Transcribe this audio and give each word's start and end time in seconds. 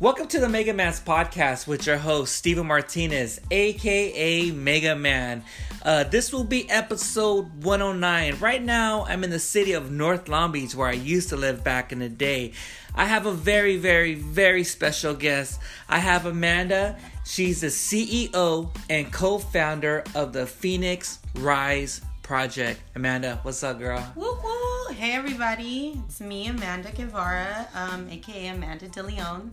Welcome 0.00 0.26
to 0.28 0.40
the 0.40 0.48
Mega 0.48 0.74
Man's 0.74 0.98
podcast 0.98 1.68
with 1.68 1.86
your 1.86 1.98
host, 1.98 2.34
Steven 2.34 2.66
Martinez, 2.66 3.40
aka 3.52 4.50
Mega 4.50 4.96
Man. 4.96 5.44
Uh, 5.84 6.02
this 6.02 6.32
will 6.32 6.42
be 6.42 6.68
episode 6.68 7.62
109. 7.62 8.40
Right 8.40 8.62
now, 8.62 9.04
I'm 9.04 9.22
in 9.22 9.30
the 9.30 9.38
city 9.38 9.70
of 9.72 9.92
North 9.92 10.28
Long 10.28 10.50
Beach 10.50 10.74
where 10.74 10.88
I 10.88 10.94
used 10.94 11.28
to 11.28 11.36
live 11.36 11.62
back 11.62 11.92
in 11.92 12.00
the 12.00 12.08
day. 12.08 12.54
I 12.92 13.04
have 13.04 13.26
a 13.26 13.32
very, 13.32 13.76
very, 13.76 14.14
very 14.14 14.64
special 14.64 15.14
guest. 15.14 15.60
I 15.88 16.00
have 16.00 16.26
Amanda. 16.26 16.98
She's 17.24 17.60
the 17.60 17.68
CEO 17.68 18.76
and 18.90 19.12
co 19.12 19.38
founder 19.38 20.02
of 20.16 20.32
the 20.32 20.44
Phoenix 20.44 21.20
Rise 21.36 22.00
Project. 22.24 22.80
Amanda, 22.96 23.38
what's 23.42 23.62
up, 23.62 23.78
girl? 23.78 24.12
Woo 24.16 24.38
woo! 24.42 24.92
Hey 24.94 25.12
everybody, 25.12 26.00
it's 26.08 26.20
me, 26.20 26.48
Amanda 26.48 26.90
Guevara, 26.90 27.68
um, 27.74 28.08
aka 28.10 28.48
Amanda 28.48 28.88
DeLeon. 28.88 29.52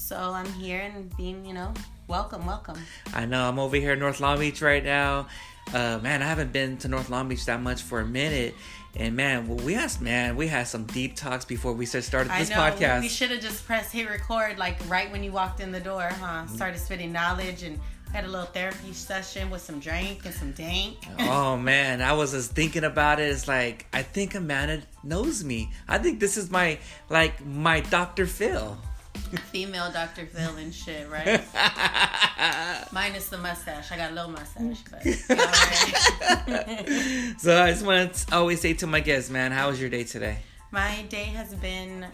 So 0.00 0.16
I'm 0.16 0.50
here 0.54 0.80
and 0.80 1.14
being, 1.16 1.44
you 1.44 1.52
know, 1.52 1.72
welcome, 2.08 2.44
welcome. 2.46 2.76
I 3.14 3.26
know 3.26 3.46
I'm 3.48 3.58
over 3.58 3.76
here 3.76 3.92
in 3.92 3.98
North 4.00 4.18
Long 4.18 4.40
Beach 4.40 4.60
right 4.60 4.82
now. 4.82 5.28
Uh, 5.72 6.00
man, 6.02 6.22
I 6.22 6.26
haven't 6.26 6.52
been 6.52 6.78
to 6.78 6.88
North 6.88 7.10
Long 7.10 7.28
Beach 7.28 7.44
that 7.44 7.60
much 7.60 7.82
for 7.82 8.00
a 8.00 8.06
minute. 8.06 8.54
And 8.96 9.14
man, 9.14 9.46
well, 9.46 9.64
we 9.64 9.76
asked, 9.76 10.00
man, 10.00 10.36
we 10.36 10.48
had 10.48 10.66
some 10.66 10.84
deep 10.84 11.14
talks 11.14 11.44
before 11.44 11.74
we 11.74 11.86
started 11.86 12.32
this 12.32 12.50
I 12.50 12.54
know, 12.54 12.60
podcast. 12.60 13.02
We 13.02 13.08
should 13.08 13.30
have 13.30 13.42
just 13.42 13.64
pressed 13.66 13.92
hit 13.92 14.08
record 14.08 14.58
like 14.58 14.78
right 14.88 15.12
when 15.12 15.22
you 15.22 15.30
walked 15.30 15.60
in 15.60 15.70
the 15.70 15.80
door, 15.80 16.08
huh? 16.10 16.46
Started 16.46 16.80
spitting 16.80 17.12
knowledge 17.12 17.62
and 17.62 17.78
had 18.12 18.24
a 18.24 18.28
little 18.28 18.46
therapy 18.46 18.92
session 18.92 19.48
with 19.50 19.60
some 19.60 19.78
drink 19.78 20.24
and 20.24 20.34
some 20.34 20.50
dank. 20.52 20.96
oh 21.20 21.56
man, 21.58 22.02
I 22.02 22.14
was 22.14 22.32
just 22.32 22.52
thinking 22.52 22.82
about 22.84 23.20
it. 23.20 23.28
It's 23.28 23.46
like 23.46 23.86
I 23.92 24.02
think 24.02 24.34
Amanda 24.34 24.82
knows 25.04 25.44
me. 25.44 25.70
I 25.86 25.98
think 25.98 26.18
this 26.18 26.36
is 26.36 26.50
my 26.50 26.78
like 27.10 27.44
my 27.44 27.80
Dr. 27.80 28.26
Phil. 28.26 28.76
Female 29.52 29.90
Dr. 29.92 30.26
Phil 30.26 30.56
and 30.56 30.74
shit, 30.74 31.08
right? 31.08 31.40
Minus 32.92 33.28
the 33.28 33.38
mustache. 33.38 33.92
I 33.92 33.96
got 33.96 34.10
a 34.10 34.14
little 34.14 34.30
mustache, 34.30 34.82
but 34.90 35.02
so 37.40 37.62
I 37.62 37.70
just 37.70 37.84
want 37.84 38.14
to 38.14 38.34
always 38.34 38.60
say 38.60 38.74
to 38.74 38.86
my 38.86 39.00
guests, 39.00 39.30
man, 39.30 39.52
how 39.52 39.68
was 39.68 39.80
your 39.80 39.90
day 39.90 40.04
today? 40.04 40.38
My 40.72 41.02
day 41.08 41.24
has 41.24 41.54
been, 41.54 42.06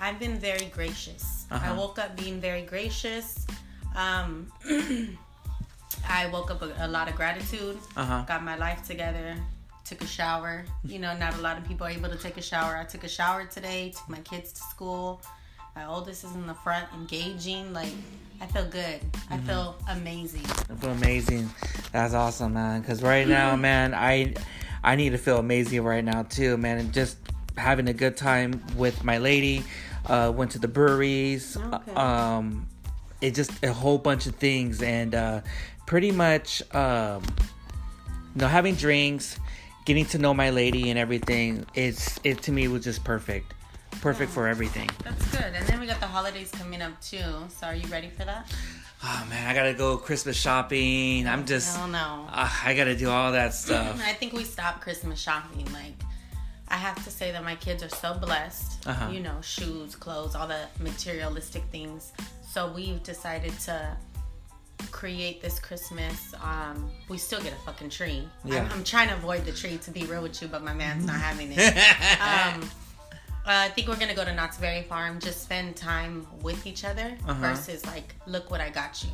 I've 0.00 0.18
been 0.18 0.38
very 0.38 0.66
gracious. 0.66 1.46
Uh-huh. 1.50 1.72
I 1.72 1.76
woke 1.76 1.98
up 1.98 2.16
being 2.16 2.40
very 2.40 2.62
gracious. 2.62 3.46
Um, 3.96 4.50
I 6.08 6.26
woke 6.26 6.50
up 6.50 6.60
with 6.60 6.78
a 6.80 6.88
lot 6.88 7.08
of 7.08 7.16
gratitude. 7.16 7.78
Uh-huh. 7.96 8.24
Got 8.26 8.44
my 8.44 8.56
life 8.56 8.86
together. 8.86 9.36
Took 9.84 10.02
a 10.02 10.06
shower. 10.06 10.64
You 10.84 10.98
know, 10.98 11.16
not 11.16 11.38
a 11.38 11.40
lot 11.40 11.56
of 11.56 11.66
people 11.66 11.86
are 11.86 11.90
able 11.90 12.10
to 12.10 12.18
take 12.18 12.36
a 12.36 12.42
shower. 12.42 12.76
I 12.76 12.84
took 12.84 13.04
a 13.04 13.08
shower 13.08 13.46
today. 13.46 13.92
Took 13.96 14.08
my 14.08 14.20
kids 14.20 14.52
to 14.52 14.60
school. 14.60 15.22
My 15.78 15.86
oldest 15.86 16.24
is 16.24 16.34
in 16.34 16.48
the 16.48 16.54
front, 16.54 16.86
engaging. 16.92 17.72
Like, 17.72 17.92
I 18.40 18.46
feel 18.46 18.66
good. 18.66 19.00
I 19.30 19.36
Mm-hmm. 19.36 19.46
feel 19.46 19.76
amazing. 19.88 20.42
I 20.68 20.74
feel 20.74 20.90
amazing. 20.90 21.48
That's 21.92 22.14
awesome, 22.14 22.54
man. 22.54 22.80
Because 22.80 23.00
right 23.00 23.28
now, 23.28 23.54
man, 23.54 23.94
I 23.94 24.34
I 24.82 24.96
need 24.96 25.10
to 25.10 25.18
feel 25.18 25.38
amazing 25.38 25.84
right 25.84 26.04
now 26.04 26.24
too, 26.24 26.56
man. 26.56 26.78
And 26.78 26.92
just 26.92 27.16
having 27.56 27.86
a 27.86 27.92
good 27.92 28.16
time 28.16 28.60
with 28.76 29.04
my 29.04 29.18
lady. 29.18 29.62
Uh, 30.04 30.32
went 30.34 30.50
to 30.52 30.58
the 30.58 30.66
breweries. 30.66 31.56
Okay. 31.56 31.92
Um, 31.94 32.66
it 33.20 33.36
just 33.36 33.52
a 33.62 33.72
whole 33.72 33.98
bunch 33.98 34.26
of 34.26 34.34
things, 34.34 34.82
and 34.82 35.14
uh, 35.14 35.42
pretty 35.86 36.10
much, 36.10 36.60
um, 36.74 37.22
you 38.34 38.40
know, 38.40 38.48
having 38.48 38.74
drinks, 38.74 39.38
getting 39.84 40.06
to 40.06 40.18
know 40.18 40.34
my 40.34 40.50
lady, 40.50 40.90
and 40.90 40.98
everything. 40.98 41.66
It's 41.74 42.18
it 42.24 42.42
to 42.42 42.52
me 42.52 42.66
was 42.66 42.82
just 42.82 43.04
perfect, 43.04 43.54
perfect 44.00 44.30
for 44.30 44.48
everything. 44.48 44.88
That's 45.04 45.30
good. 45.30 45.54
And 45.54 45.66
then 45.66 45.80
we 45.80 45.86
got 45.86 46.00
the 46.00 46.06
holidays 46.06 46.50
coming 46.50 46.82
up 46.82 47.00
too. 47.00 47.22
So 47.48 47.66
are 47.66 47.74
you 47.74 47.86
ready 47.88 48.08
for 48.08 48.24
that? 48.24 48.50
Oh 49.02 49.26
man, 49.30 49.48
I 49.48 49.54
gotta 49.54 49.74
go 49.74 49.96
Christmas 49.96 50.36
shopping. 50.36 51.28
I'm 51.28 51.46
just, 51.46 51.76
Hell 51.76 51.86
no. 51.88 52.26
uh, 52.30 52.50
I 52.64 52.74
gotta 52.74 52.96
do 52.96 53.08
all 53.08 53.32
that 53.32 53.54
stuff. 53.54 54.00
I 54.04 54.12
think 54.12 54.32
we 54.32 54.44
stopped 54.44 54.80
Christmas 54.80 55.20
shopping. 55.20 55.66
Like, 55.72 55.94
I 56.68 56.76
have 56.76 57.02
to 57.04 57.10
say 57.10 57.30
that 57.32 57.44
my 57.44 57.54
kids 57.54 57.82
are 57.82 57.88
so 57.88 58.14
blessed. 58.14 58.86
Uh-huh. 58.86 59.10
You 59.10 59.20
know, 59.20 59.40
shoes, 59.40 59.94
clothes, 59.94 60.34
all 60.34 60.46
the 60.48 60.66
materialistic 60.80 61.62
things. 61.70 62.12
So 62.50 62.72
we've 62.72 63.02
decided 63.02 63.52
to 63.60 63.96
create 64.90 65.40
this 65.40 65.58
Christmas. 65.58 66.34
Um, 66.42 66.90
we 67.08 67.18
still 67.18 67.40
get 67.40 67.52
a 67.52 67.56
fucking 67.66 67.90
tree. 67.90 68.26
Yeah. 68.44 68.62
I'm, 68.64 68.72
I'm 68.72 68.84
trying 68.84 69.08
to 69.08 69.14
avoid 69.14 69.44
the 69.44 69.52
tree, 69.52 69.78
to 69.78 69.90
be 69.90 70.04
real 70.04 70.22
with 70.22 70.40
you, 70.42 70.48
but 70.48 70.62
my 70.62 70.74
man's 70.74 71.06
not 71.06 71.16
having 71.16 71.52
it. 71.52 71.58
um, 72.20 72.68
I 73.46 73.68
think 73.70 73.88
we're 73.88 73.96
gonna 73.96 74.14
go 74.14 74.24
to 74.24 74.34
Knott's 74.34 74.58
Berry 74.58 74.82
Farm, 74.82 75.20
just 75.20 75.42
spend 75.42 75.74
time 75.76 76.26
with 76.42 76.66
each 76.66 76.84
other 76.84 77.16
Uh-huh. 77.26 77.34
versus 77.40 77.84
like, 77.86 78.14
look 78.26 78.50
what 78.50 78.60
I 78.60 78.68
got 78.70 79.02
you. 79.02 79.10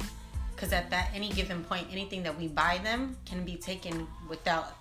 Because 0.54 0.72
at 0.72 0.90
that 0.90 1.10
any 1.14 1.30
given 1.30 1.62
point, 1.64 1.86
anything 1.90 2.22
that 2.24 2.36
we 2.38 2.48
buy 2.48 2.78
them 2.78 3.16
can 3.26 3.44
be 3.44 3.56
taken 3.56 4.06
without 4.28 4.76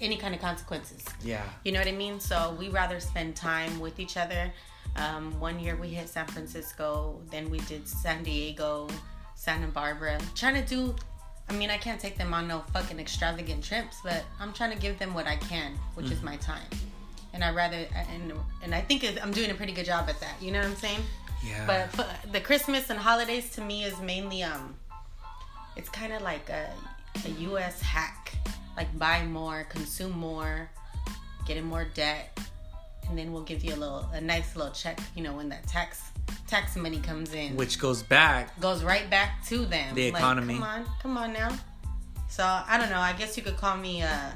any 0.00 0.16
kind 0.16 0.34
of 0.34 0.40
consequences. 0.40 1.04
yeah. 1.22 1.42
You 1.64 1.72
know 1.72 1.78
what 1.78 1.88
I 1.88 1.92
mean? 1.92 2.18
So 2.20 2.56
we 2.58 2.68
rather 2.68 2.98
spend 3.00 3.36
time 3.36 3.78
with 3.78 4.00
each 4.00 4.16
other. 4.16 4.52
Um, 4.96 5.38
one 5.38 5.60
year 5.60 5.76
we 5.76 5.88
hit 5.88 6.08
San 6.08 6.26
Francisco, 6.26 7.20
then 7.30 7.48
we 7.50 7.58
did 7.60 7.86
San 7.86 8.22
Diego, 8.24 8.88
Santa 9.36 9.68
Barbara. 9.68 10.18
Trying 10.34 10.54
to 10.54 10.62
do, 10.68 10.96
I 11.48 11.52
mean, 11.52 11.70
I 11.70 11.76
can't 11.76 12.00
take 12.00 12.18
them 12.18 12.34
on 12.34 12.48
no 12.48 12.64
fucking 12.72 12.98
extravagant 12.98 13.62
trips, 13.62 13.98
but 14.02 14.24
I'm 14.40 14.52
trying 14.52 14.72
to 14.72 14.78
give 14.78 14.98
them 14.98 15.14
what 15.14 15.26
I 15.28 15.36
can, 15.36 15.74
which 15.94 16.10
is 16.10 16.22
my 16.22 16.36
time. 16.38 16.66
And 17.38 17.44
I 17.44 17.52
rather, 17.54 17.86
and 17.94 18.32
and 18.64 18.74
I 18.74 18.80
think 18.80 19.04
I'm 19.22 19.30
doing 19.30 19.52
a 19.52 19.54
pretty 19.54 19.70
good 19.70 19.86
job 19.86 20.08
at 20.08 20.18
that. 20.18 20.34
You 20.42 20.50
know 20.50 20.58
what 20.58 20.66
I'm 20.66 20.74
saying? 20.74 20.98
Yeah. 21.46 21.86
But, 21.94 22.32
the 22.32 22.40
Christmas 22.40 22.90
and 22.90 22.98
holidays 22.98 23.50
to 23.50 23.60
me 23.60 23.84
is 23.84 24.00
mainly 24.00 24.42
um, 24.42 24.74
it's 25.76 25.88
kind 25.88 26.12
of 26.12 26.20
like 26.22 26.48
a 26.50 26.68
a 27.24 27.28
U.S. 27.50 27.80
hack, 27.80 28.32
like 28.76 28.90
buy 28.98 29.24
more, 29.24 29.62
consume 29.68 30.18
more, 30.18 30.68
get 31.46 31.56
in 31.56 31.64
more 31.64 31.86
debt, 31.94 32.36
and 33.08 33.16
then 33.16 33.32
we'll 33.32 33.44
give 33.44 33.62
you 33.62 33.72
a 33.72 33.78
little 33.78 34.08
a 34.12 34.20
nice 34.20 34.56
little 34.56 34.72
check. 34.72 34.98
You 35.14 35.22
know 35.22 35.34
when 35.36 35.48
that 35.50 35.64
tax 35.68 36.02
tax 36.48 36.74
money 36.74 36.98
comes 36.98 37.34
in, 37.34 37.54
which 37.54 37.78
goes 37.78 38.02
back. 38.02 38.58
goes 38.58 38.82
right 38.82 39.08
back 39.08 39.46
to 39.46 39.64
them. 39.64 39.94
The 39.94 40.10
Like, 40.10 40.20
economy. 40.20 40.54
come 40.54 40.62
on, 40.64 40.86
come 41.02 41.16
on 41.16 41.32
now. 41.32 41.56
So 42.28 42.42
I 42.42 42.76
don't 42.78 42.90
know. 42.90 42.98
I 42.98 43.12
guess 43.12 43.36
you 43.36 43.44
could 43.44 43.56
call 43.56 43.76
me. 43.76 44.02
Uh, 44.02 44.32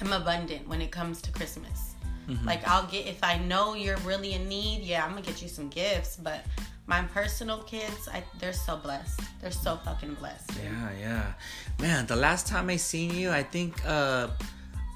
I'm 0.00 0.12
abundant 0.12 0.66
when 0.66 0.80
it 0.82 0.90
comes 0.90 1.22
to 1.22 1.30
Christmas. 1.30 1.91
Mm-hmm. 2.28 2.46
Like 2.46 2.66
I'll 2.66 2.86
get 2.86 3.06
if 3.06 3.22
I 3.22 3.38
know 3.38 3.74
you're 3.74 3.96
really 3.98 4.34
in 4.34 4.48
need. 4.48 4.82
Yeah, 4.82 5.04
I'm 5.04 5.10
gonna 5.10 5.22
get 5.22 5.42
you 5.42 5.48
some 5.48 5.68
gifts. 5.68 6.16
But 6.16 6.44
my 6.86 7.02
personal 7.02 7.62
kids, 7.62 8.08
I, 8.12 8.22
they're 8.38 8.52
so 8.52 8.76
blessed. 8.76 9.20
They're 9.40 9.50
so 9.50 9.76
fucking 9.84 10.14
blessed. 10.14 10.50
Yeah, 10.62 10.90
yeah. 11.00 11.32
Man, 11.80 12.06
the 12.06 12.16
last 12.16 12.46
time 12.46 12.70
I 12.70 12.76
seen 12.76 13.14
you, 13.14 13.30
I 13.30 13.42
think 13.42 13.84
uh 13.86 14.28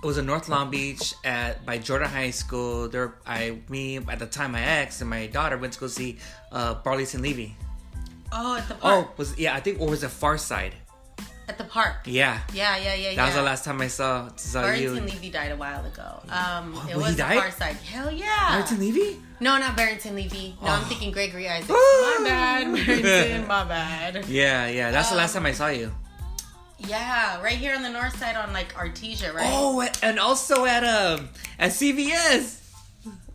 it 0.02 0.06
was 0.06 0.18
in 0.18 0.26
North 0.26 0.48
Long 0.48 0.70
Beach 0.70 1.14
at 1.24 1.64
by 1.66 1.78
Jordan 1.78 2.08
High 2.08 2.30
School. 2.30 2.88
There 2.88 3.14
I 3.26 3.58
me 3.68 3.96
at 3.96 4.18
the 4.18 4.26
time 4.26 4.52
my 4.52 4.62
ex 4.62 5.00
and 5.00 5.10
my 5.10 5.26
daughter 5.26 5.56
went 5.56 5.72
to 5.74 5.80
go 5.80 5.86
see 5.86 6.18
uh 6.52 6.74
Barrington 6.74 7.22
Levy. 7.22 7.56
Oh, 8.32 8.56
at 8.56 8.68
the 8.68 8.74
park. 8.74 9.08
Oh, 9.08 9.14
was 9.16 9.38
yeah, 9.38 9.54
I 9.54 9.60
think 9.60 9.80
or 9.80 9.88
was 9.88 10.02
it 10.02 10.10
Far 10.10 10.38
Side? 10.38 10.74
At 11.48 11.58
the 11.58 11.64
park. 11.64 11.94
Yeah. 12.06 12.40
Yeah, 12.52 12.76
yeah, 12.76 12.82
yeah, 12.82 12.94
yeah. 12.94 13.08
That 13.10 13.14
yeah. 13.16 13.24
was 13.26 13.34
the 13.36 13.42
last 13.42 13.64
time 13.64 13.80
I 13.80 13.86
saw 13.86 14.28
saw 14.34 14.62
Barrington 14.62 14.94
you. 14.96 15.00
Levy 15.02 15.30
died 15.30 15.52
a 15.52 15.56
while 15.56 15.84
ago. 15.84 16.20
Um, 16.28 16.74
What, 16.74 16.90
it 16.90 16.96
when 16.96 17.10
he 17.12 17.16
died? 17.16 17.38
far 17.38 17.50
side. 17.52 17.76
Hell 17.76 18.10
yeah. 18.10 18.48
Barrington 18.50 18.80
Levy? 18.80 19.20
No, 19.38 19.56
not 19.58 19.76
Barrington 19.76 20.16
Levy. 20.16 20.56
No, 20.60 20.68
I'm 20.70 20.82
Oh. 20.82 20.84
thinking 20.86 21.12
Gregory 21.12 21.48
Isaacs. 21.48 21.70
Ooh. 21.70 21.74
My 22.22 22.28
bad, 22.28 22.74
Barrington. 22.74 23.46
my 23.46 23.64
bad. 23.64 24.24
Yeah, 24.28 24.66
yeah. 24.66 24.90
That's 24.90 25.10
the 25.10 25.16
last 25.16 25.36
Um, 25.36 25.42
time 25.44 25.50
I 25.50 25.54
saw 25.54 25.68
you. 25.68 25.92
Yeah, 26.78 27.40
right 27.40 27.56
here 27.56 27.74
on 27.74 27.82
the 27.82 27.90
north 27.90 28.18
side 28.18 28.36
on 28.36 28.52
like 28.52 28.74
Artesia, 28.74 29.32
right? 29.32 29.46
Oh, 29.50 29.86
and 30.02 30.18
also 30.18 30.64
at 30.66 30.84
um 30.84 31.28
at 31.58 31.70
CVS. 31.72 32.58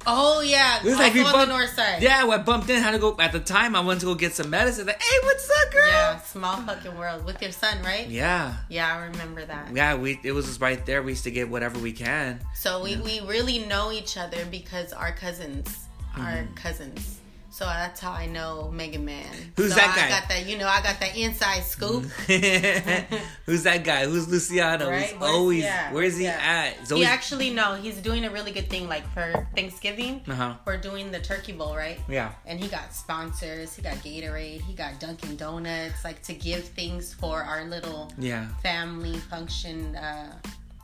Oh, 0.07 0.41
yeah. 0.41 0.81
Was 0.83 0.93
also 0.93 1.03
like 1.03 1.13
we 1.13 1.19
on 1.21 1.25
the 1.27 1.31
bumped- 1.31 1.49
north 1.49 1.73
side. 1.75 2.01
Yeah, 2.01 2.25
I 2.25 2.37
bumped 2.39 2.69
in. 2.69 2.81
Had 2.81 2.91
to 2.91 2.99
go 2.99 3.15
at 3.19 3.31
the 3.31 3.39
time. 3.39 3.75
I 3.75 3.81
went 3.81 3.99
to 4.01 4.05
go 4.07 4.15
get 4.15 4.33
some 4.33 4.49
medicine. 4.49 4.87
Like, 4.87 5.01
hey, 5.01 5.17
what's 5.23 5.49
up, 5.49 5.71
girl? 5.71 5.87
Yeah, 5.87 6.17
small 6.21 6.57
fucking 6.61 6.97
world 6.97 7.23
with 7.25 7.41
your 7.41 7.51
son, 7.51 7.81
right? 7.83 8.07
Yeah. 8.07 8.55
Yeah, 8.69 8.93
I 8.95 9.05
remember 9.05 9.45
that. 9.45 9.75
Yeah, 9.75 9.95
we 9.95 10.19
it 10.23 10.31
was 10.31 10.45
just 10.47 10.59
right 10.61 10.83
there. 10.85 11.03
We 11.03 11.11
used 11.11 11.23
to 11.25 11.31
get 11.31 11.49
whatever 11.49 11.77
we 11.79 11.91
can. 11.91 12.39
So 12.55 12.83
we, 12.83 12.95
we 12.97 13.21
really 13.21 13.59
know 13.59 13.91
each 13.91 14.17
other 14.17 14.43
because 14.45 14.91
our 14.93 15.11
cousins 15.11 15.85
are 16.17 16.21
Mm-hmm. 16.43 16.53
cousins. 16.55 17.20
So 17.53 17.65
that's 17.65 17.99
how 17.99 18.11
I 18.13 18.27
know 18.27 18.71
Mega 18.73 18.97
Man. 18.97 19.25
Who's 19.57 19.71
so 19.71 19.75
that 19.75 19.93
I 19.97 20.01
guy? 20.01 20.09
got 20.09 20.29
that, 20.29 20.45
you 20.47 20.57
know, 20.57 20.67
I 20.67 20.81
got 20.81 20.99
that 21.01 21.17
inside 21.17 21.63
scoop. 21.63 22.05
Who's 23.45 23.63
that 23.63 23.83
guy? 23.83 24.05
Who's 24.05 24.27
Luciano? 24.29 24.89
Right? 24.89 25.09
He's 25.09 25.19
Where's- 25.19 25.33
always 25.35 25.63
yeah, 25.63 25.91
where's 25.93 26.17
he 26.17 26.23
yeah. 26.23 26.39
at? 26.41 26.77
He's 26.79 26.89
He 26.89 27.03
actually 27.05 27.49
no, 27.49 27.75
he's 27.75 27.97
doing 27.97 28.23
a 28.23 28.29
really 28.31 28.51
good 28.51 28.69
thing. 28.69 28.87
Like 28.87 29.05
for 29.13 29.47
Thanksgiving, 29.55 30.21
uh-huh. 30.27 30.55
we're 30.65 30.77
doing 30.77 31.11
the 31.11 31.19
turkey 31.19 31.51
bowl, 31.51 31.75
right? 31.75 31.99
Yeah. 32.07 32.31
And 32.45 32.59
he 32.59 32.69
got 32.69 32.93
sponsors. 32.93 33.75
He 33.75 33.81
got 33.81 33.95
Gatorade. 33.95 34.61
He 34.61 34.73
got 34.73 34.99
Dunkin' 34.99 35.35
Donuts, 35.35 36.03
like 36.05 36.21
to 36.23 36.33
give 36.33 36.63
things 36.63 37.13
for 37.13 37.43
our 37.43 37.65
little 37.65 38.11
Yeah. 38.17 38.47
family 38.63 39.17
function 39.17 39.95
uh, 39.97 40.37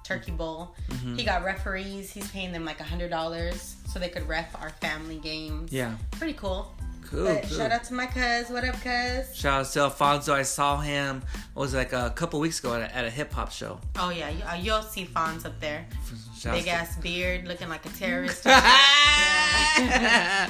turkey 0.08 0.32
bowl. 0.32 0.76
Mm-hmm. 0.90 1.16
He 1.16 1.24
got 1.24 1.44
referees. 1.44 2.12
He's 2.12 2.30
paying 2.32 2.52
them 2.52 2.66
like 2.66 2.80
a 2.80 2.84
hundred 2.84 3.10
dollars 3.10 3.76
so 3.90 4.00
they 4.00 4.10
could 4.10 4.28
ref 4.28 4.56
our 4.62 4.70
family 4.82 5.18
games. 5.18 5.72
Yeah. 5.72 5.96
pretty 6.12 6.34
cool. 6.34 6.74
Cool, 7.10 7.24
But 7.24 7.44
cool. 7.44 7.58
shout 7.58 7.72
out 7.72 7.84
to 7.86 7.94
my 7.94 8.06
cuz. 8.06 8.50
What 8.50 8.66
up, 8.66 8.76
cuz? 8.82 9.34
Shout 9.34 9.62
out 9.62 9.72
to 9.72 9.80
Alfonso. 9.82 10.34
I 10.34 10.42
saw 10.44 10.78
him. 10.82 11.22
What 11.54 11.64
was 11.64 11.74
like 11.74 11.94
a 11.94 12.12
couple 12.14 12.40
weeks 12.42 12.60
ago 12.60 12.74
at 12.76 12.82
a, 12.82 12.96
at 12.96 13.06
a 13.06 13.10
hip 13.10 13.32
hop 13.32 13.50
show. 13.52 13.80
Oh 13.98 14.10
yeah, 14.10 14.30
uh, 14.50 14.56
you'll 14.56 14.82
see 14.82 15.06
Fonz 15.06 15.46
up 15.46 15.58
there. 15.62 15.86
Shout 16.38 16.52
out 16.54 16.58
Big 16.58 16.66
to- 16.66 16.72
ass 16.72 16.98
beard, 16.98 17.48
looking 17.48 17.70
like 17.70 17.86
a 17.86 17.90
terrorist. 17.90 18.44
yeah, 19.76 20.50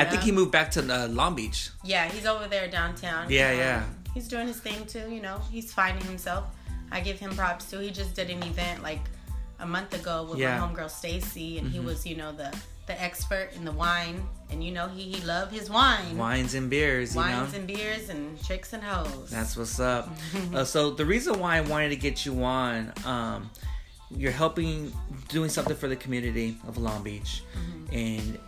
I 0.00 0.04
think 0.04 0.22
he 0.22 0.32
moved 0.32 0.52
back 0.52 0.70
to 0.72 0.80
uh, 0.80 1.08
Long 1.08 1.34
Beach. 1.34 1.70
yeah, 1.84 2.08
he's 2.08 2.26
over 2.26 2.46
there 2.48 2.68
downtown. 2.68 3.26
Um, 3.26 3.30
Yeah, 3.30 3.52
yeah. 3.52 3.84
He's 4.14 4.28
doing 4.28 4.46
his 4.46 4.58
thing 4.58 4.84
too. 4.86 5.10
You 5.10 5.20
know, 5.20 5.40
he's 5.50 5.72
finding 5.72 6.04
himself. 6.04 6.44
I 6.92 7.00
give 7.00 7.18
him 7.18 7.34
props 7.36 7.70
too. 7.70 7.78
He 7.78 7.90
just 7.90 8.14
did 8.14 8.30
an 8.30 8.42
event 8.42 8.82
like 8.82 9.00
a 9.60 9.66
month 9.66 9.94
ago 9.94 10.26
with 10.30 10.38
Yeah. 10.38 10.58
Mm-hmm. 10.58 10.74
my 10.74 10.82
homegirl 10.82 10.90
Stacy, 10.90 11.58
and 11.58 11.68
he 11.70 11.80
was, 11.80 12.06
you 12.06 12.16
know, 12.16 12.32
the 12.32 12.54
the 12.86 12.98
expert 13.02 13.50
in 13.54 13.66
the 13.66 13.72
wine, 13.72 14.26
and 14.50 14.64
you 14.64 14.72
know, 14.72 14.88
he 14.88 15.02
he 15.12 15.20
loved 15.26 15.52
his 15.52 15.68
wine. 15.68 16.16
Wines 16.16 16.54
and 16.54 16.70
beers, 16.70 17.14
you 17.14 17.20
Wines 17.20 17.52
know. 17.52 17.58
and 17.58 17.66
beers 17.66 18.08
and 18.08 18.42
tricks 18.42 18.72
and 18.72 18.82
hoes. 18.82 19.28
That's 19.30 19.56
what's 19.58 19.78
up. 19.78 20.08
uh, 20.54 20.64
so 20.64 20.90
the 20.90 21.04
reason 21.04 21.38
why 21.38 21.56
I 21.58 21.60
wanted 21.60 21.90
to 21.90 21.96
get 21.96 22.24
you 22.24 22.42
on, 22.44 22.92
um, 23.04 23.50
you're 24.10 24.32
helping 24.32 24.90
doing 25.28 25.50
something 25.50 25.76
for 25.76 25.86
the 25.88 25.96
community 25.96 26.56
of 26.66 26.78
Long 26.78 27.02
Beach, 27.04 27.42
and 27.92 28.38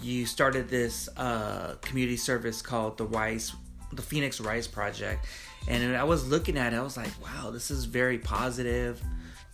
you 0.00 0.24
started 0.24 0.70
this 0.70 1.10
uh, 1.18 1.74
community 1.82 2.16
service 2.16 2.62
called 2.62 2.96
the 2.96 3.04
Rise, 3.04 3.52
the 3.92 4.00
Phoenix 4.02 4.40
Rise 4.40 4.66
Project. 4.66 5.26
And 5.68 5.96
I 5.96 6.04
was 6.04 6.28
looking 6.28 6.58
at 6.58 6.72
it, 6.72 6.76
I 6.76 6.82
was 6.82 6.96
like, 6.96 7.12
wow, 7.22 7.50
this 7.50 7.70
is 7.70 7.84
very 7.84 8.18
positive. 8.18 9.00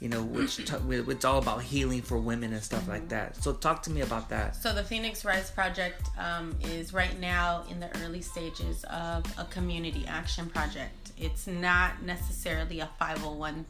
You 0.01 0.09
know, 0.09 0.23
which 0.23 0.59
t- 0.59 0.77
it's 0.89 1.25
all 1.25 1.39
about 1.39 1.61
healing 1.61 2.03
for 2.03 2.19
women 2.19 2.53
and 2.53 2.63
stuff 2.63 2.87
like 2.87 3.09
that. 3.09 3.35
So 3.43 3.53
talk 3.53 3.83
to 3.83 3.91
me 3.91 4.03
about 4.03 4.29
that. 4.29 4.55
So 4.55 4.73
the 4.73 4.85
Phoenix 4.85 5.25
Rise 5.25 5.51
Project 5.51 6.09
um, 6.17 6.57
is 6.63 6.93
right 6.93 7.19
now 7.19 7.65
in 7.69 7.81
the 7.81 7.91
early 8.05 8.23
stages 8.23 8.85
of 8.85 9.25
a 9.37 9.45
community 9.47 10.05
action 10.07 10.49
project. 10.51 11.11
It's 11.19 11.49
not 11.49 12.01
necessarily 12.05 12.79
a 12.79 12.89
501 13.01 13.67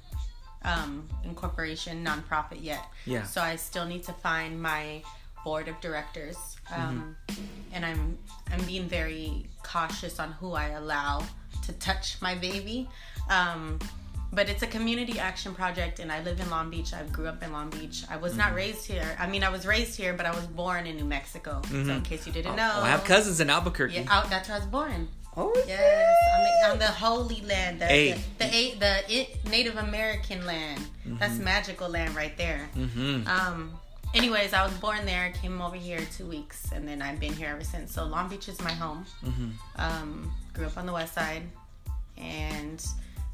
um, 0.64 1.08
incorporation 1.24 2.04
nonprofit 2.04 2.62
yet. 2.62 2.84
Yeah. 3.06 3.22
So 3.22 3.40
I 3.40 3.56
still 3.56 3.86
need 3.86 4.02
to 4.04 4.12
find 4.12 4.60
my 4.60 5.02
board 5.44 5.68
of 5.68 5.80
directors, 5.80 6.36
um, 6.74 7.16
and 7.72 7.86
I'm 7.86 8.18
I'm 8.52 8.62
being 8.64 8.88
very 8.88 9.46
cautious 9.62 10.18
on 10.18 10.32
who 10.32 10.52
I 10.52 10.68
allow 10.70 11.22
to 11.68 11.72
touch 11.74 12.20
my 12.20 12.34
baby. 12.34 12.88
Um, 13.30 13.78
but 14.32 14.48
it's 14.50 14.62
a 14.62 14.66
community 14.66 15.18
action 15.18 15.54
project, 15.54 16.00
and 16.00 16.12
I 16.12 16.22
live 16.22 16.38
in 16.40 16.50
Long 16.50 16.68
Beach. 16.70 16.92
I 16.92 17.02
grew 17.04 17.26
up 17.28 17.42
in 17.42 17.50
Long 17.52 17.70
Beach. 17.70 18.04
I 18.10 18.16
was 18.18 18.36
not 18.36 18.54
raised 18.54 18.86
here. 18.86 19.16
I 19.18 19.26
mean, 19.26 19.42
I 19.42 19.48
was 19.48 19.66
raised 19.66 19.96
here, 19.96 20.12
but 20.12 20.26
I 20.26 20.30
was 20.34 20.44
born 20.46 20.86
in 20.86 20.96
New 20.96 21.04
Mexico. 21.04 21.62
So 21.70 21.76
in 21.76 22.02
case 22.02 22.26
you 22.26 22.32
didn't 22.32 22.56
know, 22.56 22.72
Oh, 22.76 22.82
I 22.82 22.88
have 22.90 23.04
cousins 23.04 23.40
in 23.40 23.48
Albuquerque. 23.48 23.94
Yeah, 23.94 24.04
out, 24.10 24.28
that's 24.28 24.48
where 24.48 24.56
I 24.56 24.60
was 24.60 24.68
born. 24.68 25.08
Oh, 25.36 25.52
Yes, 25.66 26.14
on 26.36 26.40
the, 26.44 26.70
on 26.72 26.78
the 26.78 26.86
Holy 27.06 27.40
Land, 27.42 27.80
the 27.80 27.86
Hey. 27.86 28.12
the, 28.12 28.44
the, 28.44 28.54
eight- 28.54 28.80
the 28.80 29.12
it, 29.14 29.48
Native 29.48 29.76
American 29.76 30.44
land. 30.44 30.80
That's 31.18 31.38
magical 31.38 31.88
land 31.88 32.14
right 32.14 32.36
there. 32.36 32.68
Mm-hmm. 32.76 33.26
Um. 33.28 33.78
Anyways, 34.14 34.52
I 34.54 34.64
was 34.64 34.72
born 34.74 35.04
there. 35.04 35.32
Came 35.40 35.60
over 35.60 35.76
here 35.76 36.00
two 36.16 36.24
weeks, 36.26 36.72
and 36.72 36.88
then 36.88 37.02
I've 37.02 37.20
been 37.20 37.34
here 37.34 37.48
ever 37.50 37.62
since. 37.64 37.92
So 37.94 38.04
Long 38.04 38.28
Beach 38.28 38.48
is 38.48 38.58
my 38.62 38.72
home. 38.72 39.04
Mm-hmm. 39.24 39.48
Um, 39.76 40.30
grew 40.58 40.66
up 40.66 40.76
on 40.76 40.86
the 40.86 40.92
west 40.92 41.14
side, 41.14 41.42
and 42.18 42.84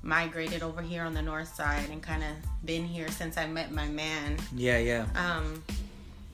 migrated 0.02 0.62
over 0.62 0.82
here 0.82 1.02
on 1.02 1.14
the 1.14 1.22
north 1.22 1.52
side, 1.54 1.88
and 1.90 2.02
kind 2.02 2.22
of 2.22 2.30
been 2.66 2.84
here 2.84 3.08
since 3.08 3.38
I 3.38 3.46
met 3.46 3.72
my 3.72 3.88
man. 3.88 4.36
Yeah, 4.54 4.78
yeah. 4.78 5.06
Um, 5.16 5.62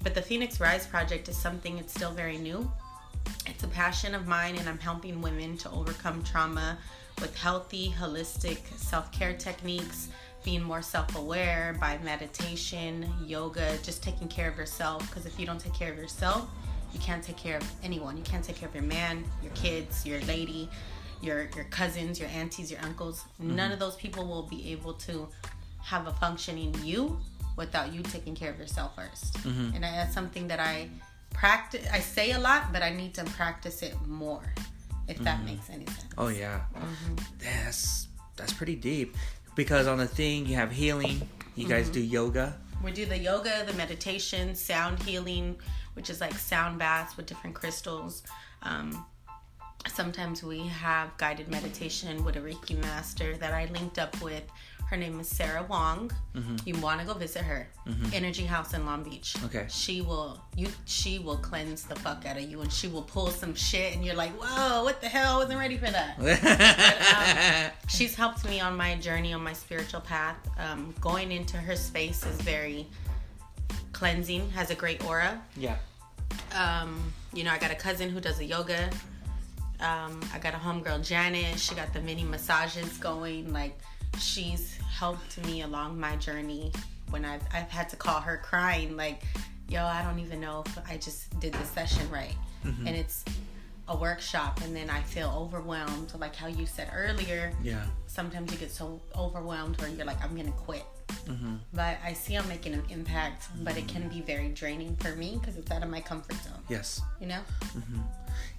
but 0.02 0.14
the 0.14 0.22
Phoenix 0.22 0.60
Rise 0.60 0.86
Project 0.86 1.28
is 1.28 1.36
something 1.36 1.78
it's 1.78 1.94
still 1.94 2.10
very 2.10 2.38
new. 2.38 2.70
It's 3.46 3.62
a 3.62 3.68
passion 3.68 4.14
of 4.14 4.26
mine, 4.26 4.56
and 4.56 4.68
I'm 4.68 4.78
helping 4.78 5.22
women 5.22 5.56
to 5.58 5.70
overcome 5.70 6.24
trauma 6.24 6.76
with 7.20 7.36
healthy, 7.36 7.94
holistic 7.96 8.58
self 8.76 9.12
care 9.12 9.34
techniques, 9.34 10.08
being 10.42 10.62
more 10.62 10.82
self 10.82 11.14
aware 11.16 11.76
by 11.78 11.98
meditation, 11.98 13.06
yoga, 13.24 13.78
just 13.84 14.02
taking 14.02 14.26
care 14.26 14.50
of 14.50 14.56
yourself. 14.56 15.08
Because 15.08 15.24
if 15.24 15.38
you 15.38 15.46
don't 15.46 15.60
take 15.60 15.74
care 15.74 15.92
of 15.92 15.98
yourself, 15.98 16.50
you 16.92 17.00
can't 17.00 17.22
take 17.22 17.36
care 17.36 17.56
of 17.56 17.64
anyone. 17.82 18.16
You 18.16 18.22
can't 18.24 18.44
take 18.44 18.56
care 18.56 18.68
of 18.68 18.74
your 18.74 18.84
man, 18.84 19.24
your 19.42 19.52
kids, 19.52 20.04
your 20.06 20.20
lady, 20.22 20.68
your 21.22 21.48
your 21.56 21.64
cousins, 21.70 22.18
your 22.20 22.28
aunties, 22.30 22.70
your 22.70 22.80
uncles. 22.82 23.24
None 23.38 23.72
of 23.72 23.78
those 23.78 23.96
people 23.96 24.26
will 24.26 24.44
be 24.44 24.72
able 24.72 24.94
to 25.08 25.28
have 25.82 26.06
a 26.06 26.12
functioning 26.12 26.74
you 26.84 27.18
without 27.56 27.92
you 27.92 28.02
taking 28.02 28.34
care 28.34 28.50
of 28.50 28.58
yourself 28.58 28.94
1st 28.96 29.74
And 29.74 29.82
that's 29.84 30.14
something 30.14 30.48
that 30.48 30.60
I 30.60 30.88
practice. 31.32 31.86
I 31.92 32.00
say 32.00 32.32
a 32.32 32.38
lot, 32.38 32.72
but 32.72 32.82
I 32.82 32.90
need 32.90 33.12
to 33.14 33.24
practice 33.24 33.82
it 33.82 33.94
more. 34.06 34.42
If 35.08 35.18
that 35.18 35.44
makes 35.44 35.68
any 35.70 35.86
sense. 35.86 36.04
Oh 36.16 36.28
yeah, 36.28 36.60
Mm-hmm. 36.74 37.14
that's 37.38 38.08
that's 38.36 38.52
pretty 38.52 38.76
deep. 38.76 39.16
Because 39.56 39.86
on 39.88 39.98
the 39.98 40.06
thing 40.06 40.46
you 40.46 40.54
have 40.56 40.70
healing, 40.70 41.16
you 41.56 41.66
guys 41.66 41.84
Mm-hmm. 41.86 41.92
do 41.94 42.00
yoga. 42.18 42.54
We 42.84 42.92
do 42.92 43.04
the 43.04 43.18
yoga, 43.18 43.64
the 43.66 43.74
meditation, 43.74 44.54
sound 44.54 45.02
healing, 45.02 45.56
which 45.94 46.10
is 46.10 46.20
like 46.20 46.34
sound 46.34 46.78
baths 46.78 47.16
with 47.16 47.26
different 47.26 47.54
crystals. 47.56 48.22
Um, 48.62 49.04
sometimes 49.88 50.42
we 50.42 50.66
have 50.66 51.16
guided 51.16 51.48
meditation 51.48 52.24
with 52.24 52.36
a 52.36 52.40
Reiki 52.40 52.80
master 52.82 53.36
that 53.38 53.52
I 53.52 53.66
linked 53.66 53.98
up 53.98 54.20
with. 54.22 54.42
Her 54.88 54.96
name 54.96 55.20
is 55.20 55.28
Sarah 55.28 55.62
Wong. 55.62 56.10
You 56.64 56.76
want 56.80 57.00
to 57.00 57.06
go 57.06 57.14
visit 57.14 57.42
her. 57.42 57.68
Energy 58.12 58.44
House 58.44 58.74
in 58.74 58.84
Long 58.84 59.04
Beach. 59.04 59.36
Okay. 59.44 59.66
She 59.68 60.00
will 60.00 60.42
you. 60.56 60.66
She 60.84 61.20
will 61.20 61.36
cleanse 61.36 61.84
the 61.84 61.94
fuck 61.94 62.26
out 62.26 62.36
of 62.36 62.42
you, 62.42 62.60
and 62.60 62.72
she 62.72 62.88
will 62.88 63.02
pull 63.02 63.28
some 63.28 63.54
shit, 63.54 63.94
and 63.94 64.04
you're 64.04 64.16
like, 64.16 64.32
whoa, 64.32 64.82
what 64.82 65.00
the 65.00 65.08
hell? 65.08 65.36
I 65.36 65.38
wasn't 65.44 65.60
ready 65.60 65.76
for 65.76 65.90
that. 65.90 67.74
she's 67.88 68.16
helped 68.16 68.44
me 68.44 68.60
on 68.60 68.76
my 68.76 68.96
journey 68.96 69.32
on 69.32 69.44
my 69.44 69.52
spiritual 69.52 70.00
path 70.00 70.36
um, 70.58 70.92
going 71.00 71.30
into 71.30 71.56
her 71.56 71.76
space 71.76 72.26
is 72.26 72.40
very 72.40 72.88
cleansing 73.92 74.50
has 74.50 74.70
a 74.70 74.74
great 74.74 75.04
aura. 75.06 75.40
Yeah. 75.56 75.76
um, 76.54 77.12
you 77.32 77.44
know 77.44 77.50
i 77.52 77.58
got 77.58 77.70
a 77.70 77.74
cousin 77.76 78.10
who 78.10 78.20
does 78.20 78.38
a 78.40 78.44
yoga. 78.44 78.90
Um, 79.80 80.20
i 80.34 80.38
got 80.38 80.52
a 80.54 80.58
homegirl 80.58 81.06
janet 81.06 81.58
she 81.58 81.74
got 81.74 81.92
the 81.92 82.00
mini 82.00 82.24
massages 82.24 82.96
going. 82.98 83.52
Like 83.52 83.78
she's 84.18 84.76
helped 84.98 85.42
me 85.46 85.62
along 85.62 85.98
my 85.98 86.16
journey 86.16 86.72
when 87.10 87.24
i've, 87.24 87.42
I've 87.54 87.70
had 87.70 87.88
to 87.90 87.96
call 87.96 88.20
her 88.20 88.36
crying. 88.42 88.96
Like 88.96 89.22
yo 89.68 89.84
i 89.84 90.02
don't 90.02 90.18
even 90.18 90.40
know 90.40 90.62
if 90.66 90.78
i 90.88 90.96
just 90.96 91.38
did 91.40 91.52
the 91.54 91.64
session 91.64 92.08
right. 92.10 92.34
And 92.64 92.88
it's 92.88 93.24
a 93.88 93.96
workshop 93.96 94.60
and 94.62 94.74
then 94.76 94.90
i 94.90 95.00
feel 95.02 95.32
overwhelmed. 95.36 96.12
Like 96.18 96.36
how 96.36 96.46
you 96.48 96.66
said 96.66 96.90
earlier 96.94 97.52
Yeah. 97.62 97.84
sometimes 98.06 98.52
you 98.52 98.58
get 98.58 98.70
so 98.70 99.00
overwhelmed 99.16 99.80
where 99.80 99.88
you're 99.90 100.04
like, 100.06 100.22
I'm 100.22 100.36
gonna 100.36 100.52
quit. 100.52 100.84
But 101.72 101.98
I 102.04 102.12
see 102.12 102.34
I'm 102.36 102.46
making 102.48 102.74
an 102.74 102.82
impact, 102.90 103.48
but 103.62 103.76
it 103.76 103.86
can 103.88 104.08
be 104.08 104.20
very 104.20 104.48
draining 104.48 104.96
for 104.96 105.14
me 105.16 105.38
because 105.40 105.56
it's 105.56 105.70
out 105.70 105.82
of 105.82 105.88
my 105.90 106.00
comfort 106.00 106.36
zone. 106.42 106.62
Yes. 106.68 107.00
You 107.20 107.28
know? 107.28 107.40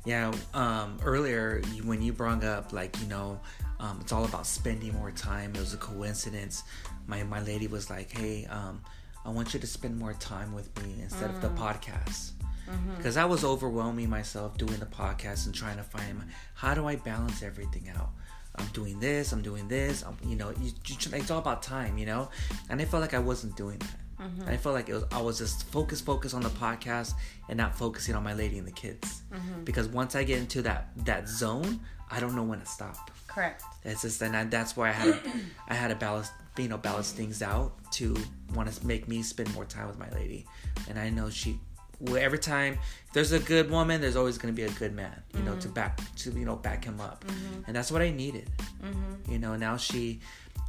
Yeah. 0.05 0.31
Um, 0.53 1.00
earlier 1.03 1.62
when 1.84 2.01
you 2.01 2.13
brought 2.13 2.43
up 2.43 2.74
like 2.74 3.00
you 3.01 3.08
know, 3.08 3.39
um, 3.79 4.00
it's 4.01 4.12
all 4.12 4.25
about 4.25 4.46
spending 4.48 4.93
more 4.93 5.12
time. 5.12 5.53
It 5.55 5.60
was 5.60 5.74
a 5.74 5.77
coincidence. 5.77 6.63
My 7.08 7.24
my 7.24 7.41
lady 7.41 7.67
was 7.67 7.89
like, 7.89 8.12
hey, 8.12 8.46
um, 8.46 8.81
I 9.25 9.29
want 9.29 9.53
you 9.53 9.60
to 9.60 9.67
spend 9.67 9.98
more 9.98 10.13
time 10.13 10.53
with 10.53 10.70
me 10.84 10.96
instead 11.01 11.29
of 11.29 11.41
the 11.41 11.50
Mm. 11.50 11.58
podcast. 11.58 12.31
Mm-hmm. 12.70 12.96
Because 12.96 13.17
I 13.17 13.25
was 13.25 13.43
overwhelming 13.43 14.10
myself 14.10 14.58
doing 14.58 14.79
the 14.79 14.86
podcast 14.86 15.46
and 15.46 15.53
trying 15.53 15.77
to 15.77 15.84
find 15.84 16.24
how 16.55 16.74
do 16.74 16.88
I 16.88 16.96
balance 16.96 17.43
everything 17.43 17.89
out. 17.98 18.12
I'm 18.55 18.67
doing 18.67 19.00
this. 19.00 19.31
I'm 19.31 19.41
doing 19.41 19.67
this. 19.67 20.03
I'm, 20.03 20.17
you 20.27 20.36
know, 20.36 20.50
you, 20.62 20.72
you, 20.88 20.96
it's 21.13 21.31
all 21.31 21.39
about 21.39 21.63
time, 21.63 21.98
you 21.98 22.05
know. 22.05 22.29
And 22.70 22.81
I 22.81 22.86
felt 22.86 23.01
like 23.01 23.13
I 23.13 23.20
wasn't 23.20 23.55
doing 23.55 23.79
that. 23.79 23.98
Mm-hmm. 24.22 24.50
I 24.50 24.58
felt 24.58 24.75
like 24.75 24.89
it 24.89 24.93
was, 24.93 25.05
I 25.12 25.22
was 25.22 25.39
just 25.39 25.63
focused, 25.72 26.05
focused 26.05 26.36
on 26.36 26.41
the 26.41 26.50
podcast 26.50 27.13
and 27.50 27.58
not 27.58 27.75
focusing 27.75 28.13
on 28.13 28.24
my 28.24 28.34
lady 28.34 28.58
and 28.60 28.67
the 28.67 28.72
kids. 28.72 29.24
Mm-hmm. 29.34 29.63
Because 29.63 29.88
once 29.88 30.15
I 30.15 30.24
get 30.24 30.39
into 30.39 30.62
that 30.63 30.89
that 31.05 31.27
zone, 31.27 31.79
I 32.10 32.20
don't 32.20 32.36
know 32.36 32.43
when 32.43 32.60
to 32.60 32.65
stop. 32.65 33.10
Correct. 33.27 33.63
It's 33.84 34.01
just 34.01 34.22
and 34.22 34.36
I, 34.36 34.43
that's 34.43 34.77
why 34.77 34.89
I 34.89 34.91
had 34.91 35.24
to, 35.24 35.31
I 35.70 35.74
had 35.74 35.88
to 35.88 35.96
balance, 35.96 36.29
you 36.58 36.67
know, 36.67 36.77
balance 36.77 37.12
things 37.12 37.41
out 37.41 37.74
to 37.93 38.15
want 38.53 38.72
to 38.72 38.86
make 38.86 39.08
me 39.08 39.24
spend 39.24 39.53
more 39.55 39.65
time 39.65 39.88
with 39.88 39.98
my 39.98 40.10
lady. 40.12 40.46
And 40.88 41.00
I 41.00 41.10
know 41.10 41.29
she, 41.29 41.60
well, 42.01 42.17
every 42.17 42.39
time 42.39 42.79
there's 43.13 43.31
a 43.31 43.39
good 43.39 43.70
woman, 43.70 44.01
there's 44.01 44.15
always 44.15 44.38
going 44.38 44.53
to 44.53 44.60
be 44.60 44.67
a 44.67 44.72
good 44.74 44.93
man, 44.93 45.22
you 45.36 45.43
know, 45.43 45.53
to 45.55 45.67
mm-hmm. 45.67 45.74
back 45.74 46.00
to 46.17 46.31
you 46.31 46.46
know 46.46 46.55
back 46.55 46.84
him 46.86 47.00
up. 47.00 47.24
Mm-hmm. 47.25 47.63
And 47.67 47.75
that's 47.75 47.91
what 47.91 48.01
I 48.01 48.10
needed. 48.10 48.50
Mm-hmm. 48.84 49.31
You 49.31 49.39
know, 49.39 49.55
now 49.55 49.77
she, 49.77 50.20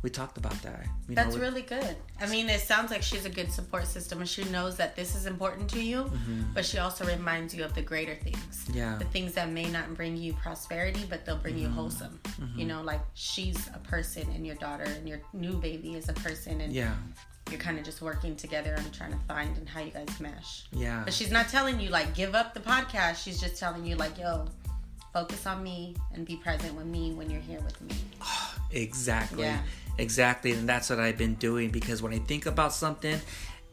we 0.03 0.11
talked 0.11 0.37
about 0.37 0.61
that. 0.63 0.85
You 1.09 1.15
That's 1.15 1.35
know, 1.35 1.41
we- 1.41 1.47
really 1.47 1.63
good. 1.63 1.97
I 2.21 2.27
mean, 2.27 2.49
it 2.49 2.61
sounds 2.61 2.91
like 2.91 3.03
she's 3.03 3.25
a 3.25 3.31
good 3.31 3.51
support 3.51 3.87
system 3.87 4.19
and 4.19 4.29
she 4.29 4.45
knows 4.45 4.77
that 4.77 4.95
this 4.97 5.15
is 5.15 5.27
important 5.27 5.71
to 5.71 5.83
you, 5.83 6.11
but 6.55 6.65
she 6.65 6.79
also 6.79 7.07
reminds 7.07 7.55
you 7.55 7.65
of 7.65 7.75
the 7.75 7.83
greater 7.83 8.15
things. 8.17 8.67
Yeah. 8.73 8.99
The 8.99 9.05
things 9.07 9.33
that 9.35 9.49
may 9.51 9.71
not 9.71 9.95
bring 9.95 10.17
you 10.17 10.35
prosperity, 10.35 11.05
but 11.09 11.25
they'll 11.25 11.37
bring 11.37 11.59
you 11.59 11.69
wholesome. 11.69 12.21
You 12.57 12.67
know, 12.67 12.83
like 12.83 13.01
she's 13.15 13.69
a 13.75 13.79
person 13.79 14.29
and 14.35 14.47
your 14.47 14.57
daughter 14.57 14.85
and 14.85 15.09
your 15.09 15.21
new 15.33 15.55
baby 15.55 15.95
is 15.95 16.09
a 16.09 16.15
person 16.15 16.61
and 16.61 16.73
Yeah. 16.73 16.95
You're 17.53 17.61
kind 17.61 17.79
of 17.79 17.85
just 17.85 18.03
working 18.03 18.35
together 18.35 18.75
and 18.75 18.93
trying 18.93 19.13
to 19.13 19.19
find 19.29 19.57
and 19.57 19.69
how 19.69 19.81
you 19.81 19.91
guys 19.91 20.09
mesh. 20.19 20.65
Yeah. 20.73 21.03
But 21.05 21.13
she's 21.13 21.31
not 21.31 21.49
telling 21.49 21.79
you 21.79 21.91
like 21.91 22.15
give 22.15 22.35
up 22.35 22.55
the 22.55 22.61
podcast. 22.61 23.23
She's 23.23 23.41
just 23.41 23.57
telling 23.57 23.85
you 23.87 23.95
like, 23.97 24.19
yo, 24.19 24.47
focus 25.13 25.47
on 25.47 25.63
me 25.63 25.95
and 26.15 26.27
be 26.27 26.37
present 26.37 26.75
with 26.75 26.87
me 26.87 27.13
when 27.13 27.31
you're 27.31 27.41
here 27.41 27.61
with 27.61 27.81
me. 27.83 27.95
Exactly. 28.75 29.43
Yeah. 29.43 29.61
Exactly. 29.99 30.53
And 30.53 30.67
that's 30.67 30.89
what 30.89 30.99
I've 30.99 31.19
been 31.19 31.35
doing 31.35 31.69
because 31.69 32.01
when 32.01 32.15
I 32.15 32.19
think 32.21 32.47
about 32.47 32.73
something, 32.73 33.21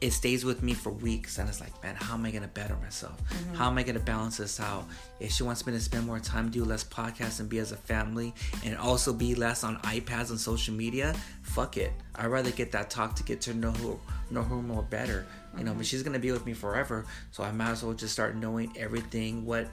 it 0.00 0.12
stays 0.12 0.44
with 0.44 0.62
me 0.62 0.72
for 0.72 0.90
weeks. 0.90 1.38
And 1.38 1.48
it's 1.48 1.60
like, 1.60 1.82
man, 1.82 1.94
how 1.94 2.14
am 2.14 2.24
I 2.24 2.30
going 2.30 2.42
to 2.42 2.48
better 2.48 2.76
myself? 2.76 3.22
Mm-hmm. 3.28 3.54
How 3.54 3.68
am 3.68 3.76
I 3.76 3.82
going 3.82 3.96
to 3.96 4.04
balance 4.04 4.38
this 4.38 4.58
out? 4.58 4.86
If 5.18 5.32
she 5.32 5.42
wants 5.42 5.66
me 5.66 5.72
to 5.72 5.80
spend 5.80 6.06
more 6.06 6.18
time, 6.18 6.50
do 6.50 6.64
less 6.64 6.84
podcasts, 6.84 7.40
and 7.40 7.48
be 7.48 7.58
as 7.58 7.72
a 7.72 7.76
family, 7.76 8.34
and 8.64 8.76
also 8.76 9.12
be 9.12 9.34
less 9.34 9.62
on 9.62 9.76
iPads 9.82 10.30
and 10.30 10.40
social 10.40 10.74
media, 10.74 11.14
fuck 11.42 11.76
it. 11.76 11.92
I'd 12.14 12.26
rather 12.26 12.50
get 12.50 12.72
that 12.72 12.90
talk 12.90 13.14
to 13.16 13.22
get 13.22 13.40
to 13.42 13.54
know 13.54 13.72
her, 13.72 13.96
know 14.30 14.42
her 14.42 14.56
more 14.56 14.82
better. 14.82 15.26
You 15.58 15.64
know, 15.64 15.74
but 15.74 15.84
she's 15.84 16.02
going 16.02 16.14
to 16.14 16.20
be 16.20 16.32
with 16.32 16.46
me 16.46 16.54
forever. 16.54 17.06
So 17.32 17.42
I 17.42 17.50
might 17.50 17.70
as 17.70 17.82
well 17.82 17.92
just 17.92 18.12
start 18.12 18.36
knowing 18.36 18.72
everything, 18.76 19.44
what 19.44 19.68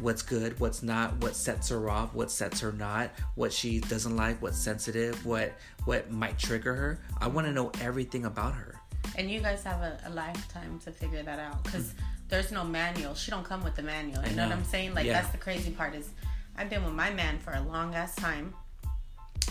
what's 0.00 0.22
good, 0.22 0.58
what's 0.58 0.82
not, 0.82 1.16
what 1.22 1.36
sets 1.36 1.68
her 1.68 1.88
off, 1.88 2.14
what 2.14 2.30
sets 2.30 2.60
her 2.60 2.72
not, 2.72 3.10
what 3.36 3.52
she 3.52 3.78
doesn't 3.80 4.16
like, 4.16 4.42
what's 4.42 4.58
sensitive, 4.58 5.24
what 5.24 5.52
what 5.84 6.10
might 6.10 6.38
trigger 6.38 6.74
her. 6.74 6.98
I 7.20 7.28
want 7.28 7.46
to 7.46 7.52
know 7.52 7.70
everything 7.80 8.24
about 8.24 8.54
her. 8.54 8.73
And 9.16 9.30
you 9.30 9.40
guys 9.40 9.62
have 9.64 9.80
a, 9.80 9.98
a 10.06 10.10
lifetime 10.10 10.80
to 10.84 10.90
figure 10.90 11.22
that 11.22 11.38
out 11.38 11.62
because 11.64 11.94
there's 12.28 12.50
no 12.50 12.64
manual. 12.64 13.14
She 13.14 13.30
don't 13.30 13.44
come 13.44 13.62
with 13.62 13.76
the 13.76 13.82
manual. 13.82 14.22
You 14.24 14.30
I 14.30 14.34
know. 14.34 14.48
what. 14.48 14.52
I'm 14.56 14.64
saying? 14.64 14.94
Like 14.94 15.06
Yeah. 15.06 15.14
that's 15.20 15.30
the 15.30 15.38
crazy 15.38 15.70
part 15.70 15.94
is 15.94 16.08
I've 16.56 16.70
been 16.70 16.84
with 16.84 16.94
my 16.94 17.10
man 17.12 17.38
for 17.38 17.52
a 17.52 17.60
long 17.62 17.94
ass 17.94 18.14
time. 18.16 18.54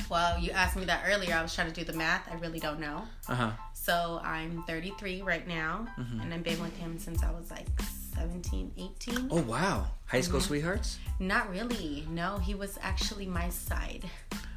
Well, 0.10 0.40
you 0.40 0.52
asked 0.52 0.76
me 0.76 0.86
that 0.86 1.04
earlier. 1.08 1.34
I 1.36 1.42
was 1.42 1.54
trying 1.54 1.72
to 1.72 1.74
do 1.74 1.84
the 1.90 1.98
math. 1.98 2.28
I 2.32 2.36
really 2.36 2.60
don't 2.60 2.80
know. 2.80 3.04
Uh 3.30 3.36
huh. 3.36 3.52
So 3.74 4.20
I'm 4.24 4.64
33 4.64 5.22
right 5.22 5.48
now, 5.48 5.88
Mm-hmm. 6.00 6.22
and 6.22 6.34
I've 6.34 6.44
been 6.44 6.62
with 6.62 6.76
him 6.78 6.98
since 6.98 7.22
I 7.24 7.32
was 7.32 7.52
like 7.52 7.68
17, 8.16 8.72
18. 8.78 9.28
Oh 9.32 9.42
wow, 9.44 9.86
high 10.06 10.22
school 10.22 10.40
Mm-hmm. 10.40 10.48
sweethearts. 10.48 10.98
Not 11.20 11.50
really. 11.52 12.06
No, 12.10 12.38
he 12.38 12.56
was 12.56 12.78
actually 12.82 13.26
my 13.28 13.50
side, 13.50 14.10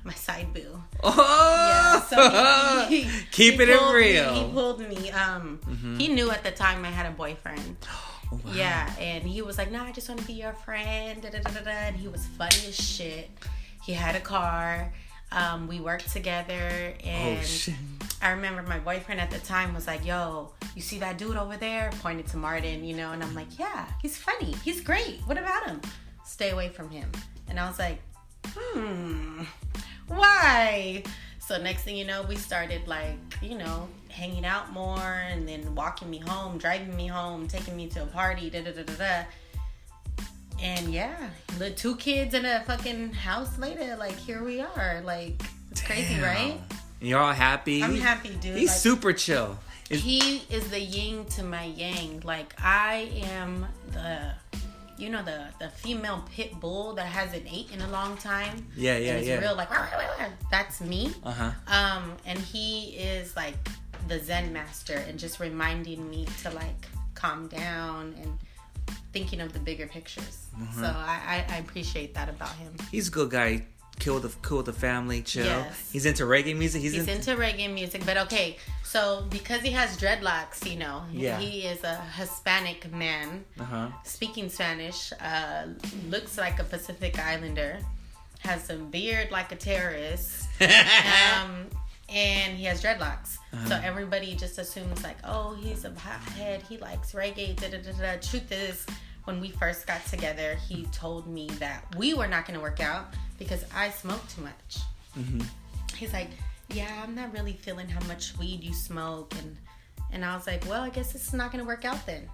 my 0.07 0.15
side 0.15 0.53
boo. 0.55 0.83
Oh, 1.03 2.07
so 2.09 2.87
he- 2.89 3.03
he- 3.03 3.21
keep 3.31 3.55
he 3.55 3.63
it 3.63 3.69
me- 3.69 3.95
real. 3.95 4.25
Mm-hmm. 4.25 4.47
he 4.47 4.53
pulled 4.53 4.81
me. 4.81 5.11
Um, 5.11 5.61
he 5.99 6.09
knew 6.09 6.31
at 6.31 6.43
the 6.45 6.51
time 6.53 6.85
I 6.85 6.91
had 6.91 7.07
a 7.07 7.11
boyfriend. 7.11 7.77
Oh, 8.33 8.41
wow. 8.45 8.51
Yeah, 8.55 8.93
and 8.99 9.23
he 9.23 9.41
was 9.41 9.57
like, 9.57 9.71
"No, 9.71 9.85
I 9.85 9.93
just 9.93 10.09
want 10.09 10.21
to 10.21 10.27
be 10.27 10.33
your 10.33 10.53
friend." 10.53 11.23
Da, 11.23 11.29
da, 11.31 11.39
da, 11.39 11.51
da, 11.53 11.61
da. 11.61 11.71
And 11.71 11.95
he 11.95 12.09
was 12.09 12.27
funny 12.37 12.57
as 12.67 12.75
shit. 12.75 13.31
He 13.85 13.93
had 13.93 14.17
a 14.17 14.21
car. 14.21 14.93
Um, 15.31 15.69
we 15.69 15.79
worked 15.79 16.11
together, 16.13 16.93
and 17.05 17.39
Oh 17.39 17.43
shit. 17.45 17.77
I 18.21 18.31
remember 18.31 18.63
my 18.65 18.81
boyfriend 18.81 19.21
at 19.21 19.31
the 19.31 19.39
time 19.39 19.75
was 19.75 19.87
like, 19.87 20.05
"Yo, 20.05 20.53
you 20.75 20.83
see 20.83 20.99
that 20.99 21.19
dude 21.19 21.37
over 21.37 21.57
there?" 21.57 21.91
Pointed 22.03 22.27
to 22.33 22.37
Martin, 22.37 22.83
you 22.85 22.97
know, 22.97 23.13
and 23.13 23.23
I'm 23.23 23.33
like, 23.33 23.61
"Yeah, 23.61 23.87
he's 24.03 24.17
funny. 24.17 24.57
He's 24.65 24.81
great. 24.81 25.21
What 25.27 25.39
about 25.39 25.65
him? 25.69 25.81
Stay 26.25 26.51
away 26.51 26.69
from 26.71 26.91
him." 26.91 27.09
And 27.49 27.61
I 27.61 27.69
was 27.69 27.79
like, 27.79 28.03
"Hmm, 28.57 29.45
why?" 30.09 31.03
So 31.39 31.59
next 31.63 31.83
thing 31.83 31.97
you 31.97 32.05
know, 32.05 32.23
we 32.23 32.35
started 32.37 32.89
like, 32.89 33.17
you 33.41 33.57
know, 33.57 33.89
hanging 34.09 34.45
out 34.45 34.73
more, 34.73 34.99
and 35.31 35.49
then 35.49 35.75
walking 35.75 36.11
me 36.11 36.19
home, 36.19 36.59
driving 36.59 36.97
me 36.97 37.07
home, 37.07 37.47
taking 37.47 37.77
me 37.77 37.87
to 37.91 38.03
a 38.03 38.07
party, 38.07 38.51
da 38.51 38.63
da 38.63 38.73
da 38.73 38.83
da 38.83 38.95
da. 38.95 39.25
And 40.61 40.93
yeah, 40.93 41.15
the 41.59 41.71
two 41.71 41.97
kids 41.97 42.35
in 42.35 42.45
a 42.47 42.65
fucking 42.67 43.13
house 43.13 43.59
later, 43.59 43.95
like 43.97 44.17
here 44.17 44.43
we 44.43 44.61
are. 44.61 45.03
Like 45.05 45.41
it's 45.71 45.83
crazy, 45.83 46.15
Damn. 46.15 46.23
right? 46.25 46.61
You're 47.01 47.21
all 47.21 47.33
happy. 47.35 47.83
I'm 47.83 47.97
happy, 47.97 48.31
dude. 48.41 48.57
He's 48.57 48.71
Like, 48.71 48.79
super 48.79 49.13
chill. 49.13 49.59
He 49.91 50.39
is 50.51 50.69
the 50.71 50.81
yin 50.81 51.27
to 51.27 51.45
my 51.45 51.65
yang. 51.65 52.23
Like 52.25 52.55
I 52.59 53.11
am 53.35 53.67
the, 53.93 54.33
you 54.99 55.11
know, 55.11 55.23
the 55.23 55.47
the 55.59 55.69
female 55.69 56.25
pit 56.31 56.59
bull 56.61 56.95
that 56.95 57.07
hasn't 57.07 57.45
ate 57.51 57.71
in 57.73 57.81
a 57.83 57.89
long 57.91 58.17
time. 58.17 58.67
Yeah, 58.77 58.97
yeah, 58.97 59.11
and 59.11 59.19
it's 59.19 59.29
yeah. 59.29 59.41
real 59.41 59.57
like 59.57 59.71
that's 60.51 60.81
me. 60.81 61.13
uh 61.25 61.33
huh. 61.33 61.51
Um, 61.67 62.13
and 62.25 62.39
he 62.39 62.97
is 62.97 63.37
like 63.37 63.57
the 64.09 64.19
Zen 64.21 64.53
master 64.53 65.05
and 65.09 65.19
just 65.19 65.41
reminding 65.41 66.09
me 66.09 66.27
to 66.43 66.51
like 66.51 66.87
calm 67.15 67.49
down 67.49 68.15
and 68.23 68.39
thinking 69.13 69.41
of 69.41 69.53
the 69.53 69.59
bigger 69.59 69.87
pictures. 69.87 70.47
Mm-hmm. 70.57 70.81
So 70.81 70.87
I, 70.87 71.45
I 71.49 71.55
I 71.55 71.59
appreciate 71.59 72.15
that 72.15 72.29
about 72.29 72.55
him. 72.57 72.75
He's 72.91 73.09
a 73.09 73.11
good 73.11 73.31
guy. 73.31 73.67
With 74.05 74.23
the 74.23 74.29
cool 74.43 74.63
the 74.63 74.73
family. 74.73 75.23
Chill. 75.23 75.45
Yes. 75.47 75.91
He's 75.93 76.07
into 76.07 76.23
reggae 76.25 76.57
music. 76.57 76.81
He's, 76.83 76.93
He's 76.93 77.03
in- 77.09 77.17
into 77.17 77.35
reggae 77.35 77.73
music, 77.73 78.05
but 78.07 78.17
okay. 78.19 78.57
So 78.85 79.27
because 79.31 79.63
he 79.63 79.71
has 79.73 79.97
dreadlocks, 79.99 80.65
you 80.71 80.79
know, 80.79 81.03
Yeah. 81.13 81.39
he 81.39 81.63
is 81.63 81.83
a 81.83 81.97
Hispanic 82.17 82.93
man 82.93 83.45
Uh 83.59 83.65
huh. 83.65 83.89
speaking 84.05 84.49
Spanish. 84.49 85.13
Uh, 85.21 85.67
looks 86.09 86.39
like 86.39 86.61
a 86.61 86.65
Pacific 86.65 87.19
Islander, 87.19 87.79
has 88.41 88.71
a 88.71 88.77
beard 88.77 89.31
like 89.33 89.51
a 89.51 89.57
terrorist, 89.57 90.45
um, 90.61 91.67
and 92.09 92.57
he 92.57 92.65
has 92.65 92.83
dreadlocks. 92.83 93.39
Uh-huh. 93.53 93.69
So 93.69 93.81
everybody 93.83 94.35
just 94.37 94.59
assumes 94.59 95.03
like, 95.03 95.17
oh, 95.25 95.55
he's 95.55 95.85
a 95.85 95.91
hothead. 95.99 96.63
He 96.63 96.79
likes 96.79 97.13
reggae. 97.13 97.57
Da 97.61 97.69
da 97.71 97.79
da 97.79 97.93
da. 97.93 98.17
Truth 98.21 98.53
is, 98.53 98.87
when 99.27 99.41
we 99.41 99.51
first 99.51 99.87
got 99.87 100.05
together, 100.07 100.57
he 100.69 100.85
told 100.87 101.27
me 101.29 101.49
that 101.59 101.85
we 101.97 102.15
were 102.15 102.29
not 102.29 102.47
going 102.47 102.59
to 102.59 102.63
work 102.63 102.81
out 102.81 103.15
because 103.39 103.65
I 103.75 103.91
smoke 103.91 104.27
too 104.29 104.43
much. 104.43 104.79
hmm 105.15 105.41
He's 105.97 106.13
like, 106.13 106.31
yeah, 106.69 107.03
I'm 107.03 107.15
not 107.15 107.33
really 107.33 107.55
feeling 107.55 107.89
how 107.89 108.05
much 108.07 108.37
weed 108.39 108.63
you 108.63 108.75
smoke, 108.75 109.35
and 109.39 109.57
and 110.13 110.25
I 110.25 110.35
was 110.37 110.47
like, 110.47 110.65
well, 110.69 110.83
I 110.83 110.91
guess 110.91 111.15
it's 111.15 111.33
not 111.33 111.51
going 111.51 111.63
to 111.65 111.67
work 111.67 111.85
out 111.85 112.05
then. 112.07 112.29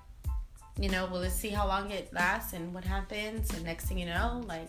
You 0.79 0.89
know, 0.89 1.07
well, 1.11 1.21
let's 1.21 1.35
see 1.35 1.51
how 1.51 1.67
long 1.67 1.91
it 1.91 2.13
lasts 2.13 2.53
and 2.55 2.75
what 2.75 2.85
happens. 2.85 3.51
And 3.55 3.65
next 3.65 3.87
thing 3.87 3.99
you 3.99 4.07
know, 4.07 4.43
like, 4.47 4.69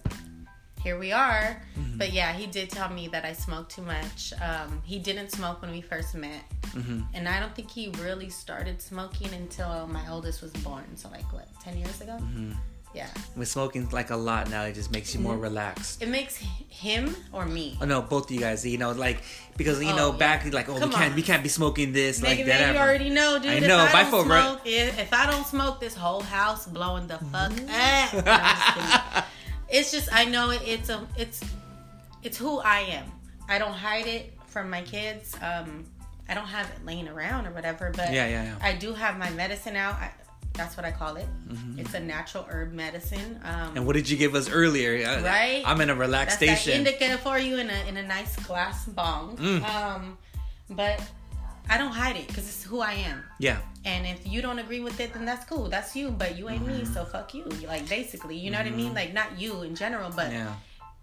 here 0.84 0.98
we 1.00 1.12
are. 1.12 1.62
But 1.98 2.12
yeah, 2.12 2.34
he 2.34 2.48
did 2.48 2.70
tell 2.70 2.90
me 2.90 3.08
that 3.10 3.24
I 3.24 3.34
smoke 3.34 3.70
too 3.70 3.84
much. 3.84 4.34
Um, 4.42 4.82
he 4.84 5.00
didn't 5.00 5.32
smoke 5.32 5.62
when 5.62 5.72
we 5.72 5.82
first 5.82 6.16
met. 6.16 6.42
hmm 6.74 7.02
And 7.13 7.28
I 7.30 7.40
don't 7.40 7.56
think 7.56 7.70
he 7.72 7.90
really 8.02 8.30
started 8.30 8.82
smoking 8.82 9.30
until 9.34 9.88
my 9.88 10.04
oldest 10.10 10.42
was 10.42 10.52
born. 10.54 10.86
So, 10.96 11.10
like, 11.10 11.32
what, 11.32 11.48
10 11.63 11.78
years 11.78 12.02
ago? 12.02 12.18
hmm 12.18 12.52
Yeah. 12.96 13.08
With 13.36 13.48
smoking 13.48 13.90
like 13.90 14.10
a 14.12 14.16
lot 14.16 14.50
now, 14.50 14.63
it 14.63 14.74
just 14.74 14.92
makes 14.92 15.13
you 15.16 15.20
more 15.22 15.34
Mm-hmm. 15.34 15.44
relaxed. 15.50 16.02
It 16.04 16.10
makes 16.10 16.36
him 16.70 17.16
or 17.32 17.46
me. 17.46 17.78
Oh 17.82 17.86
no, 17.86 18.02
both 18.02 18.25
of 18.25 18.32
you 18.32 18.40
guys. 18.40 18.66
You 18.66 18.78
know, 18.78 18.92
like 18.92 19.20
because 19.58 19.82
you 19.82 19.90
Oh, 19.94 19.96
know 19.96 20.12
yeah. 20.12 20.18
back 20.25 20.40
like 20.54 20.68
oh 20.70 20.78
Come 20.80 20.90
we 20.90 20.96
can't 20.96 21.10
on. 21.12 21.16
we 21.16 21.22
can't 21.24 21.42
be 21.44 21.50
smoking 21.50 21.92
this 21.94 22.22
like 22.22 22.46
that. 22.46 22.60
you 22.60 22.66
ever. 22.70 22.78
already 22.80 23.10
know, 23.10 23.40
dude. 23.42 23.52
I 23.52 23.56
if 23.56 23.68
know, 23.68 23.78
I 23.80 23.92
but 23.92 23.96
I 23.96 24.12
don't 24.12 24.28
right- 24.28 24.44
smoke, 24.46 24.62
if, 24.66 25.00
if 25.06 25.12
I 25.13 25.24
don't 25.32 25.46
smoke, 25.48 25.80
this 25.80 25.96
whole 25.96 26.22
house 26.22 26.68
blowing 26.68 27.08
the 27.08 27.18
fuck 27.32 27.52
Mm-hmm. 27.54 28.28
up. 28.28 29.25
No, 29.74 29.80
I'm 29.80 29.92
just 29.92 30.03
kidding. 30.03 30.08
it's 30.10 30.10
just 30.10 30.13
I 30.13 30.25
know 30.25 30.51
it, 30.51 30.62
it's 30.65 30.89
a 30.89 31.08
it's 31.18 31.42
it's 32.24 32.38
who 32.38 32.60
I 32.60 32.80
am. 32.80 33.06
I 33.50 33.58
don't 33.58 33.74
hide 33.74 34.08
it 34.08 34.34
from 34.48 34.70
my 34.70 34.82
kids. 34.82 35.36
Um, 35.42 35.86
I 36.30 36.34
don't 36.34 36.48
have 36.48 36.68
it 36.70 36.86
laying 36.86 37.08
around 37.08 37.48
or 37.48 37.51
whatever. 37.51 37.92
But 37.96 38.13
Yeah, 38.13 38.27
yeah, 38.27 38.44
yeah. 38.44 38.56
I 38.62 38.74
do 38.74 38.94
have 38.94 39.18
my 39.18 39.30
medicine 39.32 39.75
out. 39.75 39.96
I, 39.96 40.12
that's 40.53 40.77
what 40.77 40.86
I 40.86 40.92
call 40.92 41.15
it. 41.18 41.27
It's 41.77 41.94
a 41.96 42.00
natural 42.00 42.46
herb 42.50 42.74
medicine. 42.74 43.39
Um, 43.44 43.53
Mm-hmm. 43.53 43.77
And 43.77 43.86
what 43.88 43.94
did 43.96 44.08
you 44.10 44.18
give 44.18 44.36
us 44.36 44.50
earlier? 44.50 44.94
Right? 45.24 45.63
I'm 45.65 45.82
in 45.82 45.89
a 45.89 45.96
relaxation. 45.96 46.48
that's 46.53 46.65
that 46.65 46.75
indica 47.10 47.18
for 47.18 47.38
you 47.39 47.58
in 47.58 47.70
a 47.70 47.88
in 47.89 47.98
a 47.98 48.03
nice 48.03 48.36
glass 48.46 48.86
bong. 48.86 49.38
Mm. 49.38 49.63
Um, 49.68 50.18
but 50.70 51.01
I 51.70 51.77
don't 51.77 51.91
hide 51.91 52.15
it 52.17 52.27
because 52.27 52.48
it's 52.48 52.63
who 52.63 52.82
I 52.82 52.93
am. 52.93 53.24
yeah. 53.39 53.60
And 53.86 54.05
if 54.08 54.25
you 54.25 54.41
don't 54.41 54.60
agree 54.60 54.79
with 54.79 55.00
it, 55.01 55.13
then 55.13 55.25
that's 55.25 55.43
cool. 55.46 55.67
That's 55.67 55.93
you, 55.96 56.10
but 56.10 56.38
you 56.38 56.48
ain't 56.50 56.65
me, 56.65 56.86
so 56.86 57.03
fuck 57.03 57.34
you. 57.34 57.43
Like 57.67 57.88
basically, 57.89 58.38
you 58.38 58.50
know 58.50 58.58
what 58.58 58.67
I 58.67 58.72
mean? 58.72 58.93
Like 58.93 59.13
not 59.13 59.38
you 59.38 59.63
in 59.63 59.75
general, 59.75 60.10
but 60.10 60.27
Mm-hmm. 60.27 60.36
Yeah. 60.36 60.53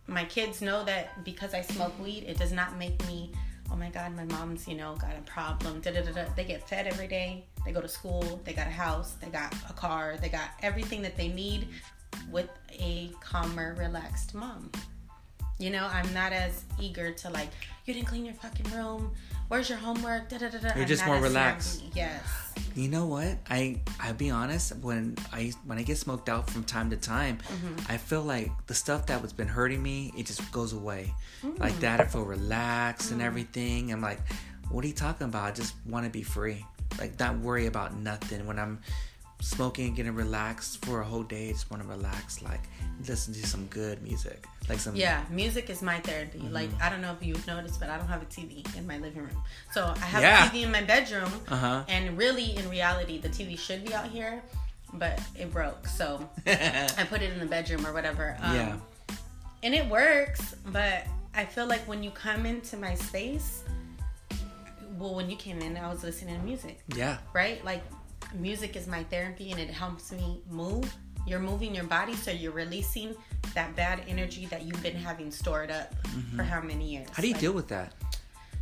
my 0.07 0.25
kids 0.25 0.63
know 0.63 0.83
that 0.85 1.23
because 1.25 1.53
I 1.53 1.61
smoke 1.61 1.93
weed, 2.03 2.25
it 2.27 2.39
does 2.39 2.53
not 2.53 2.79
make 2.79 2.99
me. 3.07 3.33
Oh 3.71 3.77
my 3.77 3.91
God, 3.91 4.17
my 4.17 4.25
mom's 4.25 4.67
you 4.67 4.77
know 4.77 4.97
got 4.97 5.13
a 5.17 5.23
problem. 5.31 5.81
Da, 5.81 5.93
da, 5.93 6.01
da. 6.03 6.25
They 6.35 6.45
get 6.45 6.67
fed 6.69 6.87
every 6.87 7.07
day. 7.07 7.45
They 7.65 7.73
go 7.73 7.81
to 7.83 7.89
school. 7.89 8.41
They 8.45 8.53
got 8.55 8.67
a 8.67 8.71
house. 8.71 9.13
They 9.21 9.29
got 9.29 9.55
a 9.69 9.75
car. 9.75 10.17
They 10.21 10.29
got 10.31 10.49
everything 10.63 11.03
that 11.03 11.17
they 11.17 11.29
need 11.29 11.69
with 12.31 12.49
a 12.73 13.11
calmer, 13.21 13.75
relaxed 13.79 14.35
mom. 14.35 14.71
You 15.59 15.69
know, 15.71 15.87
I'm 15.93 16.13
not 16.15 16.33
as 16.33 16.65
eager 16.81 17.13
to 17.13 17.31
like. 17.31 17.51
You 17.85 17.93
didn't 17.95 18.09
clean 18.09 18.25
your 18.25 18.35
fucking 18.35 18.71
room. 18.73 19.13
Where's 19.51 19.69
your 19.69 19.79
homework? 19.79 20.29
Da, 20.29 20.39
da, 20.39 20.49
da. 20.49 20.59
You're 20.69 20.83
I'm 20.83 20.87
just 20.87 21.05
more 21.05 21.19
relaxed. 21.19 21.81
snappy. 21.81 21.93
Yes. 21.97 22.23
You 22.77 22.89
know 22.89 23.07
what? 23.07 23.37
I 23.51 23.81
I'll 23.99 24.15
be 24.15 24.31
honest. 24.31 24.77
When 24.77 25.17
I 25.33 25.53
when 25.67 25.77
I 25.77 25.83
get 25.83 25.99
smoked 25.99 26.29
out 26.29 26.49
from 26.49 26.63
time 26.63 26.89
to 26.91 26.97
time, 26.97 27.39
Mm-hmm. 27.49 27.93
I 27.93 27.97
feel 27.97 28.23
like 28.23 28.53
the 28.69 28.75
stuff 28.75 29.07
that 29.07 29.21
was 29.21 29.33
been 29.33 29.49
hurting 29.49 29.83
me, 29.83 30.13
it 30.17 30.27
just 30.27 30.53
goes 30.53 30.73
away. 30.73 31.13
Mm. 31.43 31.59
Like 31.59 31.79
that, 31.81 32.01
I 32.01 32.05
feel 32.05 32.23
relaxed 32.25 33.11
and 33.11 33.21
everything. 33.21 33.93
I'm 33.93 34.01
like, 34.01 34.21
what 34.71 34.85
are 34.85 34.89
you 34.89 34.95
talking 34.95 35.27
about? 35.27 35.43
I 35.49 35.51
just 35.51 35.75
want 35.85 36.05
to 36.07 36.11
be 36.13 36.23
free. 36.23 36.65
Like 37.01 37.19
not 37.19 37.39
worry 37.39 37.67
about 37.67 37.97
nothing. 37.97 38.47
When 38.47 38.57
I'm 38.59 38.79
smoking 39.41 39.89
and 39.89 39.97
getting 39.97 40.15
relaxed 40.15 40.85
for 40.85 41.01
a 41.01 41.05
whole 41.05 41.23
day, 41.23 41.49
I 41.49 41.53
just 41.53 41.71
want 41.71 41.83
to 41.83 41.89
relax. 41.89 42.43
Like 42.43 42.61
listen 43.09 43.33
to 43.35 43.47
some 43.47 43.65
good 43.67 44.03
music, 44.03 44.45
like 44.69 44.79
some 44.79 44.95
Yeah, 44.95 45.25
music 45.31 45.71
is 45.71 45.81
my 45.83 45.99
therapy. 46.01 46.39
Mm-hmm. 46.39 46.53
Like 46.53 46.71
I 46.83 46.91
don't 46.91 47.01
know 47.01 47.13
if 47.19 47.27
you've 47.27 47.47
noticed, 47.47 47.81
but 47.81 47.89
I 47.89 47.97
don't 47.97 48.09
have 48.09 48.23
a 48.23 48.27
TV 48.27 48.65
in 48.77 48.87
my 48.87 48.99
living 48.99 49.23
room. 49.23 49.43
So 49.73 49.93
I 49.97 50.05
have 50.05 50.23
Yeah. 50.23 50.47
a 50.47 50.51
TV 50.51 50.63
in 50.65 50.71
my 50.73 50.83
bedroom, 50.83 51.31
Uh 51.49 51.57
huh. 51.57 51.85
and 51.89 52.17
really, 52.19 52.57
in 52.57 52.69
reality, 52.69 53.19
the 53.19 53.29
TV 53.31 53.59
should 53.59 53.85
be 53.85 53.95
out 53.95 54.07
here. 54.09 54.43
but 54.95 55.21
it 55.39 55.53
broke. 55.53 55.87
So 55.87 56.29
I 56.47 57.07
put 57.09 57.23
it 57.23 57.33
in 57.33 57.39
the 57.39 57.47
bedroom 57.47 57.87
or 57.87 57.93
whatever. 57.93 58.37
Um, 58.43 58.55
yeah. 58.57 58.77
And 59.63 59.73
it 59.73 59.87
works, 59.89 60.57
but 60.67 61.07
I 61.33 61.45
feel 61.45 61.67
like 61.67 61.87
when 61.87 62.03
you 62.03 62.11
come 62.11 62.45
into 62.45 62.77
my 62.77 62.97
space, 62.97 63.63
well, 64.99 65.15
when 65.15 65.31
you 65.31 65.37
came 65.37 65.61
in, 65.61 65.77
I 65.77 65.89
was 65.89 66.03
listening 66.03 66.37
to 66.39 66.43
music, 66.45 66.81
Yeah. 66.97 67.19
right? 67.33 67.65
Like 67.65 67.83
music 68.35 68.77
is 68.77 68.87
my 68.87 69.05
therapy 69.05 69.51
and 69.51 69.61
it 69.61 69.71
helps 69.71 70.13
me 70.13 70.41
move. 70.51 70.93
You're 71.27 71.41
moving 71.41 71.75
your 71.75 71.85
body, 71.85 72.15
so 72.15 72.31
you're 72.31 72.53
releasing 72.53 73.15
that 73.55 73.77
bad 73.77 74.03
energy 74.09 74.47
that 74.47 74.63
you've 74.63 74.83
been 74.83 74.97
having 74.97 75.31
stored 75.31 75.71
up 75.71 75.95
for 76.35 76.43
how 76.43 76.61
many 76.61 76.93
years? 76.93 77.07
Mm-hmm. 77.07 77.15
How 77.15 77.21
do 77.21 77.29
you 77.29 77.35
Like, 77.35 77.41
deal 77.41 77.53
with 77.53 77.69
that? 77.69 77.93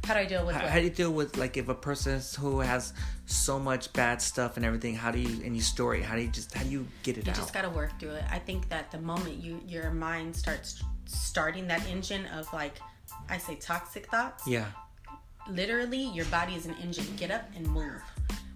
How 0.04 0.14
do 0.14 0.20
I 0.20 0.24
deal 0.24 0.46
with 0.46 0.56
How, 0.56 0.66
how 0.66 0.76
do 0.78 0.84
you 0.84 0.90
deal 0.90 1.12
with 1.12 1.36
like 1.36 1.56
if 1.56 1.68
a 1.68 1.74
person 1.74 2.20
who 2.40 2.60
has 2.60 2.94
so 3.26 3.58
much 3.58 3.92
bad 3.92 4.22
stuff 4.22 4.56
and 4.56 4.64
everything? 4.64 4.94
How 4.94 5.10
do 5.10 5.18
you 5.18 5.44
and 5.44 5.54
you 5.54 5.60
store 5.62 5.94
it? 5.96 6.02
How 6.02 6.16
do 6.16 6.22
you 6.22 6.28
just 6.28 6.54
how 6.54 6.62
do 6.62 6.70
you 6.70 6.86
get 7.02 7.18
it 7.18 7.26
You 7.26 7.32
out? 7.32 7.36
You 7.36 7.42
just 7.42 7.52
gotta 7.52 7.68
work 7.70 7.98
through 8.00 8.12
it. 8.12 8.24
I 8.30 8.38
think 8.38 8.68
that 8.70 8.90
the 8.90 8.98
moment 8.98 9.42
you 9.42 9.60
your 9.66 9.90
mind 9.90 10.34
starts 10.34 10.82
starting 11.04 11.66
that 11.68 11.86
engine 11.88 12.24
of 12.26 12.50
like 12.54 12.80
I 13.28 13.36
say 13.38 13.56
toxic 13.56 14.06
thoughts, 14.06 14.46
yeah. 14.46 14.66
literally 15.50 16.04
your 16.10 16.24
body 16.26 16.54
is 16.54 16.64
an 16.64 16.74
engine. 16.82 17.04
Get 17.16 17.30
up 17.30 17.44
and 17.54 17.66
move. 17.68 18.02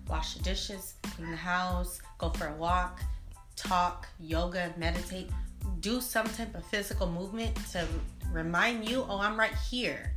Wash 0.08 0.34
the 0.34 0.42
dishes, 0.42 0.94
clean 1.02 1.30
the 1.30 1.36
house, 1.36 2.00
go 2.18 2.30
for 2.30 2.48
a 2.48 2.54
walk, 2.54 3.00
talk, 3.56 4.08
yoga, 4.20 4.72
meditate. 4.76 5.30
Do 5.80 6.00
some 6.00 6.26
type 6.26 6.54
of 6.54 6.64
physical 6.66 7.08
movement 7.08 7.54
to 7.72 7.86
remind 8.32 8.88
you, 8.88 9.04
oh, 9.08 9.18
I'm 9.18 9.38
right 9.38 9.54
here. 9.70 10.12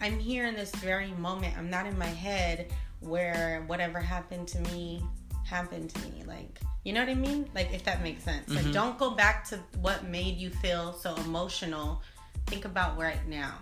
I'm 0.00 0.18
here 0.18 0.46
in 0.46 0.54
this 0.54 0.74
very 0.76 1.12
moment. 1.12 1.56
I'm 1.58 1.70
not 1.70 1.86
in 1.86 1.98
my 1.98 2.06
head 2.06 2.72
where 3.00 3.64
whatever 3.66 4.00
happened 4.00 4.48
to 4.48 4.60
me 4.72 5.02
happened 5.44 5.90
to 5.90 6.00
me. 6.02 6.22
Like, 6.26 6.60
you 6.84 6.92
know 6.92 7.00
what 7.00 7.08
I 7.08 7.14
mean? 7.14 7.48
Like, 7.54 7.72
if 7.72 7.84
that 7.84 8.02
makes 8.02 8.22
sense. 8.22 8.48
Like, 8.48 8.64
mm-hmm. 8.64 8.72
don't 8.72 8.98
go 8.98 9.10
back 9.10 9.48
to 9.48 9.58
what 9.80 10.04
made 10.04 10.36
you 10.36 10.50
feel 10.50 10.92
so 10.92 11.14
emotional. 11.16 12.02
Think 12.46 12.64
about 12.64 12.98
right 12.98 13.26
now. 13.26 13.54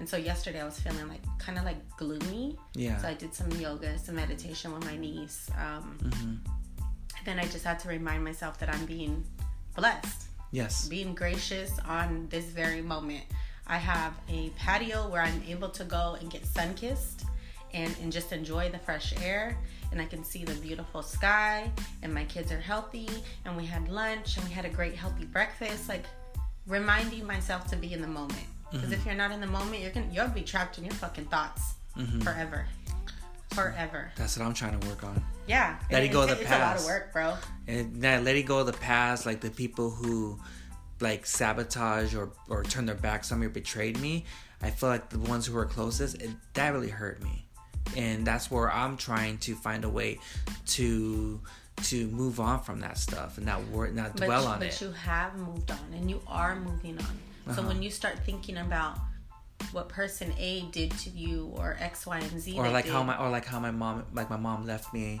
And 0.00 0.08
so 0.08 0.16
yesterday 0.16 0.60
I 0.60 0.64
was 0.64 0.80
feeling 0.80 1.06
like 1.08 1.20
kind 1.38 1.58
of 1.58 1.64
like 1.64 1.76
gloomy. 1.96 2.58
Yeah. 2.74 2.96
So 2.98 3.08
I 3.08 3.14
did 3.14 3.34
some 3.34 3.50
yoga, 3.52 3.98
some 3.98 4.16
meditation 4.16 4.72
with 4.74 4.84
my 4.84 4.96
niece. 4.96 5.50
Um, 5.56 5.98
Mm-hmm. 6.02 6.34
Then 7.26 7.38
I 7.38 7.42
just 7.44 7.64
had 7.64 7.78
to 7.80 7.88
remind 7.88 8.24
myself 8.24 8.58
that 8.60 8.70
I'm 8.74 8.86
being 8.86 9.22
blessed, 9.76 10.22
Yes. 10.52 10.88
being 10.88 11.14
gracious 11.14 11.78
on 11.86 12.26
this 12.30 12.46
very 12.46 12.80
moment. 12.80 13.24
I 13.66 13.76
have 13.76 14.14
a 14.30 14.48
patio 14.56 15.06
where 15.10 15.20
I'm 15.20 15.42
able 15.46 15.68
to 15.68 15.84
go 15.84 16.16
and 16.18 16.30
get 16.30 16.46
sun 16.46 16.72
kissed 16.74 17.24
and, 17.74 17.94
and 18.02 18.10
just 18.10 18.32
enjoy 18.32 18.70
the 18.70 18.78
fresh 18.78 19.12
air. 19.22 19.58
And 19.92 20.00
I 20.00 20.06
can 20.06 20.24
see 20.24 20.44
the 20.44 20.54
beautiful 20.54 21.02
sky, 21.02 21.70
and 22.02 22.14
my 22.14 22.24
kids 22.24 22.50
are 22.52 22.60
healthy. 22.60 23.08
And 23.44 23.54
we 23.56 23.66
had 23.66 23.88
lunch, 23.88 24.38
and 24.38 24.46
we 24.48 24.52
had 24.54 24.64
a 24.64 24.70
great, 24.70 24.94
healthy 24.94 25.26
breakfast. 25.26 25.88
Like 25.90 26.04
reminding 26.66 27.26
myself 27.26 27.66
to 27.68 27.76
be 27.76 27.92
in 27.92 28.00
the 28.00 28.08
moment. 28.08 28.46
Because 28.70 28.92
if 28.92 29.00
mm-hmm. 29.00 29.08
you're 29.08 29.18
not 29.18 29.32
in 29.32 29.40
the 29.40 29.46
moment, 29.46 29.82
you're 29.82 29.90
gonna 29.90 30.06
you'll 30.12 30.28
be 30.28 30.42
trapped 30.42 30.78
in 30.78 30.84
your 30.84 30.94
fucking 30.94 31.26
thoughts 31.26 31.74
mm-hmm. 31.96 32.20
forever, 32.20 32.66
forever. 33.50 34.12
That's 34.16 34.38
what 34.38 34.46
I'm 34.46 34.54
trying 34.54 34.78
to 34.78 34.88
work 34.88 35.02
on. 35.04 35.22
Yeah, 35.46 35.76
Letting 35.90 36.10
It- 36.10 36.12
go 36.12 36.22
of 36.22 36.30
it's, 36.30 36.38
the 36.38 36.44
it's 36.44 36.52
a 36.52 36.58
lot 36.58 36.60
past. 36.60 36.84
of 36.84 36.90
work, 36.90 37.12
bro. 37.12 37.34
And 37.66 38.00
letting 38.00 38.46
go 38.46 38.60
of 38.60 38.66
the 38.66 38.72
past, 38.74 39.26
like 39.26 39.40
the 39.40 39.50
people 39.50 39.90
who 39.90 40.38
like 41.00 41.26
sabotage 41.26 42.14
or 42.14 42.30
or 42.48 42.62
turn 42.62 42.86
their 42.86 42.94
backs 42.94 43.32
on 43.32 43.40
me 43.40 43.46
or 43.46 43.50
betrayed 43.50 43.98
me, 44.00 44.24
I 44.62 44.70
feel 44.70 44.88
like 44.88 45.08
the 45.08 45.18
ones 45.18 45.46
who 45.46 45.54
were 45.54 45.66
closest, 45.66 46.22
it, 46.22 46.30
that 46.54 46.72
really 46.72 46.90
hurt 46.90 47.22
me. 47.22 47.46
And 47.96 48.24
that's 48.24 48.50
where 48.50 48.70
I'm 48.70 48.96
trying 48.96 49.38
to 49.38 49.54
find 49.56 49.84
a 49.84 49.88
way 49.88 50.20
to 50.68 51.40
to 51.84 52.06
move 52.08 52.38
on 52.40 52.62
from 52.62 52.80
that 52.80 52.98
stuff 52.98 53.38
and 53.38 53.46
not 53.46 53.66
worry, 53.68 53.90
not 53.92 54.12
But, 54.16 54.26
dwell 54.26 54.42
you- 54.42 54.48
on 54.48 54.58
but 54.58 54.68
it. 54.68 54.76
But 54.78 54.86
you 54.86 54.92
have 54.92 55.34
moved 55.36 55.70
on, 55.70 55.78
and 55.94 56.10
you 56.10 56.20
are 56.26 56.54
moving 56.54 56.98
on. 56.98 57.18
So 57.46 57.52
Uh-huh. 57.52 57.62
when 57.68 57.82
you 57.82 57.90
start 57.90 58.18
thinking 58.24 58.58
about 58.58 58.98
what 59.72 59.88
person 59.88 60.32
A 60.38 60.62
did 60.72 60.90
to 60.98 61.10
you, 61.10 61.52
or 61.54 61.76
X, 61.80 62.06
Y, 62.06 62.18
and 62.18 62.40
Z, 62.40 62.56
or 62.58 62.68
like 62.70 62.86
how 62.88 63.02
my 63.02 63.16
or 63.18 63.28
like 63.30 63.44
how 63.44 63.60
my 63.60 63.70
mom 63.70 64.04
like 64.12 64.30
my 64.30 64.36
mom 64.36 64.66
left 64.66 64.92
me 64.92 65.20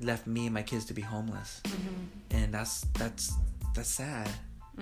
left 0.00 0.26
me 0.26 0.46
and 0.46 0.54
my 0.54 0.62
kids 0.62 0.84
to 0.86 0.94
be 0.94 1.02
homeless. 1.02 1.60
Mm-hmm. 1.64 2.36
and 2.36 2.54
that's 2.54 2.82
that's 2.94 3.34
that's 3.74 3.88
sad 3.88 4.28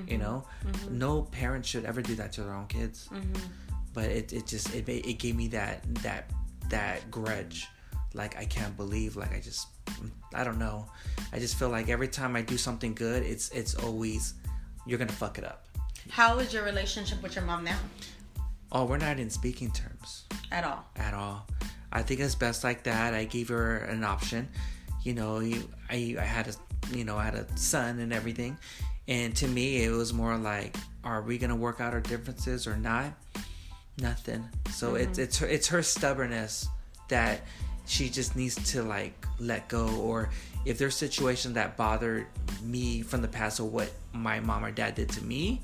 you 0.06 0.18
know? 0.18 0.44
Mm-hmm. 0.64 0.98
no 0.98 1.22
parent 1.22 1.66
should 1.66 1.84
ever 1.84 2.00
do 2.00 2.14
that 2.14 2.32
to 2.32 2.42
their 2.44 2.54
own 2.54 2.66
kids. 2.68 3.08
But 3.92 4.04
it, 4.04 4.32
it 4.32 4.46
just 4.46 4.72
it, 4.74 4.88
it 4.88 5.18
gave 5.18 5.34
me 5.34 5.48
that 5.48 5.82
that 6.02 6.30
that 6.68 7.10
grudge. 7.10 7.66
Like 8.14 8.36
i 8.38 8.44
can't 8.44 8.76
believe 8.76 9.16
like 9.16 9.32
i 9.34 9.40
just 9.40 9.66
i 10.34 10.42
don't 10.44 10.58
know. 10.58 10.86
I 11.32 11.38
just 11.38 11.56
feel 11.58 11.68
like 11.70 11.88
every 11.88 12.08
time 12.08 12.34
i 12.36 12.42
do 12.42 12.56
something 12.56 12.92
good 12.94 13.22
it's 13.24 13.50
it's 13.50 13.74
always 13.76 14.34
you're 14.86 14.98
gonna 14.98 15.12
fuck 15.12 15.38
it 15.38 15.44
up 15.44 15.66
how 16.10 16.38
is 16.38 16.52
your 16.52 16.64
relationship 16.64 17.22
with 17.22 17.34
your 17.34 17.44
mom 17.44 17.64
now? 17.64 17.78
oh 18.72 18.84
we're 18.84 18.98
not 18.98 19.18
in 19.18 19.30
speaking 19.30 19.70
terms 19.70 20.24
At 20.52 20.64
all? 20.64 20.84
at 20.96 21.14
all. 21.14 21.46
I 21.92 22.02
think 22.02 22.20
it's 22.20 22.36
best 22.36 22.62
like 22.62 22.84
that. 22.84 23.14
I 23.14 23.24
gave 23.24 23.48
her 23.48 23.78
an 23.78 24.04
option. 24.04 24.48
You 25.02 25.14
know, 25.14 25.40
you- 25.40 25.68
I 25.88 26.16
I 26.18 26.24
had 26.24 26.46
a 26.48 26.54
you 26.96 27.04
know 27.04 27.16
I 27.16 27.24
had 27.24 27.34
a 27.34 27.46
son 27.56 27.98
and 27.98 28.12
everything, 28.12 28.56
and 29.08 29.34
to 29.36 29.48
me 29.48 29.82
it 29.82 29.90
was 29.90 30.12
more 30.12 30.36
like, 30.36 30.76
are 31.02 31.22
we 31.22 31.36
gonna 31.38 31.56
work 31.56 31.80
out 31.80 31.92
our 31.92 32.00
differences 32.00 32.66
or 32.66 32.76
not? 32.76 33.12
Nothing. 33.98 34.48
So 34.70 34.94
it's 34.94 35.12
mm-hmm. 35.12 35.22
it's 35.22 35.38
her 35.38 35.46
it's 35.48 35.68
her 35.68 35.82
stubbornness 35.82 36.68
that 37.08 37.40
she 37.86 38.08
just 38.08 38.36
needs 38.36 38.54
to 38.72 38.82
like 38.82 39.26
let 39.40 39.68
go 39.68 39.88
or 39.96 40.30
if 40.64 40.78
there's 40.78 40.94
situations 40.94 41.54
that 41.54 41.76
bothered 41.76 42.26
me 42.62 43.02
from 43.02 43.20
the 43.20 43.28
past 43.28 43.58
or 43.58 43.64
what 43.64 43.90
my 44.12 44.38
mom 44.38 44.64
or 44.64 44.70
dad 44.70 44.94
did 44.94 45.08
to 45.08 45.24
me 45.24 45.60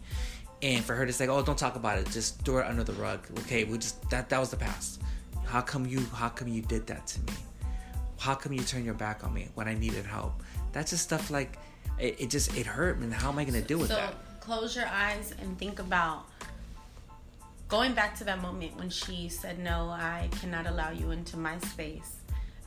and 0.63 0.85
for 0.85 0.95
her 0.95 1.05
to 1.07 1.13
say 1.13 1.27
oh 1.29 1.43
don't 1.43 1.59
talk 1.59 1.77
about 1.77 1.99
it. 1.99 2.11
Just 2.11 2.43
throw 2.45 2.59
it 2.59 2.67
under 2.67 2.85
the 2.85 2.93
rug. 2.95 3.27
Okay 3.41 3.65
we 3.65 3.79
just 3.79 4.09
that 4.11 4.29
that 4.29 4.39
was 4.39 4.51
the 4.51 4.57
past. 4.57 5.01
How 5.45 5.61
come 5.61 5.87
you 5.87 6.01
how 6.15 6.29
come 6.29 6.49
you 6.49 6.63
did 6.63 6.87
that 6.89 7.07
to 7.09 7.21
me? 7.21 7.33
How 8.19 8.35
come 8.35 8.53
you 8.53 8.63
turned 8.63 8.85
your 8.85 8.95
back 8.95 9.25
on 9.25 9.33
me 9.35 9.49
when 9.55 9.69
i 9.69 9.75
needed 9.75 10.05
help? 10.07 10.43
That's 10.73 10.91
just 10.91 11.03
stuff 11.05 11.31
like 11.31 11.59
it, 11.99 12.17
it 12.19 12.31
just 12.31 12.57
it 12.57 12.67
hurt 12.67 12.97
and 12.99 13.13
how 13.13 13.31
am 13.31 13.39
i 13.39 13.45
gonna 13.45 13.61
deal 13.63 13.79
with 13.79 13.89
So 13.89 13.97
that? 13.97 14.15
close 14.41 14.75
your 14.77 14.87
eyes 14.87 15.35
and 15.41 15.59
think 15.59 15.79
about 15.79 16.25
going 17.69 17.95
back 17.95 18.17
to 18.19 18.25
that 18.25 18.41
moment 18.41 18.77
when 18.77 18.89
she 18.91 19.29
said, 19.29 19.59
"No, 19.59 19.89
I 19.91 20.29
cannot 20.41 20.67
allow 20.67 20.91
you 20.91 21.11
into 21.11 21.37
my 21.37 21.59
space." 21.59 22.17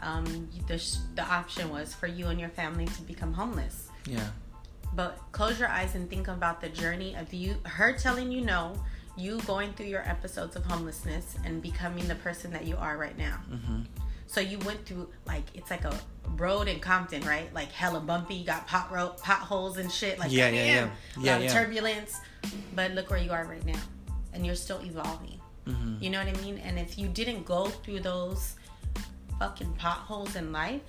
Um, 0.01 0.49
the 0.67 0.77
the 1.15 1.23
option 1.23 1.69
was 1.69 1.93
for 1.93 2.07
you 2.07 2.27
and 2.27 2.39
your 2.39 2.49
family 2.49 2.85
to 2.85 3.01
become 3.03 3.33
homeless. 3.33 3.87
yeah 4.05 4.29
But 4.93 5.19
close 5.31 5.59
your 5.59 5.69
eyes 5.69 5.95
and 5.95 6.09
think 6.09 6.27
about 6.27 6.61
the 6.61 6.69
journey 6.69 7.15
of 7.15 7.33
you, 7.33 7.55
her 7.63 7.93
telling 7.93 8.31
you 8.31 8.41
no, 8.41 8.75
you 9.15 9.39
going 9.41 9.73
through 9.73 9.87
your 9.87 10.07
episodes 10.07 10.55
of 10.55 10.65
homelessness 10.65 11.35
and 11.45 11.61
becoming 11.61 12.07
the 12.07 12.15
person 12.15 12.51
that 12.51 12.65
you 12.65 12.75
are 12.77 12.97
right 12.97 13.17
now. 13.17 13.39
Mm-hmm. 13.51 13.81
So 14.27 14.39
you 14.41 14.59
went 14.59 14.85
through 14.85 15.09
like 15.25 15.43
it's 15.53 15.71
like 15.71 15.85
a 15.85 15.99
road 16.37 16.67
in 16.67 16.79
Compton, 16.79 17.21
right? 17.23 17.53
Like 17.53 17.71
hella 17.71 17.99
bumpy, 17.99 18.35
you 18.35 18.45
got 18.45 18.67
pot 18.67 18.91
ro- 18.91 19.15
potholes 19.21 19.77
and 19.77 19.91
shit. 19.91 20.19
Like 20.19 20.31
Yeah, 20.31 20.49
yeah, 20.49 20.63
yeah. 20.63 20.89
Yeah, 21.19 21.37
yeah. 21.39 21.53
turbulence. 21.53 22.19
But 22.75 22.91
look 22.91 23.09
where 23.09 23.19
you 23.19 23.31
are 23.31 23.45
right 23.45 23.65
now, 23.65 23.79
and 24.33 24.45
you're 24.45 24.55
still 24.55 24.81
evolving. 24.81 25.39
Mm-hmm. 25.67 26.03
You 26.03 26.09
know 26.11 26.23
what 26.23 26.37
I 26.37 26.41
mean? 26.41 26.57
And 26.59 26.79
if 26.79 26.97
you 26.97 27.07
didn't 27.07 27.45
go 27.45 27.65
through 27.65 28.01
those 28.01 28.55
fucking 29.39 29.73
potholes 29.73 30.35
in 30.35 30.51
life, 30.51 30.81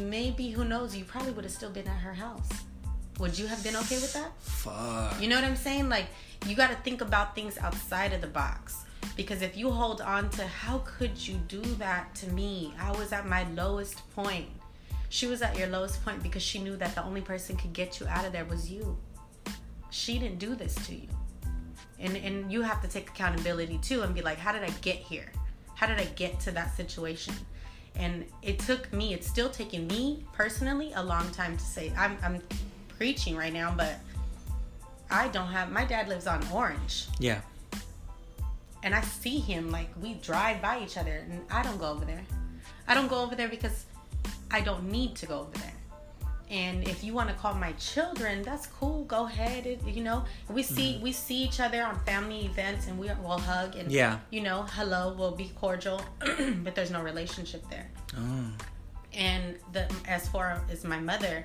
maybe 0.00 0.50
who 0.50 0.64
knows? 0.64 0.96
You 0.96 1.04
probably 1.04 1.32
would 1.32 1.44
have 1.44 1.52
still 1.52 1.70
been 1.70 1.88
at 1.88 1.98
her 1.98 2.14
house. 2.14 2.48
Would 3.18 3.38
you 3.38 3.46
have 3.46 3.62
been 3.62 3.76
okay 3.76 3.96
with 3.96 4.12
that? 4.14 4.32
fuck 4.40 5.20
You 5.20 5.28
know 5.28 5.36
what 5.36 5.44
I'm 5.44 5.56
saying? 5.56 5.88
Like 5.88 6.06
you 6.46 6.56
got 6.56 6.70
to 6.70 6.76
think 6.76 7.00
about 7.00 7.34
things 7.34 7.58
outside 7.58 8.12
of 8.12 8.20
the 8.20 8.26
box. 8.26 8.84
Because 9.16 9.42
if 9.42 9.56
you 9.56 9.70
hold 9.70 10.00
on 10.00 10.30
to 10.30 10.46
how 10.46 10.78
could 10.78 11.26
you 11.26 11.34
do 11.48 11.60
that 11.76 12.14
to 12.16 12.32
me? 12.32 12.72
I 12.80 12.92
was 12.92 13.12
at 13.12 13.26
my 13.26 13.46
lowest 13.50 14.08
point. 14.14 14.48
She 15.10 15.26
was 15.26 15.42
at 15.42 15.58
your 15.58 15.68
lowest 15.68 16.02
point 16.02 16.22
because 16.22 16.42
she 16.42 16.58
knew 16.58 16.76
that 16.76 16.94
the 16.94 17.04
only 17.04 17.20
person 17.20 17.56
could 17.56 17.74
get 17.74 18.00
you 18.00 18.06
out 18.06 18.24
of 18.24 18.32
there 18.32 18.46
was 18.46 18.70
you. 18.70 18.96
She 19.90 20.18
didn't 20.18 20.38
do 20.38 20.54
this 20.54 20.74
to 20.86 20.94
you. 20.94 21.08
And 21.98 22.16
and 22.16 22.50
you 22.50 22.62
have 22.62 22.80
to 22.82 22.88
take 22.88 23.10
accountability 23.10 23.78
too 23.78 24.02
and 24.02 24.14
be 24.14 24.22
like, 24.22 24.38
how 24.38 24.52
did 24.52 24.62
I 24.62 24.70
get 24.80 24.96
here? 24.96 25.30
How 25.74 25.86
did 25.86 25.98
I 25.98 26.04
get 26.16 26.40
to 26.40 26.50
that 26.52 26.74
situation? 26.74 27.34
And 27.96 28.24
it 28.40 28.58
took 28.58 28.90
me, 28.92 29.12
it's 29.12 29.26
still 29.26 29.50
taking 29.50 29.86
me 29.86 30.24
personally 30.32 30.92
a 30.94 31.02
long 31.02 31.28
time 31.30 31.58
to 31.58 31.64
say 31.64 31.92
I'm 31.96 32.16
I'm 32.22 32.40
preaching 33.02 33.36
right 33.36 33.52
now, 33.52 33.74
but 33.76 33.98
I 35.10 35.26
don't 35.34 35.48
have 35.48 35.72
my 35.72 35.84
dad 35.84 36.08
lives 36.08 36.28
on 36.28 36.40
Orange 36.52 37.08
yeah 37.18 37.40
and 38.84 38.94
I 38.94 39.00
see 39.00 39.38
him 39.40 39.72
like 39.72 39.88
we 40.00 40.14
drive 40.14 40.62
by 40.62 40.80
each 40.84 40.96
other 40.96 41.16
and 41.28 41.42
I 41.50 41.64
don't 41.64 41.78
go 41.78 41.90
over 41.90 42.04
there. 42.04 42.24
I 42.86 42.94
don't 42.94 43.08
go 43.08 43.20
over 43.24 43.34
there 43.34 43.48
because 43.48 43.86
I 44.52 44.60
don't 44.60 44.84
need 44.90 45.16
to 45.16 45.26
go 45.26 45.40
over 45.40 45.58
there. 45.64 45.78
And 46.48 46.86
if 46.86 47.02
you 47.02 47.12
want 47.12 47.28
to 47.30 47.34
call 47.34 47.54
my 47.54 47.72
children, 47.72 48.42
that's 48.42 48.66
cool. 48.66 49.04
Go 49.16 49.26
ahead. 49.26 49.66
It, 49.66 49.80
you 49.84 50.04
know, 50.04 50.24
we 50.48 50.62
see 50.62 50.90
mm-hmm. 50.92 51.02
we 51.02 51.12
see 51.12 51.42
each 51.42 51.58
other 51.58 51.82
on 51.82 51.98
family 52.10 52.44
events 52.44 52.86
and 52.86 52.94
we 52.98 53.06
will 53.24 53.38
hug 53.38 53.74
and 53.74 53.90
Yeah. 53.90 54.18
you 54.30 54.42
know, 54.42 54.58
hello, 54.76 55.14
we'll 55.18 55.38
be 55.44 55.50
cordial, 55.60 56.00
but 56.64 56.74
there's 56.76 56.92
no 56.98 57.02
relationship 57.02 57.62
there 57.68 57.88
oh 58.16 58.52
and 59.14 59.56
the 59.72 59.90
as 60.06 60.28
far 60.28 60.62
as 60.70 60.84
my 60.84 60.98
mother 60.98 61.44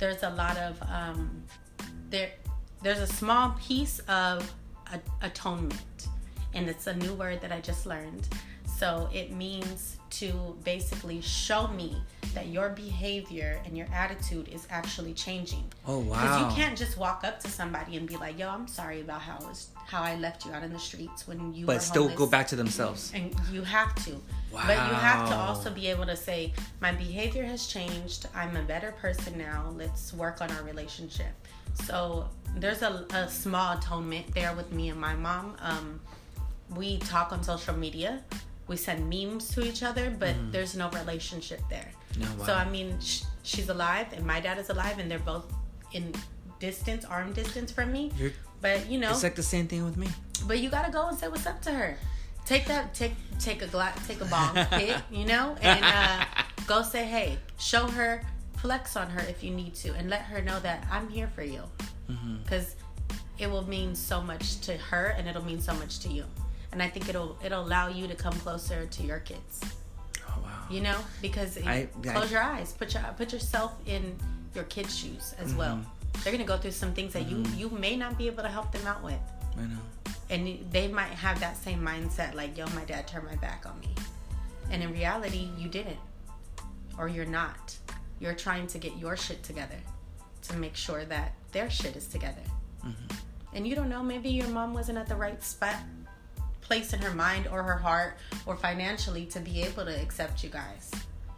there's 0.00 0.22
a 0.22 0.30
lot 0.30 0.56
of 0.56 0.82
um, 0.90 1.44
there. 2.08 2.32
There's 2.82 2.98
a 3.00 3.06
small 3.06 3.54
piece 3.60 4.00
of 4.08 4.52
a- 4.92 5.26
atonement, 5.26 6.08
and 6.54 6.68
it's 6.68 6.86
a 6.86 6.94
new 6.94 7.12
word 7.14 7.42
that 7.42 7.52
I 7.52 7.60
just 7.60 7.86
learned. 7.86 8.26
So 8.80 9.10
it 9.12 9.30
means 9.30 9.98
to 10.20 10.56
basically 10.64 11.20
show 11.20 11.68
me 11.68 12.02
that 12.32 12.46
your 12.46 12.70
behavior 12.70 13.60
and 13.66 13.76
your 13.76 13.88
attitude 13.92 14.48
is 14.48 14.66
actually 14.70 15.12
changing. 15.12 15.64
Oh 15.86 15.98
wow! 15.98 16.14
Because 16.14 16.40
you 16.40 16.62
can't 16.62 16.78
just 16.78 16.96
walk 16.96 17.22
up 17.22 17.40
to 17.40 17.48
somebody 17.48 17.98
and 17.98 18.08
be 18.08 18.16
like, 18.16 18.38
"Yo, 18.38 18.48
I'm 18.48 18.66
sorry 18.66 19.02
about 19.02 19.20
how 19.20 19.36
I 19.38 19.48
was, 19.48 19.68
how 19.86 20.02
I 20.02 20.14
left 20.16 20.46
you 20.46 20.52
out 20.52 20.62
in 20.62 20.72
the 20.72 20.78
streets 20.78 21.28
when 21.28 21.52
you 21.52 21.66
were 21.66 21.74
but 21.74 21.82
still 21.82 22.08
go 22.08 22.26
back 22.26 22.46
to 22.48 22.56
themselves. 22.56 23.12
and 23.14 23.34
you 23.52 23.62
have 23.64 23.94
to 24.06 24.12
Wow. 24.52 24.64
but 24.66 24.78
you 24.88 24.94
have 25.08 25.28
to 25.28 25.34
also 25.36 25.70
be 25.70 25.86
able 25.88 26.06
to 26.06 26.16
say 26.16 26.52
my 26.80 26.90
behavior 26.90 27.44
has 27.44 27.68
changed 27.68 28.26
i'm 28.34 28.56
a 28.56 28.62
better 28.62 28.90
person 29.04 29.38
now 29.38 29.72
let's 29.76 30.12
work 30.12 30.40
on 30.40 30.50
our 30.50 30.64
relationship 30.64 31.32
so 31.86 32.28
there's 32.56 32.82
a, 32.82 33.06
a 33.14 33.28
small 33.28 33.78
atonement 33.78 34.26
there 34.34 34.52
with 34.56 34.72
me 34.72 34.88
and 34.88 35.00
my 35.00 35.14
mom 35.14 35.54
um, 35.60 36.00
we 36.74 36.98
talk 36.98 37.30
on 37.30 37.44
social 37.44 37.76
media 37.76 38.24
we 38.70 38.76
send 38.76 39.00
memes 39.14 39.44
to 39.54 39.58
each 39.70 39.82
other 39.88 40.06
but 40.22 40.34
there's 40.54 40.74
no 40.82 40.88
relationship 41.00 41.60
there 41.74 41.90
No, 42.18 42.26
Mm-hmm. 42.26 42.38
wow. 42.40 42.46
so 42.46 42.52
i 42.64 42.66
mean 42.76 42.88
sh- 43.08 43.24
she's 43.50 43.68
alive 43.76 44.06
and 44.16 44.22
my 44.34 44.38
dad 44.46 44.56
is 44.62 44.68
alive 44.76 44.96
and 45.00 45.06
they're 45.10 45.26
both 45.34 45.46
in 45.98 46.04
distance 46.66 47.02
arm 47.16 47.28
distance 47.40 47.70
from 47.76 47.88
me 47.96 48.04
You're- 48.20 48.34
but 48.66 48.78
you 48.90 48.98
know 49.02 49.10
It's 49.14 49.22
like 49.28 49.38
the 49.44 49.50
same 49.56 49.66
thing 49.72 49.82
with 49.88 49.96
me. 50.02 50.08
but 50.48 50.56
you 50.62 50.68
gotta 50.76 50.92
go 50.98 51.02
and 51.08 51.16
say 51.20 51.26
what's 51.32 51.46
up 51.52 51.60
to 51.68 51.72
her. 51.80 51.90
Take 52.50 52.64
that, 52.72 52.84
take 53.00 53.14
take 53.46 53.60
a 53.62 53.70
glass, 53.76 53.94
take 54.08 54.20
a 54.26 54.28
bong 54.34 54.54
hit, 54.80 54.96
you 55.18 55.24
know, 55.32 55.46
and 55.70 55.80
uh, 55.98 56.24
go 56.66 56.82
say 56.82 57.04
hey. 57.16 57.28
Show 57.70 57.84
her, 57.98 58.12
flex 58.62 58.96
on 59.02 59.08
her 59.16 59.22
if 59.34 59.38
you 59.44 59.50
need 59.60 59.72
to, 59.84 59.88
and 59.98 60.04
let 60.14 60.22
her 60.32 60.40
know 60.48 60.58
that 60.68 60.78
I'm 60.94 61.06
here 61.16 61.28
for 61.36 61.44
you, 61.54 61.62
Mm-hmm. 62.10 62.36
because 62.42 62.68
it 63.42 63.48
will 63.52 63.66
mean 63.76 63.94
so 63.94 64.16
much 64.30 64.44
to 64.66 64.72
her, 64.90 65.04
and 65.16 65.22
it'll 65.28 65.44
mean 65.52 65.60
so 65.60 65.74
much 65.82 65.94
to 66.04 66.08
you. 66.16 66.24
And 66.72 66.82
I 66.82 66.88
think 66.88 67.08
it'll 67.08 67.36
it'll 67.44 67.64
allow 67.64 67.88
you 67.88 68.06
to 68.06 68.14
come 68.14 68.32
closer 68.34 68.86
to 68.86 69.02
your 69.02 69.18
kids, 69.20 69.60
Oh 70.28 70.38
wow. 70.42 70.50
you 70.70 70.80
know, 70.80 70.96
because 71.20 71.58
I- 71.58 71.88
I- 72.04 72.12
close 72.12 72.30
your 72.30 72.42
eyes, 72.42 72.72
put 72.72 72.94
your 72.94 73.02
put 73.16 73.32
yourself 73.32 73.72
in 73.86 74.16
your 74.54 74.64
kids' 74.64 74.96
shoes 74.96 75.34
as 75.38 75.52
well. 75.54 75.76
Mm-hmm. 75.76 76.20
They're 76.22 76.32
gonna 76.32 76.44
go 76.44 76.56
through 76.58 76.72
some 76.72 76.92
things 76.94 77.12
that 77.14 77.28
you 77.28 77.44
you 77.56 77.70
may 77.70 77.96
not 77.96 78.16
be 78.18 78.26
able 78.28 78.42
to 78.44 78.48
help 78.48 78.70
them 78.72 78.86
out 78.86 79.02
with. 79.02 79.18
I 79.58 79.62
know. 79.62 79.78
and 80.30 80.42
they 80.70 80.86
might 80.86 81.10
have 81.10 81.40
that 81.40 81.56
same 81.56 81.80
mindset 81.82 82.34
like 82.34 82.56
yo 82.56 82.66
my 82.68 82.84
dad 82.84 83.08
turned 83.08 83.26
my 83.26 83.34
back 83.36 83.64
on 83.66 83.78
me. 83.80 83.88
And 84.70 84.82
in 84.82 84.92
reality 84.92 85.48
you 85.58 85.68
didn't. 85.68 85.98
Or 86.98 87.08
you're 87.08 87.26
not. 87.26 87.76
You're 88.20 88.34
trying 88.34 88.66
to 88.68 88.78
get 88.78 88.96
your 88.96 89.16
shit 89.16 89.42
together 89.42 89.78
to 90.42 90.56
make 90.56 90.76
sure 90.76 91.04
that 91.06 91.32
their 91.52 91.68
shit 91.70 91.96
is 91.96 92.06
together. 92.06 92.42
And 93.52 93.66
you 93.66 93.74
don't 93.74 93.88
know 93.88 94.02
maybe 94.04 94.28
your 94.28 94.46
mom 94.48 94.72
wasn't 94.74 94.98
at 94.98 95.08
the 95.08 95.16
right 95.16 95.42
spot 95.42 95.74
place 96.70 96.92
in 96.92 97.00
her 97.00 97.12
mind 97.14 97.48
or 97.50 97.64
her 97.64 97.76
heart 97.76 98.16
or 98.46 98.54
financially 98.56 99.24
to 99.26 99.40
be 99.40 99.62
able 99.62 99.84
to 99.84 100.00
accept 100.00 100.44
you 100.44 100.50
guys 100.50 100.90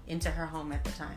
into 0.07 0.31
her 0.31 0.45
home 0.45 0.71
at 0.73 0.85
the 0.85 0.91
time 0.93 1.17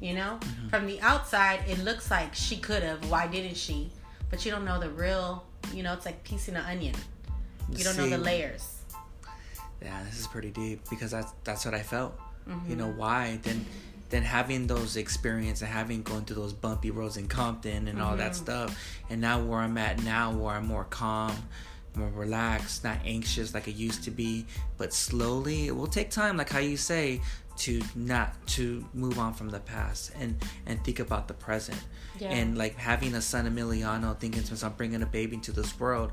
you 0.00 0.14
know 0.14 0.38
from 0.70 0.86
the 0.86 1.00
outside 1.00 1.58
it 1.66 1.78
looks 1.88 2.08
like 2.08 2.32
she 2.34 2.56
could 2.56 2.84
have 2.84 3.00
why 3.10 3.26
didn't 3.26 3.56
she 3.56 3.90
but 4.30 4.44
you 4.44 4.50
don't 4.52 4.64
know 4.64 4.78
the 4.78 4.90
real 4.90 5.44
you 5.74 5.82
know 5.82 5.92
it's 5.92 6.06
like 6.06 6.22
piecing 6.22 6.54
an 6.54 6.64
onion 6.66 6.94
you 7.76 7.82
don't 7.82 7.96
know 7.96 8.08
the 8.08 8.16
layers 8.18 8.64
Yeah, 9.82 10.02
this 10.04 10.18
is 10.20 10.26
pretty 10.28 10.50
deep 10.50 10.80
because 10.90 11.10
that's 11.10 11.32
that's 11.44 11.64
what 11.64 11.74
I 11.74 11.82
felt. 11.82 12.12
Mm-hmm. 12.48 12.70
You 12.70 12.76
know 12.76 12.90
why? 12.90 13.38
Then 13.42 13.64
then 14.10 14.22
having 14.22 14.66
those 14.66 14.96
experience 14.96 15.62
and 15.62 15.70
having 15.70 16.02
going 16.02 16.24
through 16.24 16.36
those 16.42 16.52
bumpy 16.52 16.90
roads 16.90 17.16
in 17.16 17.28
Compton 17.28 17.86
and 17.88 18.00
all 18.02 18.10
Mm-hmm. 18.16 18.18
that 18.18 18.34
stuff, 18.34 18.68
and 19.10 19.20
now 19.20 19.40
where 19.40 19.60
I'm 19.60 19.76
at 19.78 20.02
now, 20.02 20.32
where 20.32 20.54
I'm 20.56 20.66
more 20.66 20.84
calm, 20.84 21.36
more 21.98 22.10
relaxed, 22.14 22.84
not 22.84 22.98
anxious 23.04 23.54
like 23.54 23.68
I 23.68 23.72
used 23.72 24.04
to 24.04 24.10
be, 24.10 24.46
but 24.76 24.92
slowly 24.92 25.66
it 25.66 25.76
will 25.76 25.86
take 25.86 26.10
time, 26.10 26.36
like 26.36 26.50
how 26.50 26.60
you 26.60 26.76
say, 26.76 27.20
to 27.58 27.82
not 27.94 28.34
to 28.46 28.86
move 28.94 29.18
on 29.18 29.34
from 29.34 29.50
the 29.50 29.58
past 29.60 30.12
and 30.18 30.36
and 30.66 30.82
think 30.84 31.00
about 31.00 31.28
the 31.28 31.34
present. 31.34 31.82
Yeah. 32.18 32.30
And 32.30 32.56
like 32.56 32.76
having 32.76 33.14
a 33.14 33.20
son 33.20 33.46
Emiliano, 33.46 34.18
thinking 34.18 34.42
since 34.44 34.62
I'm 34.62 34.72
bringing 34.72 35.02
a 35.02 35.06
baby 35.06 35.34
into 35.34 35.52
this 35.52 35.78
world. 35.78 36.12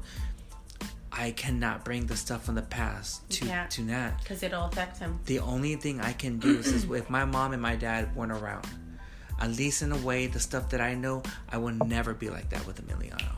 I 1.18 1.32
cannot 1.32 1.86
bring 1.86 2.08
the 2.08 2.18
stuff 2.18 2.44
from 2.44 2.56
the 2.56 2.62
past 2.62 3.30
to 3.30 3.46
can't. 3.46 3.72
to 3.72 3.84
Nat. 3.84 4.18
because 4.20 4.44
it'll 4.44 4.66
affect 4.66 5.00
him 5.00 5.18
The 5.28 5.40
only 5.40 5.78
thing 5.78 6.02
I 6.02 6.12
can 6.12 6.40
do 6.40 6.58
is, 6.58 6.68
is 6.68 6.84
if 6.92 7.10
my 7.10 7.24
mom 7.24 7.54
and 7.54 7.62
my 7.62 7.78
dad 7.78 8.14
weren't 8.18 8.34
around, 8.34 8.68
at 9.40 9.52
least 9.52 9.82
in 9.82 9.94
a 9.94 9.98
way, 9.98 10.28
the 10.28 10.42
stuff 10.42 10.70
that 10.72 10.82
I 10.82 10.94
know, 10.94 11.24
I 11.50 11.58
will 11.58 11.72
never 11.74 12.14
be 12.14 12.30
like 12.30 12.50
that 12.50 12.68
with 12.68 12.86
Emiliano. 12.86 13.36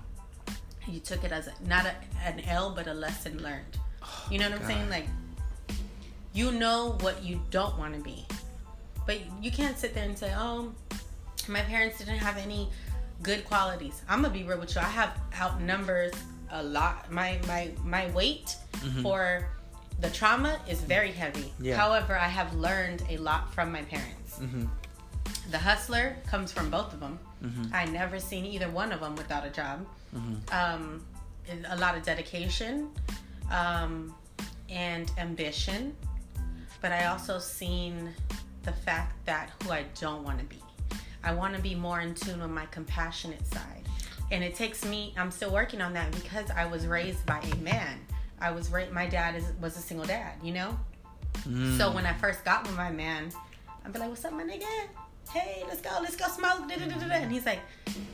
You 0.88 1.00
took 1.00 1.24
it 1.24 1.32
as 1.32 1.48
a, 1.48 1.54
not 1.68 1.86
a, 1.86 1.94
an 2.26 2.40
L 2.48 2.72
but 2.76 2.88
a 2.88 2.94
lesson 2.94 3.42
learned. 3.44 3.78
You 4.32 4.40
know 4.40 4.50
what 4.50 4.60
I'm 4.62 4.68
saying? 4.68 4.90
Like 4.90 5.08
you 6.34 6.52
know 6.52 6.98
what 7.02 7.24
you 7.24 7.42
don't 7.52 7.78
want 7.78 7.96
to 7.96 8.02
be. 8.02 8.26
But 9.06 9.20
you 9.42 9.52
can't 9.52 9.78
sit 9.78 9.94
there 9.94 10.04
and 10.06 10.18
say 10.18 10.34
oh 10.38 10.72
my 11.48 11.62
parents 11.62 11.98
didn't 11.98 12.18
have 12.18 12.38
any 12.38 12.70
good 13.24 13.46
qualities. 13.46 14.02
I'm 14.10 14.22
gonna 14.22 14.34
be 14.34 14.44
real 14.44 14.60
with 14.60 14.76
you. 14.76 14.82
I 14.82 14.86
have 14.86 15.18
outnumbers 15.40 16.14
a 16.52 16.62
lot. 16.64 17.12
My 17.12 17.40
my 17.48 17.72
my 17.84 18.10
weight 18.12 18.56
for 19.02 19.48
the 20.00 20.10
trauma 20.12 20.60
is 20.70 20.82
very 20.82 21.12
heavy. 21.12 21.52
Yeah. 21.60 21.76
however 21.76 22.16
i 22.16 22.28
have 22.28 22.54
learned 22.54 23.02
a 23.10 23.18
lot 23.18 23.52
from 23.54 23.72
my 23.72 23.82
parents. 23.84 24.38
Mm-hmm. 24.40 24.66
the 25.50 25.58
hustler 25.58 26.16
comes 26.28 26.52
from 26.52 26.70
both 26.70 26.94
of 26.94 27.00
them 27.00 27.18
Mhm. 27.44 27.74
i 27.74 27.86
never 27.86 28.20
seen 28.20 28.46
either 28.46 28.70
one 28.70 28.92
of 28.92 29.00
them 29.00 29.16
without 29.16 29.44
a 29.46 29.50
job 29.50 29.86
Mhm. 30.16 30.54
um, 30.54 31.06
a 31.70 31.76
lot 31.78 31.96
of 31.98 32.04
dedication 32.04 32.90
um, 33.52 34.14
and 34.70 35.12
ambition 35.18 35.96
but 36.82 36.92
i 36.92 37.06
also 37.06 37.40
seen 37.40 38.14
the 38.64 38.72
fact 38.74 39.14
that 39.26 39.50
who 39.64 39.72
i 39.72 39.84
don't 40.00 40.24
want 40.24 40.38
to 40.40 40.46
be 40.46 40.62
i 41.24 41.34
want 41.34 41.56
to 41.56 41.62
be 41.62 41.74
more 41.74 42.02
in 42.02 42.14
tune 42.14 42.42
with 42.42 42.52
my 42.52 42.66
compassionate 42.68 43.46
side 43.48 43.84
and 44.32 44.44
it 44.44 44.56
takes 44.56 44.84
me 44.86 45.14
i'm 45.18 45.32
still 45.32 45.52
working 45.52 45.82
on 45.82 45.94
that 45.94 46.12
because 46.12 46.50
i 46.52 46.66
was 46.66 46.86
raised 46.86 47.26
by 47.26 47.40
a 47.40 47.56
man 47.58 47.98
i 48.42 48.52
was 48.52 48.70
raised 48.70 48.92
my 48.92 49.08
dad 49.08 49.36
is, 49.36 49.46
was 49.62 49.78
a 49.78 49.82
single 49.82 50.06
dad 50.06 50.34
you 50.44 50.54
know 50.54 50.78
Mm. 51.44 51.78
so 51.78 51.92
when 51.92 52.04
I 52.08 52.14
first 52.14 52.44
got 52.44 52.64
with 52.66 52.76
my 52.76 52.90
man, 52.92 53.30
I'd 53.86 53.94
be 53.94 54.00
like, 54.00 54.10
"What's 54.10 54.26
up, 54.26 54.34
my 54.34 54.44
nigga? 54.44 54.66
Hey, 55.30 55.64
let's 55.68 55.82
go, 55.82 55.92
let's 56.02 56.16
go 56.16 56.28
smoke." 56.28 56.70
And 56.72 57.32
he's 57.32 57.46
like, 57.46 57.60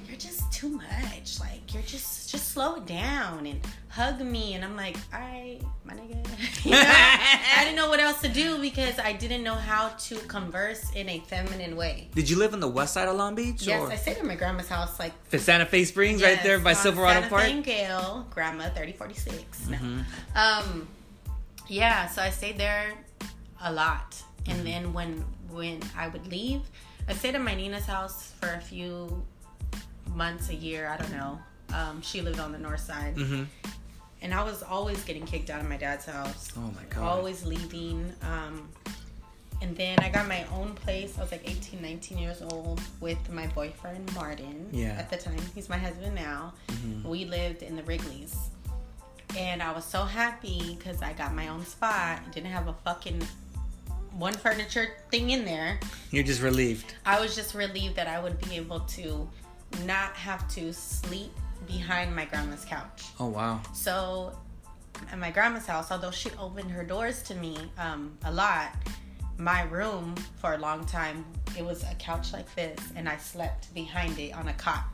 "You're 0.08 0.18
just 0.18 0.52
too 0.52 0.70
much. 0.70 1.40
Like, 1.40 1.74
you're 1.74 1.84
just 1.84 2.30
just 2.32 2.52
slow 2.52 2.76
it 2.76 2.86
down 2.86 3.46
and 3.46 3.60
hug 3.90 4.22
me." 4.22 4.54
And 4.56 4.64
I'm 4.66 4.76
like, 4.76 4.98
"All 5.14 5.20
right, 5.20 5.60
my 5.86 5.94
nigga." 5.94 6.18
You 6.64 6.72
know? 6.72 6.82
I 6.86 7.64
didn't 7.66 7.76
know 7.76 7.90
what 7.90 8.00
else 8.00 8.22
to 8.22 8.30
do 8.30 8.58
because 8.58 8.98
I 8.98 9.12
didn't 9.12 9.44
know 9.44 9.56
how 9.56 9.90
to 9.90 10.16
converse 10.36 10.92
in 10.94 11.10
a 11.10 11.20
feminine 11.28 11.76
way. 11.76 12.08
Did 12.16 12.30
you 12.30 12.38
live 12.38 12.54
on 12.54 12.62
the 12.62 12.70
west 12.70 12.94
side 12.94 13.10
of 13.10 13.18
Long 13.18 13.36
Beach? 13.36 13.64
Yes, 13.68 13.82
or 13.82 13.92
I 13.92 13.98
stayed 13.98 14.18
at 14.18 14.26
my 14.26 14.36
grandma's 14.36 14.70
house 14.70 14.98
like 14.98 15.12
Santa 15.38 15.66
Fe 15.66 15.84
Springs, 15.84 16.24
right 16.24 16.42
there 16.42 16.60
by 16.60 16.70
Yes, 16.72 16.82
Silverado 16.84 17.20
Santa 17.20 17.30
Park. 17.30 17.44
Fe 17.44 17.52
and 17.52 17.64
Gale, 17.66 18.26
grandma 18.30 18.70
thirty 18.70 18.94
forty 18.94 19.14
six. 19.16 19.68
No. 19.68 19.78
Mhm. 19.78 20.06
Um, 20.36 20.88
yeah, 21.68 22.08
so 22.08 22.22
I 22.22 22.30
stayed 22.30 22.58
there 22.58 22.94
a 23.62 23.72
lot, 23.74 24.16
and 24.48 24.58
Mm-hmm. 24.58 24.66
then 24.66 24.94
when 24.94 25.26
when 25.50 25.80
I 25.98 26.08
would 26.08 26.26
leave, 26.28 26.62
I 27.08 27.14
stayed 27.14 27.36
at 27.36 27.42
my 27.42 27.56
Nina's 27.56 27.86
house 27.86 28.32
for 28.40 28.50
a 28.54 28.60
few 28.62 29.24
months, 30.14 30.50
a 30.50 30.56
year, 30.56 30.88
I 30.88 30.98
don't 30.98 31.12
know. 31.12 31.40
Um, 31.74 32.02
she 32.02 32.22
lived 32.22 32.40
on 32.40 32.52
the 32.52 32.60
north 32.60 32.80
side, 32.82 33.16
Mhm. 33.16 33.48
and 34.22 34.34
I 34.34 34.44
was 34.44 34.64
always 34.64 35.04
getting 35.04 35.26
kicked 35.26 35.50
out 35.50 35.60
of 35.60 35.68
my 35.68 35.78
dad's 35.78 36.06
house. 36.06 36.50
Oh 36.56 36.62
my 36.62 36.84
god. 36.90 37.04
Always 37.04 37.44
leaving. 37.44 38.14
Um, 38.22 38.70
and 39.62 39.76
then 39.76 39.98
I 40.00 40.10
got 40.10 40.28
my 40.28 40.46
own 40.54 40.76
place. 40.76 41.18
I 41.18 41.22
was 41.22 41.32
like 41.32 41.42
18, 41.50 41.82
19 41.82 42.18
years 42.18 42.42
old 42.42 42.82
with 43.00 43.30
my 43.30 43.48
boyfriend, 43.48 44.14
Martin. 44.14 44.70
Yeah. 44.72 44.90
At 45.00 45.10
the 45.10 45.18
time. 45.18 45.40
He's 45.56 45.70
my 45.70 45.78
husband 45.78 46.16
now. 46.16 46.54
Mhm. 46.68 47.04
We 47.06 47.26
lived 47.26 47.64
in 47.64 47.76
the 47.76 47.84
Wrigley's. 47.84 48.36
And 49.36 49.64
I 49.64 49.72
was 49.72 49.84
so 49.86 50.04
happy 50.06 50.76
because 50.78 51.02
I 51.02 51.14
got 51.14 51.34
my 51.34 51.48
own 51.48 51.66
spot. 51.66 52.32
Didn't 52.32 52.52
have 52.52 52.68
a 52.68 52.74
fucking 52.74 53.26
one 54.18 54.34
furniture 54.34 54.88
thing 55.12 55.32
in 55.32 55.46
there. 55.46 55.80
You're 56.12 56.24
just 56.24 56.42
relieved. 56.42 56.94
I 57.06 57.20
was 57.20 57.36
just 57.36 57.54
relieved 57.56 57.96
that 57.96 58.08
I 58.08 58.20
would 58.22 58.40
be 58.48 58.56
able 58.56 58.82
to 58.82 59.28
not 59.86 60.14
have 60.14 60.48
to 60.56 60.72
sleep 60.74 61.32
behind 61.68 62.16
my 62.16 62.26
grandma's 62.26 62.66
couch. 62.66 63.04
Oh 63.20 63.28
wow. 63.28 63.62
So, 63.74 64.38
at 65.12 65.18
my 65.18 65.32
grandma's 65.32 65.66
house, 65.66 65.92
although 65.92 66.12
she 66.12 66.30
opened 66.40 66.70
her 66.72 66.84
doors 66.84 67.24
to 67.24 67.36
me 67.36 67.58
um, 67.78 68.16
a 68.26 68.32
lot, 68.32 68.76
my 69.38 69.64
room 69.64 70.14
for 70.40 70.54
a 70.54 70.58
long 70.58 70.86
time 70.86 71.26
it 71.58 71.66
was 71.66 71.84
a 71.84 71.96
couch 71.96 72.34
like 72.34 72.54
this, 72.56 72.78
and 72.96 73.08
I 73.10 73.18
slept 73.18 73.74
behind 73.74 74.20
it 74.20 74.34
on 74.36 74.48
a 74.48 74.54
cot. 74.54 74.86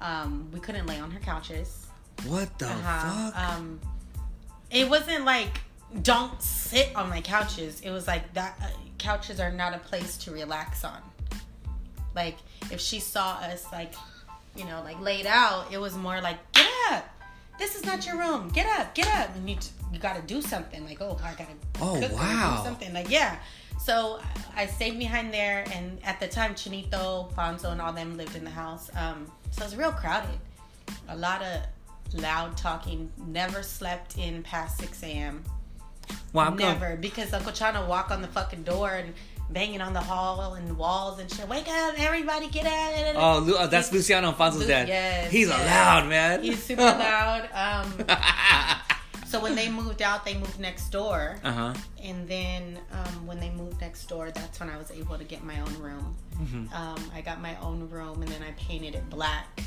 Um, 0.00 0.48
we 0.52 0.60
couldn't 0.60 0.86
lay 0.86 0.98
on 0.98 1.10
her 1.10 1.20
couches. 1.20 1.86
What 2.26 2.58
the 2.58 2.66
Uh-huh. 2.68 3.30
fuck? 3.30 3.38
Um, 3.38 3.80
it 4.70 4.88
wasn't 4.88 5.24
like 5.24 5.60
don't 6.02 6.42
sit 6.72 6.96
on 6.96 7.10
my 7.10 7.20
couches. 7.20 7.80
It 7.82 7.90
was 7.90 8.06
like 8.06 8.32
that 8.34 8.56
uh, 8.62 8.68
couches 8.98 9.40
are 9.40 9.52
not 9.52 9.74
a 9.74 9.78
place 9.78 10.16
to 10.18 10.32
relax 10.32 10.84
on. 10.84 10.98
Like 12.14 12.38
if 12.70 12.80
she 12.80 12.98
saw 13.00 13.34
us 13.34 13.66
like, 13.72 13.94
you 14.56 14.64
know, 14.64 14.82
like 14.82 15.00
laid 15.00 15.26
out, 15.26 15.72
it 15.72 15.78
was 15.78 15.96
more 15.96 16.20
like 16.20 16.38
get 16.52 16.70
up. 16.90 17.08
This 17.58 17.76
is 17.76 17.84
not 17.84 18.06
your 18.06 18.16
room. 18.16 18.48
Get 18.48 18.66
up. 18.80 18.94
Get 18.94 19.06
up. 19.08 19.34
And 19.36 19.48
you 19.48 19.56
you 19.92 19.98
got 19.98 20.16
to 20.16 20.22
do 20.22 20.40
something. 20.40 20.84
Like 20.84 21.00
oh, 21.00 21.18
I 21.22 21.32
gotta. 21.32 21.52
Oh, 21.80 21.98
cook 22.00 22.12
wow. 22.12 22.56
Do 22.58 22.64
something 22.64 22.92
like 22.92 23.10
yeah. 23.10 23.36
So 23.78 24.20
I 24.54 24.66
stayed 24.66 24.98
behind 24.98 25.34
there, 25.34 25.64
and 25.72 25.98
at 26.04 26.20
the 26.20 26.28
time, 26.28 26.54
Chinito, 26.54 27.32
Fonzo, 27.34 27.72
and 27.72 27.80
all 27.80 27.92
them 27.92 28.16
lived 28.16 28.36
in 28.36 28.44
the 28.44 28.50
house. 28.50 28.90
Um, 28.96 29.30
so 29.50 29.62
it 29.62 29.64
was 29.64 29.76
real 29.76 29.92
crowded. 29.92 30.38
A 31.08 31.16
lot 31.16 31.42
of 31.42 31.62
loud 32.20 32.56
talking. 32.56 33.10
Never 33.26 33.62
slept 33.62 34.18
in 34.18 34.42
past 34.42 34.78
six 34.78 35.02
a.m. 35.02 35.42
Wow, 36.32 36.46
I'm 36.46 36.56
going- 36.56 36.78
Never, 36.80 36.96
because 36.96 37.32
Uncle 37.32 37.52
Chana 37.52 37.86
walk 37.86 38.10
on 38.10 38.22
the 38.22 38.28
fucking 38.28 38.62
door 38.62 38.90
and 38.90 39.12
banging 39.50 39.82
on 39.82 39.92
the 39.92 40.00
hall 40.00 40.54
and 40.54 40.78
walls 40.78 41.18
and 41.18 41.30
shit. 41.30 41.46
Wake 41.48 41.68
up, 41.68 41.94
everybody, 41.98 42.48
get 42.48 42.64
out! 42.66 43.14
Oh, 43.16 43.38
Lu- 43.40 43.56
oh, 43.58 43.66
that's 43.66 43.92
Luciano 43.92 44.28
Alfonso's 44.28 44.62
Lu- 44.62 44.66
dad. 44.68 44.88
yes, 44.88 45.30
He's 45.30 45.48
yes. 45.48 45.60
a 45.60 45.64
loud 45.66 46.08
man. 46.08 46.42
He's 46.42 46.62
super 46.62 46.82
loud. 46.82 47.48
Um, 47.52 48.06
so 49.26 49.40
when 49.40 49.54
they 49.54 49.68
moved 49.68 50.00
out, 50.00 50.24
they 50.24 50.34
moved 50.34 50.58
next 50.58 50.88
door, 50.88 51.36
uh 51.44 51.52
huh. 51.52 51.74
and 52.02 52.26
then 52.26 52.78
um, 52.92 53.26
when 53.26 53.38
they 53.40 53.50
moved 53.50 53.80
next 53.82 54.06
door, 54.06 54.30
that's 54.30 54.58
when 54.58 54.70
I 54.70 54.78
was 54.78 54.90
able 54.90 55.18
to 55.18 55.24
get 55.24 55.44
my 55.44 55.60
own 55.60 55.74
room. 55.78 56.16
Mm-hmm. 56.40 56.74
Um, 56.74 57.10
I 57.14 57.20
got 57.20 57.42
my 57.42 57.54
own 57.60 57.88
room, 57.90 58.22
and 58.22 58.30
then 58.30 58.42
I 58.42 58.52
painted 58.52 58.94
it 58.94 59.08
black. 59.10 59.62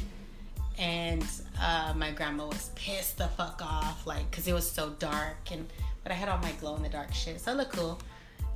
And 0.77 1.23
uh, 1.61 1.93
my 1.95 2.11
grandma 2.11 2.47
was 2.47 2.69
pissed 2.75 3.17
the 3.19 3.27
fuck 3.29 3.61
off, 3.63 4.05
like, 4.05 4.29
cause 4.31 4.45
it 4.47 4.53
was 4.53 4.69
so 4.69 4.89
dark, 4.99 5.37
and 5.51 5.67
but 6.05 6.11
I 6.11 6.15
had 6.15 6.29
all 6.29 6.37
my 6.37 6.51
glow 6.61 6.75
in 6.75 6.83
the 6.83 6.89
dark 6.89 7.11
shit, 7.11 7.41
so 7.41 7.51
it 7.51 7.57
looked 7.57 7.73
cool. 7.73 7.99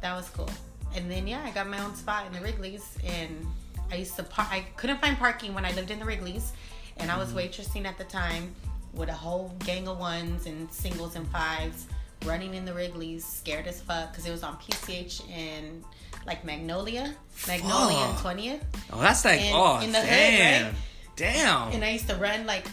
That 0.02 0.16
was 0.16 0.30
cool. 0.30 0.50
And 0.96 1.10
then 1.10 1.26
yeah, 1.28 1.42
I 1.44 1.50
got 1.50 1.68
my 1.68 1.84
own 1.84 1.96
spot 1.96 2.28
in 2.28 2.34
the 2.34 2.42
Wrigley's, 2.42 2.96
and 3.04 3.44
I 3.92 3.96
used 3.96 4.16
to 4.18 4.24
par- 4.24 4.48
I 4.52 4.66
couldn't 4.78 5.02
find 5.02 5.18
parking 5.18 5.56
when 5.56 5.66
I 5.66 5.72
lived 5.72 5.90
in 5.90 5.98
the 5.98 6.06
Wrigley's, 6.06 6.54
and 6.98 7.10
I 7.10 7.18
was 7.18 7.30
mm-hmm. 7.30 7.40
waitressing 7.40 7.86
at 7.86 7.98
the 7.98 8.04
time 8.04 8.54
with 8.94 9.10
a 9.10 9.14
whole 9.14 9.56
gang 9.66 9.88
of 9.88 9.98
ones 9.98 10.46
and 10.46 10.72
singles 10.72 11.16
and 11.16 11.28
fives 11.30 11.88
running 12.26 12.54
in 12.54 12.66
the 12.66 12.74
Wrigley's, 12.74 13.26
scared 13.26 13.66
as 13.66 13.82
fuck 13.82 14.12
because 14.12 14.28
it 14.28 14.32
was 14.32 14.44
on 14.44 14.56
PCH 14.58 15.28
and 15.32 15.84
like 16.28 16.46
Magnolia, 16.46 17.16
Magnolia 17.48 17.98
and 17.98 18.18
Twentieth, 18.20 18.64
Oh, 18.94 19.02
that's 19.02 19.26
like 19.26 19.42
In- 19.42 19.54
oh 19.56 19.80
in 19.80 19.92
the 19.92 20.00
hood, 20.02 20.08
damn, 20.08 20.66
right? 20.66 20.76
damn. 21.16 21.72
and 21.72 21.84
I 21.84 21.90
used 21.90 22.08
to 22.10 22.16
run 22.16 22.46
like 22.46 22.68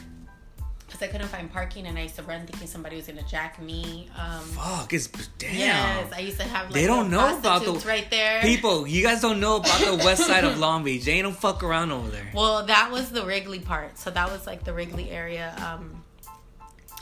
because 0.87 1.03
I 1.03 1.09
couldn't 1.09 1.29
find 1.29 1.53
parking, 1.53 1.87
and 1.87 1.99
I 1.99 2.03
used 2.03 2.17
to 2.17 2.23
run 2.23 2.47
thinking 2.47 2.67
somebody 2.69 2.97
was 2.97 3.07
gonna 3.07 3.23
jack 3.25 3.61
me. 3.61 4.09
Um, 4.17 4.41
Fuck, 4.43 4.93
it's 4.93 5.09
damn. 5.39 5.55
Yes, 5.57 6.13
I 6.13 6.21
used 6.21 6.39
to 6.39 6.45
have. 6.45 6.67
Like, 6.67 6.75
They 6.75 6.87
don't 6.87 7.11
know 7.11 7.39
about 7.39 7.65
the- 7.65 7.73
right 7.89 8.09
there. 8.11 8.41
People, 8.43 8.87
you 8.87 9.03
guys 9.03 9.21
don't 9.21 9.41
know 9.41 9.57
about 9.57 9.81
the 9.81 9.97
west 9.97 10.25
side 10.27 10.45
of 10.45 10.59
Long 10.67 10.85
Beach. 10.85 11.05
They 11.05 11.21
don't 11.23 11.37
fuck 11.37 11.63
around 11.65 11.91
over 11.93 12.09
there. 12.09 12.31
Well, 12.35 12.65
that 12.67 12.91
was 12.93 13.11
the 13.11 13.25
Wrigley 13.27 13.59
part. 13.61 13.99
So 13.99 14.11
that 14.11 14.31
was 14.31 14.47
like 14.47 14.65
the 14.65 14.73
Wrigley 14.73 15.11
area. 15.11 15.55
Um, 15.65 16.03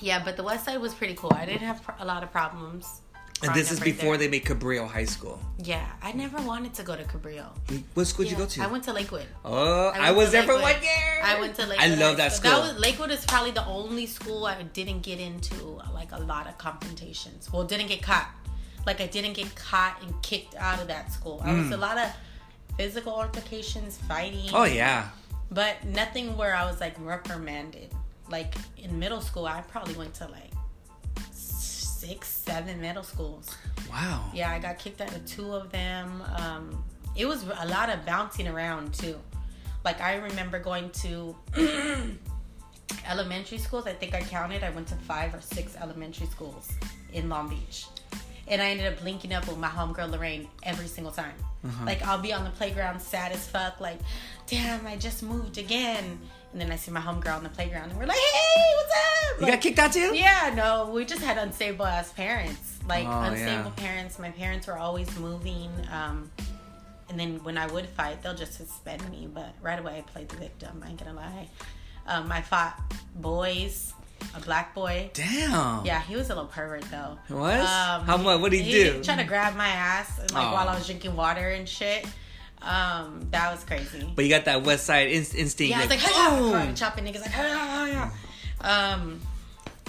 yeah, 0.00 0.22
but 0.24 0.36
the 0.36 0.42
West 0.42 0.64
Side 0.64 0.80
was 0.80 0.92
pretty 0.94 1.14
cool. 1.14 1.32
I 1.34 1.46
didn't 1.46 1.60
have 1.62 1.82
pr- 1.82 1.92
a 1.98 2.04
lot 2.04 2.22
of 2.22 2.32
problems. 2.32 3.00
And 3.46 3.54
this 3.54 3.70
is 3.72 3.80
right 3.80 3.84
before 3.86 4.16
there. 4.16 4.26
they 4.26 4.30
made 4.30 4.44
Cabrillo 4.44 4.86
High 4.88 5.04
School. 5.04 5.40
Yeah, 5.58 5.84
I 6.02 6.12
never 6.12 6.40
wanted 6.42 6.74
to 6.74 6.82
go 6.82 6.94
to 6.96 7.04
Cabrillo. 7.04 7.46
What 7.94 8.06
school 8.06 8.24
did 8.24 8.32
Yeah, 8.32 8.38
you 8.38 8.44
go 8.44 8.50
to? 8.50 8.62
I 8.62 8.66
went 8.66 8.84
to 8.84 8.92
Lakewood. 8.92 9.26
oh, 9.44 9.88
I 9.88 10.08
I, 10.08 10.10
was 10.12 10.32
there 10.32 10.42
for 10.44 10.54
one 10.60 10.82
year. 10.82 11.20
I 11.22 11.40
went 11.40 11.54
to 11.56 11.66
Lakewood. 11.66 11.90
I 11.90 11.94
love 11.94 12.16
that 12.18 12.32
School. 12.32 12.50
That 12.50 12.60
was 12.74 12.78
Lakewood 12.80 13.10
is 13.10 13.24
probably 13.26 13.50
the 13.52 13.66
only 13.66 14.06
school 14.06 14.46
I 14.46 14.62
didn't 14.62 15.00
get 15.02 15.18
into 15.20 15.54
like 15.92 16.12
a 16.12 16.20
lot 16.20 16.46
of 16.46 16.56
confrontations. 16.58 17.52
Well, 17.52 17.64
didn't 17.64 17.88
get 17.88 18.02
caught. 18.02 18.28
Like 18.86 19.00
I 19.00 19.06
didn't 19.06 19.32
get 19.34 19.54
caught 19.54 20.02
and 20.02 20.10
kicked 20.22 20.54
out 20.56 20.80
of 20.80 20.88
that 20.88 21.12
school. 21.12 21.40
I 21.44 21.52
was 21.54 21.70
a 21.70 21.76
lot 21.76 21.96
of 21.98 22.10
physical 22.76 23.12
altercations, 23.14 23.98
fighting. 24.08 24.48
Hmm. 24.50 24.56
oh 24.56 24.64
yeah. 24.64 25.08
but 25.50 25.84
nothing 25.84 26.36
where 26.36 26.54
I 26.54 26.64
was 26.66 26.80
like 26.80 26.94
reprimanded. 26.98 27.88
Like 28.30 28.54
in 28.76 28.98
middle 28.98 29.20
school, 29.20 29.46
I 29.46 29.60
probably 29.62 29.94
went 29.94 30.14
to 30.14 30.26
like 30.28 30.50
six, 32.04 32.28
seven 32.28 32.80
middle 32.80 33.02
schools. 33.02 33.56
Wow. 33.90 34.30
Yeah, 34.34 34.50
I 34.50 34.58
got 34.58 34.78
kicked 34.78 35.00
out 35.00 35.14
of 35.14 35.24
two 35.26 35.52
of 35.52 35.70
them. 35.70 36.22
Um, 36.36 36.84
it 37.16 37.26
was 37.26 37.44
a 37.44 37.66
lot 37.66 37.88
of 37.90 38.04
bouncing 38.04 38.48
around 38.48 38.92
too. 38.94 39.18
Like 39.84 40.00
I 40.00 40.16
remember 40.16 40.58
going 40.58 40.90
to 40.90 41.36
elementary 43.06 43.58
schools. 43.58 43.86
I 43.86 43.92
think 43.92 44.14
I 44.14 44.20
counted. 44.20 44.62
I 44.62 44.70
went 44.70 44.88
to 44.88 44.94
five 44.96 45.34
or 45.34 45.40
six 45.40 45.76
elementary 45.76 46.26
schools 46.26 46.70
in 47.12 47.28
Long 47.28 47.48
Beach. 47.48 47.86
And 48.46 48.60
I 48.60 48.66
ended 48.66 48.92
up 48.92 49.02
linking 49.02 49.32
up 49.32 49.48
with 49.48 49.56
my 49.56 49.68
homegirl 49.68 50.10
Lorraine 50.10 50.48
every 50.62 50.86
single 50.86 51.12
time. 51.12 51.34
Like 51.86 52.02
I'll 52.02 52.20
be 52.20 52.32
on 52.34 52.44
the 52.44 52.50
playground 52.50 53.00
sad 53.00 53.32
as 53.32 53.46
fuck, 53.48 53.80
like, 53.80 53.98
damn, 54.46 54.86
I 54.86 54.96
just 54.96 55.22
moved 55.22 55.56
again. 55.56 56.18
And 56.54 56.60
then 56.60 56.70
I 56.70 56.76
see 56.76 56.92
my 56.92 57.00
homegirl 57.00 57.36
on 57.36 57.42
the 57.42 57.48
playground 57.48 57.90
and 57.90 57.98
we're 57.98 58.06
like, 58.06 58.16
hey, 58.16 58.62
what's 58.76 58.92
up? 58.92 59.40
You 59.40 59.46
got 59.48 59.60
kicked 59.60 59.78
out 59.80 59.92
too? 59.92 60.14
yeah, 60.16 60.52
no, 60.54 60.88
we 60.94 61.04
just 61.04 61.20
had 61.20 61.36
unstable 61.36 61.84
ass 61.84 62.12
parents. 62.12 62.78
Like 62.88 63.08
Oh, 63.08 63.22
unstable 63.22 63.72
yeah. 63.76 63.84
parents. 63.84 64.18
My 64.20 64.30
parents 64.30 64.68
were 64.68 64.78
always 64.78 65.18
moving. 65.18 65.68
Um, 65.92 66.30
and 67.10 67.18
then 67.18 67.42
when 67.42 67.58
I 67.58 67.66
would 67.66 67.88
fight, 67.88 68.22
they'll 68.22 68.36
just 68.36 68.54
suspend 68.54 69.10
me. 69.10 69.28
But 69.34 69.52
right 69.62 69.80
away, 69.80 69.98
I 69.98 70.02
played 70.02 70.28
the 70.28 70.36
victim. 70.36 70.80
I 70.86 70.90
ain't 70.90 70.98
gonna 71.04 71.14
lie. 71.16 71.48
Um, 72.06 72.30
I 72.30 72.40
fought 72.40 72.80
boys, 73.16 73.92
a 74.36 74.40
black 74.40 74.76
boy. 74.76 75.10
Damn. 75.12 75.84
Yeah, 75.84 76.02
he 76.02 76.14
was 76.14 76.26
a 76.30 76.34
little 76.36 76.46
pervert 76.48 76.84
though. 76.88 77.18
Um, 77.30 77.40
What? 77.40 77.60
How 77.66 78.16
much- 78.16 78.40
what'd 78.40 78.56
he 78.60 78.70
do? 78.70 79.02
Trying 79.02 79.18
to 79.18 79.24
grab 79.24 79.56
my 79.56 79.66
ass 79.68 80.20
like 80.32 80.44
Aw. 80.46 80.52
while 80.52 80.68
I 80.68 80.74
was 80.76 80.86
drinking 80.86 81.16
water 81.16 81.48
and 81.50 81.68
shit. 81.68 82.06
Um, 82.64 83.26
that 83.30 83.52
was 83.52 83.62
crazy. 83.64 84.10
But 84.14 84.24
you 84.24 84.30
got 84.30 84.46
that 84.46 84.62
west 84.64 84.84
side 84.86 85.08
in- 85.08 85.24
instinct. 85.36 85.60
Yeah, 85.70 85.78
I 85.80 85.86
was 86.40 86.50
like, 86.52 86.74
chopping 86.76 87.04
niggas 87.04 87.20
like, 87.20 87.30
"Hi-ya." 87.30 88.08
um, 88.60 89.20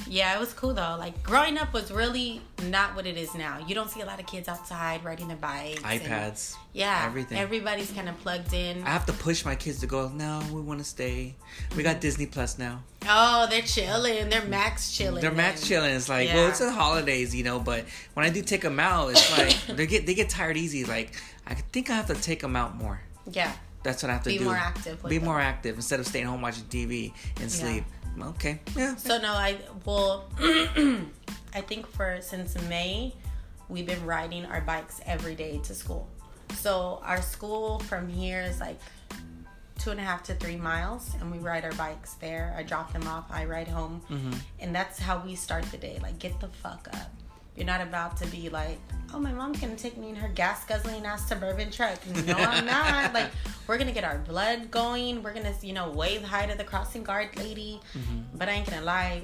yeah, 0.07 0.35
it 0.35 0.39
was 0.39 0.53
cool 0.53 0.73
though. 0.73 0.97
Like 0.99 1.23
growing 1.23 1.57
up 1.57 1.73
was 1.73 1.91
really 1.91 2.41
not 2.69 2.95
what 2.95 3.07
it 3.07 3.17
is 3.17 3.33
now. 3.33 3.57
You 3.65 3.73
don't 3.73 3.89
see 3.89 4.01
a 4.01 4.05
lot 4.05 4.19
of 4.19 4.27
kids 4.27 4.47
outside 4.47 5.03
riding 5.03 5.27
their 5.27 5.38
bikes, 5.38 5.81
and- 5.83 6.01
iPads. 6.01 6.55
yeah, 6.73 7.03
everything. 7.05 7.38
Everybody's 7.39 7.91
kind 7.91 8.07
of 8.09 8.19
plugged 8.19 8.53
in. 8.53 8.83
I 8.83 8.89
have 8.89 9.05
to 9.07 9.13
push 9.13 9.45
my 9.45 9.55
kids 9.55 9.79
to 9.79 9.88
go. 9.88 10.09
No, 10.09 10.41
we 10.51 10.61
want 10.61 10.79
to 10.79 10.85
stay. 10.85 11.35
We 11.75 11.81
got 11.83 12.01
Disney 12.01 12.25
Plus 12.27 12.59
now. 12.59 12.83
oh, 13.07 13.47
they're 13.49 13.61
chilling. 13.61 14.29
They're 14.29 14.45
max 14.45 14.91
chilling. 14.95 15.21
They're 15.21 15.31
max 15.31 15.67
chilling. 15.67 15.95
It's 15.95 16.09
like, 16.09 16.27
Yeah. 16.27 16.35
well, 16.35 16.49
it's 16.49 16.59
the 16.59 16.71
holidays, 16.71 17.33
you 17.33 17.43
know. 17.43 17.59
But 17.59 17.85
when 18.15 18.25
I 18.25 18.29
do 18.29 18.41
take 18.41 18.61
them 18.61 18.79
out, 18.79 19.09
it's 19.11 19.31
like 19.38 19.55
they 19.77 19.88
get 19.88 20.05
they 20.05 20.13
get 20.13 20.29
tired 20.29 20.57
easy. 20.57 20.83
Like 20.85 21.13
I 21.47 21.53
think 21.55 21.89
I 21.89 21.95
have 21.95 22.08
to 22.08 22.15
take 22.15 22.41
them 22.41 22.55
out 22.55 22.75
more. 22.75 23.01
Yeah, 23.31 23.51
That's 23.84 24.03
what 24.03 24.10
I 24.10 24.13
have 24.13 24.23
to 24.23 24.29
Be 24.29 24.38
do. 24.38 24.43
Be 24.43 24.45
more 24.45 24.55
active 24.55 25.03
with 25.03 25.10
Be 25.10 25.17
them. 25.17 25.25
more 25.25 25.39
active 25.39 25.75
instead 25.75 25.99
of 25.99 26.08
staying 26.08 26.25
home 26.25 26.41
watching 26.41 26.65
TV 26.65 27.13
and 27.41 27.51
sleep. 27.51 27.84
Okay. 28.19 28.60
Yeah. 28.75 28.95
So 28.95 29.17
no, 29.17 29.34
I 29.34 29.58
well, 29.84 30.29
I 30.39 31.62
think 31.62 31.88
for 31.88 32.19
since 32.21 32.60
May, 32.69 33.13
we've 33.67 33.86
been 33.86 34.05
riding 34.05 34.45
our 34.45 34.62
bikes 34.62 35.01
every 35.05 35.36
day 35.36 35.60
to 35.63 35.73
school. 35.73 36.08
So 36.53 37.01
our 37.03 37.21
school 37.21 37.79
from 37.79 38.08
here 38.08 38.41
is 38.41 38.60
like 38.60 38.79
two 39.79 39.91
and 39.91 39.99
a 39.99 40.03
half 40.03 40.23
to 40.23 40.36
three 40.36 40.55
miles, 40.55 41.13
and 41.19 41.31
we 41.31 41.38
ride 41.38 41.65
our 41.65 41.73
bikes 41.73 42.13
there. 42.13 42.55
I 42.58 42.63
drop 42.63 42.93
them 42.93 43.08
off, 43.08 43.25
I 43.29 43.45
ride 43.45 43.67
home, 43.67 44.01
mm-hmm. 44.10 44.34
and 44.60 44.73
that's 44.73 44.97
how 44.97 45.21
we 45.25 45.36
start 45.36 45.63
the 45.65 45.77
day. 45.77 45.99
Like, 46.01 46.17
get 46.19 46.39
the 46.39 46.47
fuck 46.47 46.88
up. 46.93 47.12
You're 47.56 47.65
not 47.65 47.82
about 47.82 48.18
to 48.18 48.28
be 48.28 48.50
like, 48.50 48.80
oh, 49.13 49.20
my 49.20 49.32
mom's 49.32 49.60
gonna 49.60 49.76
take 49.76 49.98
me 49.98 50.10
in 50.10 50.15
her 50.15 50.28
gas 50.28 50.65
guzzling 50.65 51.06
ass 51.06 51.28
suburban 51.28 51.72
truck. 51.72 52.00
No, 52.26 52.34
I'm 52.34 52.65
not. 52.65 53.13
like, 53.13 53.30
we're 53.68 53.78
gonna 53.78 53.94
get 53.94 54.04
our 54.04 54.18
blood 54.20 54.70
going. 54.72 55.24
We're 55.24 55.34
gonna, 55.34 55.54
you 55.62 55.74
know, 55.74 55.89
wave 55.91 56.22
hi 56.22 56.46
to 56.46 56.58
the 56.58 56.63
crossing 56.63 57.04
guard 57.04 57.36
lady. 57.38 57.80
Mm-hmm. 57.98 58.38
But 58.38 58.50
I 58.50 58.54
ain't 58.54 58.70
gonna 58.70 58.82
lie, 58.82 59.24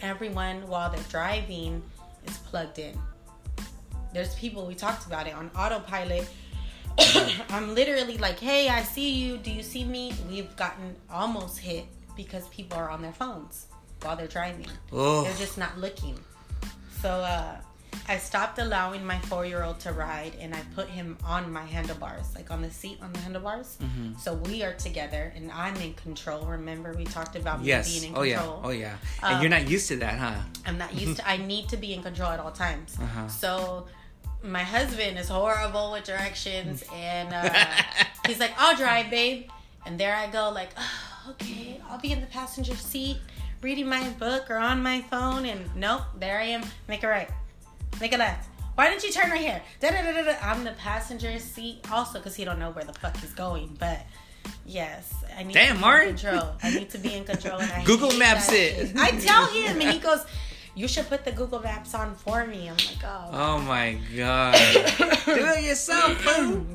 everyone 0.00 0.66
while 0.68 0.90
they're 0.90 1.02
driving 1.08 1.82
is 2.26 2.36
plugged 2.38 2.78
in. 2.78 2.98
There's 4.12 4.34
people 4.34 4.66
we 4.66 4.74
talked 4.74 5.06
about 5.06 5.26
it 5.26 5.34
on 5.34 5.50
autopilot. 5.56 6.28
I'm 7.48 7.74
literally 7.74 8.18
like, 8.18 8.38
hey, 8.38 8.68
I 8.68 8.82
see 8.82 9.10
you. 9.10 9.38
Do 9.38 9.50
you 9.50 9.62
see 9.62 9.84
me? 9.84 10.12
We've 10.28 10.54
gotten 10.56 10.94
almost 11.10 11.58
hit 11.58 11.86
because 12.16 12.46
people 12.48 12.78
are 12.78 12.90
on 12.90 13.02
their 13.02 13.12
phones 13.12 13.66
while 14.02 14.14
they're 14.14 14.28
driving. 14.28 14.68
Oh. 14.92 15.24
They're 15.24 15.34
just 15.34 15.58
not 15.58 15.78
looking. 15.78 16.18
So 17.04 17.10
uh, 17.20 17.56
I 18.08 18.16
stopped 18.16 18.58
allowing 18.58 19.04
my 19.04 19.18
four 19.18 19.44
year 19.44 19.62
old 19.62 19.78
to 19.80 19.92
ride 19.92 20.32
and 20.40 20.54
I 20.54 20.60
put 20.74 20.88
him 20.88 21.18
on 21.22 21.52
my 21.52 21.62
handlebars, 21.64 22.34
like 22.34 22.50
on 22.50 22.62
the 22.62 22.70
seat 22.70 22.96
on 23.02 23.12
the 23.12 23.18
handlebars. 23.18 23.76
Mm-hmm. 23.82 24.14
So 24.18 24.32
we 24.48 24.62
are 24.64 24.72
together 24.72 25.30
and 25.36 25.52
I'm 25.52 25.76
in 25.76 25.92
control. 25.92 26.46
Remember, 26.46 26.94
we 26.94 27.04
talked 27.04 27.36
about 27.36 27.60
me 27.60 27.66
Yes. 27.66 27.92
being 27.92 28.10
in 28.12 28.18
Oh 28.18 28.22
yeah. 28.22 28.36
control. 28.38 28.60
Oh 28.64 28.70
yeah. 28.70 28.96
And 29.22 29.34
Um, 29.34 29.42
you're 29.42 29.50
not 29.50 29.68
used 29.68 29.86
to 29.88 29.96
that, 29.96 30.18
huh? 30.18 30.40
I'm 30.64 30.78
not 30.78 30.94
used 30.94 31.18
to. 31.18 31.28
I 31.28 31.36
need 31.36 31.68
to 31.68 31.76
be 31.76 31.92
in 31.92 32.02
control 32.02 32.30
at 32.30 32.40
all 32.40 32.52
times. 32.52 32.96
Uh-huh. 32.98 33.28
So 33.28 33.86
my 34.42 34.62
husband 34.62 35.18
is 35.18 35.28
horrible 35.28 35.92
with 35.92 36.04
directions, 36.04 36.84
and 36.94 37.34
uh, 37.34 37.50
he's 38.26 38.40
like, 38.40 38.52
"I'll 38.56 38.76
drive, 38.76 39.10
babe." 39.10 39.50
And 39.84 40.00
there 40.00 40.16
I 40.16 40.26
go, 40.28 40.48
like, 40.48 40.70
oh, 40.78 41.32
"Okay, 41.32 41.78
I'll 41.90 42.00
be 42.00 42.12
in 42.12 42.20
the 42.22 42.26
passenger 42.28 42.74
seat, 42.76 43.18
reading 43.64 43.88
my 43.88 44.08
book 44.10 44.50
or 44.50 44.56
on 44.58 44.82
my 44.82 45.00
phone." 45.02 45.44
And 45.46 45.60
nope, 45.74 46.02
there 46.20 46.38
I 46.38 46.44
am. 46.44 46.62
Make 46.88 47.02
a 47.02 47.08
right, 47.08 47.30
make 48.00 48.12
a 48.14 48.18
left. 48.18 48.48
Why 48.76 48.88
didn't 48.90 49.04
you 49.04 49.12
turn 49.12 49.30
right 49.30 49.40
here? 49.40 49.62
Da, 49.80 49.90
da, 49.90 50.02
da, 50.02 50.22
da. 50.22 50.34
I'm 50.42 50.64
the 50.64 50.72
passenger 50.72 51.38
seat 51.38 51.78
also 51.92 52.18
because 52.18 52.34
he 52.34 52.44
don't 52.44 52.58
know 52.58 52.70
where 52.72 52.84
the 52.84 52.92
fuck 52.94 53.16
he's 53.18 53.32
going. 53.32 53.76
But 53.78 54.00
yes, 54.66 55.14
I 55.38 55.44
need 55.44 55.54
Damn, 55.54 55.68
to 55.68 55.74
be 55.74 55.80
Martin. 55.80 56.08
in 56.10 56.16
control. 56.16 56.54
I 56.62 56.70
need 56.70 56.90
to 56.90 56.98
be 56.98 57.14
in 57.14 57.24
control. 57.24 57.60
And 57.60 57.70
I 57.72 57.84
Google 57.90 58.12
Maps 58.18 58.50
it. 58.52 58.92
I 58.96 59.12
tell 59.12 59.46
him, 59.46 59.80
and 59.80 59.90
he 59.92 59.98
goes, 60.00 60.24
"You 60.74 60.88
should 60.88 61.08
put 61.08 61.24
the 61.24 61.30
Google 61.32 61.60
Maps 61.60 61.94
on 61.94 62.16
for 62.16 62.44
me." 62.46 62.68
I'm 62.68 62.76
like, 62.76 63.04
"Oh, 63.04 63.30
Oh 63.32 63.58
my 63.60 63.96
god. 64.16 64.54
Do 65.24 65.46
it 65.56 65.64
yourself, 65.64 66.18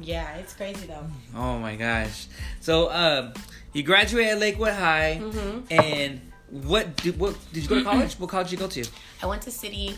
yeah, 0.02 0.36
it's 0.36 0.54
crazy 0.54 0.88
though." 0.88 1.06
Oh 1.36 1.60
my 1.60 1.76
gosh. 1.76 2.28
So 2.62 2.90
um 2.92 3.34
you 3.74 3.84
graduated 3.84 4.40
Lakewood 4.40 4.74
High 4.74 5.20
Mhm. 5.22 5.70
and 5.70 6.22
what 6.52 6.96
did 6.98 7.20
what 7.20 7.36
did 7.54 7.64
you 7.64 7.70
go 7.70 7.76
to 7.76 7.84
college? 7.84 8.14
what 8.20 8.30
college 8.30 8.50
did 8.50 8.60
you 8.60 8.66
go 8.66 8.68
to? 8.68 8.86
I 9.22 9.26
went 9.26 9.42
to 9.44 9.52
City. 9.52 9.98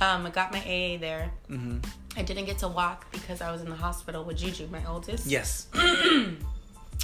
Um, 0.00 0.26
I 0.26 0.30
got 0.30 0.50
my 0.52 0.58
AA 0.58 0.98
there. 0.98 1.30
Mm-hmm. 1.50 1.78
I 2.16 2.22
didn't 2.22 2.46
get 2.46 2.58
to 2.58 2.68
walk 2.68 3.10
because 3.12 3.40
I 3.40 3.50
was 3.52 3.60
in 3.62 3.68
the 3.70 3.76
hospital 3.76 4.24
with 4.24 4.36
Juju, 4.38 4.66
my 4.68 4.84
oldest. 4.86 5.26
Yes. 5.26 5.68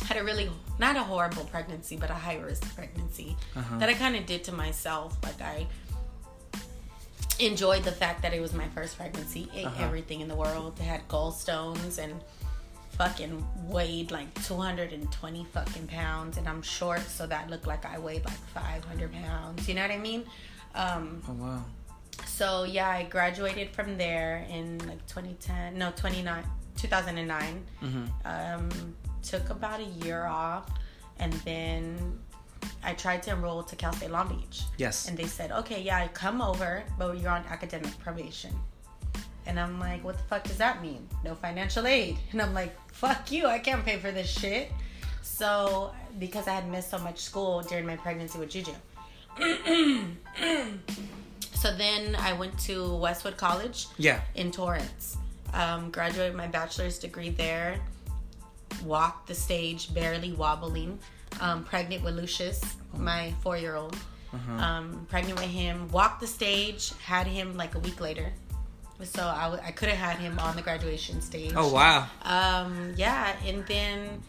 had 0.07 0.17
a 0.17 0.25
really 0.25 0.51
not 0.79 0.97
a 0.97 1.03
horrible 1.03 1.45
pregnancy 1.45 1.95
but 1.95 2.09
a 2.11 2.15
high 2.15 2.37
risk 2.39 2.75
pregnancy 2.75 3.37
Uh-huh. 3.55 3.77
that 3.79 3.89
i 3.91 3.93
kind 3.95 4.17
of 4.17 4.25
did 4.25 4.43
to 4.45 4.53
myself 4.53 5.19
like 5.23 5.41
i 5.43 5.67
enjoyed 7.39 7.83
the 7.85 7.93
fact 7.93 8.23
that 8.23 8.33
it 8.33 8.41
was 8.41 8.53
my 8.55 8.67
first 8.69 8.97
pregnancy 8.97 9.51
ate 9.55 9.67
Uh-huh. 9.67 9.85
everything 9.85 10.21
in 10.21 10.29
the 10.29 10.35
world 10.37 10.79
had 10.79 11.07
gallstones 11.09 11.99
and 11.99 12.15
fucking 13.01 13.43
weighed 13.67 14.11
like 14.11 14.29
220 14.45 15.47
fucking 15.55 15.87
pounds 15.87 16.37
and 16.37 16.47
i'm 16.47 16.61
short 16.61 17.01
so 17.01 17.27
that 17.27 17.49
looked 17.49 17.67
like 17.67 17.87
i 17.87 17.99
weighed 17.99 18.23
like 18.27 18.43
500 18.53 19.11
pounds 19.25 19.67
you 19.67 19.75
know 19.75 19.81
what 19.81 19.91
i 19.91 19.97
mean 19.97 20.23
um 20.75 21.23
Oh 21.27 21.33
wow. 21.33 21.65
so 22.27 22.65
yeah 22.65 22.91
i 22.91 23.03
graduated 23.05 23.71
from 23.71 23.97
there 23.97 24.45
in 24.51 24.77
like 24.91 25.01
2010 25.07 25.79
no 25.79 25.91
29 25.97 26.45
2009 26.77 27.67
Mm-hmm. 27.83 28.05
um, 28.33 28.69
took 29.23 29.49
about 29.49 29.81
a 29.81 29.91
year 30.05 30.25
off 30.27 30.67
and 31.19 31.33
then 31.49 32.19
I 32.83 32.93
tried 32.93 33.23
to 33.25 33.31
enroll 33.31 33.63
to 33.63 33.75
Cal 33.77 33.93
State 33.95 34.11
Long 34.11 34.29
Beach. 34.29 34.63
Yes. 34.77 35.09
And 35.09 35.17
they 35.17 35.25
said, 35.25 35.51
okay, 35.61 35.81
yeah, 35.83 36.07
come 36.09 36.43
over, 36.43 36.83
but 36.99 37.19
you're 37.19 37.31
on 37.31 37.43
academic 37.49 37.99
probation. 37.99 38.53
And 39.51 39.59
I'm 39.59 39.81
like, 39.81 40.05
what 40.05 40.17
the 40.17 40.23
fuck 40.23 40.45
does 40.45 40.59
that 40.59 40.81
mean? 40.81 41.09
No 41.25 41.35
financial 41.35 41.85
aid. 41.85 42.17
And 42.31 42.41
I'm 42.41 42.55
like, 42.55 42.73
fuck 42.93 43.33
you, 43.33 43.47
I 43.47 43.59
can't 43.59 43.85
pay 43.85 43.99
for 43.99 44.13
this 44.13 44.31
shit. 44.31 44.71
So, 45.23 45.93
because 46.21 46.47
I 46.47 46.53
had 46.53 46.71
missed 46.71 46.89
so 46.89 46.99
much 46.99 47.19
school 47.19 47.61
during 47.63 47.85
my 47.85 47.97
pregnancy 47.97 48.39
with 48.39 48.49
Juju. 48.51 48.71
so 51.55 51.77
then 51.77 52.15
I 52.15 52.33
went 52.33 52.57
to 52.61 52.95
Westwood 52.95 53.37
College 53.37 53.89
yeah. 53.99 54.21
in 54.37 54.53
Torrance. 54.53 55.17
Um, 55.53 55.91
graduated 55.91 56.37
my 56.37 56.47
bachelor's 56.47 57.01
degree 57.01 57.31
there. 57.31 57.81
Walked 58.85 59.27
the 59.27 59.35
stage 59.35 59.93
barely 59.93 60.33
wobbling. 60.33 60.97
Um, 61.41 61.65
pregnant 61.65 62.05
with 62.05 62.15
Lucius, 62.15 62.63
my 62.97 63.35
four 63.43 63.57
year 63.57 63.75
old. 63.75 63.97
Uh-huh. 64.33 64.53
Um, 64.65 65.07
pregnant 65.11 65.41
with 65.41 65.51
him. 65.51 65.89
Walked 65.89 66.21
the 66.21 66.29
stage. 66.29 66.93
Had 67.03 67.27
him 67.27 67.57
like 67.57 67.75
a 67.75 67.81
week 67.81 68.01
later. 68.01 68.33
So 69.05 69.27
I, 69.27 69.45
w- 69.45 69.63
I 69.65 69.71
could 69.71 69.89
have 69.89 69.99
had 69.99 70.17
him 70.19 70.39
on 70.39 70.57
the 70.57 70.63
graduation 70.63 71.21
stage. 71.21 71.53
Oh 71.57 71.73
wow. 71.73 72.07
Um, 72.23 72.93
yeah, 72.97 73.37
and 73.47 73.67
then 73.67 74.23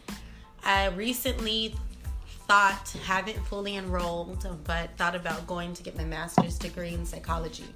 I 0.64 0.86
recently 0.88 1.74
thought, 2.48 2.94
haven't 3.04 3.38
fully 3.46 3.76
enrolled, 3.76 4.46
but 4.64 4.96
thought 4.96 5.14
about 5.14 5.46
going 5.46 5.74
to 5.74 5.82
get 5.82 5.96
my 5.96 6.04
master's 6.04 6.58
degree 6.58 6.94
in 6.94 7.04
psychology. 7.06 7.74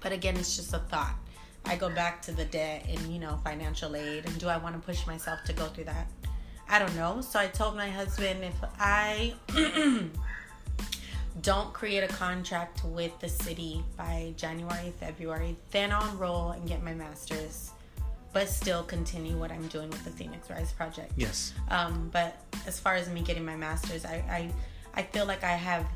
But 0.00 0.12
again, 0.12 0.36
it's 0.36 0.56
just 0.56 0.72
a 0.74 0.78
thought. 0.78 1.14
I 1.64 1.76
go 1.76 1.88
back 1.90 2.22
to 2.22 2.32
the 2.32 2.44
debt 2.44 2.86
and, 2.88 3.00
you 3.12 3.18
know, 3.18 3.38
financial 3.42 3.96
aid, 3.96 4.24
and 4.26 4.38
do 4.38 4.48
I 4.48 4.56
want 4.56 4.74
to 4.74 4.80
push 4.80 5.06
myself 5.06 5.42
to 5.46 5.52
go 5.52 5.66
through 5.66 5.84
that? 5.84 6.06
I 6.68 6.78
don't 6.78 6.94
know. 6.96 7.20
So 7.20 7.38
I 7.38 7.46
told 7.46 7.76
my 7.76 7.88
husband 7.88 8.44
if 8.44 8.54
I 8.78 9.34
don't 11.42 11.72
create 11.72 12.02
a 12.02 12.08
contract 12.08 12.84
with 12.84 13.18
the 13.20 13.28
city 13.28 13.84
by 13.96 14.32
January, 14.36 14.92
February, 14.98 15.56
then 15.70 15.92
I'll 15.92 16.08
enroll 16.10 16.50
and 16.50 16.66
get 16.66 16.82
my 16.82 16.94
master's, 16.94 17.70
but 18.32 18.48
still 18.48 18.82
continue 18.82 19.36
what 19.36 19.50
I'm 19.52 19.66
doing 19.68 19.90
with 19.90 20.04
the 20.04 20.10
Phoenix 20.10 20.48
Rise 20.50 20.72
project. 20.72 21.12
Yes. 21.16 21.52
Um, 21.68 22.08
but 22.12 22.40
as 22.66 22.80
far 22.80 22.94
as 22.94 23.08
me 23.10 23.20
getting 23.20 23.44
my 23.44 23.56
master's, 23.56 24.04
I, 24.04 24.14
I 24.28 24.50
I 24.98 25.02
feel 25.02 25.26
like 25.26 25.44
I 25.44 25.52
have 25.52 25.86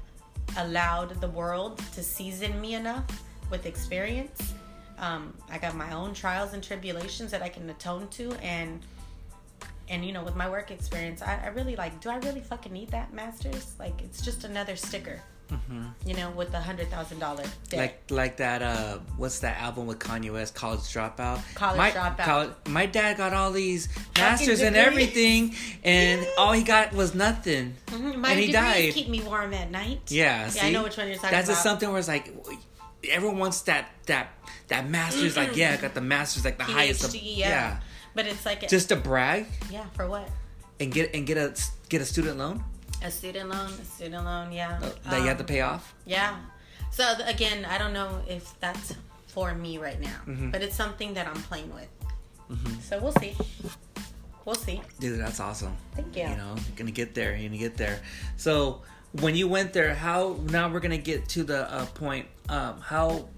allowed 0.58 1.20
the 1.20 1.28
world 1.28 1.78
to 1.94 2.02
season 2.02 2.60
me 2.60 2.74
enough 2.74 3.04
with 3.50 3.64
experience. 3.64 4.52
Um, 4.98 5.32
I 5.50 5.56
got 5.56 5.74
my 5.74 5.92
own 5.92 6.12
trials 6.12 6.52
and 6.52 6.62
tribulations 6.62 7.30
that 7.30 7.40
I 7.40 7.48
can 7.48 7.68
atone 7.70 8.08
to, 8.08 8.32
and 8.42 8.80
and 9.88 10.04
you 10.04 10.12
know, 10.12 10.22
with 10.22 10.36
my 10.36 10.48
work 10.48 10.70
experience, 10.70 11.22
I, 11.22 11.40
I 11.44 11.46
really 11.48 11.76
like. 11.76 12.00
Do 12.00 12.10
I 12.10 12.18
really 12.18 12.42
fucking 12.42 12.72
need 12.72 12.90
that 12.90 13.12
master's? 13.12 13.74
Like, 13.78 14.02
it's 14.02 14.22
just 14.22 14.44
another 14.44 14.76
sticker. 14.76 15.20
You 16.06 16.14
know, 16.14 16.30
with 16.30 16.50
the 16.52 16.60
hundred 16.60 16.90
thousand 16.90 17.18
dollar. 17.18 17.44
Like 17.72 18.02
like 18.10 18.36
that 18.38 18.62
uh 18.62 18.98
what's 19.16 19.40
that 19.40 19.58
album 19.60 19.86
with 19.86 19.98
Kanye 19.98 20.32
West, 20.32 20.54
College 20.54 20.80
Dropout? 20.80 21.40
College 21.54 21.78
my, 21.78 21.90
Dropout. 21.90 22.54
my 22.68 22.86
dad 22.86 23.16
got 23.16 23.32
all 23.34 23.50
these 23.52 23.88
masters 24.16 24.60
and 24.60 24.76
everything 24.76 25.54
and 25.84 26.26
all 26.38 26.52
he 26.52 26.62
got 26.62 26.92
was 26.92 27.14
nothing. 27.14 27.74
Mhm, 27.86 28.16
My 28.16 28.30
and 28.32 28.40
he 28.40 28.52
died. 28.52 28.92
keep 28.94 29.08
me 29.08 29.22
warm 29.22 29.52
at 29.54 29.70
night. 29.70 30.00
Yeah, 30.08 30.50
yeah, 30.54 30.64
I 30.64 30.70
know 30.70 30.82
which 30.84 30.96
one 30.96 31.06
you're 31.08 31.16
talking 31.16 31.30
That's 31.30 31.30
about. 31.30 31.30
That's 31.30 31.48
just 31.48 31.62
something 31.62 31.88
where 31.88 31.98
it's 31.98 32.08
like 32.08 32.32
everyone 33.08 33.38
wants 33.38 33.62
that 33.62 33.90
that 34.06 34.28
that 34.68 34.88
master's 34.88 35.36
like 35.36 35.56
yeah, 35.56 35.72
I 35.72 35.76
got 35.80 35.94
the 35.94 36.00
master's 36.00 36.44
like 36.44 36.58
the 36.58 36.64
highest 36.64 37.04
of, 37.04 37.10
PhD, 37.10 37.36
yeah. 37.38 37.80
But 38.14 38.26
it's 38.26 38.44
like, 38.44 38.68
Just 38.68 38.88
to 38.88 38.96
brag 38.96 39.46
yeah, 39.70 39.84
for 39.94 40.06
what? 40.08 40.28
and 40.80 40.92
get 40.92 41.14
and 41.14 41.26
get 41.26 41.36
a 41.38 41.54
get 41.88 42.00
a 42.00 42.04
student 42.04 42.38
loan 42.38 42.64
A 43.02 43.10
student 43.10 43.48
loan, 43.50 43.70
a 43.70 43.84
student 43.84 44.24
loan, 44.24 44.52
yeah. 44.52 44.78
that 45.08 45.20
you 45.20 45.26
have 45.28 45.38
to 45.38 45.42
Um, 45.44 45.46
pay 45.46 45.60
off. 45.62 45.94
Yeah. 46.06 46.36
So 46.90 47.14
again, 47.24 47.64
I 47.64 47.78
don't 47.78 47.92
know 47.92 48.20
if 48.28 48.58
that's 48.60 48.94
for 49.28 49.54
me 49.54 49.78
right 49.78 50.00
now, 50.00 50.20
Mm-hmm. 50.26 50.50
but 50.50 50.60
it's 50.62 50.74
something 50.76 51.14
that 51.14 51.26
I'm 51.26 51.40
playing 51.42 51.72
with. 51.74 51.88
So 52.82 52.98
we'll 52.98 53.12
see. 53.12 53.36
We'll 54.44 54.54
see. 54.56 54.80
Dude, 54.98 55.20
that's 55.20 55.38
awesome. 55.38 55.76
Thank 55.94 56.16
you. 56.16 56.22
You 56.24 56.36
know, 56.36 56.54
you're 56.56 56.76
gonna 56.76 56.90
get 56.90 57.14
there. 57.14 57.36
You're 57.36 57.48
gonna 57.48 57.58
get 57.58 57.76
there. 57.76 58.00
So 58.36 58.82
when 59.12 59.36
you 59.36 59.46
went 59.48 59.72
there, 59.72 59.94
how 59.94 60.36
now 60.50 60.68
we're 60.68 60.80
gonna 60.80 60.98
get 60.98 61.28
to 61.30 61.44
the 61.44 61.72
uh, 61.72 61.86
point. 61.86 62.26
Um, 62.48 62.80
how 62.80 63.28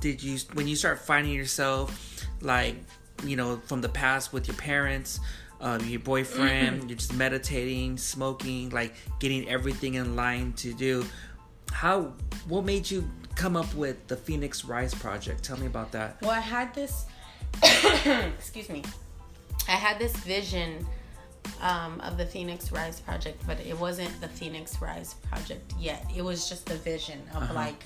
did 0.00 0.22
you 0.22 0.38
when 0.52 0.68
you 0.68 0.76
start 0.76 0.98
finding 1.00 1.32
yourself, 1.32 2.26
like 2.42 2.76
you 3.24 3.36
know, 3.36 3.56
from 3.66 3.80
the 3.80 3.88
past 3.88 4.32
with 4.34 4.46
your 4.46 4.56
parents, 4.58 5.18
um, 5.60 5.84
your 5.86 6.00
boyfriend, 6.00 6.88
you're 6.88 6.98
just 6.98 7.14
meditating, 7.14 7.96
smoking, 7.98 8.70
like 8.70 8.94
getting 9.18 9.48
everything 9.48 9.94
in 9.94 10.14
line 10.16 10.52
to 10.54 10.72
do. 10.72 11.04
How? 11.72 12.12
What 12.48 12.64
made 12.64 12.90
you 12.90 13.08
come 13.34 13.56
up 13.56 13.72
with 13.74 14.06
the 14.08 14.16
Phoenix 14.16 14.64
Rise 14.64 14.94
project? 14.94 15.42
Tell 15.44 15.58
me 15.58 15.66
about 15.66 15.92
that. 15.92 16.20
Well, 16.22 16.30
I 16.30 16.40
had 16.40 16.74
this. 16.74 17.06
excuse 18.38 18.68
me. 18.68 18.82
I 19.68 19.72
had 19.72 19.98
this 19.98 20.16
vision 20.18 20.86
um, 21.60 22.00
of 22.00 22.16
the 22.16 22.24
Phoenix 22.26 22.72
Rise 22.72 23.00
project, 23.00 23.42
but 23.46 23.58
it 23.60 23.78
wasn't 23.78 24.18
the 24.20 24.28
Phoenix 24.28 24.80
Rise 24.80 25.14
project 25.30 25.72
yet. 25.78 26.04
It 26.16 26.22
was 26.22 26.48
just 26.48 26.66
the 26.66 26.76
vision 26.76 27.20
of 27.34 27.42
Uh-huh. 27.42 27.54
like 27.54 27.84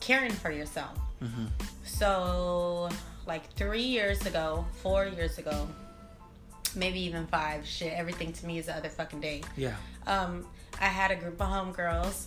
caring 0.00 0.30
for 0.32 0.50
yourself. 0.50 0.96
Mm-hmm. 1.22 1.46
So, 1.84 2.88
like 3.26 3.50
three 3.54 3.82
years 3.82 4.24
ago, 4.26 4.64
four 4.82 5.06
years 5.06 5.38
ago, 5.38 5.68
maybe 6.76 7.00
even 7.00 7.26
five. 7.26 7.66
Shit, 7.66 7.92
everything 7.92 8.32
to 8.34 8.46
me 8.46 8.58
is 8.58 8.66
the 8.66 8.76
other 8.76 8.88
fucking 8.88 9.20
day. 9.20 9.42
Yeah. 9.56 9.76
Um, 10.06 10.46
I 10.80 10.86
had 10.86 11.10
a 11.10 11.16
group 11.16 11.40
of 11.40 11.48
homegirls, 11.48 12.26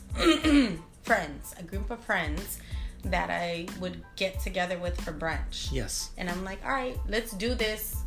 friends, 1.03 1.55
a 1.59 1.63
group 1.63 1.89
of 1.89 1.99
friends 2.03 2.59
that 3.05 3.29
I 3.29 3.67
would 3.79 4.01
get 4.15 4.39
together 4.39 4.77
with 4.77 4.99
for 5.01 5.11
brunch. 5.11 5.71
Yes. 5.71 6.11
And 6.17 6.29
I'm 6.29 6.43
like, 6.43 6.63
all 6.65 6.71
right, 6.71 6.97
let's 7.07 7.31
do 7.33 7.53
this 7.53 8.03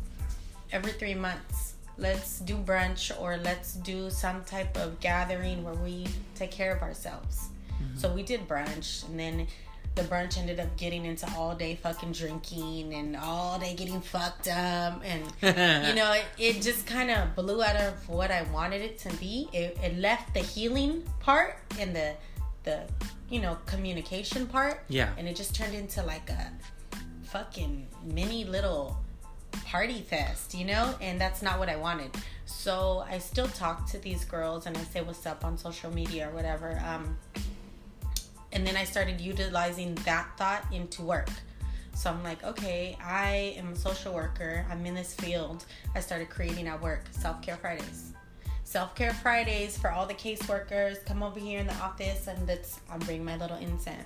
every 0.71 0.91
three 0.93 1.13
months. 1.13 1.75
Let's 1.97 2.39
do 2.39 2.55
brunch 2.55 3.11
or 3.19 3.37
let's 3.37 3.73
do 3.73 4.09
some 4.09 4.43
type 4.43 4.77
of 4.77 4.99
gathering 4.99 5.63
where 5.63 5.73
we 5.73 6.07
take 6.35 6.51
care 6.51 6.75
of 6.75 6.81
ourselves. 6.81 7.49
So 7.95 8.11
we 8.11 8.23
did 8.23 8.47
brunch 8.47 9.07
and 9.07 9.19
then 9.19 9.47
the 9.97 10.03
brunch 10.03 10.37
ended 10.37 10.59
up 10.59 10.77
getting 10.77 11.05
into 11.05 11.27
all 11.35 11.55
day 11.55 11.73
fucking 11.75 12.11
drinking 12.11 12.93
and 12.93 13.17
all 13.17 13.57
day 13.57 13.73
getting 13.73 13.99
fucked 13.99 14.47
up. 14.47 15.01
And 15.03 15.23
you 15.41 15.95
know 15.95 16.11
it, 16.13 16.25
it 16.37 16.61
just 16.61 16.85
kind 16.85 17.09
of 17.09 17.35
blew 17.35 17.63
out 17.63 17.75
of 17.75 18.07
what 18.07 18.29
i 18.29 18.43
wanted 18.53 18.81
it 18.81 18.99
to 18.99 19.09
be. 19.17 19.49
It, 19.51 19.75
it 19.83 19.97
left 19.97 20.35
the 20.35 20.39
healing 20.39 21.03
part 21.19 21.57
and 21.79 21.95
the 21.95 22.13
the 22.63 22.83
you 23.29 23.41
know 23.41 23.57
communication 23.65 24.45
part. 24.45 24.83
Yeah. 24.87 25.09
and 25.17 25.27
it 25.27 25.35
just 25.35 25.55
turned 25.55 25.73
into 25.73 26.03
like 26.03 26.29
a 26.29 26.51
fucking 27.23 27.87
mini 28.05 28.45
little 28.45 28.97
party 29.65 30.01
fest 30.01 30.53
you 30.53 30.63
know? 30.63 30.93
And 31.01 31.19
that's 31.19 31.41
not 31.41 31.57
what 31.57 31.69
i 31.69 31.75
wanted. 31.75 32.11
So 32.45 33.03
i 33.09 33.17
still 33.17 33.47
talk 33.47 33.89
to 33.91 33.97
these 33.97 34.23
girls 34.25 34.67
and 34.67 34.77
i 34.77 34.81
say 34.83 35.01
what's 35.01 35.25
up 35.25 35.43
on 35.43 35.57
social 35.57 35.91
media 35.91 36.29
or 36.29 36.31
whatever. 36.31 36.79
Um 36.85 37.17
and 38.51 38.65
then 38.65 38.75
I 38.75 38.83
started 38.83 39.19
utilizing 39.19 39.95
that 40.05 40.29
thought 40.37 40.63
into 40.71 41.01
work. 41.01 41.29
So 41.95 42.11
I'm 42.11 42.23
like, 42.23 42.43
okay, 42.43 42.95
I 43.03 43.55
am 43.57 43.73
a 43.73 43.75
social 43.75 44.13
worker. 44.13 44.65
I'm 44.69 44.85
in 44.85 44.93
this 44.93 45.13
field. 45.15 45.65
I 45.95 45.99
started 45.99 46.29
creating 46.29 46.67
at 46.67 46.81
work 46.81 47.05
Self 47.11 47.41
Care 47.41 47.57
Fridays. 47.57 48.13
Self 48.63 48.93
Care 48.95 49.13
Fridays 49.13 49.77
for 49.77 49.91
all 49.91 50.05
the 50.05 50.13
caseworkers. 50.13 51.03
Come 51.05 51.23
over 51.23 51.39
here 51.39 51.59
in 51.59 51.67
the 51.67 51.75
office 51.75 52.27
and 52.27 52.47
let's, 52.47 52.81
I'll 52.91 52.99
bring 52.99 53.25
my 53.25 53.35
little 53.37 53.57
incense. 53.57 54.05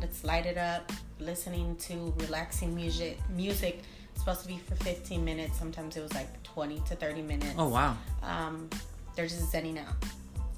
Let's 0.00 0.22
light 0.22 0.44
it 0.44 0.58
up, 0.58 0.92
listening 1.18 1.76
to 1.76 2.12
relaxing 2.18 2.74
music. 2.74 3.18
Music 3.30 3.82
supposed 4.16 4.42
to 4.42 4.48
be 4.48 4.58
for 4.58 4.74
15 4.76 5.24
minutes. 5.24 5.58
Sometimes 5.58 5.96
it 5.96 6.02
was 6.02 6.12
like 6.12 6.42
20 6.42 6.80
to 6.88 6.94
30 6.94 7.22
minutes. 7.22 7.54
Oh 7.56 7.68
wow. 7.68 7.96
Um, 8.22 8.68
they're 9.16 9.26
just 9.26 9.50
zenning 9.52 9.78
out. 9.78 9.94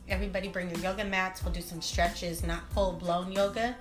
Everybody 0.09 0.49
bring 0.49 0.71
your 0.71 0.79
yoga 0.81 1.05
mats. 1.05 1.43
We'll 1.45 1.53
do 1.53 1.61
some 1.61 1.81
stretches, 1.83 2.43
not 2.45 2.71
full 2.73 2.93
blown 2.93 3.33
yoga, 3.33 3.77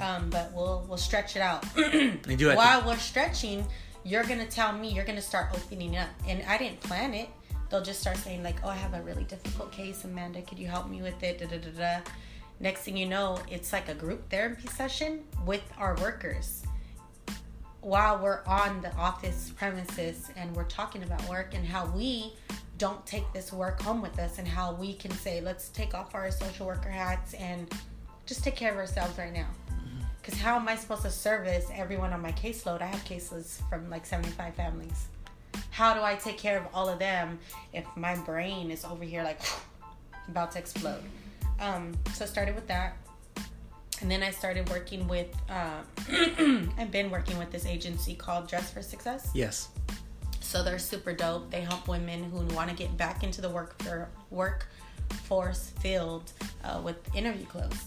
um, 0.00 0.28
but 0.30 0.52
we'll 0.52 0.84
we'll 0.88 0.98
stretch 0.98 1.36
it 1.36 1.42
out. 1.42 1.64
They 1.76 2.36
do 2.36 2.50
it. 2.50 2.56
While 2.56 2.84
we're 2.86 2.96
stretching, 2.98 3.66
you're 4.04 4.24
gonna 4.24 4.46
tell 4.46 4.72
me 4.72 4.92
you're 4.92 5.04
gonna 5.04 5.22
start 5.22 5.48
opening 5.54 5.96
up, 5.96 6.08
and 6.28 6.42
I 6.46 6.58
didn't 6.58 6.80
plan 6.80 7.14
it. 7.14 7.28
They'll 7.70 7.82
just 7.82 8.00
start 8.00 8.18
saying 8.18 8.42
like, 8.42 8.56
"Oh, 8.62 8.68
I 8.68 8.74
have 8.76 8.94
a 8.94 9.02
really 9.02 9.24
difficult 9.24 9.72
case, 9.72 10.04
Amanda. 10.04 10.42
Could 10.42 10.58
you 10.58 10.66
help 10.66 10.88
me 10.88 11.00
with 11.02 11.22
it?" 11.22 11.38
Da 11.38 11.46
da 11.46 11.58
da 11.58 11.70
da. 11.70 12.00
Next 12.60 12.82
thing 12.82 12.96
you 12.96 13.06
know, 13.06 13.38
it's 13.50 13.72
like 13.72 13.88
a 13.88 13.94
group 13.94 14.28
therapy 14.30 14.68
session 14.68 15.24
with 15.46 15.62
our 15.78 15.96
workers 15.96 16.62
while 17.82 18.18
we're 18.18 18.42
on 18.46 18.80
the 18.80 18.94
office 18.94 19.52
premises 19.56 20.30
and 20.36 20.54
we're 20.54 20.64
talking 20.64 21.02
about 21.02 21.28
work 21.28 21.52
and 21.54 21.66
how 21.66 21.84
we 21.86 22.32
don't 22.82 23.06
take 23.06 23.32
this 23.32 23.52
work 23.52 23.80
home 23.80 24.02
with 24.02 24.18
us 24.18 24.40
and 24.40 24.48
how 24.48 24.72
we 24.72 24.92
can 24.92 25.12
say 25.12 25.40
let's 25.40 25.68
take 25.68 25.94
off 25.94 26.16
our 26.16 26.32
social 26.32 26.66
worker 26.66 26.88
hats 26.88 27.32
and 27.34 27.72
just 28.26 28.42
take 28.42 28.56
care 28.56 28.72
of 28.72 28.76
ourselves 28.76 29.16
right 29.16 29.32
now. 29.32 29.46
Because 30.20 30.36
how 30.40 30.56
am 30.56 30.66
i 30.66 30.74
supposed 30.74 31.02
to 31.02 31.10
service 31.10 31.66
everyone 31.72 32.12
on 32.12 32.20
my 32.20 32.32
caseload? 32.32 32.82
I 32.82 32.86
have 32.86 33.04
cases 33.04 33.62
from 33.70 33.88
like 33.88 34.04
75 34.04 34.56
families. 34.56 35.06
How 35.70 35.94
do 35.94 36.02
i 36.02 36.16
take 36.16 36.38
care 36.38 36.58
of 36.58 36.66
all 36.74 36.88
of 36.88 36.98
them 36.98 37.38
if 37.72 37.86
my 37.94 38.16
brain 38.16 38.72
is 38.72 38.84
over 38.84 39.04
here 39.04 39.22
like 39.22 39.40
about 40.28 40.50
to 40.52 40.58
explode? 40.58 41.04
Um, 41.60 41.92
so 42.14 42.24
i 42.24 42.26
started 42.26 42.56
with 42.56 42.66
that. 42.66 42.96
And 44.00 44.10
then 44.10 44.24
I 44.24 44.32
started 44.32 44.68
working 44.68 45.06
with, 45.06 45.28
uh, 45.48 45.82
I've 46.76 46.90
been 46.90 47.12
working 47.12 47.38
with 47.38 47.52
this 47.52 47.64
agency 47.64 48.16
called 48.16 48.48
Dress 48.48 48.72
for 48.72 48.82
Success. 48.82 49.30
Yes. 49.32 49.68
So 50.42 50.62
they're 50.62 50.78
super 50.78 51.12
dope. 51.12 51.50
They 51.50 51.62
help 51.62 51.88
women 51.88 52.24
who 52.24 52.40
want 52.54 52.68
to 52.70 52.76
get 52.76 52.96
back 52.96 53.22
into 53.24 53.40
the 53.40 53.48
work 53.48 53.80
for 53.82 54.08
workforce 54.30 55.70
field 55.80 56.32
uh, 56.64 56.80
with 56.84 56.96
interview 57.14 57.46
clothes. 57.46 57.84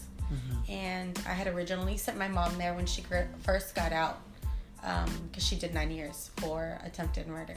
And 0.68 1.16
I 1.28 1.32
had 1.32 1.46
originally 1.46 1.96
sent 1.96 2.18
my 2.18 2.26
mom 2.26 2.58
there 2.58 2.74
when 2.74 2.86
she 2.86 3.04
first 3.44 3.74
got 3.76 3.92
out 3.92 4.18
because 4.82 5.44
she 5.46 5.54
did 5.56 5.72
nine 5.72 5.90
years 5.92 6.30
for 6.38 6.80
attempted 6.84 7.28
murder. 7.28 7.56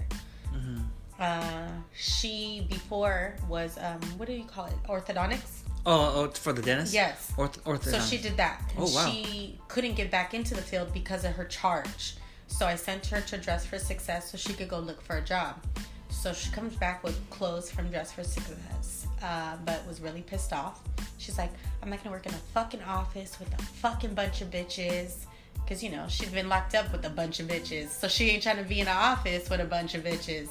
Uh, 1.20 1.68
she 1.94 2.66
before 2.70 3.36
was 3.50 3.78
um, 3.80 4.00
what 4.18 4.28
do 4.28 4.34
you 4.34 4.46
call 4.46 4.66
it? 4.68 4.74
Orthodontics. 4.88 5.64
Oh, 5.86 6.14
oh, 6.16 6.32
for 6.32 6.54
the 6.54 6.62
dentist. 6.62 6.94
Yes. 6.94 7.34
Orth- 7.36 7.62
orthodontist. 7.66 7.92
So 7.92 8.00
she 8.00 8.18
did 8.18 8.38
that. 8.38 8.62
And 8.76 8.84
Oh, 8.88 8.94
wow. 8.94 9.10
She 9.10 9.60
couldn't 9.68 9.96
get 9.96 10.12
back 10.12 10.34
into 10.34 10.54
the 10.56 10.62
field 10.62 10.94
because 10.94 11.26
of 11.26 11.34
her 11.34 11.46
charge. 11.46 12.16
So 12.50 12.66
I 12.66 12.76
sent 12.76 13.06
her 13.06 13.22
to 13.22 13.38
Dress 13.38 13.66
for 13.66 13.80
Success 13.80 14.32
so 14.32 14.38
she 14.38 14.52
could 14.54 14.68
go 14.68 14.80
look 14.80 15.02
for 15.02 15.18
a 15.18 15.22
job. 15.22 15.64
So 16.10 16.34
she 16.34 16.52
comes 16.52 16.76
back 16.76 17.04
with 17.04 17.18
clothes 17.30 17.72
from 17.72 17.90
Dress 17.90 18.12
for 18.12 18.24
Success, 18.24 19.08
uh, 19.24 19.56
but 19.64 19.88
was 19.88 20.02
really 20.02 20.22
pissed 20.22 20.52
off. 20.52 20.82
She's 21.18 21.38
like, 21.38 21.52
I'm 21.82 21.90
not 21.90 22.04
gonna 22.04 22.14
work 22.14 22.26
in 22.26 22.34
a 22.34 22.38
fucking 22.54 22.82
office 22.84 23.40
with 23.40 23.54
a 23.54 23.62
fucking 23.62 24.14
bunch 24.16 24.42
of 24.42 24.50
bitches. 24.50 25.26
Because, 25.54 25.84
you 25.84 25.92
know, 25.92 26.06
she's 26.10 26.30
been 26.30 26.50
locked 26.50 26.76
up 26.76 26.92
with 26.92 27.06
a 27.06 27.10
bunch 27.10 27.40
of 27.40 27.48
bitches. 27.48 27.90
So 27.90 28.08
she 28.08 28.32
ain't 28.32 28.44
trying 28.44 28.58
to 28.58 28.64
be 28.64 28.82
in 28.82 28.88
an 28.88 28.98
office 28.98 29.50
with 29.50 29.62
a 29.62 29.66
bunch 29.66 29.94
of 29.94 30.04
bitches. 30.04 30.50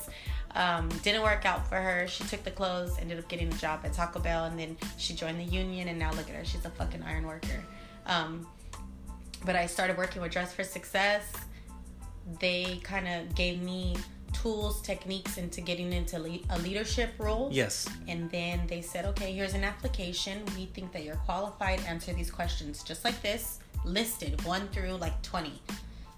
Um, 0.54 0.88
didn't 1.02 1.22
work 1.22 1.44
out 1.44 1.68
for 1.68 1.76
her. 1.76 2.06
She 2.06 2.24
took 2.24 2.44
the 2.44 2.50
clothes, 2.52 2.96
ended 3.00 3.18
up 3.18 3.28
getting 3.28 3.48
a 3.52 3.56
job 3.56 3.80
at 3.84 3.92
Taco 3.92 4.20
Bell, 4.20 4.44
and 4.44 4.58
then 4.58 4.76
she 4.96 5.14
joined 5.14 5.40
the 5.40 5.44
union. 5.44 5.88
And 5.88 5.98
now 5.98 6.12
look 6.12 6.30
at 6.30 6.36
her, 6.36 6.44
she's 6.44 6.64
a 6.64 6.70
fucking 6.70 7.02
iron 7.02 7.26
worker. 7.26 7.64
Um, 8.06 8.46
but 9.44 9.56
I 9.56 9.66
started 9.66 9.98
working 9.98 10.22
with 10.22 10.32
Dress 10.32 10.54
for 10.54 10.64
Success. 10.64 11.30
They 12.40 12.80
kind 12.82 13.08
of 13.08 13.34
gave 13.34 13.62
me 13.62 13.96
tools, 14.32 14.80
techniques 14.82 15.38
into 15.38 15.60
getting 15.60 15.92
into 15.92 16.18
le- 16.18 16.40
a 16.50 16.58
leadership 16.58 17.10
role. 17.18 17.48
Yes. 17.52 17.88
And 18.06 18.30
then 18.30 18.66
they 18.66 18.82
said, 18.82 19.04
okay, 19.06 19.32
here's 19.32 19.54
an 19.54 19.64
application. 19.64 20.42
We 20.56 20.66
think 20.66 20.92
that 20.92 21.04
you're 21.04 21.16
qualified. 21.16 21.80
Answer 21.86 22.12
these 22.12 22.30
questions 22.30 22.82
just 22.82 23.04
like 23.04 23.20
this, 23.22 23.58
listed 23.84 24.44
one 24.44 24.68
through 24.68 24.96
like 24.96 25.20
20. 25.22 25.52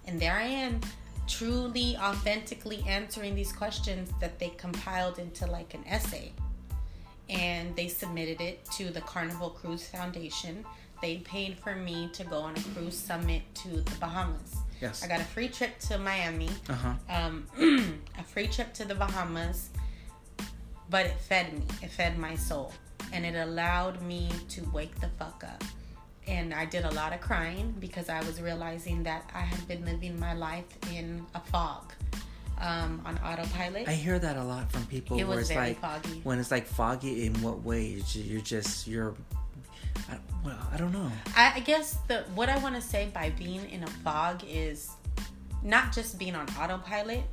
And 0.05 0.19
there 0.19 0.35
I 0.35 0.43
am, 0.43 0.81
truly, 1.27 1.95
authentically 1.97 2.83
answering 2.87 3.35
these 3.35 3.51
questions 3.51 4.09
that 4.19 4.39
they 4.39 4.49
compiled 4.57 5.19
into 5.19 5.45
like 5.47 5.73
an 5.73 5.83
essay. 5.87 6.33
And 7.29 7.75
they 7.75 7.87
submitted 7.87 8.41
it 8.41 8.65
to 8.77 8.89
the 8.89 9.01
Carnival 9.01 9.51
Cruise 9.51 9.87
Foundation. 9.87 10.65
They 11.01 11.17
paid 11.17 11.57
for 11.57 11.75
me 11.75 12.09
to 12.13 12.23
go 12.23 12.37
on 12.37 12.55
a 12.55 12.61
cruise 12.73 12.97
summit 12.97 13.41
to 13.55 13.69
the 13.69 13.95
Bahamas. 13.99 14.55
Yes. 14.81 15.03
I 15.03 15.07
got 15.07 15.19
a 15.19 15.23
free 15.23 15.47
trip 15.47 15.77
to 15.89 15.97
Miami 15.97 16.49
Uh 16.69 16.73
huh. 16.73 16.93
um, 17.09 17.47
a 18.19 18.23
free 18.23 18.47
trip 18.47 18.73
to 18.75 18.85
the 18.85 18.95
Bahamas, 18.95 19.69
but 20.89 21.05
it 21.05 21.19
fed 21.19 21.53
me. 21.53 21.63
It 21.81 21.91
fed 21.91 22.17
my 22.17 22.35
soul. 22.35 22.73
And 23.13 23.25
it 23.25 23.35
allowed 23.35 24.01
me 24.01 24.29
to 24.49 24.61
wake 24.71 24.99
the 24.99 25.09
fuck 25.19 25.43
up. 25.43 25.63
And 26.27 26.53
I 26.53 26.65
did 26.65 26.85
a 26.85 26.91
lot 26.91 27.13
of 27.13 27.19
crying 27.21 27.73
because 27.79 28.07
I 28.09 28.19
was 28.21 28.39
realizing 28.41 29.03
that 29.03 29.29
I 29.33 29.41
had 29.41 29.67
been 29.67 29.83
living 29.85 30.19
my 30.19 30.33
life 30.33 30.65
in 30.93 31.25
a 31.35 31.39
fog 31.39 31.93
um, 32.59 33.01
on 33.05 33.17
autopilot. 33.25 33.87
I 33.87 33.93
hear 33.93 34.19
that 34.19 34.37
a 34.37 34.43
lot 34.43 34.71
from 34.71 34.85
people 34.85 35.19
It 35.19 35.27
was 35.27 35.39
it's 35.39 35.49
very 35.49 35.69
like 35.69 35.81
foggy. 35.81 36.21
when 36.23 36.37
it's 36.39 36.51
like 36.51 36.67
foggy. 36.67 37.25
In 37.25 37.33
what 37.41 37.63
way? 37.63 37.97
You're 38.13 38.41
just 38.41 38.87
you're. 38.87 39.15
I, 40.09 40.17
well, 40.43 40.57
I 40.71 40.77
don't 40.77 40.91
know. 40.91 41.11
I, 41.35 41.53
I 41.55 41.59
guess 41.59 41.97
the 42.07 42.23
what 42.35 42.49
I 42.49 42.57
want 42.59 42.75
to 42.75 42.81
say 42.81 43.09
by 43.13 43.29
being 43.31 43.69
in 43.69 43.83
a 43.83 43.87
fog 43.87 44.43
is 44.47 44.91
not 45.63 45.93
just 45.93 46.17
being 46.17 46.35
on 46.35 46.47
autopilot, 46.59 47.23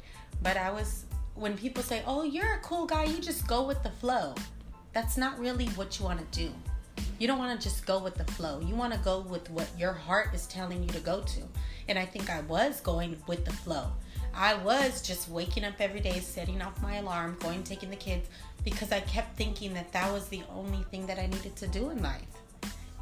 but 0.42 0.56
I 0.56 0.70
was 0.70 1.04
when 1.34 1.56
people 1.56 1.82
say, 1.82 2.02
"Oh, 2.06 2.22
you're 2.22 2.54
a 2.54 2.60
cool 2.60 2.86
guy. 2.86 3.04
You 3.04 3.18
just 3.18 3.46
go 3.46 3.66
with 3.66 3.82
the 3.82 3.90
flow." 3.90 4.34
That's 4.92 5.16
not 5.16 5.38
really 5.38 5.66
what 5.68 5.98
you 5.98 6.04
want 6.04 6.20
to 6.20 6.38
do. 6.38 6.52
You 7.18 7.26
don't 7.26 7.38
want 7.38 7.60
to 7.60 7.68
just 7.68 7.86
go 7.86 8.02
with 8.02 8.14
the 8.14 8.24
flow. 8.32 8.60
You 8.60 8.74
want 8.74 8.92
to 8.92 8.98
go 9.00 9.20
with 9.20 9.48
what 9.50 9.68
your 9.78 9.92
heart 9.92 10.34
is 10.34 10.46
telling 10.46 10.82
you 10.82 10.88
to 10.90 11.00
go 11.00 11.20
to. 11.20 11.40
And 11.88 11.98
I 11.98 12.04
think 12.04 12.30
I 12.30 12.40
was 12.42 12.80
going 12.80 13.16
with 13.26 13.44
the 13.44 13.52
flow. 13.52 13.92
I 14.34 14.54
was 14.54 15.02
just 15.02 15.28
waking 15.28 15.64
up 15.64 15.74
every 15.80 16.00
day, 16.00 16.20
setting 16.20 16.62
off 16.62 16.80
my 16.82 16.96
alarm, 16.96 17.36
going 17.40 17.62
taking 17.62 17.90
the 17.90 17.96
kids 17.96 18.28
because 18.64 18.92
I 18.92 19.00
kept 19.00 19.36
thinking 19.36 19.74
that 19.74 19.92
that 19.92 20.12
was 20.12 20.28
the 20.28 20.42
only 20.54 20.82
thing 20.90 21.06
that 21.06 21.18
I 21.18 21.26
needed 21.26 21.56
to 21.56 21.66
do 21.68 21.90
in 21.90 22.02
life 22.02 22.38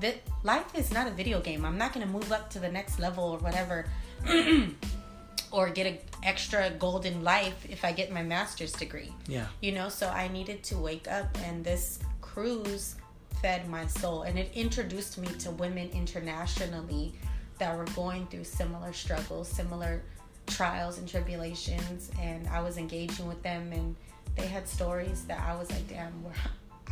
that 0.00 0.16
life 0.42 0.74
is 0.74 0.92
not 0.92 1.06
a 1.06 1.10
video 1.10 1.40
game. 1.40 1.64
I'm 1.64 1.78
not 1.78 1.92
gonna 1.92 2.06
move 2.06 2.32
up 2.32 2.50
to 2.50 2.58
the 2.58 2.68
next 2.68 2.98
level 2.98 3.24
or 3.24 3.38
whatever, 3.38 3.86
or 5.50 5.70
get 5.70 5.86
an 5.86 5.98
extra 6.22 6.70
golden 6.70 7.22
life 7.24 7.66
if 7.68 7.84
I 7.84 7.92
get 7.92 8.12
my 8.12 8.22
master's 8.22 8.72
degree. 8.72 9.12
Yeah. 9.26 9.46
You 9.60 9.72
know, 9.72 9.88
so 9.88 10.08
I 10.08 10.28
needed 10.28 10.62
to 10.64 10.76
wake 10.76 11.08
up, 11.08 11.36
and 11.44 11.64
this 11.64 11.98
cruise 12.20 12.96
fed 13.40 13.68
my 13.68 13.86
soul, 13.86 14.22
and 14.22 14.38
it 14.38 14.50
introduced 14.54 15.18
me 15.18 15.28
to 15.38 15.50
women 15.52 15.88
internationally 15.90 17.14
that 17.58 17.76
were 17.76 17.86
going 17.94 18.26
through 18.26 18.44
similar 18.44 18.92
struggles, 18.92 19.48
similar 19.48 20.02
trials 20.46 20.98
and 20.98 21.08
tribulations, 21.08 22.10
and 22.20 22.46
I 22.48 22.60
was 22.60 22.76
engaging 22.76 23.26
with 23.26 23.42
them, 23.42 23.72
and 23.72 23.96
they 24.36 24.46
had 24.46 24.68
stories 24.68 25.24
that 25.24 25.40
I 25.40 25.56
was 25.56 25.70
like, 25.70 25.88
damn, 25.88 26.12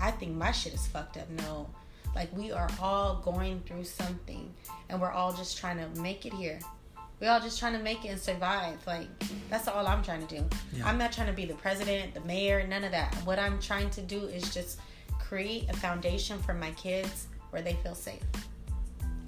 I 0.01 0.11
think 0.11 0.33
my 0.33 0.53
shit 0.53 0.75
is 0.75 0.87
fucked 0.87 1.17
up. 1.17 1.29
No, 1.31 1.69
like 2.15 2.35
we 2.37 2.53
are 2.53 2.69
all 2.81 3.21
going 3.25 3.61
through 3.67 3.85
something, 3.85 4.53
and 4.89 5.01
we're 5.01 5.11
all 5.11 5.33
just 5.33 5.59
trying 5.59 5.79
to 5.79 6.01
make 6.01 6.27
it 6.27 6.33
here. 6.33 6.59
We're 7.21 7.31
all 7.31 7.41
just 7.41 7.59
trying 7.59 7.75
to 7.75 7.79
make 7.79 8.05
it 8.05 8.09
and 8.09 8.21
survive. 8.21 8.85
Like 8.87 9.09
that's 9.49 9.69
all 9.69 9.87
I'm 9.87 10.03
trying 10.03 10.27
to 10.27 10.37
do. 10.37 10.45
Yeah. 10.73 10.87
I'm 10.87 10.99
not 10.99 11.13
trying 11.13 11.29
to 11.29 11.33
be 11.33 11.45
the 11.45 11.55
president, 11.55 12.15
the 12.15 12.21
mayor, 12.21 12.67
none 12.67 12.85
of 12.85 12.91
that. 12.91 13.15
What 13.25 13.39
I'm 13.39 13.61
trying 13.61 13.91
to 13.91 14.03
do 14.03 14.25
is 14.27 14.53
just 14.53 14.81
create 15.19 15.69
a 15.71 15.77
foundation 15.77 16.39
for 16.41 16.55
my 16.55 16.71
kids 16.73 17.29
where 17.51 17.63
they 17.63 17.75
feel 17.75 17.95
safe. 17.95 18.23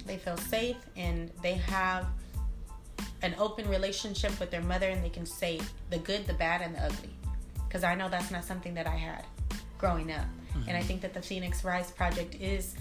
They 0.05 0.17
feel 0.17 0.37
safe 0.37 0.77
and 0.95 1.31
they 1.41 1.53
have 1.53 2.07
an 3.21 3.35
open 3.39 3.67
relationship 3.67 4.39
with 4.39 4.51
their 4.51 4.61
mother 4.61 4.87
and 4.87 5.03
they 5.03 5.09
can 5.09 5.25
say 5.25 5.59
the 5.89 5.97
good, 5.97 6.27
the 6.27 6.33
bad, 6.33 6.61
and 6.61 6.75
the 6.75 6.83
ugly. 6.83 7.09
Because 7.67 7.83
I 7.83 7.95
know 7.95 8.09
that's 8.09 8.31
not 8.31 8.45
something 8.45 8.73
that 8.75 8.87
I 8.87 8.95
had 8.95 9.25
growing 9.77 10.11
up. 10.11 10.25
And 10.67 10.75
I 10.77 10.81
think 10.81 11.01
that 11.01 11.13
the 11.13 11.21
Phoenix 11.21 11.63
Rise 11.63 11.91
Project 11.91 12.35
is 12.41 12.75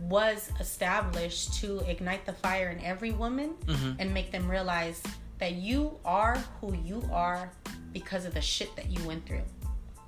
was 0.00 0.50
established 0.60 1.54
to 1.60 1.78
ignite 1.88 2.26
the 2.26 2.32
fire 2.32 2.68
in 2.70 2.80
every 2.84 3.12
woman 3.12 3.54
Mhm. 3.66 3.96
and 3.98 4.12
make 4.12 4.32
them 4.32 4.50
realize 4.50 5.02
that 5.38 5.52
you 5.54 5.98
are 6.04 6.36
who 6.60 6.74
you 6.74 7.08
are 7.12 7.50
because 7.92 8.24
of 8.24 8.34
the 8.34 8.40
shit 8.40 8.74
that 8.76 8.86
you 8.90 9.02
went 9.06 9.24
through. 9.26 9.44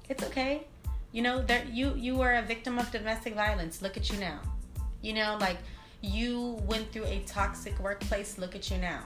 It's 0.08 0.22
okay. 0.24 0.66
You 1.12 1.22
know, 1.22 1.42
that 1.42 1.68
you 1.68 1.94
you 1.96 2.16
were 2.16 2.34
a 2.34 2.42
victim 2.42 2.78
of 2.78 2.90
domestic 2.90 3.34
violence. 3.34 3.80
Look 3.82 3.96
at 3.96 4.10
you 4.10 4.18
now. 4.18 4.40
You 5.02 5.12
know, 5.14 5.36
like 5.40 5.58
you 6.02 6.58
went 6.66 6.92
through 6.92 7.04
a 7.06 7.20
toxic 7.26 7.78
workplace. 7.78 8.38
Look 8.38 8.54
at 8.54 8.70
you 8.70 8.78
now. 8.78 9.02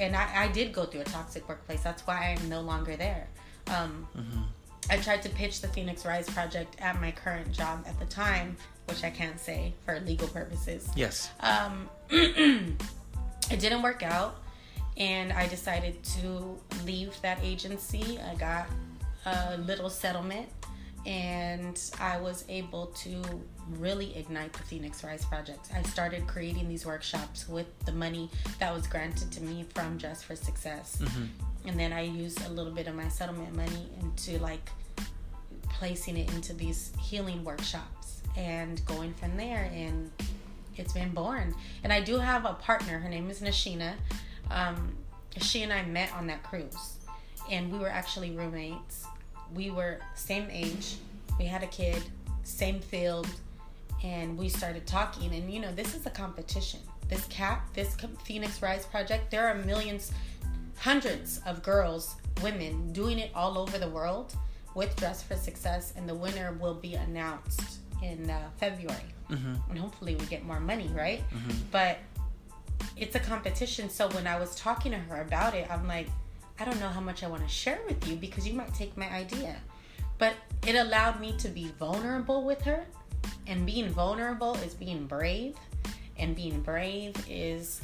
and 0.00 0.14
I, 0.16 0.44
I 0.44 0.48
did 0.48 0.72
go 0.72 0.84
through 0.86 1.00
a 1.02 1.04
toxic 1.04 1.48
workplace. 1.48 1.82
That's 1.82 2.04
why 2.06 2.36
I'm 2.36 2.48
no 2.48 2.60
longer 2.60 2.96
there. 2.96 3.26
Um, 3.68 4.06
I 4.90 4.98
tried 4.98 5.22
to 5.22 5.28
pitch 5.30 5.60
the 5.60 5.68
Phoenix 5.68 6.04
Rise 6.04 6.28
project 6.28 6.76
at 6.80 7.00
my 7.00 7.10
current 7.10 7.50
job 7.52 7.84
at 7.86 7.98
the 7.98 8.06
time, 8.06 8.56
which 8.86 9.02
I 9.04 9.10
can't 9.10 9.38
say 9.38 9.74
for 9.84 10.00
legal 10.00 10.28
purposes. 10.28 10.88
Yes. 10.94 11.30
Um, 11.40 11.88
it 12.10 12.76
didn't 13.58 13.82
work 13.82 14.02
out, 14.02 14.42
and 14.96 15.32
I 15.32 15.48
decided 15.48 16.02
to 16.04 16.58
leave 16.84 17.14
that 17.22 17.38
agency. 17.42 18.18
I 18.20 18.34
got 18.34 18.66
a 19.26 19.56
little 19.58 19.90
settlement, 19.90 20.48
and 21.06 21.80
I 22.00 22.20
was 22.20 22.44
able 22.48 22.86
to 22.86 23.22
really 23.78 24.16
ignite 24.16 24.52
the 24.52 24.62
Phoenix 24.62 25.02
Rise 25.02 25.24
project. 25.24 25.70
I 25.74 25.82
started 25.82 26.26
creating 26.26 26.68
these 26.68 26.86
workshops 26.86 27.48
with 27.48 27.66
the 27.84 27.92
money 27.92 28.30
that 28.58 28.74
was 28.74 28.86
granted 28.86 29.30
to 29.32 29.42
me 29.42 29.64
from 29.74 29.96
Dress 29.96 30.22
for 30.22 30.36
Success. 30.36 31.00
And 31.66 31.78
then 31.78 31.92
I 31.92 32.02
used 32.02 32.44
a 32.46 32.50
little 32.50 32.72
bit 32.72 32.86
of 32.86 32.94
my 32.94 33.08
settlement 33.08 33.56
money 33.56 33.88
into 34.00 34.38
like 34.38 34.70
placing 35.68 36.16
it 36.16 36.32
into 36.34 36.52
these 36.52 36.92
healing 37.00 37.42
workshops 37.44 38.22
and 38.36 38.84
going 38.86 39.14
from 39.14 39.36
there 39.36 39.70
and 39.72 40.10
it's 40.76 40.92
been 40.92 41.10
born. 41.10 41.54
And 41.82 41.92
i 41.92 42.00
do 42.00 42.18
have 42.18 42.44
a 42.44 42.54
partner. 42.54 42.98
Her 42.98 43.08
name 43.08 43.30
is 43.30 43.40
nashina. 43.40 43.94
Um, 44.50 44.96
she 45.38 45.62
and 45.62 45.72
i 45.72 45.82
met 45.84 46.12
on 46.12 46.26
that 46.26 46.42
cruise 46.42 46.98
and 47.50 47.72
we 47.72 47.78
were 47.78 47.88
actually 47.88 48.32
roommates. 48.32 49.06
We 49.54 49.70
were 49.70 50.00
same 50.14 50.48
age. 50.50 50.96
We 51.38 51.46
had 51.46 51.62
a 51.62 51.66
kid 51.68 52.02
same 52.44 52.80
field 52.80 53.26
and 54.04 54.36
we 54.36 54.48
started 54.48 54.86
talking 54.86 55.34
and 55.34 55.52
you 55.52 55.58
know 55.58 55.72
this 55.72 55.94
is 55.94 56.06
a 56.06 56.10
competition. 56.10 56.78
This 57.08 57.24
cap 57.26 57.74
this 57.74 57.96
phoenix 58.22 58.62
rise 58.62 58.86
project 58.86 59.30
there 59.30 59.48
are 59.48 59.54
millions 59.54 60.12
hundreds 60.76 61.40
of 61.46 61.62
girls 61.62 62.16
women 62.42 62.92
doing 62.92 63.18
it 63.18 63.30
all 63.34 63.58
over 63.58 63.78
the 63.78 63.88
world 63.88 64.34
with 64.74 64.94
dress 64.96 65.22
for 65.22 65.34
success 65.36 65.94
and 65.96 66.08
the 66.08 66.14
winner 66.14 66.56
will 66.60 66.74
be 66.74 66.94
announced 66.94 67.78
in 68.02 68.28
uh, 68.30 68.38
february. 68.58 69.14
And 69.70 69.78
hopefully 69.78 70.16
we 70.16 70.26
get 70.26 70.44
more 70.44 70.60
money 70.60 70.90
right? 70.94 71.22
But 71.70 71.98
it's 72.96 73.14
a 73.16 73.20
competition. 73.20 73.88
So 73.88 74.08
when 74.08 74.26
i 74.26 74.38
was 74.38 74.54
talking 74.54 74.92
to 74.92 74.98
her 74.98 75.22
about 75.22 75.54
it 75.54 75.70
i'm 75.70 75.88
like 75.88 76.08
i 76.58 76.64
don't 76.64 76.78
know 76.78 76.88
how 76.88 77.00
much 77.00 77.22
i 77.22 77.26
want 77.26 77.42
to 77.42 77.48
share 77.48 77.80
with 77.88 78.06
you 78.08 78.16
because 78.16 78.46
you 78.46 78.54
might 78.54 78.74
take 78.74 78.96
my 78.96 79.08
idea. 79.10 79.56
But 80.18 80.34
it 80.66 80.76
allowed 80.76 81.20
me 81.20 81.36
to 81.38 81.48
be 81.48 81.68
vulnerable 81.78 82.44
with 82.44 82.62
her 82.62 82.86
and 83.46 83.66
being 83.66 83.88
vulnerable 83.88 84.54
is 84.56 84.74
being 84.74 85.06
brave 85.06 85.56
and 86.18 86.34
being 86.34 86.60
brave 86.60 87.14
is 87.28 87.80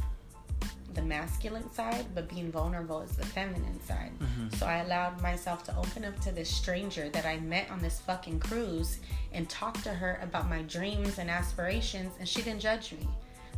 the 0.94 1.02
masculine 1.02 1.70
side 1.72 2.04
but 2.14 2.28
being 2.28 2.50
vulnerable 2.50 3.00
is 3.00 3.12
the 3.16 3.24
feminine 3.26 3.80
side. 3.84 4.10
Mm-hmm. 4.18 4.56
So 4.56 4.66
i 4.66 4.78
allowed 4.78 5.20
myself 5.22 5.62
to 5.64 5.76
open 5.76 6.04
up 6.04 6.18
to 6.20 6.32
this 6.32 6.50
stranger 6.50 7.08
that 7.10 7.26
i 7.26 7.38
met 7.38 7.70
on 7.70 7.80
this 7.80 8.00
fucking 8.00 8.40
cruise 8.40 8.98
and 9.32 9.48
talk 9.48 9.80
to 9.82 9.90
her 9.90 10.18
about 10.22 10.48
my 10.48 10.62
dreams 10.62 11.18
and 11.18 11.30
aspirations 11.30 12.12
and 12.18 12.28
she 12.28 12.42
didn't 12.42 12.60
judge 12.60 12.92
me. 12.92 13.08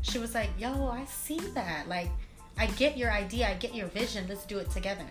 She 0.02 0.18
was 0.18 0.34
like 0.34 0.50
yo 0.58 0.88
i 0.88 1.04
see 1.06 1.38
that. 1.54 1.88
Like 1.88 2.10
i 2.58 2.66
get 2.66 2.96
your 2.96 3.10
idea. 3.10 3.48
I 3.48 3.54
get 3.54 3.74
your 3.74 3.88
vision. 3.88 4.26
Let's 4.28 4.44
do 4.44 4.58
it 4.58 4.70
together. 4.70 5.06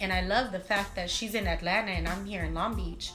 And 0.00 0.12
i 0.12 0.22
love 0.22 0.52
the 0.52 0.60
fact 0.60 0.94
that 0.96 1.08
she's 1.08 1.34
in 1.34 1.46
atlanta 1.46 1.92
and 1.92 2.06
i'm 2.06 2.24
here 2.26 2.44
in 2.44 2.54
long 2.54 2.74
beach. 2.74 3.12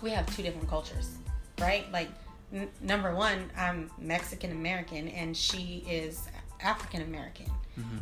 We 0.00 0.10
have 0.10 0.26
two 0.36 0.42
different 0.42 0.68
cultures, 0.68 1.16
right? 1.60 1.90
Like, 1.92 2.08
n- 2.52 2.68
number 2.80 3.14
one, 3.14 3.50
I'm 3.56 3.90
Mexican 3.98 4.52
American 4.52 5.08
and 5.08 5.36
she 5.36 5.84
is 5.88 6.28
African 6.60 7.02
American. 7.02 7.46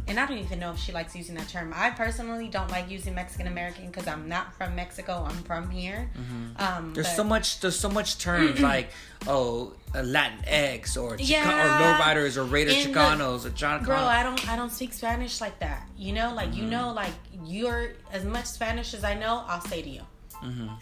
And 0.07 0.19
I 0.19 0.25
don't 0.25 0.39
even 0.39 0.59
know 0.59 0.71
if 0.71 0.79
she 0.79 0.91
likes 0.91 1.15
using 1.15 1.35
that 1.35 1.51
term. 1.51 1.71
I 1.77 1.91
personally 1.91 2.49
don't 2.49 2.71
like 2.71 2.89
using 2.91 3.15
Mexican 3.15 3.47
American 3.47 3.89
because 3.89 4.07
I'm 4.09 4.27
not 4.27 4.55
from 4.55 4.75
Mexico. 4.75 5.27
I'm 5.29 5.37
from 5.43 5.69
here. 5.69 6.11
Um, 6.59 6.95
There's 6.95 7.07
but- 7.09 7.15
so 7.17 7.23
much. 7.25 7.61
There's 7.61 7.79
so 7.79 7.91
much 7.91 8.17
terms 8.17 8.59
like 8.73 8.89
oh 9.27 9.75
uh, 9.95 9.99
Latinx 9.99 10.97
or 10.97 11.19
Chica- 11.19 11.31
Yeah. 11.31 11.45
or 11.61 11.83
lowriders 12.03 12.39
or 12.39 12.45
Raider 12.45 12.71
In 12.71 12.91
the- 12.91 12.99
Chicanos 12.99 13.45
or 13.45 13.51
John. 13.51 13.85
Bro, 13.85 13.97
I 13.99 14.23
don't 14.23 14.49
I 14.49 14.57
don't 14.57 14.73
speak 14.73 14.95
Spanish 14.95 15.43
like 15.43 15.59
that. 15.59 15.87
You 15.99 16.15
know, 16.15 16.33
like 16.35 16.55
you 16.57 16.63
know, 16.63 16.95
like 16.95 17.13
you're 17.45 17.91
as 18.11 18.25
much 18.25 18.47
Spanish 18.47 18.95
as 18.95 19.05
I 19.05 19.13
know, 19.13 19.45
I'll 19.47 19.61
say 19.61 19.83
to 19.83 19.91
you. 19.91 20.01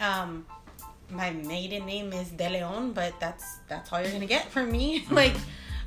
Um 0.01 0.47
my 1.11 1.31
maiden 1.31 1.87
name 1.87 2.13
is 2.13 2.31
De 2.31 2.49
Leon, 2.49 2.93
but 2.93 3.19
that's 3.21 3.59
that's 3.69 3.93
all 3.93 4.01
you're 4.01 4.13
gonna 4.13 4.27
get 4.27 4.51
from 4.51 4.71
me. 4.71 5.05
like 5.11 5.37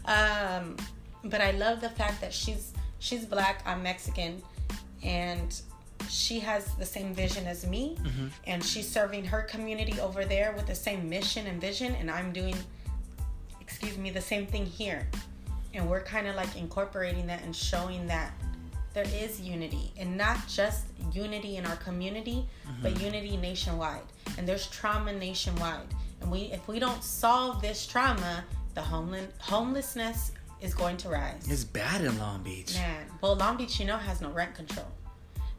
um 0.05 0.77
but 1.23 1.41
I 1.41 1.51
love 1.51 1.81
the 1.81 1.89
fact 1.89 2.21
that 2.21 2.33
she's 2.33 2.73
she's 2.99 3.25
black, 3.25 3.61
I'm 3.65 3.83
Mexican, 3.83 4.41
and 5.03 5.59
she 6.09 6.39
has 6.39 6.73
the 6.75 6.85
same 6.85 7.13
vision 7.13 7.45
as 7.47 7.65
me. 7.65 7.97
And 8.45 8.63
she's 8.63 8.87
serving 8.87 9.25
her 9.25 9.41
community 9.41 9.99
over 9.99 10.25
there 10.25 10.53
with 10.53 10.67
the 10.67 10.75
same 10.75 11.09
mission 11.09 11.47
and 11.47 11.59
vision 11.59 11.95
and 11.95 12.09
I'm 12.09 12.31
doing 12.31 12.55
excuse 13.59 13.97
me 13.97 14.09
the 14.09 14.21
same 14.21 14.47
thing 14.47 14.65
here. 14.65 15.07
And 15.73 15.89
we're 15.89 16.01
kind 16.01 16.27
of 16.27 16.35
like 16.35 16.55
incorporating 16.55 17.27
that 17.27 17.43
and 17.43 17.55
showing 17.55 18.07
that 18.07 18.31
there 18.97 19.05
is 19.13 19.39
unity 19.39 19.91
and 19.99 20.17
not 20.17 20.47
just 20.47 20.85
unity 21.13 21.57
in 21.57 21.67
our 21.67 21.75
community 21.75 22.43
but 22.81 22.95
mm-hmm. 22.95 23.05
unity 23.05 23.37
nationwide. 23.37 24.01
And 24.39 24.47
there's 24.47 24.65
trauma 24.67 25.13
nationwide. 25.13 25.93
And 26.19 26.31
we 26.31 26.51
if 26.51 26.67
we 26.67 26.79
don't 26.79 27.03
solve 27.03 27.61
this 27.61 27.85
trauma 27.85 28.43
the 28.73 28.81
homeless 28.81 29.27
homelessness 29.39 30.31
is 30.61 30.73
going 30.73 30.97
to 30.97 31.09
rise. 31.09 31.47
It's 31.47 31.63
bad 31.63 32.01
in 32.01 32.17
Long 32.17 32.41
Beach. 32.41 32.73
man 32.73 33.05
well 33.21 33.35
long 33.35 33.55
beach 33.57 33.79
you 33.79 33.85
know 33.85 33.97
has 33.97 34.19
no 34.19 34.31
rent 34.31 34.55
control. 34.55 34.87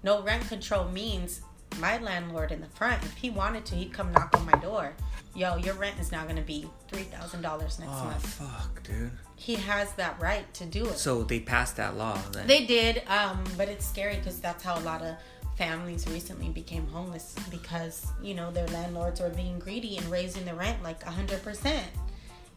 No 0.03 0.21
rent 0.21 0.49
control 0.49 0.89
means 0.89 1.43
my 1.79 1.99
landlord 1.99 2.51
in 2.51 2.61
the 2.61 2.73
front 2.79 3.01
if 3.05 3.15
he 3.15 3.31
wanted 3.31 3.65
to 3.67 3.77
he'd 3.77 3.93
come 3.93 4.11
knock 4.11 4.37
on 4.37 4.45
my 4.47 4.59
door. 4.59 4.95
Yo 5.37 5.55
your 5.59 5.75
rent 5.75 6.01
is 6.01 6.11
now 6.11 6.25
going 6.25 6.43
to 6.45 6.49
be 6.57 6.69
$3000 6.91 7.43
next 7.43 7.83
Oh 7.87 8.05
month. 8.05 8.27
fuck, 8.27 8.83
dude. 8.83 9.13
He 9.39 9.55
has 9.55 9.93
that 9.93 10.21
right 10.21 10.53
to 10.53 10.67
do 10.67 10.85
it 10.85 10.99
So 10.99 11.23
they 11.23 11.39
passed 11.39 11.77
that 11.77 11.97
law. 11.97 12.19
Then. 12.33 12.49
they 12.49 12.67
did, 12.67 13.03
um, 13.07 13.43
but 13.57 13.69
it's 13.69 13.87
scary 13.87 14.17
because 14.17 14.41
that's 14.41 14.65
how 14.65 14.77
a 14.77 14.83
lot 14.83 15.01
of 15.01 15.15
families 15.57 16.07
recently 16.09 16.49
became 16.49 16.87
homeless 16.89 17.35
because 17.51 18.07
you 18.23 18.35
know 18.35 18.51
their 18.51 18.67
landlords 18.69 19.21
were 19.21 19.31
being 19.31 19.59
greedy 19.59 19.97
and 19.97 20.07
raising 20.11 20.45
the 20.45 20.55
rent 20.55 20.83
like 20.83 21.03
hundred 21.05 21.43
percent. 21.43 21.87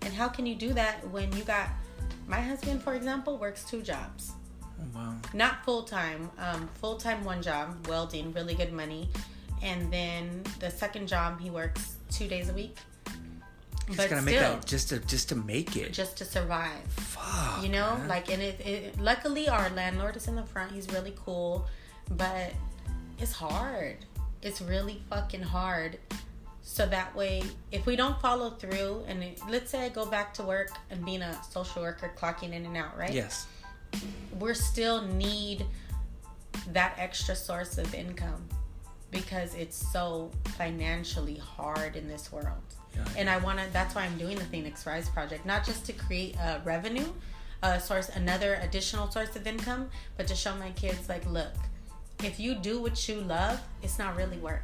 And 0.01 0.11
how 0.11 0.27
can 0.27 0.47
you 0.47 0.55
do 0.55 0.73
that 0.73 1.07
when 1.09 1.31
you 1.37 1.43
got 1.43 1.69
my 2.27 2.41
husband, 2.41 2.81
for 2.81 2.95
example, 2.95 3.37
works 3.37 3.63
two 3.63 3.83
jobs, 3.83 4.31
oh, 4.79 4.83
wow. 4.95 5.15
not 5.33 5.63
full 5.63 5.83
time, 5.83 6.31
um, 6.39 6.67
full 6.79 6.97
time 6.97 7.23
one 7.23 7.43
job, 7.43 7.85
welding, 7.87 8.33
really 8.33 8.55
good 8.55 8.73
money, 8.73 9.07
and 9.61 9.93
then 9.93 10.43
the 10.59 10.71
second 10.71 11.07
job 11.07 11.39
he 11.39 11.51
works 11.51 11.97
two 12.09 12.27
days 12.27 12.49
a 12.49 12.53
week. 12.53 12.77
Just 13.87 13.97
but 13.97 14.09
gotta 14.09 14.21
still, 14.21 14.23
make 14.25 14.39
that 14.39 14.65
just 14.65 14.89
to 14.89 14.99
just 14.99 15.29
to 15.29 15.35
make 15.35 15.75
it. 15.75 15.91
just 15.91 16.17
to 16.17 16.25
survive 16.25 16.83
Fuck. 16.89 17.63
you 17.63 17.69
know 17.69 17.95
man. 17.97 18.07
like 18.07 18.31
and 18.31 18.41
it, 18.41 18.59
it 18.65 18.99
luckily 18.99 19.49
our 19.49 19.69
landlord 19.71 20.15
is 20.15 20.27
in 20.27 20.35
the 20.35 20.43
front 20.43 20.71
he's 20.71 20.87
really 20.91 21.13
cool 21.25 21.65
but 22.11 22.53
it's 23.19 23.31
hard 23.31 23.97
it's 24.41 24.61
really 24.61 25.01
fucking 25.09 25.41
hard 25.41 25.97
so 26.61 26.85
that 26.85 27.13
way 27.15 27.43
if 27.71 27.85
we 27.85 27.95
don't 27.95 28.19
follow 28.21 28.51
through 28.51 29.03
and 29.07 29.23
it, 29.23 29.39
let's 29.49 29.71
say 29.71 29.85
i 29.85 29.89
go 29.89 30.05
back 30.05 30.33
to 30.33 30.43
work 30.43 30.69
and 30.91 31.03
being 31.03 31.21
a 31.23 31.37
social 31.49 31.81
worker 31.81 32.11
clocking 32.17 32.53
in 32.53 32.65
and 32.65 32.77
out 32.77 32.95
right 32.97 33.11
Yes. 33.13 33.47
we're 34.39 34.53
still 34.53 35.01
need 35.07 35.65
that 36.71 36.93
extra 36.97 37.35
source 37.35 37.77
of 37.79 37.93
income 37.95 38.47
because 39.09 39.55
it's 39.55 39.75
so 39.91 40.31
financially 40.55 41.35
hard 41.35 41.95
in 41.95 42.07
this 42.07 42.31
world. 42.31 42.61
Yeah. 42.95 43.03
And 43.17 43.29
I 43.29 43.37
want 43.37 43.59
to 43.59 43.65
that's 43.71 43.95
why 43.95 44.03
I'm 44.03 44.17
doing 44.17 44.37
the 44.37 44.45
Phoenix 44.45 44.85
Rise 44.85 45.09
project, 45.09 45.45
not 45.45 45.65
just 45.65 45.85
to 45.85 45.93
create 45.93 46.35
a 46.35 46.61
revenue, 46.63 47.07
a 47.63 47.79
source 47.79 48.09
another 48.09 48.59
additional 48.61 49.09
source 49.11 49.35
of 49.35 49.47
income, 49.47 49.89
but 50.17 50.27
to 50.27 50.35
show 50.35 50.55
my 50.55 50.71
kids 50.71 51.07
like, 51.09 51.25
look, 51.29 51.53
if 52.23 52.39
you 52.39 52.55
do 52.55 52.81
what 52.81 53.07
you 53.07 53.15
love, 53.15 53.59
it's 53.81 53.97
not 53.97 54.15
really 54.15 54.37
work. 54.37 54.63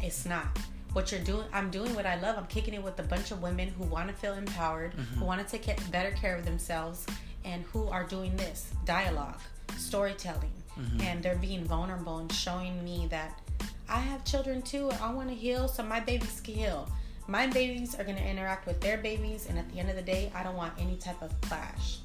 It's 0.00 0.26
not. 0.26 0.58
What 0.92 1.12
you're 1.12 1.20
doing, 1.20 1.44
I'm 1.52 1.70
doing 1.70 1.94
what 1.94 2.06
I 2.06 2.18
love. 2.18 2.38
I'm 2.38 2.46
kicking 2.46 2.74
it 2.74 2.82
with 2.82 2.98
a 2.98 3.02
bunch 3.02 3.30
of 3.30 3.42
women 3.42 3.68
who 3.68 3.84
want 3.84 4.08
to 4.08 4.14
feel 4.14 4.32
empowered, 4.34 4.94
who 4.94 5.02
mm-hmm. 5.02 5.20
want 5.20 5.46
to 5.46 5.58
take 5.58 5.90
better 5.90 6.10
care 6.12 6.36
of 6.36 6.44
themselves, 6.44 7.06
and 7.44 7.62
who 7.64 7.86
are 7.88 8.04
doing 8.04 8.34
this 8.36 8.72
dialogue, 8.84 9.38
storytelling, 9.76 10.50
mm-hmm. 10.78 11.00
and 11.02 11.22
they're 11.22 11.36
being 11.36 11.64
vulnerable 11.64 12.18
and 12.18 12.32
showing 12.32 12.82
me 12.82 13.06
that 13.10 13.40
I 13.88 14.00
have 14.00 14.24
children 14.24 14.62
too. 14.62 14.90
I 15.00 15.12
want 15.12 15.28
to 15.28 15.34
heal 15.34 15.68
so 15.68 15.82
my 15.82 16.00
babies 16.00 16.40
can 16.40 16.54
heal. 16.54 16.88
My 17.28 17.48
babies 17.48 17.94
are 17.94 18.04
going 18.04 18.16
to 18.16 18.24
interact 18.24 18.66
with 18.66 18.80
their 18.80 18.98
babies, 18.98 19.46
and 19.48 19.58
at 19.58 19.68
the 19.72 19.80
end 19.80 19.90
of 19.90 19.96
the 19.96 20.02
day, 20.02 20.30
I 20.34 20.42
don't 20.42 20.56
want 20.56 20.74
any 20.78 20.96
type 20.96 21.20
of 21.22 21.38
clash. 21.40 21.98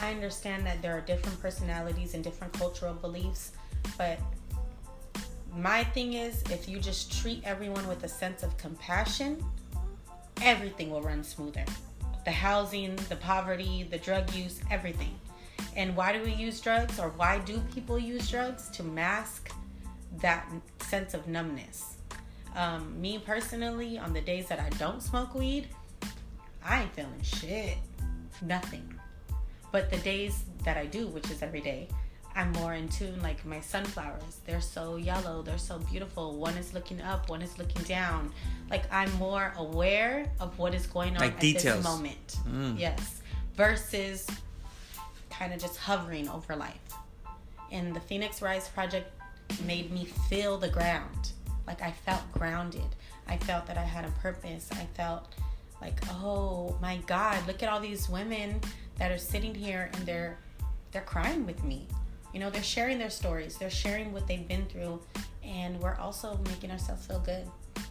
I- 0.00 0.10
understand 0.10 0.64
that 0.66 0.80
there 0.82 0.96
are 0.96 1.00
different 1.00 1.40
personalities 1.40 2.14
and 2.14 2.22
different 2.22 2.52
cultural 2.52 2.94
beliefs, 2.94 3.52
but 3.98 4.18
my 5.52 5.84
thing 5.84 6.12
is 6.12 6.42
if 6.50 6.68
you 6.68 6.78
just 6.78 7.20
treat 7.20 7.42
everyone 7.44 7.86
with 7.88 8.04
a 8.04 8.08
sense 8.08 8.42
of 8.42 8.56
compassion, 8.56 9.42
everything 10.42 10.90
will 10.90 11.02
run 11.02 11.24
smoother. 11.24 11.64
The 12.24 12.30
housing, 12.30 12.96
the 13.08 13.16
poverty, 13.16 13.86
the 13.90 13.98
drug 13.98 14.32
use, 14.34 14.60
everything. 14.70 15.18
And 15.74 15.96
why 15.96 16.12
do 16.12 16.22
we 16.22 16.32
use 16.32 16.60
drugs 16.60 16.98
or 16.98 17.10
why 17.10 17.38
do 17.40 17.60
people 17.74 17.98
use 17.98 18.30
drugs? 18.30 18.68
To 18.70 18.82
mask 18.82 19.50
that 20.20 20.46
sense 20.80 21.14
of 21.14 21.26
numbness. 21.26 21.95
Um, 22.56 22.98
me 23.00 23.18
personally, 23.18 23.98
on 23.98 24.12
the 24.12 24.20
days 24.20 24.48
that 24.48 24.58
I 24.58 24.70
don't 24.78 25.02
smoke 25.02 25.34
weed, 25.34 25.68
I 26.64 26.82
ain't 26.82 26.92
feeling 26.94 27.20
shit. 27.22 27.76
Nothing. 28.42 28.92
But 29.72 29.90
the 29.90 29.98
days 29.98 30.44
that 30.64 30.76
I 30.76 30.86
do, 30.86 31.06
which 31.08 31.30
is 31.30 31.42
every 31.42 31.60
day, 31.60 31.88
I'm 32.34 32.52
more 32.52 32.74
in 32.74 32.88
tune. 32.88 33.20
Like 33.22 33.44
my 33.44 33.60
sunflowers, 33.60 34.40
they're 34.46 34.60
so 34.62 34.96
yellow, 34.96 35.42
they're 35.42 35.58
so 35.58 35.78
beautiful. 35.78 36.36
One 36.36 36.56
is 36.56 36.72
looking 36.74 37.00
up, 37.02 37.28
one 37.28 37.42
is 37.42 37.58
looking 37.58 37.82
down. 37.82 38.32
Like 38.70 38.84
I'm 38.92 39.12
more 39.14 39.52
aware 39.56 40.30
of 40.40 40.58
what 40.58 40.74
is 40.74 40.86
going 40.86 41.14
on 41.14 41.20
Like 41.20 41.34
at 41.34 41.40
details. 41.40 41.76
this 41.76 41.84
moment. 41.84 42.38
Mm. 42.48 42.78
Yes. 42.78 43.20
Versus 43.54 44.26
kind 45.30 45.52
of 45.52 45.60
just 45.60 45.76
hovering 45.76 46.28
over 46.28 46.56
life. 46.56 46.80
And 47.70 47.94
the 47.94 48.00
Phoenix 48.00 48.40
Rise 48.40 48.68
project 48.68 49.10
made 49.66 49.90
me 49.90 50.06
feel 50.28 50.56
the 50.58 50.68
ground. 50.68 51.32
Like 51.66 51.82
I 51.82 51.92
felt 51.92 52.20
grounded. 52.32 52.86
I 53.28 53.36
felt 53.38 53.66
that 53.66 53.76
I 53.78 53.82
had 53.84 54.04
a 54.04 54.10
purpose. 54.22 54.68
I 54.72 54.86
felt 54.94 55.34
like, 55.80 55.98
oh 56.10 56.76
my 56.80 56.98
God, 57.06 57.46
look 57.46 57.62
at 57.62 57.68
all 57.68 57.80
these 57.80 58.08
women 58.08 58.60
that 58.98 59.10
are 59.10 59.18
sitting 59.18 59.54
here 59.54 59.90
and 59.94 60.06
they're 60.06 60.38
they're 60.92 61.02
crying 61.02 61.44
with 61.44 61.62
me. 61.64 61.86
You 62.32 62.40
know, 62.40 62.50
they're 62.50 62.62
sharing 62.62 62.98
their 62.98 63.10
stories. 63.10 63.56
They're 63.56 63.70
sharing 63.70 64.12
what 64.12 64.26
they've 64.26 64.46
been 64.46 64.66
through 64.66 65.00
and 65.44 65.78
we're 65.80 65.96
also 65.96 66.38
making 66.44 66.70
ourselves 66.70 67.06
feel 67.06 67.20
good. 67.20 67.46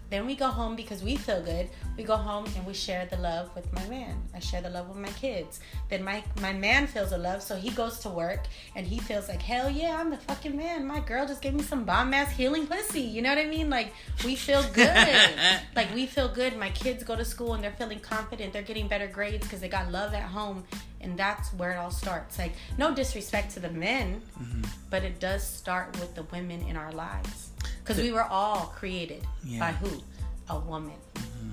Then 0.09 0.25
we 0.25 0.35
go 0.35 0.47
home 0.47 0.75
because 0.75 1.03
we 1.03 1.15
feel 1.15 1.41
good. 1.41 1.69
We 1.97 2.03
go 2.03 2.15
home 2.15 2.45
and 2.55 2.65
we 2.65 2.73
share 2.73 3.05
the 3.05 3.17
love 3.17 3.53
with 3.55 3.71
my 3.73 3.85
man. 3.87 4.15
I 4.33 4.39
share 4.39 4.61
the 4.61 4.69
love 4.69 4.87
with 4.87 4.97
my 4.97 5.09
kids. 5.09 5.59
Then 5.89 6.03
my 6.03 6.23
my 6.41 6.53
man 6.53 6.87
feels 6.87 7.09
the 7.09 7.17
love, 7.17 7.41
so 7.41 7.55
he 7.55 7.69
goes 7.71 7.99
to 7.99 8.09
work 8.09 8.45
and 8.75 8.85
he 8.85 8.99
feels 8.99 9.27
like 9.27 9.41
hell 9.41 9.69
yeah, 9.69 9.99
I'm 9.99 10.11
the 10.11 10.17
fucking 10.17 10.55
man. 10.55 10.85
My 10.85 10.99
girl 10.99 11.25
just 11.25 11.41
gave 11.41 11.53
me 11.53 11.63
some 11.63 11.85
bomb 11.85 12.13
ass 12.13 12.31
healing 12.31 12.67
pussy. 12.67 13.01
You 13.01 13.21
know 13.23 13.29
what 13.29 13.39
I 13.39 13.45
mean? 13.45 13.69
Like 13.69 13.93
we 14.23 14.35
feel 14.35 14.63
good. 14.73 14.95
like 15.75 15.93
we 15.93 16.05
feel 16.05 16.27
good. 16.27 16.55
My 16.57 16.69
kids 16.69 17.03
go 17.03 17.15
to 17.15 17.25
school 17.25 17.53
and 17.53 17.63
they're 17.63 17.71
feeling 17.71 17.99
confident. 17.99 18.53
They're 18.53 18.61
getting 18.61 18.87
better 18.87 19.07
grades 19.07 19.45
because 19.45 19.59
they 19.61 19.69
got 19.69 19.91
love 19.91 20.13
at 20.13 20.23
home, 20.23 20.63
and 21.01 21.17
that's 21.17 21.49
where 21.53 21.71
it 21.71 21.77
all 21.77 21.91
starts. 21.91 22.37
Like 22.37 22.53
no 22.77 22.93
disrespect 22.93 23.53
to 23.55 23.59
the 23.59 23.71
men, 23.71 24.21
mm-hmm. 24.39 24.61
but 24.89 25.03
it 25.03 25.19
does 25.19 25.45
start 25.45 25.99
with 25.99 26.13
the 26.15 26.23
women 26.23 26.61
in 26.61 26.77
our 26.77 26.91
lives 26.91 27.49
because 27.83 28.01
we 28.01 28.11
were 28.11 28.23
all 28.23 28.73
created 28.75 29.23
Yeah. 29.43 29.59
by 29.59 29.71
who? 29.73 30.01
A 30.49 30.59
woman. 30.59 30.93
Mm-hmm. 31.15 31.51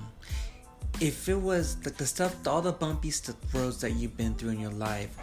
if 1.01 1.27
it 1.27 1.35
was 1.39 1.77
like 1.85 1.97
the 1.97 2.05
stuff, 2.05 2.35
all 2.47 2.61
the 2.61 2.71
bumpy 2.71 3.09
st- 3.11 3.35
roads 3.53 3.81
that 3.81 3.91
you've 3.91 4.15
been 4.15 4.35
through 4.35 4.51
in 4.51 4.59
your 4.59 4.71
life, 4.71 5.17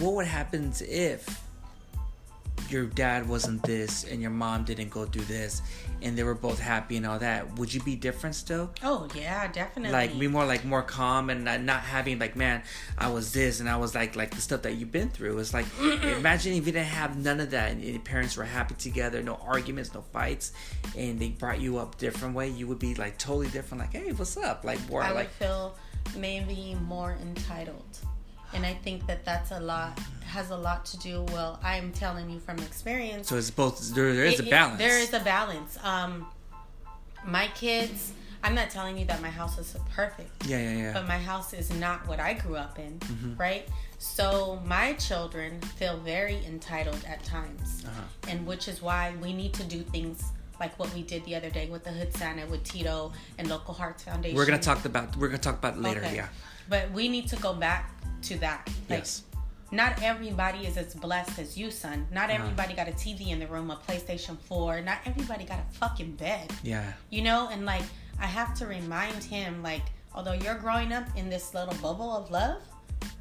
what 0.00 0.14
would 0.14 0.26
happen 0.26 0.72
if 0.80 1.42
your 2.68 2.86
dad 2.86 3.28
wasn't 3.28 3.62
this 3.62 4.04
and 4.04 4.20
your 4.20 4.30
mom 4.30 4.64
didn't 4.64 4.90
go 4.90 5.04
through 5.06 5.24
this 5.24 5.62
and 6.04 6.16
they 6.16 6.22
were 6.22 6.34
both 6.34 6.60
happy 6.60 6.96
and 6.96 7.06
all 7.06 7.18
that? 7.18 7.58
Would 7.58 7.72
you 7.72 7.82
be 7.82 7.96
different 7.96 8.36
still? 8.36 8.70
Oh 8.82 9.08
yeah, 9.14 9.50
definitely. 9.50 9.92
Like 9.92 10.18
be 10.18 10.28
more 10.28 10.44
like 10.44 10.64
more 10.64 10.82
calm 10.82 11.30
and 11.30 11.44
not, 11.44 11.62
not 11.62 11.80
having 11.80 12.18
like 12.18 12.36
man 12.36 12.62
I 12.98 13.08
was 13.08 13.32
this 13.32 13.60
and 13.60 13.68
I 13.68 13.76
was 13.76 13.94
like 13.94 14.14
like 14.14 14.30
the 14.30 14.40
stuff 14.40 14.62
that 14.62 14.74
you've 14.74 14.92
been 14.92 15.08
through. 15.08 15.38
It's 15.38 15.54
like 15.54 15.66
imagine 15.80 16.52
if 16.52 16.66
you 16.66 16.72
didn't 16.72 16.86
have 16.86 17.16
none 17.16 17.40
of 17.40 17.50
that 17.50 17.72
and 17.72 17.82
your 17.82 17.98
parents 18.00 18.36
were 18.36 18.44
happy 18.44 18.74
together, 18.74 19.22
no 19.22 19.36
arguments, 19.36 19.94
no 19.94 20.02
fights, 20.02 20.52
and 20.96 21.18
they 21.18 21.30
brought 21.30 21.60
you 21.60 21.78
up 21.78 21.98
different 21.98 22.34
way. 22.34 22.48
You 22.48 22.66
would 22.68 22.78
be 22.78 22.94
like 22.94 23.18
totally 23.18 23.48
different. 23.48 23.80
Like 23.80 23.92
hey, 23.92 24.12
what's 24.12 24.36
up? 24.36 24.64
Like 24.64 24.78
more 24.88 25.02
I 25.02 25.08
would 25.08 25.16
like 25.16 25.30
feel 25.30 25.74
maybe 26.16 26.76
more 26.86 27.16
entitled. 27.22 27.98
And 28.54 28.64
I 28.64 28.74
think 28.74 29.06
that 29.06 29.24
that's 29.24 29.50
a 29.50 29.60
lot 29.60 29.98
has 30.26 30.50
a 30.50 30.56
lot 30.56 30.84
to 30.86 30.96
do. 30.98 31.22
Well, 31.32 31.60
I'm 31.62 31.92
telling 31.92 32.28
you 32.30 32.40
from 32.40 32.58
experience. 32.58 33.28
so 33.28 33.36
it's 33.36 33.50
both. 33.50 33.94
There, 33.94 34.14
there 34.14 34.24
is 34.24 34.40
It- 34.40 34.46
a 34.46 34.50
balance. 34.50 34.78
there 34.78 34.98
is 34.98 35.12
a 35.12 35.20
balance. 35.20 35.78
Um, 35.82 36.26
my 37.26 37.48
kids. 37.54 38.12
I'm 38.42 38.54
not 38.54 38.68
telling 38.68 38.98
you 38.98 39.06
that 39.06 39.22
my 39.22 39.30
house 39.30 39.56
is 39.56 39.74
perfect. 39.94 40.44
Yeah, 40.46 40.58
yeah, 40.58 40.76
yeah. 40.76 40.92
but 40.92 41.08
my 41.08 41.16
house 41.16 41.54
is 41.54 41.70
not 41.72 42.06
what 42.06 42.20
I 42.20 42.34
grew 42.34 42.56
up 42.56 42.78
in, 42.78 42.98
Mm-hmm. 42.98 43.36
right? 43.38 43.66
So 43.98 44.60
my 44.66 44.92
children 44.94 45.62
feel 45.78 45.96
very 45.96 46.44
entitled 46.44 47.02
at 47.08 47.24
times, 47.24 47.84
Uh-huh. 47.86 48.02
and 48.28 48.46
which 48.46 48.68
is 48.68 48.82
why 48.82 49.14
we 49.22 49.32
need 49.32 49.54
to 49.54 49.64
do 49.64 49.80
things 49.82 50.22
like 50.60 50.78
what 50.78 50.92
we 50.94 51.02
did 51.02 51.24
the 51.24 51.34
other 51.34 51.48
day 51.48 51.70
with 51.70 51.84
the 51.84 51.90
Hood 51.92 52.14
Santa 52.14 52.44
with 52.46 52.62
Tito 52.64 53.12
and 53.38 53.48
Local 53.48 53.72
Hearts 53.72 54.02
Foundation. 54.04 54.36
we're 54.36 54.44
gonna 54.44 54.58
talk 54.58 54.84
about. 54.84 55.16
We're 55.16 55.28
gonna 55.28 55.38
talk 55.38 55.56
about 55.58 55.74
it 55.76 55.80
later. 55.80 56.00
Okay. 56.00 56.16
Yeah. 56.16 56.28
but 56.68 56.90
we 56.92 57.08
need 57.08 57.28
to 57.28 57.36
go 57.36 57.52
back 57.54 57.93
to 58.28 58.38
that. 58.38 58.68
Like, 58.88 59.00
Yes. 59.00 59.22
Not 59.72 60.00
everybody 60.02 60.66
is 60.66 60.76
as 60.76 60.94
blessed 60.94 61.38
as 61.40 61.58
you, 61.58 61.70
son. 61.70 62.06
Not 62.12 62.30
Uh-huh. 62.30 62.38
everybody 62.42 62.74
got 62.74 62.86
a 62.86 62.92
TV 62.92 63.30
in 63.30 63.40
the 63.40 63.46
room, 63.48 63.70
a 63.72 63.76
PlayStation 63.76 64.36
4. 64.38 64.80
Not 64.82 64.98
everybody 65.04 65.44
got 65.44 65.58
a 65.58 65.78
fucking 65.78 66.12
bed 66.16 66.52
Yeah. 66.62 66.92
you 67.10 67.22
know 67.22 67.48
and 67.52 67.64
like 67.66 67.82
i 68.20 68.26
have 68.26 68.54
to 68.60 68.66
remind 68.66 69.24
him 69.24 69.60
like 69.62 69.82
although 70.14 70.32
you're 70.42 70.54
growing 70.66 70.92
up 70.92 71.04
in 71.16 71.28
this 71.28 71.52
little 71.54 71.74
bubble 71.82 72.12
of 72.16 72.30
love 72.30 72.62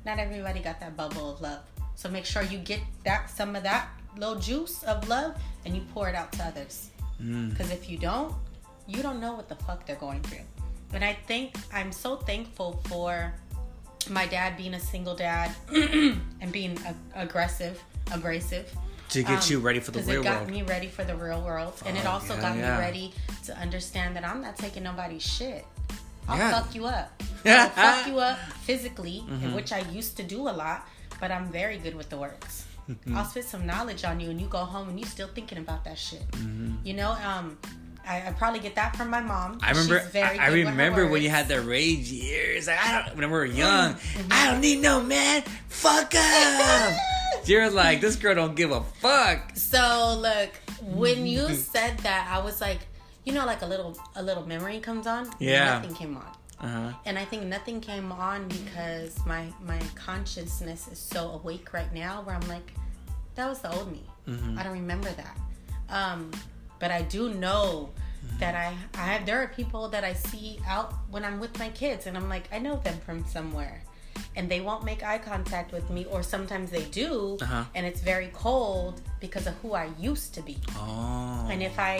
not 0.06 0.20
everybody 0.20 0.60
got 0.60 0.80
that 0.80 0.95
bubble 0.95 1.32
of 1.34 1.41
love 1.41 1.62
so 1.95 2.08
make 2.10 2.26
sure 2.26 2.43
you 2.43 2.60
get 2.60 2.80
that 3.04 3.28
some 3.38 3.56
of 3.56 3.64
that 3.64 3.88
little 4.16 4.36
juice 4.36 4.84
of 4.84 5.08
love 5.10 5.32
and 5.66 5.76
you 5.76 5.82
pour 5.95 6.08
it 6.10 6.16
out 6.16 6.32
to 6.34 6.43
others 6.43 6.89
Mm. 7.22 7.49
because 7.51 7.72
if 7.72 7.89
you 7.89 7.97
don't 7.97 8.34
you 8.86 9.01
don't 9.01 9.20
know 9.20 9.34
what 9.34 9.47
the 9.49 9.56
fuck 9.66 9.80
they're 9.88 9.95
going 10.08 10.22
through 10.22 10.45
and 10.93 11.04
i 11.04 11.14
think 11.28 11.56
i'm 11.74 11.91
so 11.91 12.16
thankful 12.18 12.70
for 12.89 13.34
my 14.10 14.26
dad 14.26 14.58
being 14.58 14.74
a 14.74 14.80
single 14.80 15.16
dad 15.16 15.51
and 15.74 16.51
being 16.51 16.78
a- 16.86 17.22
aggressive 17.24 17.82
abrasive 18.12 18.72
To 19.10 19.24
get 19.24 19.43
um, 19.43 19.51
you 19.51 19.60
ready 19.60 19.80
for 19.80 19.91
the 19.91 19.99
real 19.99 20.08
world. 20.08 20.26
it 20.26 20.30
got 20.30 20.39
world. 20.41 20.51
me 20.51 20.62
ready 20.64 20.88
for 20.88 21.04
the 21.04 21.16
real 21.16 21.41
world, 21.41 21.74
and 21.86 21.97
it 21.97 22.06
Oh, 22.06 22.12
also 22.12 22.34
yeah, 22.36 22.41
got 22.41 22.58
yeah. 22.58 22.76
me 22.76 22.80
ready 22.80 23.14
to 23.45 23.58
understand 23.58 24.16
that 24.16 24.26
I'm 24.28 24.41
not 24.41 24.58
taking 24.58 24.84
nobody's 24.84 25.24
shit. 25.24 25.66
I'll 26.28 26.38
Yeah. 26.38 26.51
fuck 26.51 26.74
you 26.76 26.86
up. 26.86 27.22
I'll 27.45 27.70
fuck 27.70 28.08
you 28.08 28.20
up 28.20 28.39
physically, 28.64 29.24
Mm-hmm. 29.30 29.54
which 29.56 29.72
I 29.74 29.80
used 29.91 30.18
to 30.18 30.24
do 30.24 30.47
a 30.49 30.54
lot, 30.64 30.88
but 31.20 31.32
I'm 31.32 31.51
very 31.51 31.78
good 31.78 31.95
with 31.95 32.10
the 32.10 32.18
words. 32.18 32.66
Mm-hmm. 32.89 33.16
I'll 33.18 33.26
spit 33.26 33.45
some 33.45 33.66
knowledge 33.66 34.04
on 34.04 34.20
you, 34.20 34.30
and 34.30 34.39
you 34.41 34.47
go 34.47 34.60
home 34.60 34.89
and 34.89 34.99
you 34.99 35.06
still 35.06 35.28
thinking 35.28 35.58
about 35.58 35.84
that 35.86 35.97
shit. 35.97 36.24
You 36.84 36.93
know, 36.93 37.12
um, 37.24 37.58
I, 38.08 38.28
I 38.28 38.32
probably 38.34 38.60
get 38.60 38.76
that 38.76 38.95
from 38.95 39.10
my 39.10 39.22
mom. 39.22 39.54
Mm-hmm. 39.54 39.66
I 39.66 39.70
remember. 39.70 39.99
She's 40.01 40.10
very 40.10 40.39
I, 40.39 40.45
I 40.45 40.51
remember 40.51 41.08
when 41.08 41.22
you 41.22 41.30
had 41.30 41.47
the 41.47 41.62
rage 41.62 42.12
years. 42.12 42.68
Like, 42.68 42.80
I 42.86 43.01
don't. 43.06 43.18
When 43.18 43.28
we 43.28 43.32
were 43.32 43.45
young, 43.45 43.93
Mm-hmm. 43.93 44.28
I 44.32 44.51
don't 44.51 44.62
need 44.62 44.82
no 44.82 45.01
man. 45.01 45.41
Fuck 45.68 46.14
up. 46.16 46.93
You're 47.45 47.70
like 47.70 47.99
this 47.99 48.16
girl 48.16 48.36
don't 48.36 48.56
give 48.56 48.72
a 48.72 48.82
fuck. 48.82 49.51
So 49.56 50.18
look, 50.22 50.49
when 50.82 51.26
you 51.26 51.54
said 51.56 51.97
that, 51.99 52.30
I 52.32 52.43
was 52.43 52.62
like, 52.62 52.80
you 53.26 53.34
know, 53.34 53.45
like 53.45 53.62
a 53.62 53.66
little 53.66 53.97
a 54.16 54.24
little 54.24 54.45
memory 54.45 54.80
comes 54.80 55.08
on. 55.08 55.30
Yeah. 55.39 55.80
Nothing 55.80 55.95
came 55.95 56.18
on. 56.18 56.28
Uh 56.60 56.68
huh. 56.91 56.97
And 57.06 57.18
I 57.20 57.26
think 57.26 57.43
nothing 57.43 57.82
came 57.82 58.12
on 58.12 58.47
because 58.47 59.18
my 59.26 59.47
my 59.66 59.80
consciousness 59.95 60.88
is 60.88 60.99
so 60.99 61.32
awake 61.32 61.74
right 61.74 61.91
now 61.93 62.22
where 62.22 62.36
I'm 62.36 62.47
like, 62.47 62.74
that 63.36 63.47
was 63.49 63.60
the 63.60 63.74
old 63.74 63.91
me. 63.91 64.04
Mm-hmm. 64.28 64.58
I 64.60 64.64
don't 64.64 64.74
remember 64.74 65.10
that. 65.12 65.38
Um, 65.89 66.32
but 66.84 66.92
I 67.00 67.02
do 67.16 67.24
know 67.46 67.66
Mm-hmm. 68.24 68.40
that 68.44 68.56
I 68.66 68.68
I 69.04 69.06
have 69.12 69.22
there 69.28 69.40
are 69.44 69.50
people 69.60 69.84
that 69.94 70.04
I 70.12 70.14
see 70.30 70.48
out 70.76 70.90
when 71.14 71.24
I'm 71.28 71.38
with 71.44 71.54
my 71.64 71.70
kids 71.82 72.02
and 72.08 72.14
I'm 72.20 72.30
like, 72.36 72.46
I 72.56 72.60
know 72.66 72.76
them 72.88 72.98
from 73.06 73.18
somewhere. 73.36 73.78
And 74.38 74.44
they 74.54 74.62
won't 74.68 74.84
make 74.92 75.02
eye 75.12 75.20
contact 75.32 75.70
with 75.78 75.88
me, 75.96 76.02
or 76.14 76.20
sometimes 76.36 76.68
they 76.78 76.86
do, 77.04 77.38
Uh-huh. 77.42 77.66
and 77.76 77.84
it's 77.90 78.02
very 78.14 78.30
cold 78.46 78.96
because 79.26 79.46
of 79.52 79.54
who 79.62 79.70
I 79.84 79.88
used 80.12 80.30
to 80.38 80.42
be. 80.52 80.58
Oh. 80.80 81.48
And 81.52 81.60
if 81.70 81.76
I 81.94 81.96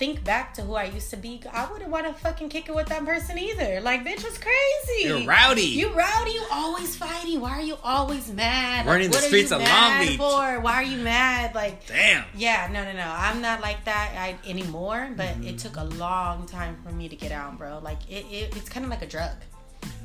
think 0.00 0.24
back 0.24 0.54
to 0.54 0.62
who 0.62 0.74
I 0.76 0.84
used 0.84 1.10
to 1.10 1.16
be, 1.18 1.42
I 1.52 1.70
wouldn't 1.70 1.90
want 1.90 2.06
to 2.06 2.14
fucking 2.14 2.48
kick 2.48 2.70
it 2.70 2.74
with 2.74 2.86
that 2.88 3.04
person 3.04 3.38
either. 3.38 3.82
Like, 3.82 4.02
bitch 4.02 4.24
was 4.24 4.38
crazy. 4.38 5.06
You're 5.08 5.26
rowdy. 5.26 5.60
You 5.60 5.90
rowdy. 5.92 6.30
You 6.32 6.42
always 6.50 6.96
fighting. 6.96 7.38
Why 7.38 7.50
are 7.50 7.60
you 7.60 7.76
always 7.84 8.32
mad? 8.32 8.86
Running 8.86 9.10
the 9.10 9.16
what 9.18 9.24
are 9.24 9.26
streets 9.28 9.50
you 9.50 9.58
of 9.58 9.62
Long 9.62 9.98
Beach. 10.00 10.16
For? 10.16 10.60
Why 10.60 10.72
are 10.76 10.82
you 10.82 10.96
mad? 10.96 11.54
Like, 11.54 11.86
Damn. 11.86 12.24
yeah, 12.34 12.68
no, 12.72 12.82
no, 12.82 12.92
no. 12.94 13.12
I'm 13.14 13.42
not 13.42 13.60
like 13.60 13.84
that 13.84 14.12
I, 14.16 14.38
anymore. 14.48 15.10
But 15.16 15.26
Mm-hmm. 15.30 15.48
it 15.48 15.58
took 15.58 15.76
a 15.76 15.84
long 15.84 16.46
time 16.46 16.78
for 16.82 16.90
me 16.90 17.08
to 17.10 17.14
get 17.14 17.30
out, 17.30 17.58
bro. 17.58 17.78
Like, 17.80 17.98
it, 18.10 18.24
it 18.30 18.56
it's 18.56 18.70
kind 18.70 18.84
of 18.84 18.90
like 18.90 19.02
a 19.02 19.06
drug. 19.06 19.36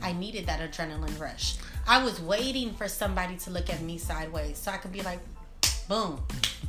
I 0.04 0.12
needed 0.12 0.46
that 0.48 0.60
adrenaline 0.60 1.18
rush. 1.20 1.56
I 1.88 2.04
was 2.04 2.20
waiting 2.22 2.74
for 2.74 2.88
somebody 2.90 3.38
to 3.38 3.50
look 3.50 3.70
at 3.70 3.82
me 3.82 3.98
sideways 3.98 4.58
so 4.58 4.72
I 4.72 4.78
could 4.78 4.92
be 4.92 5.02
like, 5.04 5.20
boom, 5.88 6.22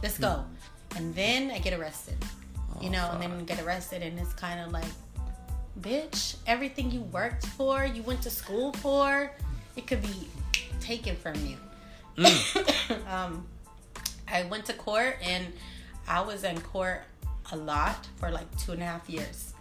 let's 0.02 0.16
go. 0.16 0.44
And 0.94 1.12
then 1.14 1.50
I 1.50 1.58
get 1.58 1.78
arrested. 1.78 2.14
You 2.80 2.90
know, 2.90 3.10
and 3.12 3.22
then 3.22 3.44
get 3.44 3.60
arrested, 3.62 4.02
and 4.02 4.18
it's 4.18 4.32
kind 4.34 4.60
of 4.60 4.72
like, 4.72 4.84
bitch, 5.80 6.36
everything 6.46 6.90
you 6.90 7.00
worked 7.02 7.46
for, 7.46 7.84
you 7.84 8.02
went 8.02 8.22
to 8.22 8.30
school 8.30 8.72
for, 8.74 9.30
it 9.76 9.86
could 9.86 10.02
be 10.02 10.28
taken 10.80 11.16
from 11.16 11.34
you. 11.46 11.56
um, 13.08 13.46
I 14.28 14.44
went 14.44 14.66
to 14.66 14.72
court, 14.74 15.16
and 15.22 15.46
I 16.08 16.20
was 16.20 16.44
in 16.44 16.60
court 16.60 17.02
a 17.52 17.56
lot 17.56 18.06
for 18.16 18.30
like 18.30 18.46
two 18.58 18.72
and 18.72 18.82
a 18.82 18.86
half 18.86 19.08
years 19.08 19.54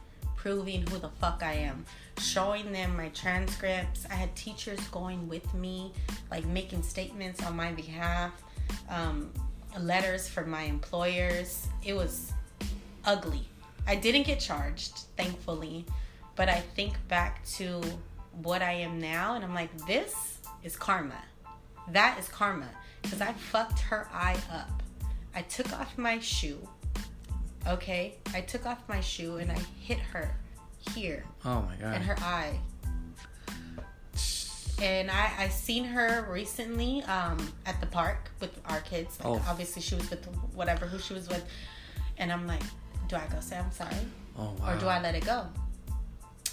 proving 0.46 0.86
who 0.86 1.00
the 1.00 1.10
fuck 1.10 1.42
I 1.42 1.54
am, 1.54 1.84
showing 2.20 2.72
them 2.72 2.96
my 2.96 3.10
transcripts. 3.10 4.06
I 4.12 4.14
had 4.14 4.36
teachers 4.36 4.80
going 4.90 5.28
with 5.28 5.52
me, 5.56 5.92
like 6.30 6.46
making 6.46 6.84
statements 6.84 7.44
on 7.44 7.56
my 7.56 7.72
behalf, 7.72 8.32
um, 8.88 9.32
letters 9.80 10.30
from 10.30 10.52
my 10.52 10.62
employers. 10.62 11.68
It 11.84 11.96
was 11.96 12.32
ugly. 13.06 13.48
I 13.88 13.96
didn't 13.96 14.24
get 14.24 14.40
charged, 14.40 15.02
thankfully, 15.16 15.86
but 16.36 16.50
I 16.50 16.60
think 16.60 16.96
back 17.08 17.46
to 17.58 17.82
what 18.42 18.62
I 18.62 18.72
am 18.74 19.00
now 19.00 19.36
and 19.36 19.44
I'm 19.44 19.54
like, 19.54 19.86
this 19.86 20.40
is 20.64 20.76
karma. 20.76 21.22
That 21.90 22.18
is 22.20 22.28
karma 22.28 22.68
because 23.02 23.22
I 23.22 23.34
fucked 23.34 23.80
her 23.80 24.08
eye 24.12 24.38
up. 24.52 24.84
I 25.34 25.42
took 25.44 25.72
off 25.74 25.98
my 25.98 26.20
shoe. 26.20 26.68
Okay, 27.68 28.16
I 28.34 28.42
took 28.42 28.66
off 28.66 28.80
my 28.88 29.00
shoe 29.02 29.38
and 29.38 29.52
I 29.52 29.60
hit 29.80 30.00
her 30.00 30.36
here. 30.94 31.26
Oh 31.44 31.62
my 31.62 31.76
god. 31.76 31.96
In 31.96 32.02
her 32.02 32.18
eye. 32.20 32.60
And 34.82 35.10
I 35.10 35.32
I 35.40 35.48
seen 35.50 35.84
her 35.86 36.28
recently 36.30 37.02
um 37.04 37.38
at 37.66 37.80
the 37.80 37.88
park 37.88 38.32
with 38.40 38.60
our 38.66 38.82
kids. 38.82 39.20
Like, 39.20 39.28
oh. 39.28 39.42
Obviously, 39.48 39.82
she 39.82 39.96
was 39.96 40.10
with 40.10 40.26
whatever 40.54 40.86
who 40.86 41.00
she 41.00 41.14
was 41.14 41.30
with, 41.30 41.46
and 42.18 42.32
I'm 42.32 42.46
like, 42.46 42.64
do 43.08 43.16
I 43.16 43.26
go 43.28 43.40
say 43.40 43.58
I'm 43.58 43.72
sorry, 43.72 43.96
oh, 44.38 44.54
wow. 44.60 44.74
or 44.74 44.80
do 44.80 44.88
I 44.88 45.02
let 45.02 45.16
it 45.16 45.26
go? 45.26 45.46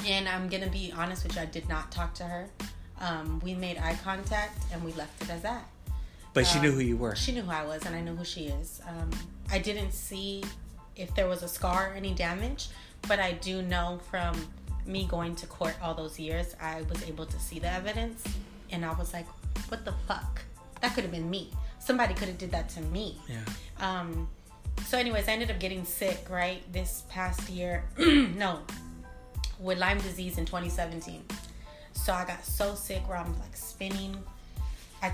And 0.06 0.28
I'm 0.28 0.48
gonna 0.48 0.70
be 0.70 0.92
honest 0.96 1.24
with 1.24 1.36
you, 1.36 1.42
I 1.42 1.46
did 1.46 1.68
not 1.68 1.90
talk 1.90 2.14
to 2.14 2.24
her. 2.24 2.48
Um, 3.00 3.40
we 3.44 3.54
made 3.54 3.78
eye 3.78 3.98
contact 4.04 4.62
and 4.72 4.82
we 4.84 4.92
left 4.92 5.20
it 5.22 5.30
as 5.30 5.42
that. 5.42 5.64
But 6.34 6.46
she 6.46 6.60
knew 6.60 6.70
um, 6.70 6.74
who 6.76 6.80
you 6.80 6.96
were. 6.96 7.14
She 7.14 7.32
knew 7.32 7.42
who 7.42 7.50
I 7.50 7.64
was, 7.64 7.84
and 7.84 7.94
I 7.94 8.00
knew 8.00 8.16
who 8.16 8.24
she 8.24 8.46
is. 8.46 8.80
Um, 8.88 9.10
I 9.50 9.58
didn't 9.58 9.92
see 9.92 10.42
if 10.96 11.14
there 11.14 11.28
was 11.28 11.42
a 11.42 11.48
scar 11.48 11.90
or 11.90 11.94
any 11.94 12.14
damage, 12.14 12.68
but 13.06 13.20
I 13.20 13.32
do 13.32 13.60
know 13.60 14.00
from 14.10 14.34
me 14.86 15.06
going 15.06 15.36
to 15.36 15.46
court 15.46 15.74
all 15.82 15.94
those 15.94 16.18
years, 16.18 16.56
I 16.60 16.82
was 16.82 17.06
able 17.08 17.26
to 17.26 17.38
see 17.38 17.58
the 17.58 17.70
evidence, 17.70 18.24
and 18.70 18.84
I 18.84 18.92
was 18.94 19.12
like, 19.12 19.26
"What 19.68 19.84
the 19.84 19.92
fuck? 20.08 20.42
That 20.80 20.94
could 20.94 21.04
have 21.04 21.12
been 21.12 21.30
me. 21.30 21.50
Somebody 21.78 22.14
could 22.14 22.28
have 22.28 22.38
did 22.38 22.50
that 22.52 22.68
to 22.70 22.80
me." 22.80 23.18
Yeah. 23.28 23.44
Um. 23.78 24.28
So, 24.86 24.98
anyways, 24.98 25.28
I 25.28 25.32
ended 25.32 25.50
up 25.50 25.58
getting 25.58 25.84
sick 25.84 26.26
right 26.28 26.62
this 26.72 27.04
past 27.08 27.48
year. 27.48 27.84
no, 27.98 28.60
with 29.58 29.78
Lyme 29.78 29.98
disease 29.98 30.38
in 30.38 30.44
2017. 30.44 31.24
So 31.92 32.12
I 32.12 32.24
got 32.24 32.44
so 32.44 32.74
sick 32.74 33.06
where 33.08 33.16
I'm 33.16 33.38
like 33.38 33.56
spinning. 33.56 34.16
I 35.02 35.12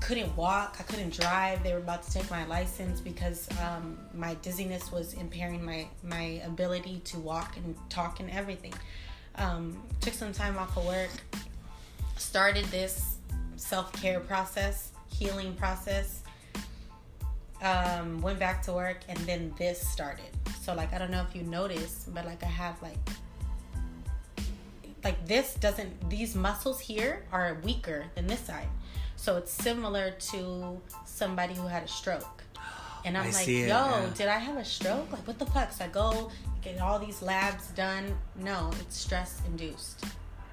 couldn't 0.00 0.34
walk. 0.36 0.76
I 0.80 0.82
couldn't 0.84 1.12
drive. 1.12 1.62
They 1.62 1.72
were 1.72 1.78
about 1.78 2.02
to 2.04 2.12
take 2.12 2.30
my 2.30 2.46
license 2.46 3.00
because 3.00 3.48
um, 3.60 3.98
my 4.14 4.34
dizziness 4.34 4.90
was 4.90 5.14
impairing 5.14 5.64
my 5.64 5.86
my 6.02 6.40
ability 6.46 7.00
to 7.04 7.18
walk 7.18 7.56
and 7.56 7.76
talk 7.90 8.20
and 8.20 8.30
everything. 8.30 8.72
Um, 9.36 9.82
took 10.00 10.14
some 10.14 10.32
time 10.32 10.58
off 10.58 10.76
of 10.76 10.86
work. 10.86 11.10
Started 12.16 12.64
this 12.66 13.16
self 13.56 13.92
care 13.92 14.20
process, 14.20 14.92
healing 15.10 15.54
process. 15.54 16.19
Um, 17.62 18.22
went 18.22 18.38
back 18.38 18.62
to 18.62 18.72
work 18.72 19.00
and 19.08 19.18
then 19.20 19.52
this 19.58 19.80
started. 19.86 20.30
So 20.62 20.74
like 20.74 20.92
I 20.94 20.98
don't 20.98 21.10
know 21.10 21.24
if 21.28 21.36
you 21.36 21.42
noticed, 21.42 22.12
but 22.14 22.24
like 22.24 22.42
I 22.42 22.46
have 22.46 22.80
like 22.82 22.98
like 25.04 25.26
this 25.26 25.54
doesn't 25.54 26.10
these 26.10 26.34
muscles 26.34 26.80
here 26.80 27.24
are 27.32 27.58
weaker 27.64 28.06
than 28.14 28.26
this 28.26 28.40
side. 28.40 28.68
So 29.16 29.36
it's 29.36 29.52
similar 29.52 30.12
to 30.32 30.80
somebody 31.04 31.54
who 31.54 31.66
had 31.66 31.82
a 31.82 31.88
stroke. 31.88 32.44
And 33.04 33.16
i'm 33.16 33.28
I 33.28 33.30
like 33.30 33.46
yo 33.46 33.66
yeah. 33.66 34.06
did 34.14 34.28
i 34.28 34.38
have 34.38 34.56
a 34.56 34.64
stroke? 34.64 35.10
Like 35.12 35.26
what 35.26 35.38
the 35.38 35.46
fuck? 35.46 35.72
So 35.72 35.84
i 35.84 35.88
go 35.88 36.30
get 36.62 36.80
all 36.80 36.98
these 36.98 37.22
labs 37.22 37.68
done. 37.68 38.16
No 38.36 38.70
it's 38.80 38.96
stress 38.96 39.40
induced 39.46 40.04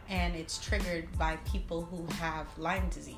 and 0.10 0.36
it's 0.36 0.58
triggered 0.58 1.06
by 1.18 1.36
people 1.52 1.84
who 1.84 2.06
have 2.16 2.48
lyme 2.58 2.88
disease 2.90 3.16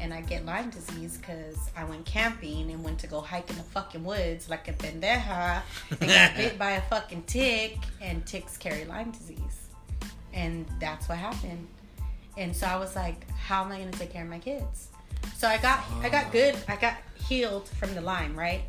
and 0.00 0.12
I 0.12 0.20
get 0.20 0.44
Lyme 0.44 0.70
disease 0.70 1.18
because 1.18 1.56
I 1.76 1.84
went 1.84 2.04
camping 2.04 2.70
and 2.70 2.82
went 2.82 2.98
to 3.00 3.06
go 3.06 3.20
hike 3.20 3.48
in 3.50 3.56
the 3.56 3.62
fucking 3.62 4.04
woods 4.04 4.48
like 4.48 4.68
a 4.68 4.72
pendeja 4.72 5.62
and 5.90 6.00
got 6.00 6.36
bit 6.36 6.58
by 6.58 6.72
a 6.72 6.82
fucking 6.82 7.24
tick, 7.24 7.78
and 8.00 8.24
ticks 8.26 8.56
carry 8.56 8.84
Lyme 8.84 9.10
disease. 9.10 9.68
And 10.32 10.66
that's 10.80 11.08
what 11.08 11.18
happened. 11.18 11.68
And 12.36 12.54
so 12.54 12.66
i 12.66 12.76
was 12.76 12.96
like 12.96 13.30
how 13.30 13.64
am 13.64 13.70
i 13.70 13.78
going 13.78 13.90
to 13.90 13.98
take 13.98 14.10
care 14.10 14.24
of 14.24 14.28
my 14.28 14.40
kids? 14.40 14.88
So 15.36 15.46
i 15.46 15.56
got 15.58 15.80
i 16.02 16.08
got 16.08 16.32
good 16.32 16.56
i 16.68 16.76
got 16.76 16.94
healed 17.14 17.68
from 17.68 17.94
the 17.94 18.00
lyme 18.00 18.36
right? 18.36 18.62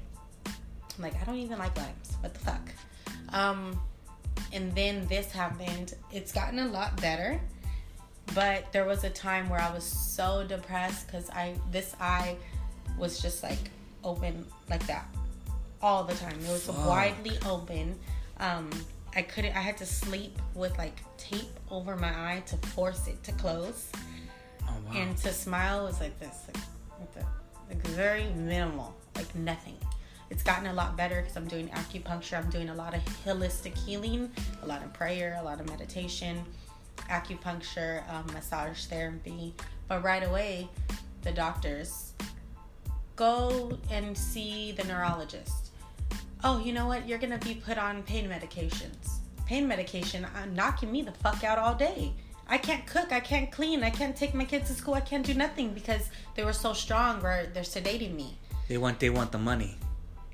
I'm 0.46 1.04
like 1.04 1.20
i 1.20 1.26
don't 1.26 1.38
even 1.38 1.58
like 1.58 1.76
limes 1.78 2.18
what 2.22 2.34
the 2.34 2.40
fuck? 2.40 2.70
Um 3.34 3.80
and 4.54 4.74
then 4.76 5.06
this 5.08 5.32
happened. 5.32 5.96
It's 6.12 6.32
gotten 6.32 6.60
a 6.60 6.68
lot 6.68 7.00
better 7.02 7.40
but 8.34 8.72
there 8.74 8.86
was 8.86 9.04
a 9.04 9.10
time 9.10 9.50
where 9.50 9.62
i 9.62 9.72
was 9.74 9.84
so 9.84 10.46
depressed 10.48 11.08
because 11.08 11.30
i 11.32 11.54
this 11.72 11.96
eye 12.00 12.36
was 12.98 13.22
just 13.22 13.44
like 13.44 13.70
open 14.04 14.46
like 14.70 14.86
that 14.88 15.06
all 15.82 16.04
the 16.04 16.16
time 16.16 16.34
it 16.34 16.52
was 16.52 16.66
Fuck. 16.66 16.86
widely 16.88 17.38
open 17.46 17.98
um 18.40 18.70
I 19.16 19.22
couldn't. 19.22 19.56
I 19.56 19.62
had 19.62 19.78
to 19.78 19.86
sleep 19.86 20.38
with 20.54 20.78
like 20.78 21.00
tape 21.18 21.60
over 21.72 21.96
my 21.96 22.10
eye 22.10 22.44
to 22.48 22.58
force 22.58 23.08
it 23.08 23.24
to 23.24 23.32
close. 23.34 23.90
Oh, 24.64 24.74
wow. 24.86 24.92
And 24.94 25.18
to 25.18 25.32
smile 25.32 25.86
was 25.86 26.02
like 26.02 26.20
this, 26.20 26.38
like, 26.48 26.64
like, 27.00 27.14
the, 27.14 27.26
like 27.70 27.88
very 27.88 28.26
minimal, 28.36 28.94
like 29.16 29.34
nothing. 29.36 29.78
It's 30.30 30.44
gotten 30.44 30.68
a 30.68 30.74
lot 30.74 30.98
better 30.98 31.22
because 31.22 31.38
I'm 31.38 31.48
doing 31.48 31.70
acupuncture. 31.70 32.38
I'm 32.38 32.50
doing 32.50 32.70
a 32.70 32.76
lot 32.76 32.94
of 32.94 33.02
holistic 33.24 33.78
healing, 33.78 34.30
a 34.64 34.68
lot 34.68 34.84
of 34.84 34.92
prayer, 34.92 35.38
a 35.40 35.44
lot 35.44 35.62
of 35.62 35.70
meditation, 35.70 36.44
acupuncture, 37.10 38.08
um, 38.12 38.26
massage 38.34 38.86
therapy. 38.86 39.54
But 39.88 40.04
right 40.04 40.24
away, 40.24 40.70
the 41.22 41.32
doctors 41.32 42.14
go 43.16 43.78
and 43.90 44.18
see 44.18 44.72
the 44.74 44.84
neurologist 44.84 45.66
oh, 46.46 46.60
you 46.60 46.72
know 46.72 46.88
what? 46.88 47.10
You're 47.10 47.18
going 47.18 47.38
to 47.38 47.46
be 47.46 47.56
put 47.56 47.78
on 47.78 48.04
pain 48.04 48.30
medications. 48.30 49.18
Pain 49.46 49.68
medication, 49.68 50.26
I'm 50.36 50.52
uh, 50.52 50.54
knocking 50.54 50.92
me 50.92 51.02
the 51.02 51.12
fuck 51.12 51.44
out 51.44 51.58
all 51.58 51.76
day. 51.76 52.14
I 52.48 52.58
can't 52.60 52.86
cook, 52.86 53.12
I 53.12 53.20
can't 53.20 53.52
clean, 53.52 53.84
I 53.84 53.90
can't 53.90 54.16
take 54.16 54.36
my 54.36 54.46
kids 54.46 54.70
to 54.70 54.76
school, 54.76 54.94
I 54.94 55.02
can't 55.02 55.26
do 55.26 55.34
nothing 55.34 55.74
because 55.74 56.10
they 56.36 56.44
were 56.44 56.54
so 56.54 56.74
strong 56.74 57.24
or 57.24 57.48
they're 57.54 57.64
sedating 57.64 58.16
me. 58.16 58.38
They 58.68 58.78
want 58.78 59.00
they 59.00 59.10
want 59.10 59.32
the 59.32 59.40
money. 59.40 59.78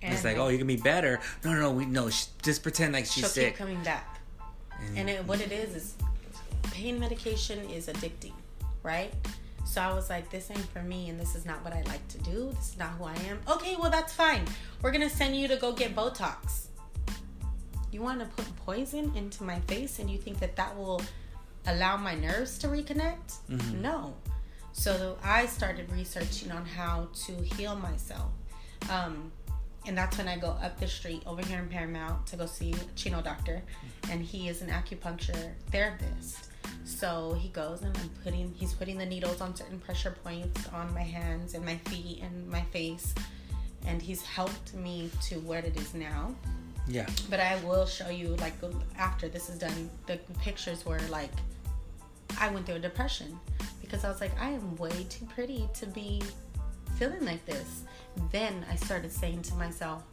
And 0.01 0.13
it's 0.13 0.25
like, 0.25 0.37
oh, 0.37 0.49
you're 0.49 0.57
gonna 0.57 0.65
be 0.65 0.75
better. 0.75 1.21
No, 1.45 1.53
no, 1.53 1.61
no, 1.61 1.71
we 1.71 1.85
no. 1.85 2.09
Just 2.41 2.63
pretend 2.63 2.93
like 2.93 3.05
she's 3.05 3.23
she'll 3.23 3.29
sick. 3.29 3.47
Keep 3.49 3.57
coming 3.57 3.83
back. 3.83 4.19
And, 4.81 4.97
and 4.97 5.09
it, 5.09 5.25
what 5.25 5.39
it 5.39 5.51
is 5.51 5.75
is, 5.75 5.95
pain 6.63 6.99
medication 6.99 7.59
is 7.69 7.87
addicting, 7.87 8.33
right? 8.83 9.13
So 9.65 9.81
I 9.81 9.93
was 9.93 10.09
like, 10.09 10.29
this 10.29 10.49
ain't 10.51 10.65
for 10.65 10.81
me, 10.81 11.09
and 11.09 11.19
this 11.19 11.35
is 11.35 11.45
not 11.45 11.63
what 11.63 11.73
I 11.73 11.81
like 11.83 12.05
to 12.09 12.17
do. 12.19 12.51
This 12.55 12.71
is 12.71 12.77
not 12.77 12.89
who 12.91 13.05
I 13.05 13.15
am. 13.29 13.39
Okay, 13.47 13.75
well, 13.79 13.91
that's 13.91 14.13
fine. 14.13 14.45
We're 14.81 14.91
gonna 14.91 15.09
send 15.09 15.35
you 15.35 15.47
to 15.47 15.55
go 15.55 15.71
get 15.71 15.95
Botox. 15.95 16.67
You 17.91 18.01
wanna 18.01 18.29
put 18.35 18.45
poison 18.65 19.11
into 19.15 19.43
my 19.43 19.59
face, 19.61 19.99
and 19.99 20.09
you 20.09 20.17
think 20.17 20.39
that 20.39 20.55
that 20.55 20.75
will 20.77 21.01
allow 21.67 21.97
my 21.97 22.15
nerves 22.15 22.57
to 22.59 22.67
reconnect? 22.67 23.39
Mm-hmm. 23.49 23.81
No. 23.81 24.15
So 24.73 25.17
I 25.23 25.45
started 25.45 25.91
researching 25.91 26.51
on 26.51 26.65
how 26.65 27.09
to 27.25 27.33
heal 27.55 27.75
myself. 27.75 28.31
Um, 28.89 29.31
and 29.85 29.97
that's 29.97 30.17
when 30.17 30.27
I 30.27 30.37
go 30.37 30.49
up 30.61 30.79
the 30.79 30.87
street 30.87 31.23
over 31.25 31.43
here 31.45 31.59
in 31.59 31.67
Paramount 31.67 32.27
to 32.27 32.35
go 32.35 32.45
see 32.45 32.75
Chino 32.95 33.21
doctor, 33.21 33.61
and 34.09 34.21
he 34.21 34.47
is 34.47 34.61
an 34.61 34.69
acupuncture 34.69 35.51
therapist. 35.71 36.50
So 36.85 37.35
he 37.39 37.49
goes 37.49 37.81
and 37.81 37.97
I'm 37.97 38.09
putting 38.23 38.53
he's 38.53 38.73
putting 38.73 38.97
the 38.97 39.05
needles 39.05 39.41
on 39.41 39.55
certain 39.55 39.79
pressure 39.79 40.15
points 40.23 40.67
on 40.69 40.93
my 40.93 41.01
hands 41.01 41.53
and 41.53 41.65
my 41.65 41.77
feet 41.77 42.21
and 42.21 42.47
my 42.47 42.61
face 42.63 43.13
and 43.87 44.01
he's 44.01 44.21
helped 44.21 44.73
me 44.75 45.09
to 45.23 45.35
where 45.39 45.59
it 45.59 45.75
is 45.77 45.93
now. 45.93 46.35
Yeah. 46.87 47.07
But 47.29 47.39
I 47.39 47.59
will 47.63 47.85
show 47.85 48.09
you 48.09 48.35
like 48.37 48.53
after 48.97 49.27
this 49.27 49.49
is 49.49 49.57
done 49.57 49.89
the 50.07 50.17
pictures 50.41 50.85
where 50.85 50.99
like 51.09 51.31
I 52.39 52.49
went 52.49 52.65
through 52.65 52.75
a 52.75 52.79
depression 52.79 53.39
because 53.81 54.03
I 54.03 54.09
was 54.09 54.21
like 54.21 54.39
I 54.39 54.49
am 54.49 54.75
way 54.75 55.05
too 55.09 55.25
pretty 55.33 55.67
to 55.75 55.85
be 55.87 56.21
feeling 56.97 57.25
like 57.25 57.43
this. 57.45 57.83
Then 58.31 58.65
I 58.69 58.75
started 58.75 59.11
saying 59.11 59.41
to 59.43 59.55
myself, 59.55 60.03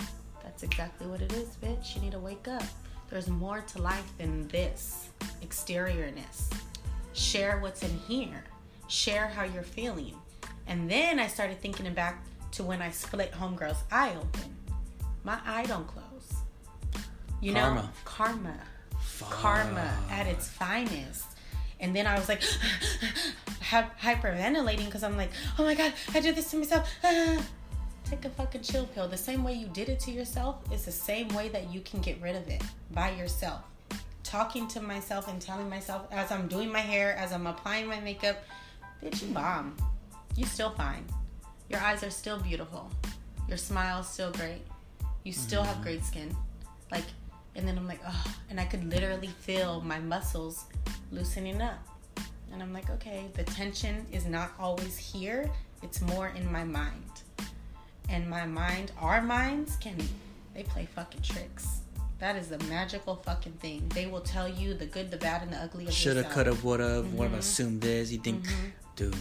that's 0.42 0.62
exactly 0.62 1.07
what 1.07 1.20
it 1.20 1.32
is, 1.34 1.57
bitch. 1.62 1.94
You 1.94 2.01
need 2.01 2.12
to 2.12 2.18
wake 2.18 2.49
up. 2.49 2.62
There's 3.11 3.28
more 3.28 3.61
to 3.61 3.82
life 3.82 4.12
than 4.18 4.46
this 4.48 5.09
exteriorness. 5.42 6.50
Share 7.14 7.59
what's 7.59 7.82
in 7.82 7.96
here. 8.06 8.44
Share 8.88 9.28
how 9.28 9.44
you're 9.44 9.62
feeling. 9.62 10.14
And 10.66 10.90
then 10.90 11.18
I 11.18 11.26
started 11.26 11.61
thinking 11.61 11.92
back 11.94 12.22
to 12.52 12.62
when 12.62 12.82
I 12.82 12.90
split 12.90 13.32
Homegirl's 13.32 13.82
eye 13.90 14.14
open. 14.16 14.56
My 15.24 15.38
eye 15.46 15.64
don't 15.64 15.86
close. 15.86 16.04
You 17.40 17.54
karma. 17.54 17.82
know, 17.82 17.88
karma. 18.04 18.61
Fuck. 19.00 19.30
Karma 19.30 19.96
at 20.11 20.26
its 20.26 20.48
finest. 20.48 21.24
And 21.80 21.94
then 21.94 22.06
I 22.06 22.18
was 22.18 22.28
like 22.28 22.42
hyperventilating 23.62 24.86
because 24.86 25.02
I'm 25.02 25.16
like, 25.16 25.30
oh 25.59 25.64
my 25.64 25.74
God, 25.74 25.92
I 26.14 26.20
did 26.20 26.36
this 26.36 26.50
to 26.50 26.56
myself. 26.56 26.90
take 28.09 28.24
a 28.24 28.30
fucking 28.30 28.62
chill 28.62 28.86
pill. 28.86 29.06
The 29.06 29.16
same 29.16 29.44
way 29.44 29.52
you 29.52 29.66
did 29.68 29.88
it 29.88 30.00
to 30.00 30.11
yourself 30.11 30.56
is 30.72 30.84
the 30.84 30.92
same 30.92 31.28
way 31.28 31.48
that 31.50 31.72
you 31.72 31.80
can 31.80 32.00
get 32.00 32.20
rid 32.22 32.36
of 32.36 32.48
it 32.48 32.62
by 32.92 33.11
yourself. 33.11 33.62
talking 34.24 34.68
to 34.68 34.82
myself 34.82 35.26
and 35.26 35.40
telling 35.40 35.70
myself 35.70 36.06
as 36.11 36.30
I'm 36.30 36.48
doing 36.48 36.70
my 36.70 36.80
hair, 36.80 37.16
as 37.16 37.32
I'm 37.32 37.46
applying 37.46 37.86
my 37.86 37.98
makeup, 38.00 38.36
bitch, 39.02 39.22
you 39.22 39.28
bomb. 39.32 39.74
You 40.36 40.44
still 40.44 40.68
fine. 40.68 41.02
Your 41.70 41.80
eyes 41.80 42.02
are 42.04 42.11
still 42.11 42.38
beautiful. 42.38 42.90
Your 43.48 43.56
smile 43.56 44.00
is 44.00 44.06
still 44.06 44.30
great. 44.32 44.61
You 45.24 45.32
still 45.32 45.62
have 45.62 45.76
mm-hmm. 45.76 45.82
great 45.82 46.04
skin. 46.04 46.36
Like, 46.90 47.06
and 47.56 47.66
then 47.66 47.78
I'm 47.78 47.88
like, 47.88 48.00
oh, 48.06 48.34
and 48.50 48.61
I 48.61 48.66
could 48.66 48.84
literally 48.90 49.28
feel 49.28 49.80
my 49.80 49.98
muscles 49.98 50.66
loosening 51.11 51.62
up. 51.62 51.78
And 52.52 52.62
I'm 52.62 52.74
like, 52.74 52.90
okay, 52.90 53.28
the 53.32 53.44
tension 53.44 54.04
is 54.12 54.26
not 54.26 54.52
always 54.61 54.98
here, 54.98 55.50
it's 55.82 56.02
more 56.02 56.28
in 56.28 56.50
my 56.52 56.64
mind. 56.64 57.22
And 58.09 58.28
my 58.28 58.46
mind, 58.46 58.92
our 58.98 59.20
minds 59.20 59.76
can, 59.76 59.96
they 60.54 60.62
play 60.62 60.88
fucking 60.94 61.22
tricks. 61.22 61.80
That 62.18 62.36
is 62.36 62.48
the 62.48 62.59
magical 62.64 63.16
fucking 63.16 63.52
thing. 63.54 63.88
They 63.94 64.06
will 64.06 64.20
tell 64.20 64.48
you 64.48 64.74
the 64.74 64.86
good, 64.86 65.11
the 65.11 65.18
bad, 65.18 65.42
and 65.42 65.52
the 65.52 65.59
ugly 65.59 65.86
of 65.86 65.92
Shoulda, 65.92 66.20
yourself. 66.20 66.34
coulda, 66.34 66.54
woulda. 66.62 67.02
What 67.02 67.30
have 67.30 67.38
assumed 67.38 67.80
this? 67.80 68.11
You 68.11 68.18
think, 68.18 68.44
dude, 68.96 69.14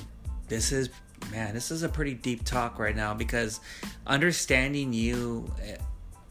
this 0.48 0.72
is 0.72 0.90
man, 1.32 1.54
this 1.54 1.72
is 1.72 1.84
a 1.84 1.90
pretty 1.90 2.14
deep 2.14 2.44
talk 2.44 2.80
right 2.80 2.96
now 2.96 3.14
because 3.14 3.60
understanding 4.06 4.94
you 4.94 5.52
eh, 5.64 5.76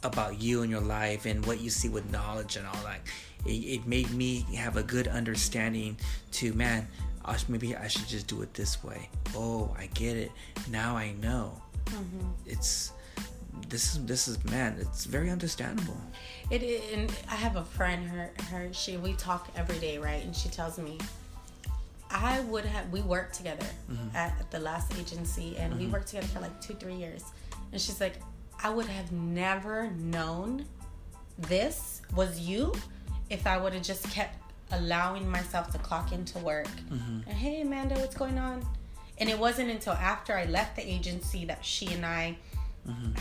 about 0.03 0.41
you 0.41 0.63
and 0.63 0.71
your 0.71 0.81
life 0.81 1.27
and 1.27 1.45
what 1.45 1.61
you 1.61 1.71
see 1.71 1.89
with 1.89 2.11
knowledge 2.11 2.57
and 2.57 2.67
all 2.67 2.83
that, 2.85 3.01
it, 3.45 3.51
it 3.51 3.87
made 3.87 4.11
me 4.11 4.47
have 4.57 4.77
a 4.77 4.83
good 4.83 5.09
understanding 5.09 5.97
to 6.33 6.53
man. 6.55 6.89
Maybe 7.49 7.75
I 7.75 7.89
should 7.89 8.07
just 8.07 8.29
do 8.29 8.43
it 8.43 8.55
this 8.55 8.85
way. 8.85 9.09
Oh, 9.35 9.75
I 9.77 9.87
get 9.87 10.17
it. 10.17 10.31
Now 10.71 10.97
I 10.97 11.13
know. 11.21 11.61
Mm-hmm. 11.87 12.27
It's 12.47 12.93
this 13.69 13.95
is 13.95 14.05
this 14.05 14.29
is 14.29 14.43
man. 14.45 14.77
It's 14.81 15.05
very 15.05 15.31
understandable. 15.31 16.01
It 16.51 16.63
and 16.93 17.13
I 17.31 17.35
have 17.35 17.57
a 17.57 17.65
friend. 17.65 18.07
Her 18.09 18.31
her 18.51 18.73
she 18.73 18.97
we 18.97 19.15
talk 19.15 19.49
every 19.57 19.79
day, 19.79 19.99
right? 19.99 20.23
And 20.23 20.35
she 20.35 20.49
tells 20.49 20.79
me, 20.79 20.99
I 22.11 22.41
would 22.41 22.65
have. 22.65 22.91
We 22.91 23.01
worked 23.03 23.35
together 23.35 23.67
at, 24.15 24.35
at 24.39 24.51
the 24.51 24.61
last 24.61 24.97
agency, 24.99 25.57
and 25.57 25.75
we 25.75 25.85
mm-hmm. 25.85 25.93
worked 25.93 26.09
together 26.09 26.29
for 26.29 26.41
like 26.41 26.61
two 26.61 26.75
three 26.75 26.95
years. 26.95 27.25
And 27.73 27.81
she's 27.81 28.01
like, 28.01 28.21
I 28.63 28.71
would 28.71 28.87
have 28.87 29.13
never 29.13 29.91
known 29.91 30.65
this 31.39 32.03
was 32.15 32.41
you 32.41 32.73
if 33.29 33.47
I 33.47 33.59
would 33.59 33.75
have 33.75 33.83
just 33.83 34.09
kept 34.11 34.37
allowing 34.73 35.29
myself 35.29 35.71
to 35.73 35.79
clock 35.79 36.13
into 36.13 36.39
work. 36.39 36.69
And 36.91 37.37
hey, 37.37 37.61
Amanda, 37.61 37.95
what's 37.97 38.17
going 38.17 38.39
on? 38.39 38.67
And 39.19 39.29
it 39.31 39.39
wasn't 39.39 39.71
until 39.71 39.95
after 39.95 40.35
I 40.37 40.45
left 40.45 40.77
the 40.77 40.87
agency 40.89 41.45
that 41.47 41.65
she 41.65 41.87
and 41.95 42.05
I 42.05 42.37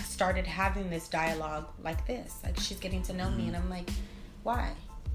started 0.04 0.46
having 0.46 0.90
this 0.90 1.08
dialogue 1.08 1.68
like 1.84 2.06
this. 2.06 2.38
Like 2.44 2.60
she's 2.60 2.80
getting 2.80 3.02
to 3.04 3.14
know 3.14 3.30
me, 3.32 3.48
and 3.48 3.56
I'm 3.58 3.70
like, 3.70 3.90
why? 4.44 4.72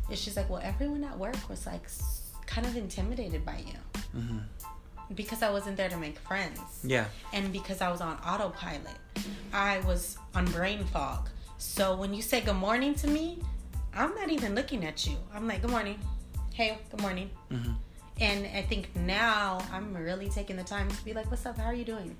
And 0.08 0.18
she's 0.18 0.36
like, 0.36 0.50
well, 0.50 0.60
everyone 0.62 1.04
at 1.04 1.16
work 1.18 1.48
was 1.48 1.66
like 1.66 1.86
kind 2.46 2.66
of 2.66 2.76
intimidated 2.76 3.44
by 3.46 3.62
you 3.66 4.12
because 5.14 5.42
I 5.42 5.50
wasn't 5.50 5.76
there 5.76 5.88
to 5.88 5.96
make 5.96 6.18
friends 6.20 6.60
Yeah. 6.84 7.06
and 7.32 7.52
because 7.52 7.80
I 7.80 7.90
was 7.90 8.00
on 8.00 8.16
autopilot. 8.26 8.96
I 9.52 9.80
was 9.80 10.16
on 10.34 10.44
brain 10.46 10.84
fog. 10.84 11.28
So 11.58 11.96
when 11.96 12.14
you 12.14 12.22
say 12.22 12.40
good 12.40 12.54
morning 12.56 12.94
to 12.96 13.08
me, 13.08 13.38
I'm 13.94 14.14
not 14.14 14.30
even 14.30 14.54
looking 14.54 14.84
at 14.84 15.06
you. 15.06 15.16
I'm 15.34 15.46
like, 15.48 15.62
good 15.62 15.70
morning. 15.70 15.98
Hey, 16.54 16.78
good 16.90 17.00
morning. 17.00 17.30
Mhm. 17.50 17.74
And 18.20 18.46
I 18.54 18.62
think 18.62 18.94
now 18.94 19.64
I'm 19.72 19.96
really 19.96 20.28
taking 20.28 20.56
the 20.56 20.62
time 20.62 20.88
to 20.88 21.04
be 21.04 21.14
like, 21.14 21.30
what's 21.30 21.46
up? 21.46 21.56
How 21.56 21.64
are 21.64 21.74
you 21.74 21.84
doing? 21.84 22.14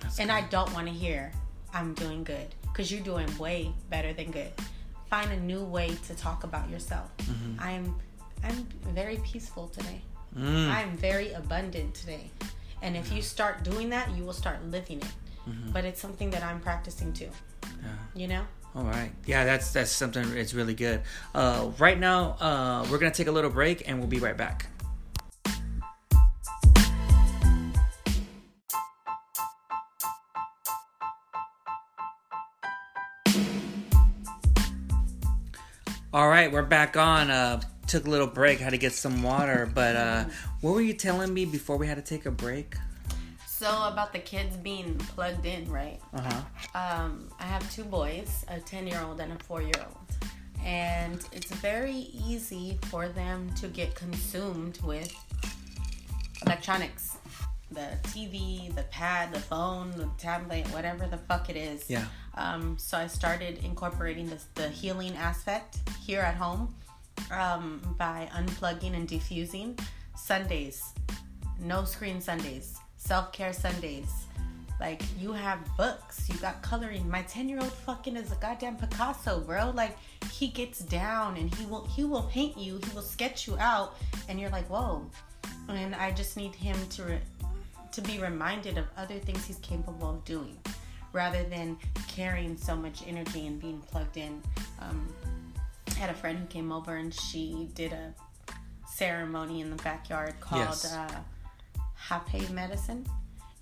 That's 0.00 0.18
and 0.18 0.30
good. 0.30 0.34
I 0.34 0.40
don't 0.48 0.72
want 0.72 0.86
to 0.86 0.92
hear, 0.92 1.30
I'm 1.74 1.92
doing 1.94 2.24
good. 2.24 2.46
Because 2.62 2.90
you're 2.90 3.02
doing 3.02 3.26
way 3.38 3.72
better 3.90 4.12
than 4.12 4.30
good. 4.30 4.50
Find 5.10 5.30
a 5.32 5.40
new 5.40 5.62
way 5.62 5.96
to 6.06 6.14
talk 6.14 6.44
about 6.44 6.68
yourself. 6.70 7.10
I'm 7.58 7.94
I'm 8.44 8.66
very 8.92 9.16
peaceful 9.24 9.68
today. 9.68 10.02
Mm. 10.36 10.68
I'm 10.68 10.96
very 10.96 11.32
abundant 11.32 11.94
today. 11.94 12.30
And 12.82 12.96
if 12.96 13.10
you 13.12 13.22
start 13.22 13.62
doing 13.62 13.88
that, 13.90 14.10
you 14.16 14.24
will 14.24 14.34
start 14.34 14.62
living 14.66 14.98
it. 14.98 15.14
But 15.72 15.84
it's 15.84 16.00
something 16.00 16.30
that 16.30 16.42
I'm 16.42 16.60
practicing 16.60 17.12
too. 17.12 17.30
Yeah. 17.62 17.88
You 18.14 18.28
know? 18.28 18.42
All 18.74 18.84
right. 18.84 19.10
Yeah, 19.26 19.44
that's 19.44 19.72
that's 19.72 19.90
something. 19.90 20.36
It's 20.36 20.52
really 20.52 20.74
good. 20.74 21.02
Uh, 21.34 21.70
right 21.78 21.98
now, 21.98 22.36
uh, 22.40 22.86
we're 22.90 22.98
gonna 22.98 23.10
take 23.10 23.28
a 23.28 23.32
little 23.32 23.50
break, 23.50 23.88
and 23.88 23.98
we'll 23.98 24.08
be 24.08 24.18
right 24.18 24.36
back. 24.36 24.66
All 36.16 36.30
right, 36.30 36.50
we're 36.50 36.62
back 36.62 36.96
on. 36.96 37.30
Uh, 37.30 37.60
took 37.86 38.06
a 38.06 38.08
little 38.08 38.26
break, 38.26 38.58
had 38.58 38.70
to 38.70 38.78
get 38.78 38.94
some 38.94 39.22
water. 39.22 39.70
But 39.74 39.96
uh, 39.96 40.24
what 40.62 40.72
were 40.72 40.80
you 40.80 40.94
telling 40.94 41.34
me 41.34 41.44
before 41.44 41.76
we 41.76 41.86
had 41.86 41.96
to 41.96 42.02
take 42.02 42.24
a 42.24 42.30
break? 42.30 42.74
So 43.46 43.68
about 43.86 44.14
the 44.14 44.20
kids 44.20 44.56
being 44.56 44.94
plugged 44.96 45.44
in, 45.44 45.70
right? 45.70 46.00
Uh 46.14 46.22
huh. 46.22 47.02
Um, 47.04 47.28
I 47.38 47.42
have 47.42 47.70
two 47.70 47.84
boys, 47.84 48.46
a 48.48 48.60
10 48.60 48.86
year 48.86 48.98
old 49.06 49.20
and 49.20 49.30
a 49.30 49.44
4 49.44 49.60
year 49.60 49.74
old. 49.78 50.30
And 50.64 51.22
it's 51.32 51.52
very 51.56 52.08
easy 52.26 52.78
for 52.84 53.08
them 53.08 53.50
to 53.60 53.68
get 53.68 53.94
consumed 53.94 54.80
with 54.80 55.14
electronics 56.46 57.15
the 57.70 57.88
TV, 58.04 58.74
the 58.74 58.82
pad, 58.84 59.32
the 59.32 59.40
phone, 59.40 59.90
the 59.92 60.08
tablet, 60.18 60.66
whatever 60.68 61.06
the 61.06 61.18
fuck 61.18 61.50
it 61.50 61.56
is. 61.56 61.90
Yeah. 61.90 62.04
Um, 62.34 62.76
so 62.78 62.96
I 62.98 63.06
started 63.06 63.64
incorporating 63.64 64.28
this, 64.28 64.46
the 64.54 64.68
healing 64.68 65.16
aspect 65.16 65.78
here 66.04 66.20
at 66.20 66.34
home 66.34 66.74
um, 67.30 67.80
by 67.98 68.28
unplugging 68.34 68.94
and 68.94 69.08
diffusing 69.08 69.78
Sundays, 70.16 70.92
no 71.60 71.84
screen 71.84 72.20
Sundays, 72.20 72.78
self 72.96 73.32
care 73.32 73.52
Sundays. 73.52 74.26
Like 74.78 75.02
you 75.18 75.32
have 75.32 75.58
books, 75.76 76.28
you 76.28 76.36
got 76.36 76.60
coloring. 76.62 77.08
My 77.08 77.22
ten 77.22 77.48
year 77.48 77.58
old 77.58 77.72
fucking 77.72 78.16
is 78.16 78.30
a 78.30 78.36
goddamn 78.36 78.76
Picasso, 78.76 79.40
bro. 79.40 79.72
Like 79.74 79.96
he 80.30 80.48
gets 80.48 80.80
down 80.80 81.36
and 81.36 81.52
he 81.54 81.64
will 81.66 81.86
he 81.86 82.04
will 82.04 82.24
paint 82.24 82.58
you, 82.58 82.78
he 82.84 82.94
will 82.94 83.02
sketch 83.02 83.46
you 83.46 83.56
out, 83.58 83.96
and 84.28 84.38
you're 84.38 84.50
like, 84.50 84.68
whoa. 84.68 85.06
And 85.68 85.94
I 85.94 86.12
just 86.12 86.36
need 86.36 86.54
him 86.54 86.76
to 86.90 87.02
re- 87.04 87.20
to 87.96 88.02
be 88.02 88.18
reminded 88.18 88.76
of 88.76 88.84
other 88.98 89.18
things 89.18 89.46
he's 89.46 89.56
capable 89.58 90.10
of 90.10 90.24
doing, 90.26 90.58
rather 91.14 91.42
than 91.44 91.78
carrying 92.08 92.54
so 92.54 92.76
much 92.76 93.02
energy 93.06 93.46
and 93.46 93.58
being 93.58 93.80
plugged 93.80 94.18
in. 94.18 94.42
Um, 94.80 95.08
I 95.88 95.94
had 95.94 96.10
a 96.10 96.14
friend 96.14 96.38
who 96.38 96.44
came 96.44 96.70
over 96.72 96.96
and 96.96 97.12
she 97.12 97.70
did 97.74 97.94
a 97.94 98.12
ceremony 98.86 99.62
in 99.62 99.70
the 99.70 99.82
backyard 99.82 100.34
called 100.40 100.60
Yes. 100.60 100.92
uh, 100.92 101.20
Hape 102.08 102.50
medicine, 102.50 103.06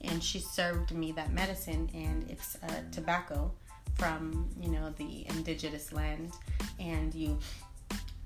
and 0.01 0.23
she 0.23 0.41
served 0.41 0.93
me 0.93 1.13
that 1.13 1.33
medicine, 1.33 1.89
and 1.95 2.29
it's 2.29 2.57
uh, 2.57 2.83
tobacco 2.91 3.53
from 3.95 4.49
you 4.61 4.69
know 4.69 4.93
the 4.99 5.25
indigenous 5.29 5.93
land, 5.93 6.33
and 6.81 7.15
you 7.15 7.39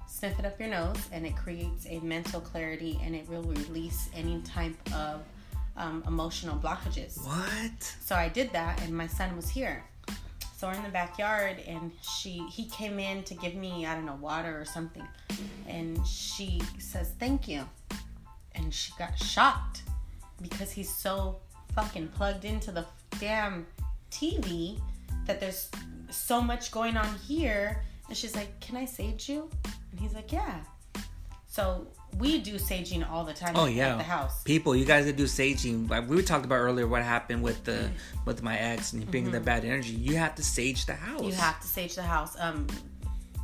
sniff 0.09 0.39
it 0.39 0.47
up 0.47 0.59
your 0.59 0.71
nose, 0.71 0.97
and 1.13 1.27
it 1.27 1.37
creates 1.37 1.87
a 1.87 2.01
mental 2.01 2.41
clarity, 2.41 2.99
and 3.05 3.15
it 3.15 3.29
will 3.29 3.43
release 3.43 4.09
any 4.17 4.41
type 4.41 4.75
of 4.95 5.21
um, 5.79 6.05
emotional 6.07 6.57
blockages. 6.59 7.24
What? 7.24 7.83
So 8.05 8.14
I 8.16 8.29
did 8.29 8.53
that, 8.53 8.83
and 8.83 8.93
my 8.93 9.07
son 9.07 9.35
was 9.37 9.49
here. 9.49 9.85
So 10.57 10.66
we're 10.66 10.74
in 10.74 10.83
the 10.83 10.89
backyard, 10.89 11.62
and 11.66 11.93
she 12.03 12.45
he 12.51 12.66
came 12.66 12.99
in 12.99 13.22
to 13.24 13.35
give 13.35 13.55
me 13.55 13.87
I 13.87 13.95
don't 13.95 14.05
know 14.05 14.18
water 14.20 14.61
or 14.61 14.64
something, 14.64 15.07
and 15.68 16.05
she 16.07 16.61
says 16.79 17.12
thank 17.18 17.47
you, 17.47 17.64
and 18.57 18.74
she 18.74 18.93
got 18.99 19.16
shocked 19.16 19.83
because 20.43 20.72
he's 20.72 20.93
so 20.93 21.39
fucking 21.74 22.09
plugged 22.09 22.45
into 22.45 22.72
the 22.72 22.85
damn 23.20 23.66
TV 24.11 24.81
that 25.26 25.39
there's 25.39 25.70
so 26.11 26.41
much 26.41 26.72
going 26.72 26.97
on 26.97 27.14
here, 27.18 27.85
and 28.09 28.16
she's 28.16 28.35
like, 28.35 28.59
"Can 28.59 28.76
I 28.76 28.85
save 28.85 29.29
you?" 29.29 29.49
And 29.93 30.01
he's 30.01 30.12
like, 30.12 30.33
"Yeah." 30.33 30.59
So 31.47 31.87
we 32.17 32.39
do 32.39 32.55
saging 32.55 33.09
all 33.09 33.25
the 33.25 33.33
time 33.35 33.55
Oh 33.57 33.67
at 33.67 33.73
yeah, 33.73 33.97
the 33.97 34.03
house. 34.03 34.43
People, 34.43 34.75
you 34.75 34.85
guys 34.85 35.05
that 35.07 35.17
do 35.17 35.25
saging, 35.25 35.89
like 35.91 36.09
we 36.09 36.23
talked 36.23 36.45
about 36.45 36.57
earlier, 36.57 36.87
what 36.87 37.03
happened 37.03 37.43
with 37.43 37.63
the 37.65 37.91
with 38.25 38.43
my 38.43 38.57
ex 38.59 38.93
and 38.93 39.09
bringing 39.11 39.31
the 39.31 39.41
bad 39.41 39.65
energy. 39.65 39.93
You 39.93 40.17
have 40.17 40.35
to 40.37 40.43
sage 40.43 40.87
the 40.87 40.95
house. 40.95 41.21
Mm-hmm. 41.21 41.29
You 41.31 41.35
have 41.35 41.61
to 41.61 41.67
sage 41.67 41.95
the 41.95 42.03
house. 42.03 42.37
Um, 42.41 42.67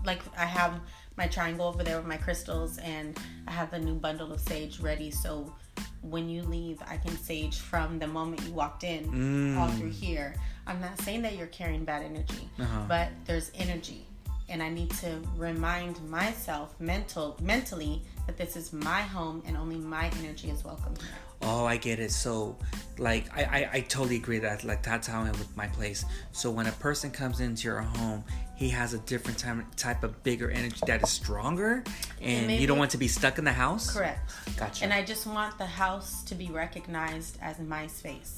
like 0.05 0.21
I 0.37 0.45
have 0.47 0.81
my 1.17 1.27
triangle 1.29 1.67
over 1.67 1.85
there 1.85 1.97
with 1.99 2.07
my 2.07 2.17
crystals, 2.17 2.79
and 2.79 3.19
I 3.47 3.53
have 3.53 3.71
the 3.71 3.79
new 3.79 3.95
bundle 3.95 4.33
of 4.33 4.41
sage 4.41 4.81
ready. 4.81 5.11
So 5.11 5.55
when 6.03 6.29
you 6.29 6.43
leave, 6.43 6.83
I 6.87 6.97
can 6.97 7.17
sage 7.17 7.59
from 7.59 7.99
the 7.99 8.07
moment 8.07 8.43
you 8.43 8.53
walked 8.53 8.85
in 8.85 9.57
all 9.57 9.69
through 9.71 9.91
here. 9.91 10.35
I'm 10.67 10.81
not 10.81 11.01
saying 11.03 11.23
that 11.23 11.37
you're 11.37 11.47
carrying 11.49 11.85
bad 11.85 12.03
energy, 12.03 12.49
Uh-huh. 12.59 12.85
but 12.89 13.09
there's 13.27 13.51
energy, 13.55 14.07
and 14.49 14.63
I 14.63 14.69
need 14.71 14.91
to 15.03 15.21
remind 15.37 16.03
myself 16.09 16.75
mental 16.81 17.37
mentally 17.41 18.03
that 18.27 18.37
this 18.37 18.57
is 18.57 18.73
my 18.73 19.03
home 19.03 19.43
and 19.47 19.57
only 19.57 19.77
my 19.77 20.11
energy 20.21 20.51
is 20.51 20.65
welcome 20.65 20.95
here. 20.97 21.09
Oh, 21.43 21.67
I 21.67 21.77
get 21.77 21.99
it. 21.99 22.11
So, 22.11 22.57
like, 22.99 23.27
I, 23.37 23.43
I, 23.43 23.71
I 23.75 23.81
totally 23.81 24.17
agree 24.17 24.39
that 24.39 24.65
like 24.65 24.83
that's 24.83 25.07
how 25.07 25.23
I 25.23 25.29
am 25.29 25.33
with 25.33 25.55
my 25.57 25.67
place. 25.67 26.05
So 26.33 26.51
when 26.51 26.67
a 26.67 26.73
person 26.73 27.11
comes 27.11 27.41
into 27.41 27.65
your 27.65 27.81
home, 27.81 28.25
he 28.57 28.69
has 28.71 28.95
a 28.95 28.99
different 28.99 29.39
time, 29.39 29.67
type 29.77 30.05
of 30.05 30.23
bigger 30.23 30.51
energy 30.51 30.81
that 30.87 31.03
is 31.03 31.11
stronger, 31.11 31.85
and 32.23 32.51
you 32.51 32.67
don't 32.67 32.79
want 32.79 32.93
to 32.93 32.99
be 32.99 33.09
stuck 33.09 33.39
in 33.39 33.45
the 33.45 33.53
house. 33.53 33.93
Correct. 33.93 34.33
Gotcha. 34.57 34.85
And 34.85 34.93
I 34.93 35.03
just 35.03 35.27
want 35.27 35.59
the 35.59 35.67
house 35.67 36.23
to 36.25 36.35
be 36.35 36.49
recognized 36.49 37.37
as 37.43 37.59
my 37.59 37.89
space, 37.89 38.37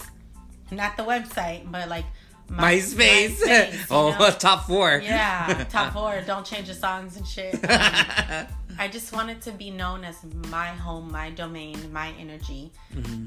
not 0.73 0.97
the 0.97 1.05
website, 1.05 1.71
but 1.71 1.89
like 1.89 2.07
my 2.49 2.75
MySpace. 2.75 2.97
my 2.97 3.29
space, 3.29 3.87
oh, 3.91 4.17
know? 4.19 4.31
top 4.31 4.67
four. 4.67 5.01
Yeah, 5.05 5.65
top 5.69 5.93
four. 5.95 6.23
Don't 6.27 6.47
change 6.47 6.69
the 6.69 6.75
songs 6.75 7.17
and 7.17 7.27
shit. 7.27 7.55
Um, 7.69 8.47
I 8.79 8.89
just 8.89 9.13
want 9.13 9.31
it 9.31 9.41
to 9.43 9.53
be 9.53 9.71
known 9.71 10.05
as 10.05 10.17
my 10.51 10.69
home, 10.69 11.11
my 11.11 11.31
domain, 11.31 11.77
my 11.93 12.13
energy, 12.19 12.71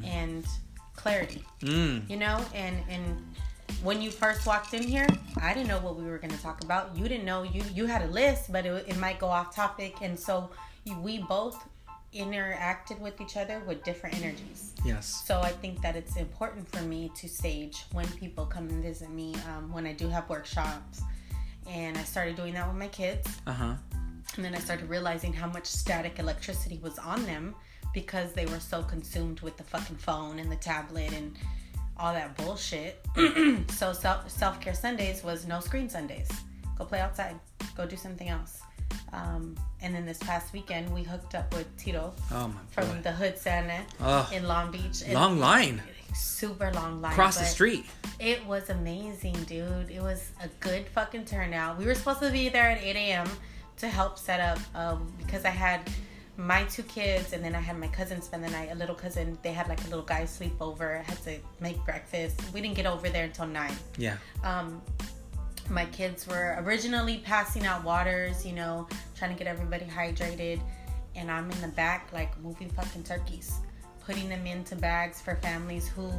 and 0.06 0.46
clarity. 0.96 1.44
Mm. 1.62 2.10
You 2.10 2.18
know, 2.18 2.44
and 2.54 2.78
and 2.90 3.04
when 3.84 4.02
you 4.02 4.12
first 4.12 4.46
walked 4.46 4.74
in 4.74 4.84
here, 4.84 5.08
I 5.42 5.54
didn't 5.54 5.68
know 5.68 5.80
what 5.80 5.96
we 5.96 6.06
were 6.06 6.18
going 6.18 6.34
to 6.34 6.42
talk 6.42 6.64
about. 6.64 6.96
You 6.96 7.08
didn't 7.08 7.26
know 7.26 7.44
you 7.44 7.64
you 7.74 7.86
had 7.86 8.02
a 8.02 8.08
list, 8.08 8.52
but 8.52 8.66
it, 8.66 8.86
it 8.88 8.98
might 8.98 9.20
go 9.20 9.28
off 9.28 9.56
topic, 9.56 9.96
and 10.02 10.20
so 10.20 10.50
we 11.02 11.20
both 11.20 11.58
interacted 12.14 13.00
with 13.00 13.22
each 13.22 13.38
other 13.38 13.62
with 13.68 13.84
different 13.84 14.16
energies. 14.18 14.74
Yes. 14.84 15.24
So 15.28 15.40
I 15.42 15.52
think 15.52 15.82
that 15.82 15.96
it's 15.96 16.16
important 16.16 16.68
for 16.70 16.82
me 16.82 17.12
to 17.16 17.30
stage 17.30 17.86
when 17.92 18.08
people 18.14 18.46
come 18.46 18.68
and 18.70 18.82
visit 18.82 19.12
me, 19.12 19.36
um, 19.50 19.72
when 19.72 19.86
I 19.86 19.94
do 19.94 20.10
have 20.10 20.28
workshops. 20.30 21.02
And 21.68 21.96
I 21.98 22.04
started 22.04 22.36
doing 22.36 22.56
that 22.56 22.68
with 22.68 22.78
my 22.78 22.88
kids. 22.88 23.28
Uh 23.46 23.54
huh. 23.54 23.74
And 24.36 24.46
then 24.46 24.56
I 24.56 24.60
started 24.60 24.90
realizing 24.90 25.34
how 25.34 25.48
much 25.48 25.66
static 25.66 26.20
electricity 26.20 26.80
was 26.82 26.98
on 27.00 27.26
them 27.26 27.56
because 27.94 28.34
they 28.34 28.46
were 28.46 28.60
so 28.60 28.84
consumed 28.84 29.40
with 29.42 29.58
the 29.58 29.64
fucking 29.64 29.98
phone 29.98 30.40
and 30.40 30.52
the 30.52 30.56
tablet 30.56 31.12
and 31.14 31.36
all 31.98 32.14
that 32.14 32.38
bullshit. 32.38 33.06
so 33.72 33.94
self 33.94 34.62
care 34.62 34.74
Sundays 34.74 35.24
was 35.24 35.48
no 35.48 35.60
screen 35.60 35.90
Sundays. 35.90 36.30
Go 36.78 36.86
play 36.86 37.00
outside. 37.00 37.40
Go 37.76 37.86
do 37.86 37.96
something 37.96 38.30
else. 38.30 38.62
Um, 39.14 39.56
and 39.82 39.94
then 39.94 40.06
this 40.06 40.18
past 40.20 40.54
weekend 40.54 40.92
we 40.94 41.04
hooked 41.04 41.36
up 41.36 41.54
with 41.54 41.68
Tito 41.78 42.14
Oh 42.32 42.54
from 42.72 43.02
the 43.02 43.12
Hood 43.12 43.38
Santa 43.38 43.84
Oh, 44.00 44.30
in 44.34 44.48
Long 44.48 44.72
Beach. 44.72 45.08
Long 45.10 45.40
line 45.40 45.82
super 46.14 46.72
long 46.74 47.02
line 47.02 47.12
across 47.12 47.38
the 47.38 47.46
street. 47.46 47.86
It 48.20 48.46
was 48.46 48.70
amazing, 48.70 49.36
dude. 49.44 49.90
It 49.90 50.02
was 50.02 50.32
a 50.44 50.48
good 50.60 50.88
fucking 50.90 51.26
turnout. 51.26 51.78
We 51.78 51.86
were 51.86 51.96
supposed 51.96 52.20
to 52.22 52.32
be 52.32 52.50
there 52.50 52.70
at 52.70 52.82
8 52.82 52.96
a.m. 52.96 53.30
to 53.80 53.88
help 53.88 54.18
set 54.18 54.40
up 54.40 54.60
um, 54.76 55.12
because 55.18 55.46
I 55.46 55.50
had 55.50 55.82
my 56.38 56.64
two 56.66 56.84
kids 56.84 57.34
and 57.34 57.44
then 57.44 57.54
I 57.54 57.60
had 57.60 57.78
my 57.78 57.88
cousin 57.88 58.22
spend 58.22 58.44
the 58.44 58.50
night. 58.50 58.70
A 58.72 58.76
little 58.76 58.96
cousin, 58.96 59.38
they 59.42 59.52
had 59.52 59.68
like 59.68 59.82
a 59.82 59.90
little 59.90 60.06
guy 60.06 60.24
sleepover. 60.24 61.00
I 61.00 61.04
had 61.04 61.22
to 61.24 61.38
make 61.60 61.84
breakfast. 61.86 62.42
We 62.54 62.62
didn't 62.62 62.76
get 62.76 62.86
over 62.86 63.10
there 63.10 63.26
until 63.26 63.48
9. 63.48 63.72
Yeah. 63.98 64.18
Um, 64.44 64.82
my 65.70 65.86
kids 65.86 66.28
were 66.28 66.56
originally 66.60 67.18
passing 67.20 67.66
out 67.66 67.84
waters, 67.84 68.46
you 68.46 68.54
know, 68.54 68.88
trying 69.18 69.32
to 69.32 69.38
get 69.38 69.48
everybody 69.48 69.86
hydrated. 69.86 70.62
And 71.16 71.30
I'm 71.30 71.52
in 71.52 71.62
the 71.62 71.68
back, 71.68 72.10
like 72.14 72.38
moving 72.40 72.70
fucking 72.70 73.04
turkeys, 73.04 73.60
putting 74.06 74.30
them 74.30 74.48
into 74.48 74.76
bags 74.76 75.22
for 75.22 75.36
families 75.36 75.90
who 75.90 76.10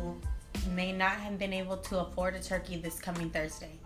may 0.74 0.92
not 0.92 1.12
have 1.12 1.38
been 1.38 1.52
able 1.52 1.78
to 1.78 2.00
afford 2.00 2.34
a 2.34 2.42
turkey 2.42 2.76
this 2.76 3.00
coming 3.00 3.30
Thursday 3.30 3.79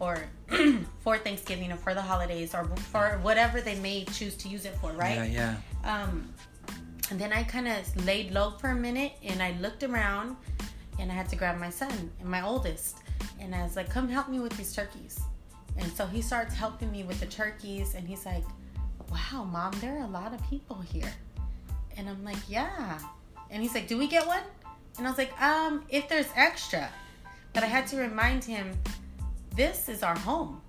or 0.00 0.24
for 1.00 1.18
Thanksgiving 1.18 1.70
or 1.70 1.76
for 1.76 1.94
the 1.94 2.02
holidays 2.02 2.54
or 2.54 2.64
for 2.90 3.20
whatever 3.22 3.60
they 3.60 3.78
may 3.78 4.04
choose 4.06 4.34
to 4.38 4.48
use 4.48 4.64
it 4.64 4.74
for, 4.80 4.92
right? 4.92 5.30
Yeah. 5.30 5.56
Yeah. 5.84 6.02
Um, 6.02 6.34
and 7.10 7.20
then 7.20 7.32
I 7.32 7.42
kind 7.42 7.68
of 7.68 8.06
laid 8.06 8.32
low 8.32 8.52
for 8.52 8.70
a 8.70 8.74
minute 8.74 9.12
and 9.22 9.42
I 9.42 9.52
looked 9.60 9.82
around 9.82 10.36
and 10.98 11.10
I 11.10 11.14
had 11.14 11.28
to 11.28 11.36
grab 11.36 11.58
my 11.58 11.70
son 11.70 12.10
and 12.18 12.28
my 12.28 12.42
oldest. 12.44 12.98
And 13.38 13.54
I 13.54 13.62
was 13.62 13.76
like, 13.76 13.90
come 13.90 14.08
help 14.08 14.28
me 14.28 14.40
with 14.40 14.56
these 14.56 14.74
turkeys. 14.74 15.20
And 15.76 15.90
so 15.92 16.06
he 16.06 16.22
starts 16.22 16.54
helping 16.54 16.90
me 16.90 17.04
with 17.04 17.20
the 17.20 17.26
turkeys 17.26 17.94
and 17.94 18.06
he's 18.06 18.26
like, 18.26 18.44
wow, 19.10 19.44
mom, 19.44 19.72
there 19.80 19.96
are 19.96 20.04
a 20.04 20.08
lot 20.08 20.32
of 20.32 20.42
people 20.48 20.80
here. 20.80 21.12
And 21.96 22.08
I'm 22.08 22.24
like, 22.24 22.38
yeah. 22.48 22.98
And 23.50 23.62
he's 23.62 23.74
like, 23.74 23.88
do 23.88 23.98
we 23.98 24.06
get 24.06 24.26
one? 24.26 24.42
And 24.98 25.06
I 25.06 25.10
was 25.10 25.18
like, 25.18 25.40
um, 25.40 25.84
if 25.88 26.08
there's 26.08 26.28
extra. 26.36 26.88
But 27.52 27.64
I 27.64 27.66
had 27.66 27.86
to 27.88 27.96
remind 27.96 28.44
him, 28.44 28.78
this 29.60 29.90
is 29.90 30.02
our 30.02 30.18
home. 30.18 30.62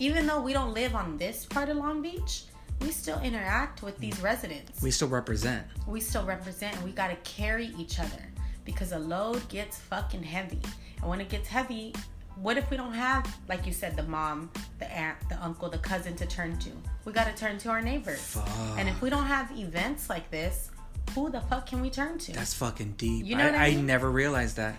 Even 0.00 0.26
though 0.26 0.40
we 0.40 0.52
don't 0.52 0.74
live 0.74 0.96
on 0.96 1.16
this 1.16 1.46
part 1.46 1.68
of 1.68 1.76
Long 1.76 2.02
Beach, 2.02 2.42
we 2.80 2.90
still 2.90 3.20
interact 3.20 3.80
with 3.80 3.96
these 3.98 4.20
residents 4.20 4.82
We 4.82 4.90
still 4.90 5.06
represent. 5.06 5.64
we 5.86 6.00
still 6.00 6.24
represent 6.24 6.74
and 6.74 6.84
we 6.84 6.90
got 6.90 7.10
to 7.10 7.16
carry 7.38 7.66
each 7.78 8.00
other 8.00 8.24
because 8.64 8.90
a 8.90 8.98
load 8.98 9.48
gets 9.48 9.78
fucking 9.78 10.24
heavy 10.24 10.58
and 11.00 11.08
when 11.08 11.20
it 11.20 11.28
gets 11.28 11.46
heavy 11.48 11.94
what 12.34 12.58
if 12.58 12.68
we 12.72 12.76
don't 12.76 12.92
have 12.92 13.24
like 13.48 13.64
you 13.68 13.72
said 13.72 13.94
the 13.94 14.02
mom 14.02 14.50
the 14.80 14.92
aunt 14.92 15.16
the 15.28 15.40
uncle 15.40 15.68
the 15.70 15.78
cousin 15.78 16.16
to 16.16 16.26
turn 16.26 16.58
to 16.58 16.70
we 17.04 17.12
got 17.12 17.28
to 17.28 17.34
turn 17.34 17.56
to 17.56 17.68
our 17.68 17.80
neighbors 17.80 18.18
Fuck. 18.20 18.48
and 18.78 18.88
if 18.88 19.00
we 19.00 19.08
don't 19.08 19.26
have 19.26 19.48
events 19.56 20.10
like 20.10 20.28
this 20.32 20.70
who 21.14 21.30
the 21.30 21.40
fuck 21.42 21.66
can 21.66 21.80
we 21.80 21.88
turn 21.88 22.18
to 22.18 22.32
That's 22.32 22.54
fucking 22.54 22.94
deep. 22.96 23.24
You 23.26 23.36
know 23.36 23.44
I, 23.44 23.50
what 23.52 23.60
I 23.60 23.70
mean? 23.70 23.78
I 23.78 23.82
never 23.82 24.10
realized 24.10 24.56
that. 24.56 24.74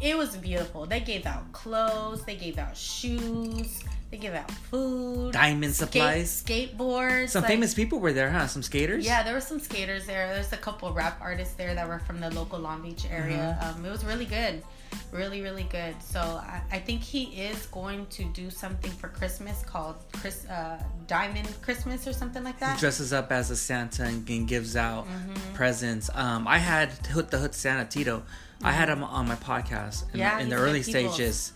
It 0.00 0.16
was 0.16 0.36
beautiful 0.36 0.86
they 0.86 1.00
gave 1.00 1.26
out 1.26 1.50
clothes 1.52 2.24
they 2.24 2.34
gave 2.36 2.58
out 2.58 2.76
shoes 2.76 3.82
they 4.10 4.18
gave 4.18 4.34
out 4.34 4.50
food 4.50 5.32
Diamond 5.32 5.72
skate- 5.74 5.92
supplies. 5.92 6.42
skateboards 6.44 7.30
Some 7.30 7.42
like- 7.42 7.50
famous 7.50 7.72
people 7.72 7.98
were 7.98 8.12
there, 8.12 8.28
huh? 8.30 8.46
Some 8.46 8.62
skaters. 8.62 9.06
Yeah, 9.06 9.22
there 9.22 9.32
were 9.32 9.40
some 9.40 9.58
skaters 9.58 10.04
there. 10.04 10.28
There's 10.34 10.52
a 10.52 10.58
couple 10.58 10.92
rap 10.92 11.16
artists 11.22 11.54
there 11.54 11.74
that 11.74 11.88
were 11.88 11.98
from 12.00 12.20
the 12.20 12.28
local 12.30 12.58
Long 12.58 12.82
Beach 12.82 13.06
area. 13.10 13.58
Mm-hmm. 13.62 13.78
Um, 13.78 13.86
it 13.86 13.90
was 13.90 14.04
really 14.04 14.26
good, 14.26 14.62
really, 15.12 15.40
really 15.40 15.62
good. 15.62 15.94
So 16.02 16.20
I, 16.20 16.60
I 16.70 16.78
think 16.78 17.00
he 17.00 17.22
is 17.40 17.64
going 17.66 18.04
to 18.08 18.24
do 18.24 18.50
something 18.50 18.90
for 18.90 19.08
Christmas 19.08 19.62
called 19.62 19.96
Chris 20.12 20.44
uh, 20.46 20.78
Diamond 21.06 21.48
Christmas 21.62 22.06
or 22.06 22.12
something 22.12 22.44
like 22.44 22.58
that. 22.60 22.74
He 22.74 22.80
dresses 22.80 23.14
up 23.14 23.32
as 23.32 23.50
a 23.50 23.56
Santa 23.56 24.02
and, 24.04 24.26
gives 24.26 24.76
out 24.76 25.06
Mm-hmm. 25.06 25.54
presents. 25.54 26.10
Um, 26.14 26.46
I 26.46 26.58
had 26.58 26.90
Hood 27.06 27.30
the 27.30 27.38
Hood 27.38 27.54
Santa 27.54 27.86
Tito. 27.86 28.24
I 28.62 28.72
had 28.72 28.88
him 28.88 29.02
on 29.02 29.26
my 29.26 29.36
podcast 29.36 30.12
in. 30.12 30.20
Yeah, 30.20 30.36
the, 30.36 30.42
in 30.42 30.48
the 30.48 30.56
early 30.56 30.82
stages. 30.82 31.52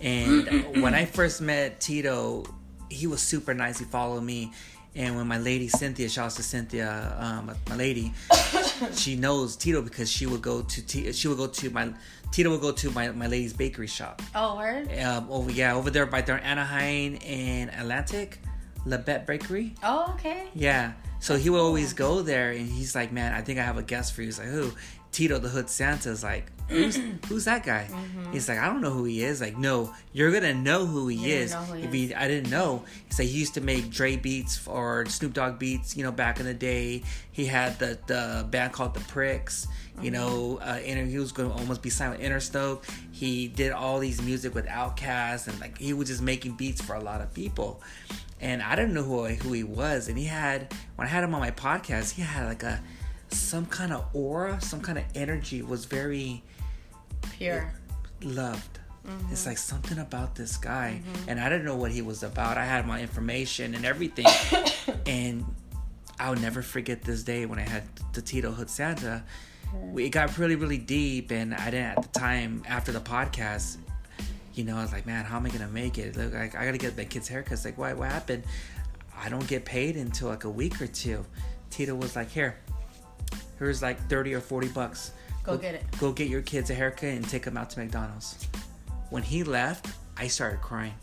And 0.00 0.76
when 0.82 0.94
I 0.94 1.04
first 1.04 1.40
met 1.40 1.80
Tito, 1.80 2.44
he 2.88 3.06
was 3.06 3.20
super 3.20 3.54
nice. 3.54 3.78
He 3.78 3.84
followed 3.84 4.22
me. 4.22 4.52
And 4.94 5.16
when 5.16 5.28
my 5.28 5.38
lady 5.38 5.68
Cynthia, 5.68 6.08
shouts 6.08 6.36
to 6.36 6.42
Cynthia, 6.42 7.14
um, 7.20 7.54
my 7.68 7.76
lady, 7.76 8.12
she 8.94 9.14
knows 9.16 9.54
Tito 9.54 9.80
because 9.82 10.10
she 10.10 10.26
would 10.26 10.42
go 10.42 10.62
to 10.62 10.86
T- 10.86 11.12
she 11.12 11.28
would 11.28 11.36
go 11.36 11.46
to 11.46 11.70
my 11.70 11.92
Tito 12.32 12.50
would 12.50 12.60
go 12.60 12.72
to 12.72 12.90
my, 12.90 13.10
my 13.12 13.26
lady's 13.26 13.52
bakery 13.52 13.86
shop. 13.86 14.22
oh, 14.34 14.56
word. 14.56 14.90
Um, 14.98 15.26
over 15.30 15.50
yeah, 15.50 15.74
over 15.74 15.90
there 15.90 16.06
by 16.06 16.20
there 16.22 16.42
Anaheim 16.42 17.18
and 17.24 17.70
Atlantic, 17.70 18.40
Labette 18.86 19.26
Bakery. 19.26 19.74
Oh, 19.82 20.12
okay. 20.14 20.48
Yeah. 20.54 20.92
So 21.20 21.36
he 21.36 21.50
would 21.50 21.60
always 21.60 21.92
go 21.92 22.22
there, 22.22 22.50
and 22.50 22.66
he's 22.66 22.94
like, 22.94 23.12
"Man, 23.12 23.32
I 23.32 23.40
think 23.40 23.58
I 23.58 23.62
have 23.62 23.76
a 23.78 23.82
guest 23.82 24.14
for 24.14 24.22
you." 24.22 24.28
He's 24.28 24.38
like, 24.38 24.48
"Who?" 24.48 24.72
Tito 25.12 25.38
the 25.38 25.48
Hood 25.48 25.68
Santa's 25.68 26.22
like, 26.22 26.50
"Who's 26.68 26.96
who's 27.28 27.44
that 27.46 27.64
guy?" 27.64 27.88
He's 28.32 28.48
like, 28.48 28.58
"I 28.58 28.66
don't 28.66 28.80
know 28.80 28.90
who 28.90 29.04
he 29.04 29.22
is." 29.22 29.40
Like, 29.40 29.56
no, 29.56 29.94
you're 30.12 30.30
gonna 30.32 30.54
know 30.54 30.86
who 30.86 31.08
he 31.08 31.16
You're 31.16 31.38
is. 31.38 31.54
who 31.54 31.74
he 31.74 31.84
if 31.84 31.94
is. 31.94 32.12
I 32.16 32.28
didn't 32.28 32.50
know. 32.50 32.84
He's 33.06 33.18
like, 33.18 33.28
he 33.28 33.38
used 33.38 33.54
to 33.54 33.60
make 33.60 33.90
Dre 33.90 34.16
beats 34.16 34.66
or 34.66 35.06
Snoop 35.06 35.32
Dogg 35.32 35.58
beats. 35.58 35.96
You 35.96 36.04
know, 36.04 36.12
back 36.12 36.40
in 36.40 36.46
the 36.46 36.54
day, 36.54 37.02
he 37.32 37.46
had 37.46 37.78
the 37.78 37.98
the 38.06 38.46
band 38.50 38.72
called 38.72 38.94
the 38.94 39.00
Pricks. 39.00 39.66
You 40.00 40.12
know, 40.12 40.60
uh, 40.62 40.78
inter- 40.84 41.06
he 41.06 41.18
was 41.18 41.32
going 41.32 41.50
to 41.50 41.56
almost 41.56 41.82
be 41.82 41.90
signed 41.90 42.16
with 42.16 42.20
Interscope. 42.20 42.84
He 43.10 43.48
did 43.48 43.72
all 43.72 43.98
these 43.98 44.22
music 44.22 44.54
with 44.54 44.66
Outkast, 44.66 45.48
and 45.48 45.58
like 45.60 45.76
he 45.78 45.92
was 45.92 46.06
just 46.08 46.22
making 46.22 46.52
beats 46.52 46.80
for 46.80 46.94
a 46.94 47.00
lot 47.00 47.20
of 47.20 47.34
people 47.34 47.82
and 48.40 48.62
I 48.62 48.76
didn't 48.76 48.94
know 48.94 49.02
who 49.02 49.24
who 49.26 49.52
he 49.52 49.64
was. 49.64 50.08
And 50.08 50.16
he 50.16 50.24
had 50.26 50.72
when 50.96 51.06
I 51.06 51.10
had 51.10 51.24
him 51.24 51.34
on 51.34 51.40
my 51.40 51.50
podcast, 51.50 52.12
he 52.12 52.22
had 52.22 52.46
like 52.46 52.62
a 52.62 52.80
some 53.30 53.66
kind 53.66 53.92
of 53.92 54.06
aura, 54.14 54.60
some 54.60 54.80
kind 54.80 54.98
of 54.98 55.04
energy. 55.14 55.62
Was 55.62 55.84
very 55.84 56.42
Pure. 57.32 57.72
loved. 58.22 58.78
Mm-hmm. 59.06 59.32
It's 59.32 59.46
like 59.46 59.58
something 59.58 59.98
about 59.98 60.34
this 60.34 60.56
guy, 60.56 61.00
and 61.26 61.40
I 61.40 61.48
didn't 61.48 61.64
know 61.64 61.76
what 61.76 61.92
he 61.92 62.02
was 62.02 62.22
about. 62.22 62.58
I 62.58 62.64
had 62.66 62.86
my 62.86 63.00
information 63.00 63.74
and 63.74 63.86
everything, 63.86 64.26
and 65.06 65.44
I'll 66.20 66.36
never 66.36 66.62
forget 66.62 67.02
this 67.02 67.22
day 67.22 67.46
when 67.46 67.58
I 67.58 67.62
had 67.62 67.84
the 68.12 68.20
Tito 68.20 68.50
Hood 68.50 68.68
Santa. 68.68 69.24
We, 69.92 70.04
it 70.06 70.10
got 70.10 70.36
really, 70.38 70.56
really 70.56 70.78
deep, 70.78 71.30
and 71.30 71.54
I 71.54 71.66
didn't 71.70 71.98
at 71.98 72.12
the 72.12 72.18
time 72.18 72.62
after 72.68 72.92
the 72.92 73.00
podcast. 73.00 73.76
You 74.54 74.64
know, 74.64 74.76
I 74.76 74.82
was 74.82 74.92
like, 74.92 75.06
man, 75.06 75.24
how 75.24 75.36
am 75.36 75.46
I 75.46 75.50
gonna 75.50 75.68
make 75.68 75.98
it? 75.98 76.16
Look, 76.16 76.34
like 76.34 76.54
I 76.54 76.64
gotta 76.66 76.78
get 76.78 76.96
the 76.96 77.04
kids' 77.04 77.30
haircuts. 77.30 77.64
Like, 77.64 77.78
why? 77.78 77.92
What 77.94 78.10
happened? 78.10 78.42
I 79.16 79.28
don't 79.28 79.46
get 79.46 79.64
paid 79.64 79.96
until 79.96 80.28
like 80.28 80.44
a 80.44 80.50
week 80.50 80.80
or 80.82 80.86
two. 80.86 81.24
Tito 81.70 81.94
was 81.94 82.16
like, 82.16 82.30
here, 82.30 82.56
here's 83.58 83.82
like 83.82 83.98
thirty 84.08 84.34
or 84.34 84.40
forty 84.40 84.68
bucks. 84.68 85.12
Go 85.42 85.56
get 85.56 85.74
it. 85.74 85.84
Go 85.98 86.12
get 86.12 86.28
your 86.28 86.42
kids 86.42 86.70
a 86.70 86.74
haircut 86.74 87.10
and 87.10 87.28
take 87.28 87.42
them 87.44 87.56
out 87.56 87.70
to 87.70 87.78
McDonald's. 87.80 88.46
When 89.10 89.22
he 89.22 89.44
left, 89.44 89.86
I 90.16 90.26
started 90.28 90.60
crying. 90.60 90.94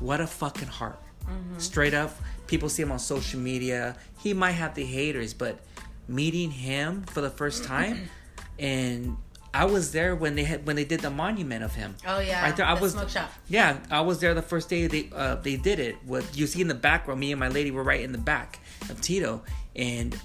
What 0.00 0.20
a 0.20 0.26
fucking 0.26 0.68
heart. 0.68 1.00
Mm-hmm. 1.24 1.58
Straight 1.58 1.94
up, 1.94 2.16
people 2.46 2.68
see 2.68 2.82
him 2.82 2.92
on 2.92 2.98
social 3.00 3.40
media. 3.40 3.96
He 4.18 4.32
might 4.32 4.52
have 4.52 4.74
the 4.74 4.84
haters, 4.84 5.34
but 5.34 5.58
meeting 6.06 6.50
him 6.50 7.02
for 7.02 7.20
the 7.20 7.30
first 7.30 7.64
time 7.64 8.08
and 8.58 9.16
I 9.54 9.64
was 9.64 9.92
there 9.92 10.14
when 10.14 10.34
they 10.36 10.44
had 10.44 10.66
when 10.66 10.76
they 10.76 10.84
did 10.84 11.00
the 11.00 11.10
monument 11.10 11.64
of 11.64 11.74
him. 11.74 11.96
Oh 12.06 12.20
yeah, 12.20 12.44
right 12.44 12.56
there. 12.56 12.66
I 12.66 12.74
the 12.74 12.80
was 12.82 12.92
smoke 12.92 13.08
shop. 13.08 13.30
yeah, 13.48 13.78
I 13.90 14.02
was 14.02 14.20
there 14.20 14.34
the 14.34 14.42
first 14.42 14.68
day 14.68 14.86
they 14.86 15.10
uh, 15.14 15.36
they 15.36 15.56
did 15.56 15.80
it. 15.80 15.96
What 16.04 16.36
you 16.36 16.46
see 16.46 16.60
in 16.60 16.68
the 16.68 16.74
back 16.74 17.08
row, 17.08 17.16
me 17.16 17.32
and 17.32 17.40
my 17.40 17.48
lady 17.48 17.70
were 17.70 17.82
right 17.82 18.02
in 18.02 18.12
the 18.12 18.18
back 18.18 18.60
of 18.90 19.00
Tito, 19.00 19.42
and 19.74 20.18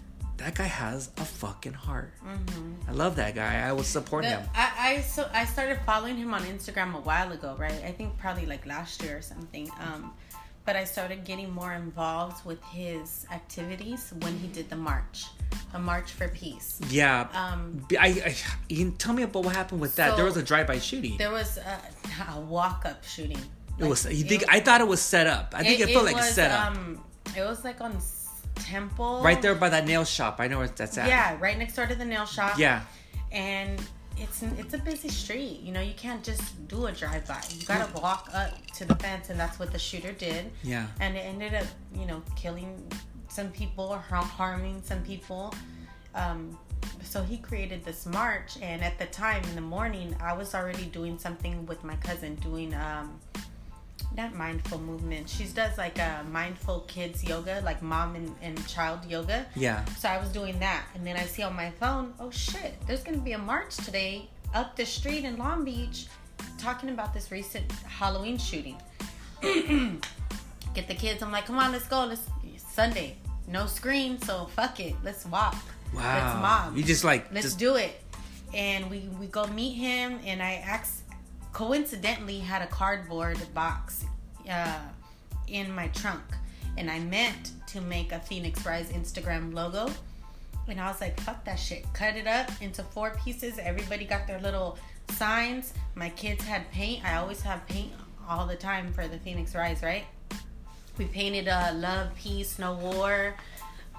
that 0.44 0.56
guy 0.56 0.64
has 0.66 1.10
a 1.18 1.26
fucking 1.26 1.74
heart. 1.74 2.12
I 2.88 2.92
love 2.92 3.16
that 3.16 3.34
guy. 3.36 3.66
I 3.68 3.72
will 3.72 3.84
support 3.84 4.26
Mm-hmm. 4.26 4.42
The- 4.42 4.42
him. 4.42 4.50
I, 4.56 4.96
I 4.98 5.02
so 5.02 5.30
I 5.34 5.46
started 5.46 5.80
following 5.86 6.18
him 6.18 6.34
on 6.34 6.42
Instagram 6.44 6.94
a 6.96 7.00
while 7.00 7.32
ago, 7.32 7.56
right? 7.58 7.80
I 7.86 7.92
think 7.92 8.18
probably 8.18 8.46
like 8.46 8.66
last 8.66 9.02
year 9.04 9.18
or 9.18 9.22
something. 9.22 9.70
Um, 9.80 10.14
but 10.66 10.76
I 10.76 10.84
started 10.86 11.26
getting 11.26 11.50
more 11.52 11.74
involved 11.74 12.46
with 12.46 12.62
his 12.66 13.26
activities 13.32 14.14
when 14.22 14.38
he 14.38 14.48
did 14.48 14.70
the 14.70 14.78
march, 14.78 15.26
a 15.74 15.80
march 15.80 16.12
for 16.12 16.28
peace. 16.30 16.80
Yeah. 16.90 17.28
Um, 17.34 17.86
I, 18.00 18.08
I 18.08 18.36
you 18.70 18.78
can 18.78 18.92
tell 18.98 19.14
me 19.14 19.24
about 19.24 19.44
what 19.46 19.56
happened 19.56 19.82
with 19.82 19.96
that. 19.98 20.12
So- 20.12 20.16
there 20.18 20.26
was 20.26 20.38
a 20.38 20.44
drive-by 20.44 20.80
shooting. 20.80 21.18
there 21.18 21.32
was 21.32 21.58
a, 21.58 21.80
a 22.36 22.40
walk-up 22.42 23.04
shooting. 23.04 23.40
it 23.80 23.86
was. 23.86 24.06
You 24.06 24.24
think? 24.26 24.44
it- 24.44 24.50
I 24.52 24.60
thought 24.60 24.82
it 24.82 24.88
was 24.88 25.02
set 25.02 25.28
up. 25.28 25.54
I 25.56 25.64
think 25.64 25.80
it, 25.82 25.90
felt 25.94 26.06
like 26.06 26.16
was, 26.16 26.30
set 26.34 26.52
up. 26.52 26.76
Um, 26.76 27.04
it 27.36 27.44
was 27.44 27.64
like 27.64 27.80
on 27.82 28.00
Temple, 28.56 29.22
right 29.24 29.42
there 29.42 29.56
by 29.56 29.70
that 29.70 29.86
nail 29.86 30.04
shop. 30.06 30.38
I 30.40 30.48
know 30.48 30.60
where 30.60 30.68
that's 30.68 30.98
at. 30.98 31.08
Yeah, 31.08 31.38
right 31.40 31.58
next 31.58 31.76
door 31.76 31.86
to 31.86 31.96
the 31.96 32.06
nail 32.06 32.26
shop. 32.26 32.58
Yeah. 32.58 32.82
and 33.32 33.82
it's 34.18 34.44
it's 34.44 34.74
a 34.74 34.78
busy 34.78 35.10
street. 35.10 35.62
You 35.62 35.72
know, 35.72 35.82
you 35.82 35.94
can't 35.96 36.24
just 36.24 36.68
do 36.68 36.86
a 36.86 36.92
drive 36.92 37.28
by. 37.28 37.42
You 37.50 37.66
gotta 37.66 37.92
walk 38.00 38.30
up 38.34 38.52
to 38.78 38.86
the 38.86 38.96
fence, 38.96 39.30
and 39.30 39.40
that's 39.40 39.60
what 39.60 39.72
the 39.72 39.80
shooter 39.80 40.12
did. 40.12 40.52
Yeah. 40.64 40.88
And 41.00 41.16
it 41.18 41.22
ended 41.22 41.54
up, 41.56 41.66
you 41.96 42.06
know, 42.06 42.22
killing 42.36 42.82
some 43.28 43.50
people 43.52 43.86
or 43.86 43.98
harming 43.98 44.82
some 44.84 45.02
people. 45.02 45.54
Um, 46.14 46.58
so 47.02 47.24
he 47.24 47.38
created 47.38 47.84
this 47.84 48.06
march, 48.06 48.58
and 48.62 48.84
at 48.84 49.00
the 49.00 49.06
time 49.08 49.44
in 49.46 49.56
the 49.56 49.62
morning, 49.62 50.16
I 50.22 50.34
was 50.34 50.54
already 50.54 50.86
doing 50.86 51.18
something 51.18 51.66
with 51.66 51.84
my 51.84 51.96
cousin, 51.96 52.36
doing 52.36 52.74
um, 52.76 53.20
not 54.16 54.34
mindful 54.36 54.80
movement. 54.80 55.28
She 55.30 55.46
does 55.46 55.78
like 55.78 55.98
a 56.00 56.24
mindful 56.32 56.82
kids 56.82 57.24
yoga, 57.24 57.62
like 57.64 57.82
mom 57.82 58.16
and, 58.16 58.36
and 58.42 58.68
child 58.68 59.04
yoga. 59.06 59.46
Yeah. 59.56 59.84
So 59.98 60.10
I 60.10 60.20
was 60.20 60.30
doing 60.30 60.60
that, 60.60 60.84
and 60.96 61.06
then 61.06 61.16
I 61.18 61.24
see 61.26 61.44
on 61.44 61.56
my 61.56 61.72
phone, 61.72 62.14
oh 62.20 62.30
shit, 62.32 62.76
there's 62.88 63.04
gonna 63.04 63.18
be 63.18 63.34
a 63.34 63.38
march 63.38 63.76
today 63.78 64.30
up 64.54 64.76
the 64.76 64.86
street 64.86 65.24
in 65.26 65.38
Long 65.38 65.66
Beach, 65.66 66.08
talking 66.58 66.90
about 66.90 67.14
this 67.14 67.32
recent 67.32 67.72
Halloween 67.88 68.38
shooting. 68.38 68.78
Get 70.74 70.88
the 70.88 70.96
kids. 70.96 71.22
I'm 71.22 71.32
like, 71.32 71.46
come 71.46 71.58
on, 71.60 71.72
let's 71.72 71.88
go. 71.88 72.06
Let's 72.06 72.22
Sunday, 72.72 73.18
no 73.48 73.68
screen, 73.68 74.20
so 74.22 74.46
fuck 74.56 74.80
it, 74.80 74.96
let's 75.04 75.26
walk. 75.28 75.56
Let's 75.94 76.06
Wow. 76.06 76.42
mob. 76.42 76.78
You 76.78 76.84
just 76.84 77.04
like 77.04 77.32
Let's 77.32 77.46
just 77.46 77.60
do 77.60 77.76
it. 77.76 78.02
And 78.52 78.90
we 78.90 79.10
we 79.20 79.28
go 79.28 79.46
meet 79.48 79.74
him, 79.74 80.20
and 80.26 80.42
I 80.42 80.56
ax- 80.66 81.03
coincidentally 81.54 82.40
had 82.40 82.62
a 82.62 82.68
cardboard 82.68 83.38
box 83.54 84.06
uh, 84.50 84.80
in 85.48 85.74
my 85.74 85.88
trunk, 85.90 86.24
and 86.78 86.90
I 86.90 87.00
meant 87.00 87.52
to 87.68 87.82
make 87.82 88.12
a 88.12 88.20
Phoenix 88.20 88.66
Rise 88.66 88.90
Instagram 88.92 89.54
logo. 89.54 89.90
And 90.68 90.80
I 90.80 90.88
was 90.88 91.02
like, 91.02 91.20
fuck 91.20 91.44
that 91.46 91.60
shit. 91.60 91.86
Cut 91.94 92.16
it 92.16 92.26
up 92.26 92.50
into 92.62 92.84
four 92.84 93.12
pieces. 93.24 93.60
Everybody 93.60 94.06
got 94.06 94.28
their 94.28 94.40
little 94.40 94.78
signs. 95.10 95.74
My 95.96 96.10
kids 96.10 96.44
had 96.46 96.70
paint. 96.72 97.04
I 97.04 97.18
always 97.18 97.42
have 97.42 97.66
paint 97.68 97.92
all 98.30 98.48
the 98.48 98.56
time 98.56 98.94
for 98.94 99.08
the 99.08 99.18
Phoenix 99.20 99.54
Rise, 99.54 99.84
right? 99.84 100.06
We 100.98 101.06
painted 101.06 101.50
uh, 101.50 101.72
love, 101.76 102.16
peace, 102.16 102.60
no 102.60 102.76
war. 102.76 103.36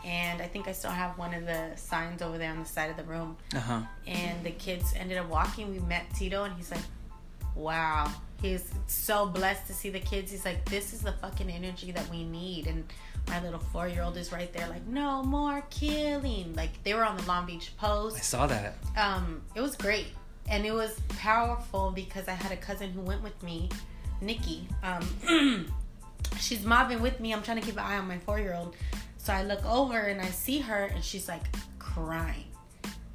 And 0.07 0.40
I 0.40 0.46
think 0.46 0.66
I 0.68 0.72
still 0.72 0.90
have 0.90 1.18
one 1.18 1.34
of 1.34 1.44
the 1.44 1.72
signs 1.76 2.22
over 2.22 2.38
there 2.38 2.50
on 2.50 2.59
the 2.61 2.64
side 2.64 2.90
of 2.90 2.96
the 2.96 3.05
room. 3.05 3.36
uh 3.55 3.61
huh. 3.61 3.80
And 4.07 4.42
the 4.44 4.50
kids 4.50 4.94
ended 4.96 5.18
up 5.18 5.28
walking. 5.28 5.70
We 5.70 5.80
met 5.80 6.05
Tito, 6.14 6.44
and 6.44 6.55
he's 6.57 6.70
like, 6.70 6.80
wow. 7.55 8.11
He's 8.42 8.70
so 8.86 9.26
blessed 9.26 9.66
to 9.68 9.72
see 9.72 9.90
the 9.90 10.00
kids. 10.00 10.30
He's 10.30 10.44
like, 10.44 10.64
this 10.68 10.92
is 10.92 11.00
the 11.00 11.12
fucking 11.12 11.50
energy 11.50 11.92
that 11.92 12.09
we 12.11 12.24
need. 12.24 12.66
And 12.66 12.84
my 13.28 13.42
little 13.42 13.61
four 13.61 13.88
year 13.88 14.02
old 14.02 14.16
is 14.16 14.32
right 14.32 14.52
there, 14.52 14.68
like, 14.68 14.86
no 14.86 15.22
more 15.22 15.62
killing. 15.70 16.55
Like, 16.55 16.82
they 16.84 16.92
were 16.94 17.05
on 17.05 17.16
the 17.16 17.22
Long 17.24 17.46
Beach 17.46 17.72
Post 17.78 18.16
I 18.16 18.20
saw 18.20 18.46
that. 18.46 18.74
um, 18.96 19.40
it 19.55 19.61
was 19.62 19.76
great 19.76 20.09
and 20.50 20.66
it 20.66 20.72
was 20.72 21.00
powerful 21.09 21.90
because 21.94 22.28
I 22.28 22.32
had 22.32 22.52
a 22.52 22.57
cousin 22.57 22.90
who 22.90 23.00
went 23.00 23.22
with 23.22 23.40
me, 23.42 23.70
Nikki. 24.20 24.68
Um, 24.82 25.70
she's 26.38 26.64
mobbing 26.64 27.00
with 27.00 27.18
me. 27.20 27.32
I'm 27.32 27.42
trying 27.42 27.61
to 27.61 27.64
keep 27.64 27.74
an 27.74 27.80
eye 27.80 27.96
on 27.96 28.07
my 28.07 28.18
four 28.18 28.38
year 28.38 28.55
old. 28.55 28.76
So 29.16 29.32
I 29.32 29.42
look 29.42 29.64
over 29.64 29.98
and 29.98 30.20
I 30.20 30.26
see 30.26 30.59
her 30.59 30.84
and 30.94 31.02
she's 31.02 31.28
like 31.28 31.44
crying. 31.78 32.44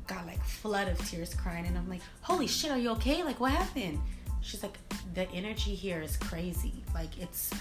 Got 0.08 0.26
like 0.26 0.44
flood 0.44 0.88
of 0.88 0.98
tears 1.08 1.36
crying 1.36 1.68
and 1.68 1.78
I'm 1.78 1.88
like, 1.88 2.02
holy 2.22 2.48
shit, 2.48 2.72
are 2.72 2.80
you 2.80 2.90
okay? 2.92 3.22
Like 3.24 3.40
what 3.40 3.52
happened? 3.52 4.00
She's 4.42 4.64
like, 4.64 4.78
the 5.14 5.30
energy 5.32 5.76
here 5.76 6.02
is 6.02 6.18
crazy. 6.18 6.84
Like 6.94 7.18
it's 7.20 7.52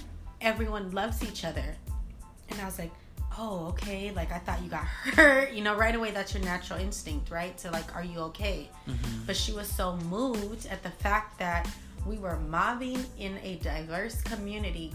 everyone 0.40 0.90
loves 0.92 1.22
each 1.22 1.44
other. 1.44 1.76
And 2.50 2.60
I 2.60 2.64
was 2.64 2.78
like, 2.78 2.92
oh, 3.38 3.66
okay. 3.68 4.12
Like 4.12 4.32
I 4.32 4.38
thought 4.38 4.62
you 4.62 4.70
got 4.70 4.84
hurt. 5.14 5.52
You 5.52 5.62
know, 5.62 5.76
right 5.76 5.94
away 5.94 6.10
that's 6.10 6.34
your 6.34 6.42
natural 6.42 6.78
instinct, 6.80 7.30
right? 7.30 7.56
To 7.58 7.70
like, 7.70 7.94
are 7.94 8.04
you 8.04 8.18
okay? 8.20 8.68
Mm-hmm. 8.88 9.24
But 9.26 9.36
she 9.36 9.52
was 9.52 9.68
so 9.68 9.96
moved 10.08 10.66
at 10.66 10.82
the 10.82 10.90
fact 10.90 11.38
that 11.38 11.68
we 12.06 12.18
were 12.18 12.38
mobbing 12.48 13.04
in 13.18 13.38
a 13.42 13.56
diverse 13.56 14.22
community 14.22 14.92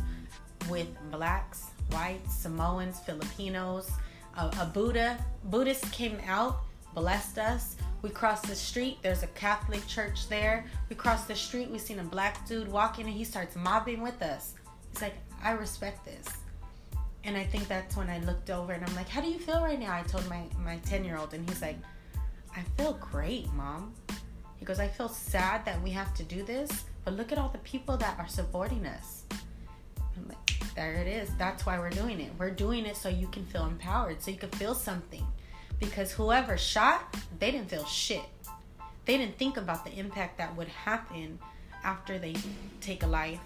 with 0.69 0.87
blacks, 1.11 1.67
whites, 1.91 2.33
Samoans, 2.35 2.99
Filipinos. 2.99 3.91
A, 4.37 4.47
a 4.61 4.71
Buddha 4.73 5.23
Buddhist 5.43 5.91
came 5.91 6.17
out, 6.27 6.61
blessed 6.93 7.37
us. 7.37 7.75
We 8.01 8.09
crossed 8.09 8.47
the 8.47 8.55
street. 8.55 8.97
There's 9.01 9.23
a 9.23 9.27
Catholic 9.27 9.85
church 9.87 10.27
there. 10.27 10.65
We 10.89 10.95
crossed 10.95 11.27
the 11.27 11.35
street. 11.35 11.69
We 11.69 11.79
seen 11.79 11.99
a 11.99 12.03
black 12.03 12.45
dude 12.47 12.71
walking, 12.71 13.05
and 13.05 13.13
he 13.13 13.23
starts 13.23 13.55
mobbing 13.55 14.01
with 14.01 14.21
us. 14.21 14.53
He's 14.91 15.01
like, 15.01 15.15
I 15.43 15.51
respect 15.51 16.05
this. 16.05 16.27
And 17.23 17.37
I 17.37 17.43
think 17.45 17.67
that's 17.67 17.95
when 17.95 18.09
I 18.09 18.19
looked 18.19 18.49
over 18.49 18.73
and 18.73 18.83
I'm 18.83 18.95
like, 18.95 19.07
How 19.07 19.21
do 19.21 19.29
you 19.29 19.39
feel 19.39 19.61
right 19.61 19.79
now? 19.79 19.93
I 19.93 20.01
told 20.01 20.27
my 20.29 20.43
my 20.63 20.77
ten 20.79 21.05
year 21.05 21.17
old, 21.17 21.33
and 21.33 21.47
he's 21.49 21.61
like, 21.61 21.77
I 22.55 22.61
feel 22.77 22.93
great, 22.93 23.51
mom. 23.53 23.93
He 24.57 24.65
goes, 24.65 24.79
I 24.79 24.87
feel 24.87 25.09
sad 25.09 25.65
that 25.65 25.81
we 25.81 25.89
have 25.91 26.13
to 26.15 26.23
do 26.23 26.43
this, 26.43 26.85
but 27.03 27.15
look 27.15 27.31
at 27.31 27.37
all 27.37 27.49
the 27.49 27.57
people 27.59 27.97
that 27.97 28.17
are 28.19 28.27
supporting 28.27 28.85
us. 28.85 29.23
I'm 30.15 30.27
like, 30.27 30.73
there 30.75 30.93
it 30.93 31.07
is. 31.07 31.29
That's 31.37 31.65
why 31.65 31.79
we're 31.79 31.89
doing 31.89 32.21
it. 32.21 32.31
We're 32.37 32.51
doing 32.51 32.85
it 32.85 32.95
so 32.95 33.09
you 33.09 33.27
can 33.27 33.45
feel 33.45 33.65
empowered, 33.65 34.21
so 34.21 34.31
you 34.31 34.37
can 34.37 34.51
feel 34.51 34.75
something. 34.75 35.25
Because 35.83 36.11
whoever 36.11 36.57
shot, 36.57 37.15
they 37.39 37.51
didn't 37.51 37.69
feel 37.69 37.85
shit. 37.85 38.21
They 39.05 39.17
didn't 39.17 39.37
think 39.37 39.57
about 39.57 39.83
the 39.85 39.91
impact 39.97 40.37
that 40.37 40.55
would 40.55 40.69
happen 40.69 41.39
after 41.83 42.17
they 42.17 42.35
take 42.79 43.03
a 43.03 43.07
life, 43.07 43.41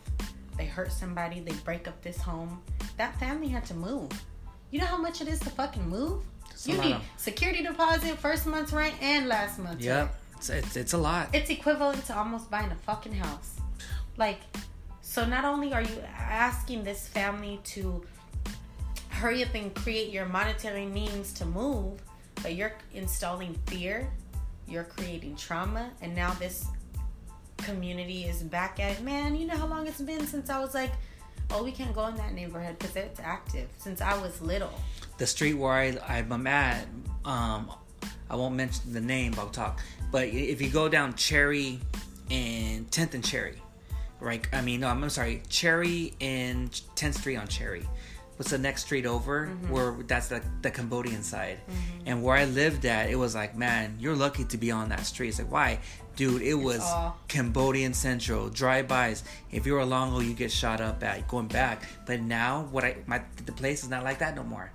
they 0.57 0.65
hurt 0.65 0.91
somebody, 0.91 1.39
they 1.39 1.53
break 1.65 1.87
up 1.87 2.01
this 2.03 2.17
home. 2.21 2.61
That 2.97 3.19
family 3.19 3.47
had 3.47 3.65
to 3.65 3.73
move. 3.73 4.11
You 4.69 4.79
know 4.81 4.85
how 4.85 4.97
much 4.97 5.21
it 5.21 5.27
is 5.27 5.39
to 5.39 5.49
fucking 5.49 5.87
move? 5.89 6.23
a 6.65 6.71
you 6.71 6.77
need 6.77 6.93
of- 6.93 7.03
security 7.17 7.63
deposit, 7.63 8.17
first 8.19 8.45
month's 8.45 8.73
rent, 8.73 8.93
and 9.01 9.27
last 9.27 9.59
month's 9.59 9.85
rent 9.85 10.09
Yep. 10.09 10.15
It's, 10.37 10.49
it's 10.51 10.75
it's 10.75 10.93
a 10.93 10.97
lot. 10.99 11.29
it's 11.33 11.49
equivalent 11.49 12.05
to 12.05 12.15
almost 12.17 12.51
buying 12.51 12.69
a 12.71 12.75
fucking 12.75 13.13
house. 13.13 13.55
Like, 14.17 14.39
so 15.01 15.25
not 15.25 15.45
only 15.45 15.73
are 15.73 15.81
you 15.81 15.99
asking 16.15 16.83
this 16.83 17.07
family 17.07 17.59
to 17.65 18.03
hurry 19.09 19.43
up 19.43 19.55
and 19.55 19.73
create 19.73 20.11
your 20.11 20.27
monetary 20.27 20.85
means 20.85 21.33
to 21.33 21.45
move, 21.45 21.99
but 22.41 22.55
you're 22.55 22.73
installing 22.93 23.53
fear, 23.67 24.09
you're 24.67 24.83
creating 24.83 25.35
trauma, 25.35 25.89
and 26.01 26.15
now 26.15 26.33
this 26.33 26.65
community 27.57 28.25
is 28.25 28.43
back 28.43 28.79
at 28.79 28.99
it. 28.99 29.03
Man, 29.03 29.35
you 29.35 29.47
know 29.47 29.57
how 29.57 29.67
long 29.67 29.87
it's 29.87 30.01
been 30.01 30.25
since 30.27 30.49
I 30.49 30.59
was 30.59 30.73
like, 30.73 30.91
oh, 31.51 31.63
we 31.63 31.71
can't 31.71 31.93
go 31.93 32.07
in 32.07 32.15
that 32.17 32.33
neighborhood 32.33 32.77
because 32.77 32.95
it's 32.95 33.19
active 33.19 33.67
since 33.77 34.01
I 34.01 34.17
was 34.19 34.41
little. 34.41 34.73
the 35.17 35.27
street 35.27 35.53
where 35.53 35.73
I, 35.73 35.97
I'm 36.17 36.47
at, 36.47 36.85
um, 37.25 37.71
I 38.29 38.35
won't 38.35 38.55
mention 38.55 38.93
the 38.93 39.01
name, 39.01 39.31
but 39.31 39.41
I'll 39.41 39.49
talk. 39.49 39.81
But 40.11 40.27
if 40.27 40.61
you 40.61 40.69
go 40.69 40.89
down 40.89 41.13
Cherry 41.15 41.79
and 42.29 42.89
10th 42.91 43.13
and 43.13 43.23
Cherry, 43.23 43.61
right? 44.19 44.45
I 44.53 44.61
mean, 44.61 44.81
no, 44.81 44.87
I'm, 44.87 45.03
I'm 45.03 45.09
sorry, 45.09 45.43
Cherry 45.49 46.13
and 46.21 46.69
10th 46.95 47.15
Street 47.15 47.37
on 47.37 47.47
Cherry. 47.47 47.87
What's 48.37 48.51
the 48.51 48.57
next 48.59 48.83
street 48.83 49.07
over? 49.07 49.47
Where 49.69 49.93
that's 50.05 50.27
the, 50.27 50.43
the 50.61 50.69
Cambodian 50.69 51.23
side. 51.23 51.59
And 52.05 52.21
where 52.21 52.35
I 52.35 52.45
lived 52.45 52.85
at, 52.85 53.09
it 53.09 53.15
was 53.15 53.33
like, 53.33 53.57
man, 53.57 53.97
you're 53.99 54.15
lucky 54.15 54.45
to 54.45 54.57
be 54.57 54.69
on 54.69 54.89
that 54.89 55.05
street. 55.07 55.29
It's 55.29 55.39
like, 55.39 55.51
why? 55.51 55.79
Dude, 56.15 56.43
it 56.43 56.53
was 56.53 56.83
Cambodian 57.27 57.93
Central, 57.93 58.49
drive-bys. 58.49 59.23
If 59.51 59.65
you're 59.65 59.79
a 59.79 59.85
Longo, 59.85 60.19
you 60.19 60.33
get 60.33 60.51
shot 60.51 60.81
up 60.81 61.03
at 61.03 61.27
going 61.27 61.47
back. 61.47 61.83
But 62.05 62.21
now, 62.21 62.67
what 62.71 62.83
I 62.83 62.97
my 63.07 63.21
the 63.45 63.51
place 63.51 63.83
is 63.83 63.89
not 63.89 64.03
like 64.03 64.19
that 64.19 64.35
no 64.35 64.43
more. 64.43 64.71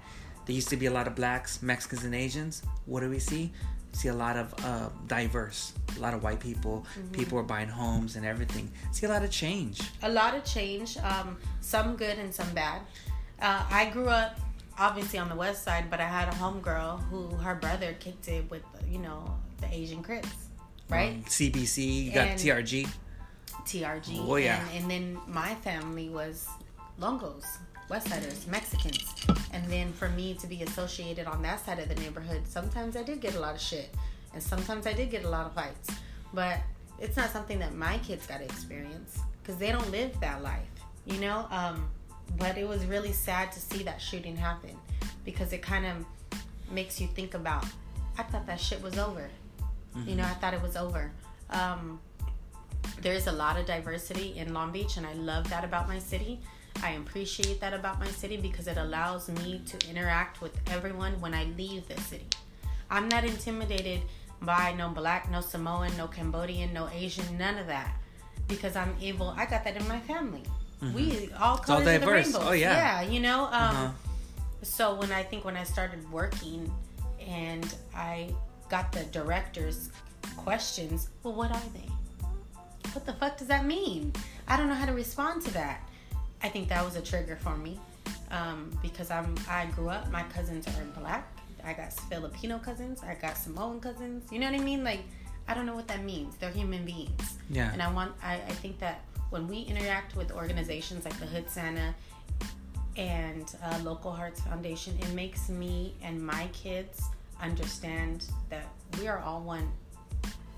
There 0.46 0.54
used 0.56 0.68
to 0.70 0.76
be 0.76 0.86
a 0.86 0.90
lot 0.90 1.06
of 1.06 1.14
blacks, 1.14 1.62
Mexicans, 1.62 2.02
and 2.04 2.14
Asians. 2.14 2.62
What 2.86 3.00
do 3.00 3.10
we 3.10 3.20
see? 3.20 3.52
See 3.92 4.08
a 4.08 4.14
lot 4.14 4.36
of 4.36 4.54
uh, 4.64 4.88
diverse, 5.06 5.74
a 5.96 6.00
lot 6.00 6.14
of 6.14 6.22
white 6.24 6.40
people. 6.40 6.84
People 7.12 7.38
are 7.38 7.44
buying 7.44 7.68
homes 7.68 8.16
and 8.16 8.24
everything. 8.24 8.70
See 8.90 9.06
a 9.06 9.08
lot 9.08 9.22
of 9.22 9.30
change. 9.30 9.80
a 10.02 10.08
lot 10.08 10.34
of 10.34 10.44
change 10.44 10.96
um, 10.98 11.36
some 11.60 11.94
good 11.94 12.18
and 12.18 12.34
some 12.34 12.50
bad 12.54 12.80
uh, 13.42 13.62
i 13.70 13.90
grew 13.90 14.08
up 14.08 14.38
obviously 14.78 15.18
on 15.18 15.28
the 15.28 15.34
west 15.36 15.62
side 15.64 15.90
but 15.90 16.00
i 16.00 16.04
had 16.04 16.28
a 16.28 16.36
homegirl 16.36 17.02
who 17.10 17.28
her 17.36 17.54
brother 17.54 17.94
kicked 18.00 18.26
it 18.28 18.50
with 18.50 18.62
you 18.88 18.98
know 18.98 19.22
the 19.60 19.68
asian 19.72 20.02
crips 20.02 20.28
right? 20.92 21.14
Um, 21.14 21.24
CBC, 21.24 22.04
you 22.04 22.12
got 22.12 22.28
And- 22.28 22.38
TRG. 22.40 22.88
TRG. 23.64 24.18
Oh, 24.28 24.36
yeah. 24.36 24.62
And, 24.72 24.82
and 24.82 24.90
then 24.90 25.18
my 25.26 25.54
family 25.56 26.08
was 26.08 26.48
Longos, 27.00 27.44
West 27.88 28.08
Westsiders, 28.08 28.46
Mexicans. 28.46 29.14
And 29.52 29.64
then 29.70 29.92
for 29.92 30.08
me 30.10 30.34
to 30.34 30.46
be 30.46 30.62
associated 30.62 31.26
on 31.26 31.42
that 31.42 31.64
side 31.64 31.78
of 31.78 31.88
the 31.88 31.94
neighborhood, 31.96 32.42
sometimes 32.46 32.96
I 32.96 33.02
did 33.02 33.20
get 33.20 33.34
a 33.34 33.40
lot 33.40 33.54
of 33.54 33.60
shit. 33.60 33.94
And 34.34 34.42
sometimes 34.42 34.86
I 34.86 34.92
did 34.92 35.10
get 35.10 35.24
a 35.24 35.28
lot 35.28 35.46
of 35.46 35.52
fights. 35.52 35.90
But 36.34 36.58
it's 36.98 37.16
not 37.16 37.30
something 37.30 37.58
that 37.60 37.74
my 37.74 37.98
kids 37.98 38.26
got 38.26 38.38
to 38.38 38.44
experience 38.44 39.20
because 39.42 39.56
they 39.58 39.70
don't 39.70 39.90
live 39.90 40.18
that 40.20 40.42
life, 40.42 40.68
you 41.06 41.18
know? 41.20 41.46
Um, 41.50 41.88
but 42.38 42.56
it 42.56 42.66
was 42.66 42.84
really 42.86 43.12
sad 43.12 43.52
to 43.52 43.60
see 43.60 43.82
that 43.82 44.00
shooting 44.00 44.36
happen 44.36 44.76
because 45.24 45.52
it 45.52 45.62
kind 45.62 45.86
of 45.86 46.04
makes 46.70 47.00
you 47.00 47.06
think 47.08 47.34
about, 47.34 47.64
I 48.18 48.22
thought 48.22 48.46
that 48.46 48.60
shit 48.60 48.82
was 48.82 48.98
over. 48.98 49.28
You 50.06 50.16
know, 50.16 50.24
I 50.24 50.34
thought 50.34 50.54
it 50.54 50.62
was 50.62 50.76
over. 50.76 51.12
Um, 51.50 52.00
there's 53.02 53.26
a 53.26 53.32
lot 53.32 53.58
of 53.58 53.66
diversity 53.66 54.38
in 54.38 54.54
Long 54.54 54.72
Beach, 54.72 54.96
and 54.96 55.06
I 55.06 55.12
love 55.12 55.48
that 55.50 55.64
about 55.64 55.86
my 55.86 55.98
city. 55.98 56.40
I 56.82 56.92
appreciate 56.92 57.60
that 57.60 57.74
about 57.74 58.00
my 58.00 58.06
city 58.06 58.38
because 58.38 58.66
it 58.66 58.78
allows 58.78 59.28
me 59.28 59.60
to 59.66 59.90
interact 59.90 60.40
with 60.40 60.58
everyone 60.70 61.20
when 61.20 61.34
I 61.34 61.44
leave 61.58 61.86
the 61.88 62.00
city. 62.00 62.26
I'm 62.90 63.08
not 63.08 63.24
intimidated 63.24 64.00
by 64.40 64.72
no 64.72 64.88
black, 64.88 65.30
no 65.30 65.40
Samoan, 65.40 65.94
no 65.96 66.08
Cambodian, 66.08 66.72
no 66.72 66.88
Asian, 66.88 67.38
none 67.38 67.58
of 67.58 67.66
that. 67.66 67.94
Because 68.48 68.76
I'm 68.76 68.94
able, 69.00 69.28
I 69.36 69.46
got 69.46 69.64
that 69.64 69.76
in 69.76 69.86
my 69.86 70.00
family. 70.00 70.42
We 70.94 71.30
all 71.40 71.58
colors 71.58 71.86
all 71.86 71.94
of 71.94 72.00
the 72.00 72.06
rainbow. 72.10 72.38
Oh, 72.42 72.52
yeah. 72.52 73.02
Yeah, 73.02 73.10
you 73.10 73.20
know. 73.20 73.44
Um, 73.44 73.52
Uh-huh. 73.52 73.88
so 74.62 74.94
when 74.94 75.12
I 75.12 75.22
think 75.22 75.44
when 75.44 75.56
I 75.56 75.64
started 75.64 76.10
working 76.10 76.72
and 77.20 77.72
I 77.94 78.34
got 78.68 78.90
the 78.92 79.04
director's 79.04 79.90
questions, 80.36 81.08
well, 81.22 81.34
what 81.34 81.50
are 81.52 81.62
they? 81.72 81.88
What 82.92 83.06
the 83.06 83.12
fuck 83.14 83.38
does 83.38 83.48
that 83.48 83.64
mean? 83.64 84.12
I 84.48 84.56
don't 84.56 84.68
know 84.68 84.74
how 84.74 84.86
to 84.86 84.92
respond 84.92 85.42
to 85.42 85.52
that. 85.54 85.88
I 86.42 86.48
think 86.48 86.68
that 86.68 86.84
was 86.84 86.96
a 86.96 87.00
trigger 87.00 87.36
for 87.36 87.56
me 87.56 87.78
um, 88.30 88.76
because 88.82 89.10
I'm 89.10 89.34
I 89.48 89.66
grew 89.66 89.88
up. 89.88 90.10
My 90.10 90.24
cousins 90.24 90.66
are 90.66 90.84
black. 91.00 91.28
I 91.64 91.72
got 91.74 91.92
Filipino 91.92 92.58
cousins. 92.58 93.00
I 93.04 93.14
got 93.14 93.36
Samoan 93.36 93.78
cousins. 93.80 94.30
You 94.32 94.40
know 94.40 94.50
what 94.50 94.60
I 94.60 94.64
mean? 94.64 94.82
Like 94.82 95.02
I 95.46 95.54
don't 95.54 95.64
know 95.64 95.74
what 95.76 95.86
that 95.88 96.02
means. 96.04 96.34
They're 96.36 96.50
human 96.50 96.84
beings. 96.84 97.38
Yeah. 97.48 97.72
And 97.72 97.80
I 97.80 97.90
want. 97.92 98.12
I, 98.22 98.34
I 98.34 98.52
think 98.62 98.78
that 98.80 99.00
when 99.32 99.48
we 99.48 99.60
interact 99.62 100.14
with 100.14 100.30
organizations 100.30 101.04
like 101.06 101.18
the 101.18 101.24
Hood 101.26 101.48
Santa 101.48 101.94
and 102.98 103.54
uh, 103.64 103.78
Local 103.82 104.12
Hearts 104.12 104.40
Foundation, 104.42 104.96
it 105.00 105.10
makes 105.14 105.48
me 105.48 105.94
and 106.02 106.20
my 106.24 106.48
kids 106.52 107.02
understand 107.40 108.26
that 108.50 108.66
we 109.00 109.08
are 109.08 109.18
all 109.20 109.40
one, 109.40 109.72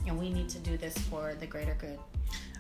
and 0.07 0.19
we 0.19 0.29
need 0.31 0.49
to 0.51 0.59
do 0.59 0.77
this 0.77 0.99
for 1.09 1.35
the 1.39 1.47
greater 1.47 1.77
good. 1.81 1.99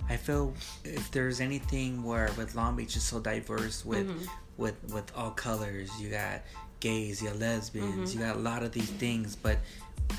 I 0.08 0.16
feel 0.16 0.54
if 0.84 1.10
there's 1.10 1.40
anything 1.40 2.04
where 2.04 2.30
with 2.36 2.54
Long 2.54 2.76
Beach 2.76 2.94
is 2.96 3.02
so 3.02 3.18
diverse 3.20 3.84
with 3.84 4.06
Mm-hmm. 4.08 4.24
with 4.56 4.76
with 4.92 5.10
all 5.16 5.32
colors, 5.32 5.90
you 6.00 6.10
got 6.10 6.42
gays, 6.78 7.20
you 7.20 7.28
got 7.30 7.40
lesbians, 7.40 8.10
Mm-hmm. 8.12 8.20
you 8.20 8.26
got 8.26 8.36
a 8.36 8.38
lot 8.38 8.62
of 8.62 8.70
these 8.70 8.90
things, 8.90 9.34
but 9.34 9.58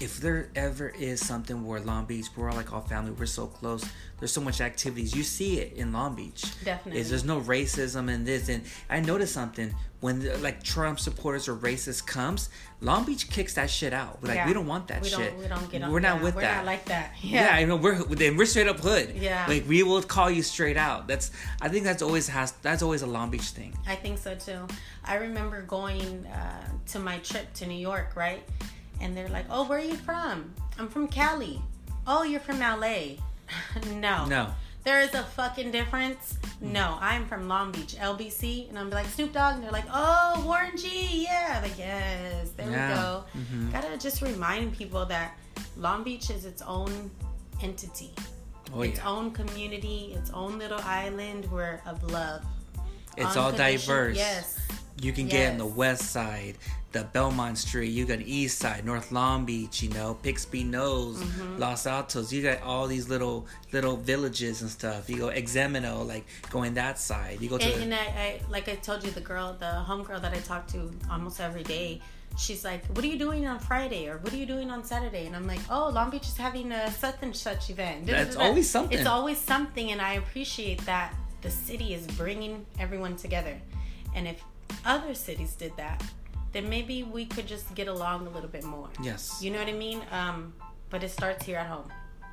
if 0.01 0.17
there 0.17 0.49
ever 0.55 0.89
is 0.89 1.25
something 1.25 1.65
where 1.65 1.79
Long 1.79 2.05
Beach, 2.05 2.25
we're 2.35 2.49
all 2.49 2.55
like 2.55 2.73
all 2.73 2.81
family, 2.81 3.11
we're 3.11 3.25
so 3.25 3.47
close. 3.47 3.85
There's 4.19 4.31
so 4.31 4.41
much 4.41 4.59
activities. 4.61 5.15
You 5.15 5.23
see 5.23 5.59
it 5.59 5.73
in 5.73 5.93
Long 5.93 6.15
Beach. 6.15 6.43
Definitely. 6.63 6.99
Is 7.01 7.09
there's 7.09 7.23
no 7.23 7.39
racism 7.41 8.09
in 8.09 8.25
this, 8.25 8.49
and 8.49 8.63
I 8.89 8.99
noticed 8.99 9.33
something 9.33 9.73
when 10.01 10.19
the, 10.19 10.37
like 10.39 10.61
Trump 10.63 10.99
supporters 10.99 11.47
or 11.47 11.55
racists 11.55 12.05
comes, 12.05 12.49
Long 12.81 13.05
Beach 13.05 13.29
kicks 13.29 13.53
that 13.53 13.69
shit 13.69 13.93
out. 13.93 14.21
We're 14.21 14.29
Like 14.29 14.35
Yeah. 14.37 14.47
we 14.47 14.53
don't 14.53 14.67
want 14.67 14.87
that 14.89 15.01
we 15.01 15.09
shit. 15.09 15.31
Don't, 15.31 15.39
we 15.39 15.47
don't 15.47 15.71
get 15.71 15.81
on. 15.83 15.91
We're 15.91 15.99
not 16.01 16.17
yeah, 16.17 16.23
with 16.23 16.35
we're 16.35 16.41
that. 16.41 16.57
not 16.57 16.65
like 16.65 16.85
that. 16.85 17.11
Yeah, 17.21 17.45
Yeah. 17.47 17.55
I 17.55 17.65
know 17.65 17.77
we're 17.77 18.03
then 18.03 18.35
we're 18.35 18.45
straight 18.45 18.67
up 18.67 18.79
hood. 18.79 19.15
Yeah. 19.15 19.45
like 19.47 19.67
we 19.67 19.81
will 19.83 20.01
call 20.03 20.29
you 20.29 20.43
straight 20.43 20.77
out. 20.77 21.07
That's 21.07 21.31
I 21.61 21.69
think 21.69 21.85
that's 21.85 22.01
always 22.01 22.27
has 22.27 22.51
that's 22.61 22.83
always 22.83 23.01
a 23.01 23.07
Long 23.07 23.31
Beach 23.31 23.49
thing. 23.49 23.75
I 23.87 23.95
think 23.95 24.17
so 24.17 24.35
too. 24.35 24.67
I 25.05 25.15
remember 25.15 25.61
going 25.61 26.25
uh, 26.27 26.67
to 26.87 26.99
my 26.99 27.17
trip 27.19 27.51
to 27.55 27.65
New 27.65 27.79
York, 27.79 28.15
right? 28.15 28.43
And 29.01 29.15
they're 29.15 29.29
like, 29.29 29.45
"Oh, 29.49 29.65
where 29.67 29.79
are 29.79 29.83
you 29.83 29.95
from?" 29.95 30.53
I'm 30.79 30.87
from 30.87 31.07
Cali. 31.07 31.61
Oh, 32.07 32.23
you're 32.23 32.39
from 32.39 32.59
LA. 32.59 33.17
no. 33.95 34.25
No, 34.25 34.47
There 34.83 35.01
is 35.01 35.13
a 35.13 35.23
fucking 35.23 35.71
difference. 35.71 36.37
No, 36.61 36.97
I'm 37.01 37.25
from 37.27 37.47
Long 37.47 37.71
Beach, 37.71 37.95
LBC, 37.95 38.69
and 38.69 38.77
I'm 38.79 38.89
like 38.89 39.05
Snoop 39.07 39.33
Dogg, 39.33 39.55
and 39.55 39.63
they're 39.63 39.71
like, 39.71 39.85
"Oh, 39.91 40.43
Warren 40.45 40.77
G, 40.77 41.23
yeah." 41.25 41.59
Like, 41.61 41.77
yes, 41.77 42.51
there 42.57 42.69
Yeah. 42.69 42.89
we 42.89 42.95
go. 42.95 43.23
Mhm. 43.39 43.71
Gotta 43.73 43.97
just 43.97 44.21
remind 44.21 44.73
people 44.77 45.05
that 45.07 45.37
Long 45.77 46.03
Beach 46.03 46.29
is 46.29 46.45
its 46.45 46.61
own 46.61 47.11
entity, 47.61 48.11
oh 48.73 48.81
its 48.81 48.99
yeah, 48.99 49.09
own 49.09 49.31
community, 49.31 50.13
its 50.17 50.29
own 50.31 50.57
little 50.59 50.79
island. 50.81 51.45
Where 51.51 51.81
of 51.85 52.03
love. 52.11 52.43
it's 53.17 53.35
all 53.37 53.51
diverse. 53.51 54.15
Yes. 54.17 54.59
You 55.01 55.11
can 55.11 55.27
get 55.27 55.51
on 55.51 55.57
the 55.57 55.65
west 55.65 56.11
side, 56.11 56.57
the 56.93 57.03
Belmont 57.03 57.57
Street. 57.57 57.89
You 57.89 58.05
got 58.05 58.21
east 58.21 58.59
side, 58.59 58.85
North 58.85 59.11
Long 59.11 59.45
Beach. 59.45 59.83
You 59.83 59.89
know, 59.89 60.17
Bixby 60.21 60.63
Knolls, 60.63 61.21
Mm-hmm. 61.21 61.59
Los 61.59 61.85
Altos. 61.85 62.31
You 62.31 62.41
got 62.41 62.61
all 62.61 62.87
these 62.87 63.09
little 63.09 63.45
little 63.73 63.97
villages 63.97 64.61
and 64.61 64.71
stuff. 64.71 65.09
You 65.09 65.17
go 65.17 65.27
Examino, 65.27 66.07
like 66.07 66.25
going 66.49 66.73
that 66.75 66.97
side. 66.97 67.41
You 67.41 67.49
go 67.49 67.57
to 67.57 67.65
And, 67.65 67.83
and 67.83 67.93
I, 67.93 67.97
I, 67.97 68.39
like 68.49 68.69
I 68.69 68.75
told 68.75 69.03
you, 69.03 69.11
the 69.11 69.21
girl, 69.21 69.55
the 69.59 69.83
homegirl 69.85 70.21
that 70.21 70.33
I 70.33 70.39
talk 70.39 70.67
to 70.67 70.89
almost 71.11 71.41
every 71.41 71.63
day, 71.63 72.01
she's 72.37 72.63
like, 72.63 72.85
"What 72.95 73.03
are 73.03 73.07
you 73.07 73.19
doing 73.19 73.45
on 73.47 73.59
Friday? 73.59 74.07
Or 74.07 74.17
what 74.19 74.31
are 74.33 74.37
you 74.37 74.45
doing 74.45 74.71
on 74.71 74.83
Saturday?" 74.85 75.25
And 75.27 75.35
I'm 75.35 75.45
like, 75.47 75.59
"Oh, 75.69 75.89
Long 75.89 76.09
Beach 76.09 76.27
is 76.27 76.37
having 76.37 76.71
a 76.71 76.89
such 76.91 77.17
and 77.21 77.35
such 77.35 77.69
event." 77.69 78.05
That's 78.05 78.37
always 78.37 78.69
something. 78.69 78.97
It's 78.97 79.07
always 79.07 79.37
something, 79.37 79.91
and 79.91 80.01
I 80.01 80.13
appreciate 80.13 80.85
that 80.85 81.13
the 81.41 81.51
city 81.51 81.93
is 81.93 82.07
bringing 82.07 82.65
everyone 82.79 83.17
together. 83.17 83.59
And 84.15 84.27
if 84.29 84.41
other 84.85 85.13
cities 85.13 85.53
did 85.53 85.75
that, 85.77 86.03
then 86.51 86.69
maybe 86.69 87.03
we 87.03 87.25
could 87.25 87.47
just 87.47 87.73
get 87.75 87.87
along 87.87 88.27
a 88.27 88.29
little 88.29 88.49
bit 88.49 88.63
more. 88.63 88.89
yes, 89.01 89.39
You 89.41 89.51
know 89.51 89.59
what 89.59 89.67
I 89.67 89.73
mean? 89.73 90.01
Um, 90.11 90.53
but 90.89 91.03
it 91.03 91.09
starts 91.09 91.45
here 91.45 91.57
at 91.57 91.67
home. 91.67 91.91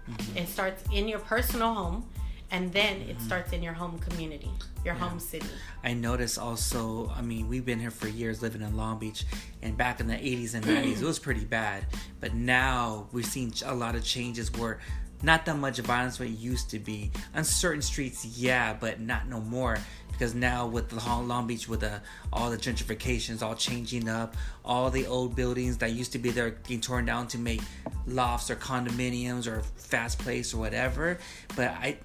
Mm-hmm. 0.08 0.38
It 0.38 0.48
starts 0.48 0.84
in 0.92 1.08
your 1.08 1.18
personal 1.20 1.74
home, 1.74 2.08
and 2.50 2.72
then 2.72 3.00
it 3.02 3.20
starts 3.20 3.52
in 3.52 3.62
your 3.62 3.72
home 3.72 3.98
community, 3.98 4.50
your 4.84 4.94
home 4.94 5.18
city. 5.18 5.46
I 5.82 5.94
notice 5.94 6.36
also, 6.38 7.10
I 7.16 7.22
mean, 7.22 7.48
we've 7.48 7.64
been 7.64 7.80
here 7.80 7.90
for 7.90 8.08
years 8.08 8.42
living 8.42 8.62
in 8.62 8.76
Long 8.76 8.98
Beach, 8.98 9.24
and 9.62 9.76
back 9.76 10.00
in 10.00 10.06
the 10.06 10.14
80s 10.14 10.54
and 10.54 10.64
90s, 10.64 11.00
it 11.00 11.04
was 11.04 11.18
pretty 11.28 11.44
bad. 11.44 11.86
But 12.20 12.34
now 12.34 13.08
we've 13.12 13.26
seen 13.26 13.52
a 13.64 13.74
lot 13.74 13.94
of 13.94 14.04
changes 14.04 14.52
where 14.52 14.80
not 15.22 15.46
that 15.46 15.56
much 15.56 15.78
violence 15.78 16.18
what 16.18 16.28
it 16.28 16.32
used 16.32 16.70
to 16.70 16.78
be. 16.78 17.10
On 17.34 17.44
certain 17.44 17.80
streets, 17.82 18.24
yeah, 18.24 18.74
but 18.74 19.00
not 19.00 19.28
no 19.28 19.40
more. 19.40 19.78
Because 20.12 20.34
now 20.34 20.66
with 20.66 20.90
the 20.90 20.96
Long 20.96 21.26
Long 21.26 21.46
Beach, 21.46 21.68
with 21.68 21.80
the, 21.80 22.00
all 22.32 22.50
the 22.50 22.56
gentrifications 22.56 23.42
all 23.42 23.54
changing 23.54 24.08
up, 24.08 24.36
all 24.64 24.90
the 24.90 25.06
old 25.06 25.34
buildings 25.34 25.78
that 25.78 25.92
used 25.92 26.12
to 26.12 26.18
be 26.18 26.30
there 26.30 26.56
being 26.68 26.80
torn 26.80 27.04
down 27.06 27.26
to 27.28 27.38
make 27.38 27.62
lofts 28.06 28.50
or 28.50 28.56
condominiums 28.56 29.46
or 29.46 29.62
fast 29.76 30.18
place 30.18 30.54
or 30.54 30.58
whatever. 30.58 31.18
But 31.56 31.68
I, 31.68 31.98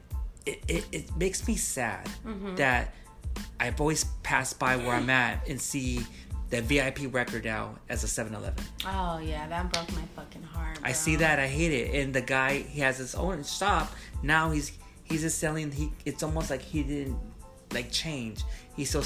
it, 0.45 0.63
it, 0.67 0.85
it 0.91 1.17
makes 1.17 1.47
me 1.47 1.55
sad 1.55 2.05
mm-hmm. 2.25 2.55
that 2.55 2.93
I've 3.59 3.79
always 3.79 4.05
passed 4.23 4.57
by 4.57 4.77
where 4.77 4.95
I'm 4.95 5.09
at 5.09 5.47
and 5.47 5.59
see 5.59 6.01
that 6.49 6.63
VIP 6.63 7.13
record 7.13 7.43
now 7.43 7.75
as 7.89 8.03
a 8.03 8.07
7-Eleven. 8.07 8.63
Oh 8.85 9.19
yeah, 9.19 9.47
that 9.47 9.71
broke 9.71 9.91
my 9.93 10.03
fucking 10.15 10.43
heart. 10.43 10.79
I 10.84 10.93
see 10.93 11.17
that, 11.17 11.39
I 11.39 11.47
hate 11.47 11.73
it. 11.73 12.01
And 12.01 12.13
the 12.13 12.21
guy, 12.21 12.59
he 12.59 12.81
has 12.81 12.97
his 12.97 13.15
own 13.15 13.43
shop. 13.43 13.91
Now 14.23 14.51
he's 14.51 14.71
he's 15.03 15.21
just 15.21 15.39
selling. 15.39 15.71
He 15.71 15.91
it's 16.05 16.23
almost 16.23 16.49
like 16.49 16.61
he 16.61 16.84
didn't 16.84 17.17
like 17.73 17.91
change. 17.91 18.44
He 18.76 18.85
still 18.85 19.03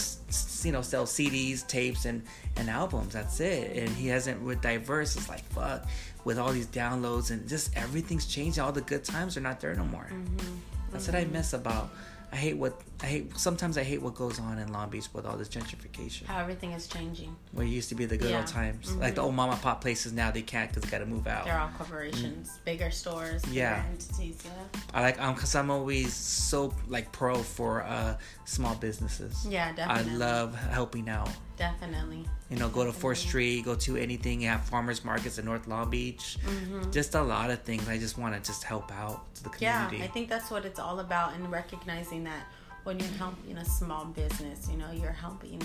you 0.63 0.71
know 0.71 0.81
sells 0.81 1.11
CDs, 1.11 1.65
tapes, 1.67 2.05
and 2.05 2.23
and 2.57 2.69
albums. 2.69 3.13
That's 3.13 3.39
it. 3.39 3.77
And 3.77 3.89
he 3.89 4.07
hasn't 4.07 4.41
with 4.41 4.61
diverse. 4.61 5.15
It's 5.15 5.29
like 5.29 5.43
fuck 5.51 5.85
with 6.23 6.37
all 6.37 6.51
these 6.51 6.67
downloads 6.67 7.31
and 7.31 7.47
just 7.47 7.75
everything's 7.75 8.25
changed. 8.25 8.59
All 8.59 8.71
the 8.71 8.81
good 8.81 9.03
times 9.03 9.37
are 9.37 9.41
not 9.41 9.59
there 9.59 9.73
no 9.75 9.85
more. 9.85 10.07
Mm-hmm. 10.11 10.55
That's 10.91 11.07
what 11.07 11.15
I 11.15 11.23
mm-hmm. 11.23 11.33
miss 11.33 11.53
about. 11.53 11.89
I 12.33 12.37
hate 12.37 12.55
what 12.55 12.79
I 13.03 13.07
hate. 13.07 13.37
Sometimes 13.37 13.77
I 13.77 13.83
hate 13.83 14.01
what 14.01 14.15
goes 14.15 14.39
on 14.39 14.57
in 14.57 14.71
Long 14.71 14.89
Beach 14.89 15.07
with 15.13 15.25
all 15.25 15.35
this 15.35 15.49
gentrification. 15.49 16.25
how 16.27 16.39
everything 16.39 16.71
is 16.71 16.87
changing. 16.87 17.35
Where 17.51 17.65
it 17.65 17.69
used 17.69 17.89
to 17.89 17.95
be 17.95 18.05
the 18.05 18.15
good 18.15 18.31
Yeah. 18.31 18.37
old 18.37 18.47
times, 18.47 18.95
like 18.95 19.15
the 19.15 19.21
old 19.21 19.35
mama 19.35 19.57
pop 19.61 19.81
places. 19.81 20.13
Now 20.13 20.31
they 20.31 20.41
can't 20.41 20.69
because 20.69 20.83
they 20.83 20.89
got 20.89 20.99
to 20.99 21.05
move 21.05 21.27
out. 21.27 21.43
They're 21.45 21.59
all 21.59 21.69
corporations, 21.77 22.57
bigger 22.63 22.89
stores, 22.89 23.41
bigger 23.41 23.55
Yeah. 23.55 23.83
entities. 23.91 24.37
Yeah, 24.45 24.51
I 24.93 25.01
like 25.01 25.21
um 25.21 25.33
because 25.35 25.53
I'm 25.55 25.69
always 25.69 26.13
so 26.13 26.73
like 26.87 27.11
pro 27.11 27.35
for 27.35 27.83
uh 27.83 28.15
small 28.45 28.75
businesses. 28.75 29.45
yeah, 29.49 29.73
definitely. 29.73 30.13
I 30.13 30.15
love 30.15 30.55
helping 30.55 31.09
out. 31.09 31.29
Definitely. 31.61 32.25
You 32.49 32.57
know, 32.57 32.69
go 32.69 32.83
to 32.83 32.91
Fourth 32.91 33.19
Street, 33.19 33.65
go 33.65 33.75
to 33.75 33.95
anything. 33.95 34.41
You 34.41 34.49
have 34.49 34.63
farmers 34.65 35.05
markets 35.05 35.37
in 35.37 35.45
North 35.45 35.67
Long 35.67 35.89
Beach. 35.89 36.37
Mm-hmm. 36.43 36.91
Just 36.91 37.13
a 37.13 37.21
lot 37.21 37.51
of 37.51 37.61
things. 37.61 37.87
I 37.87 37.97
just 37.97 38.17
want 38.17 38.33
to 38.33 38.41
just 38.41 38.63
help 38.63 38.91
out 38.91 39.33
to 39.35 39.43
the 39.43 39.49
community. 39.49 39.97
Yeah. 39.97 40.05
I 40.05 40.07
think 40.07 40.27
that's 40.27 40.49
what 40.49 40.65
it's 40.65 40.79
all 40.79 40.99
about, 40.99 41.35
and 41.35 41.51
recognizing 41.51 42.23
that 42.23 42.43
when 42.83 42.99
you're 42.99 43.17
helping 43.19 43.57
a 43.57 43.65
small 43.65 44.05
business, 44.05 44.67
you 44.71 44.77
know, 44.77 44.91
you're 44.91 45.11
helping 45.11 45.61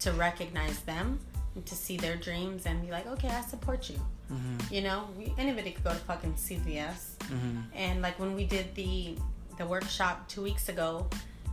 to 0.00 0.12
recognize 0.12 0.80
them 0.80 1.20
and 1.54 1.64
to 1.66 1.74
see 1.74 1.96
their 1.96 2.16
dreams 2.16 2.66
and 2.66 2.82
be 2.84 2.90
like, 2.90 3.06
okay, 3.06 3.28
I 3.28 3.42
support 3.42 3.88
you. 3.88 4.00
Mm-hmm. 4.32 4.74
You 4.74 4.82
know, 4.82 5.08
we, 5.16 5.32
anybody 5.38 5.70
could 5.70 5.84
go 5.84 5.90
to 5.90 5.96
fucking 6.10 6.34
CVS 6.34 7.18
Mm-hmm. 7.28 7.60
And 7.74 8.02
like 8.02 8.18
when 8.18 8.34
we 8.34 8.44
did 8.44 8.74
the 8.74 9.16
the 9.58 9.66
workshop 9.66 10.28
two 10.28 10.42
weeks 10.42 10.68
ago 10.68 11.06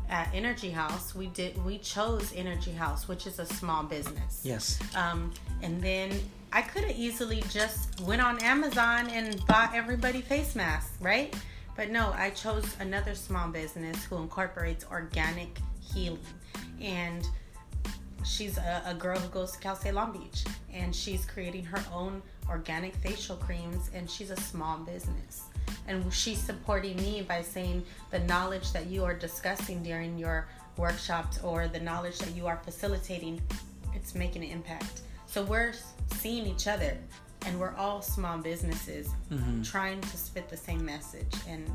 at 0.10 0.30
Energy 0.34 0.70
House, 0.70 1.16
we 1.16 1.28
did 1.28 1.64
we 1.66 1.78
chose 1.78 2.34
Energy 2.36 2.72
House, 2.72 3.08
which 3.08 3.28
is 3.28 3.40
a 3.40 3.46
small 3.46 3.84
business. 3.84 4.42
Yes. 4.44 4.80
Um, 4.96 5.34
and 5.62 5.82
then 5.82 6.12
I 6.52 6.62
could 6.62 6.84
have 6.86 6.98
easily 6.98 7.44
just 7.50 8.00
went 8.02 8.22
on 8.22 8.42
Amazon 8.44 9.10
and 9.10 9.46
bought 9.48 9.74
everybody 9.74 10.22
face 10.22 10.56
masks, 10.56 10.98
right? 11.02 11.36
But 11.76 11.90
no, 11.90 12.14
I 12.16 12.30
chose 12.30 12.66
another 12.80 13.16
small 13.16 13.50
business 13.50 14.04
who 14.06 14.18
incorporates 14.18 14.86
organic 14.90 15.58
healing. 15.82 16.20
And 16.80 17.28
she's 18.26 18.58
a, 18.58 18.84
a 18.86 18.94
girl 18.94 19.20
who 19.20 19.28
goes 19.30 19.52
to 19.54 19.60
Cal 19.60 19.76
State 19.76 19.94
Long 19.94 20.12
Beach 20.12 20.46
and 20.74 20.96
she's 20.96 21.26
creating 21.26 21.64
her 21.66 21.84
own 21.94 22.22
organic 22.50 22.96
facial 22.96 23.36
creams 23.38 23.90
and 23.94 24.10
she's 24.10 24.32
a 24.32 24.38
small 24.38 24.78
business. 24.78 25.44
And 25.88 26.12
she's 26.14 26.40
supporting 26.40 26.98
me 26.98 27.24
by 27.28 27.42
saying 27.42 27.84
the 28.12 28.20
knowledge 28.20 28.72
that 28.74 28.88
you 28.88 29.04
are 29.04 29.14
discussing 29.14 29.84
during 29.84 30.18
your 30.18 30.48
workshops 30.78 31.40
or 31.44 31.68
the 31.68 31.80
knowledge 31.80 32.18
that 32.20 32.36
you 32.36 32.48
are 32.48 32.58
facilitating, 32.64 33.42
it's 33.94 34.16
making 34.16 34.44
an 34.44 34.50
impact. 34.50 35.02
So 35.28 35.44
we're 35.44 35.74
seeing 36.18 36.46
each 36.46 36.68
other 36.68 36.98
and 37.46 37.60
we're 37.60 37.76
all 37.76 38.02
small 38.02 38.38
businesses 38.38 39.10
mm-hmm. 39.32 39.62
trying 39.62 40.02
to 40.02 40.18
spit 40.18 40.50
the 40.50 40.58
same 40.58 40.84
message 40.84 41.34
and 41.48 41.70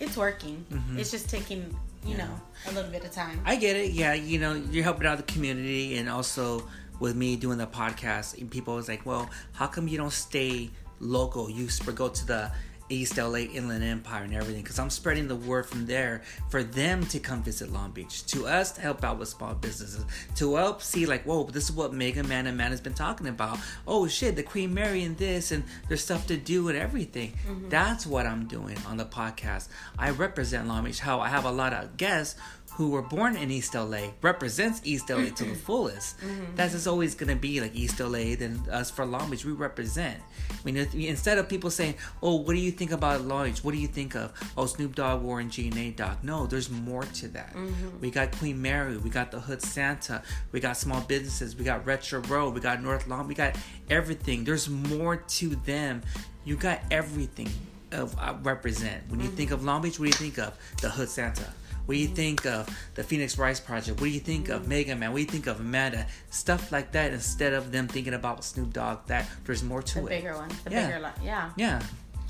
it's 0.00 0.16
working. 0.16 0.64
Mm-hmm. 0.72 0.98
It's 0.98 1.10
just 1.10 1.28
taking, 1.28 1.76
you 2.04 2.16
yeah. 2.16 2.26
know, 2.26 2.40
a 2.68 2.72
little 2.72 2.90
bit 2.90 3.04
of 3.04 3.12
time. 3.12 3.40
I 3.44 3.56
get 3.56 3.76
it. 3.76 3.92
Yeah, 3.92 4.14
you 4.14 4.38
know, 4.38 4.54
you're 4.54 4.84
helping 4.84 5.06
out 5.06 5.18
the 5.18 5.24
community 5.24 5.98
and 5.98 6.08
also 6.08 6.66
with 7.00 7.14
me 7.14 7.36
doing 7.36 7.58
the 7.58 7.66
podcast, 7.66 8.50
people 8.50 8.74
was 8.74 8.88
like, 8.88 9.06
"Well, 9.06 9.30
how 9.52 9.66
come 9.66 9.88
you 9.88 9.98
don't 9.98 10.12
stay 10.12 10.70
local? 11.00 11.48
You 11.48 11.68
go 11.94 12.08
to 12.08 12.26
the 12.26 12.50
East 12.88 13.18
LA 13.18 13.38
Inland 13.38 13.84
Empire 13.84 14.24
and 14.24 14.34
everything 14.34 14.62
because 14.62 14.78
I'm 14.78 14.90
spreading 14.90 15.28
the 15.28 15.36
word 15.36 15.66
from 15.66 15.86
there 15.86 16.22
for 16.50 16.62
them 16.62 17.04
to 17.06 17.18
come 17.18 17.42
visit 17.42 17.72
Long 17.72 17.90
Beach, 17.90 18.24
to 18.26 18.46
us 18.46 18.72
to 18.72 18.80
help 18.80 19.04
out 19.04 19.18
with 19.18 19.28
small 19.28 19.54
businesses, 19.54 20.04
to 20.36 20.54
help 20.54 20.82
see 20.82 21.06
like, 21.06 21.24
whoa, 21.24 21.44
this 21.44 21.64
is 21.64 21.72
what 21.72 21.92
Mega 21.92 22.22
Man 22.22 22.46
and 22.46 22.56
Man 22.56 22.70
has 22.70 22.80
been 22.80 22.94
talking 22.94 23.26
about. 23.26 23.58
Oh 23.86 24.06
shit, 24.06 24.36
the 24.36 24.42
Queen 24.42 24.72
Mary 24.72 25.02
and 25.02 25.16
this, 25.16 25.52
and 25.52 25.64
there's 25.88 26.02
stuff 26.02 26.26
to 26.28 26.36
do 26.36 26.68
and 26.68 26.78
everything. 26.78 27.32
Mm-hmm. 27.46 27.68
That's 27.68 28.06
what 28.06 28.26
I'm 28.26 28.46
doing 28.46 28.76
on 28.86 28.96
the 28.96 29.04
podcast. 29.04 29.68
I 29.98 30.10
represent 30.10 30.68
Long 30.68 30.84
Beach. 30.84 31.00
How 31.00 31.20
I 31.20 31.28
have 31.28 31.44
a 31.44 31.52
lot 31.52 31.72
of 31.72 31.96
guests 31.96 32.38
who 32.78 32.90
were 32.90 33.02
born 33.02 33.36
in 33.36 33.50
East 33.50 33.74
LA 33.74 34.02
represents 34.22 34.80
East 34.84 35.10
LA 35.10 35.30
to 35.30 35.44
the 35.44 35.54
fullest. 35.66 36.16
Mm-hmm. 36.20 36.54
That's 36.54 36.74
just 36.74 36.86
always 36.86 37.16
gonna 37.16 37.34
be 37.34 37.60
like 37.60 37.74
East 37.74 37.98
LA. 37.98 38.36
Then 38.36 38.62
us 38.70 38.88
for 38.88 39.04
Long 39.04 39.28
Beach, 39.30 39.44
we 39.44 39.50
represent. 39.50 40.16
I 40.48 40.54
mean, 40.64 40.76
if, 40.76 40.94
instead 40.94 41.38
of 41.38 41.48
people 41.48 41.72
saying, 41.72 41.96
"Oh, 42.22 42.36
what 42.36 42.54
do 42.54 42.60
you 42.60 42.70
think 42.70 42.92
about 42.92 43.22
Long 43.22 43.46
Beach? 43.46 43.64
What 43.64 43.74
do 43.74 43.78
you 43.78 43.88
think 43.88 44.14
of 44.14 44.32
oh 44.56 44.66
Snoop 44.66 44.94
Dogg, 44.94 45.22
Warren 45.22 45.50
G, 45.50 45.70
Nate 45.70 45.96
Dogg?" 45.96 46.22
No, 46.22 46.46
there's 46.46 46.70
more 46.70 47.02
to 47.02 47.26
that. 47.28 47.52
Mm-hmm. 47.52 48.00
We 48.00 48.12
got 48.12 48.30
Queen 48.38 48.62
Mary, 48.62 48.96
we 48.96 49.10
got 49.10 49.32
the 49.32 49.40
Hood 49.40 49.60
Santa, 49.60 50.22
we 50.52 50.60
got 50.60 50.76
small 50.76 51.00
businesses, 51.00 51.56
we 51.56 51.64
got 51.64 51.84
Retro 51.84 52.20
Road, 52.20 52.54
we 52.54 52.60
got 52.60 52.80
North 52.80 53.08
Long, 53.08 53.26
we 53.26 53.34
got 53.34 53.56
everything. 53.90 54.44
There's 54.44 54.68
more 54.68 55.16
to 55.16 55.48
them. 55.66 56.02
You 56.44 56.54
got 56.54 56.80
everything 56.92 57.50
of 57.90 58.16
uh, 58.20 58.36
represent. 58.44 59.02
When 59.08 59.18
you 59.18 59.26
mm-hmm. 59.26 59.36
think 59.36 59.50
of 59.50 59.64
Long 59.64 59.82
Beach, 59.82 59.98
what 59.98 60.04
do 60.04 60.10
you 60.10 60.30
think 60.30 60.38
of? 60.38 60.56
The 60.80 60.90
Hood 60.90 61.08
Santa. 61.08 61.52
What 61.88 61.94
do 61.94 62.00
you 62.00 62.08
think 62.08 62.44
of 62.44 62.68
the 62.96 63.02
Phoenix 63.02 63.38
Rise 63.38 63.60
Project? 63.60 63.98
What 63.98 64.08
do 64.08 64.12
you 64.12 64.20
think 64.20 64.50
of 64.50 64.68
Mega 64.68 64.94
Man? 64.94 65.10
What 65.10 65.16
do 65.16 65.22
you 65.22 65.26
think 65.26 65.46
of 65.46 65.58
Amanda? 65.58 66.06
Stuff 66.28 66.70
like 66.70 66.92
that 66.92 67.14
instead 67.14 67.54
of 67.54 67.72
them 67.72 67.88
thinking 67.88 68.12
about 68.12 68.44
Snoop 68.44 68.74
Dogg. 68.74 69.06
That 69.06 69.26
there's 69.46 69.62
more 69.62 69.80
to 69.80 70.00
it. 70.00 70.02
the 70.02 70.06
it. 70.08 70.18
Bigger 70.18 70.36
one, 70.36 70.50
the 70.64 70.70
yeah. 70.70 70.86
bigger 70.86 71.02
one, 71.02 71.12
yeah. 71.24 71.50
Yeah. 71.56 71.82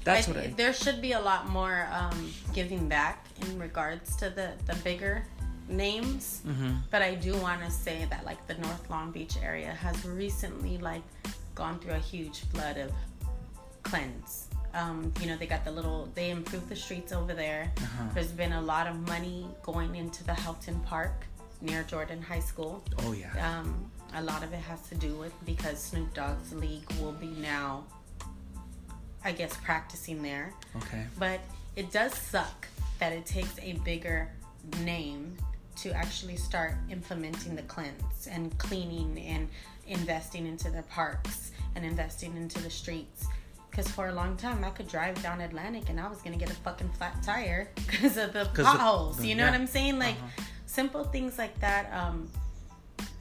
That's 0.05 0.29
I, 0.29 0.31
what 0.31 0.41
I. 0.41 0.47
There 0.57 0.73
should 0.73 1.03
be 1.03 1.11
a 1.11 1.21
lot 1.21 1.49
more 1.49 1.89
um, 1.91 2.33
giving 2.55 2.87
back 2.87 3.27
in 3.43 3.59
regards 3.59 4.15
to 4.19 4.31
the 4.31 4.53
the 4.67 4.77
bigger 4.85 5.25
names, 5.69 6.41
mm-hmm. 6.47 6.75
but 6.93 7.03
I 7.03 7.17
do 7.17 7.37
want 7.39 7.65
to 7.65 7.71
say 7.73 8.07
that 8.11 8.25
like 8.25 8.47
the 8.47 8.55
North 8.55 8.89
Long 8.89 9.11
Beach 9.11 9.35
area 9.43 9.73
has 9.73 10.07
recently 10.07 10.79
like 10.79 11.03
gone 11.57 11.81
through 11.81 11.95
a 11.95 11.99
huge 11.99 12.45
flood 12.53 12.77
of 12.77 12.93
cleanse 13.83 14.48
um, 14.79 15.13
you 15.21 15.27
know, 15.27 15.37
they 15.37 15.47
got 15.47 15.65
the 15.65 15.73
little, 15.73 16.09
they 16.15 16.31
improved 16.31 16.69
the 16.69 16.77
streets 16.77 17.13
over 17.13 17.35
there. 17.35 17.73
Uh-huh. 17.77 18.05
There's 18.15 18.33
been 18.33 18.53
a 18.53 18.61
lot 18.61 18.87
of 18.87 18.97
money 19.09 19.47
going 19.63 19.97
into 19.97 20.25
the 20.25 20.35
Houghton 20.35 20.79
Park 20.81 21.27
near 21.61 21.83
Jordan 21.83 22.23
High 22.23 22.41
School. 22.41 22.85
Oh, 23.01 23.13
yeah. 23.13 23.59
Um, 23.59 23.91
a 24.15 24.23
lot 24.23 24.43
of 24.43 24.53
it 24.53 24.61
has 24.61 24.81
to 24.89 24.95
do 24.95 25.15
with 25.15 25.33
because 25.45 25.79
Snoop 25.83 26.15
Dogg's 26.15 26.53
league 26.55 26.91
will 27.01 27.13
be 27.13 27.27
now, 27.27 27.85
I 29.25 29.33
guess, 29.33 29.57
practicing 29.57 30.23
there. 30.23 30.55
Okay. 30.77 31.05
But 31.19 31.41
it 31.77 31.91
does 31.91 32.15
suck 32.15 32.69
that 33.01 33.13
it 33.13 33.27
takes 33.27 33.59
a 33.61 33.73
bigger 33.85 34.31
name 34.85 35.37
to 35.77 35.93
actually 35.93 36.37
start 36.37 36.75
implementing 36.91 37.55
the 37.55 37.63
cleanse 37.63 38.27
and 38.31 38.57
cleaning 38.59 39.19
and 39.21 39.49
investing 39.87 40.47
into 40.47 40.71
their 40.71 40.83
parks 40.83 41.53
and 41.75 41.85
investing 41.85 42.37
into 42.37 42.61
the 42.63 42.71
streets 42.71 43.27
because 43.79 43.93
for 43.93 44.09
a 44.09 44.13
long 44.13 44.37
time, 44.37 44.65
I 44.65 44.71
could 44.71 44.89
drive 44.89 45.23
down 45.23 45.41
Atlantic 45.41 45.89
and 45.89 46.01
I 46.01 46.09
was 46.09 46.21
gonna 46.21 46.37
get 46.37 46.51
a 46.51 46.55
fucking 46.55 46.89
flat 46.99 47.23
tire 47.23 47.71
because 47.77 48.17
of 48.17 48.33
the 48.33 48.51
potholes. 48.53 49.25
you 49.25 49.37
know 49.37 49.45
yeah. 49.45 49.53
what 49.53 49.61
I'm 49.61 49.69
saying? 49.69 50.01
Like 50.01 50.17
uh-huh. 50.17 50.43
simple 50.67 51.05
things 51.05 51.39
like 51.39 51.57
that. 51.61 51.89
Um, 51.93 52.29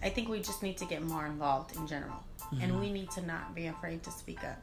I 0.01 0.09
think 0.09 0.29
we 0.29 0.39
just 0.39 0.63
need 0.63 0.75
to 0.77 0.85
get 0.85 1.03
more 1.03 1.27
involved 1.27 1.75
in 1.75 1.85
general, 1.85 2.23
mm-hmm. 2.39 2.63
and 2.63 2.79
we 2.79 2.91
need 2.91 3.11
to 3.11 3.21
not 3.21 3.53
be 3.53 3.67
afraid 3.67 4.01
to 4.01 4.09
speak 4.09 4.43
up. 4.43 4.59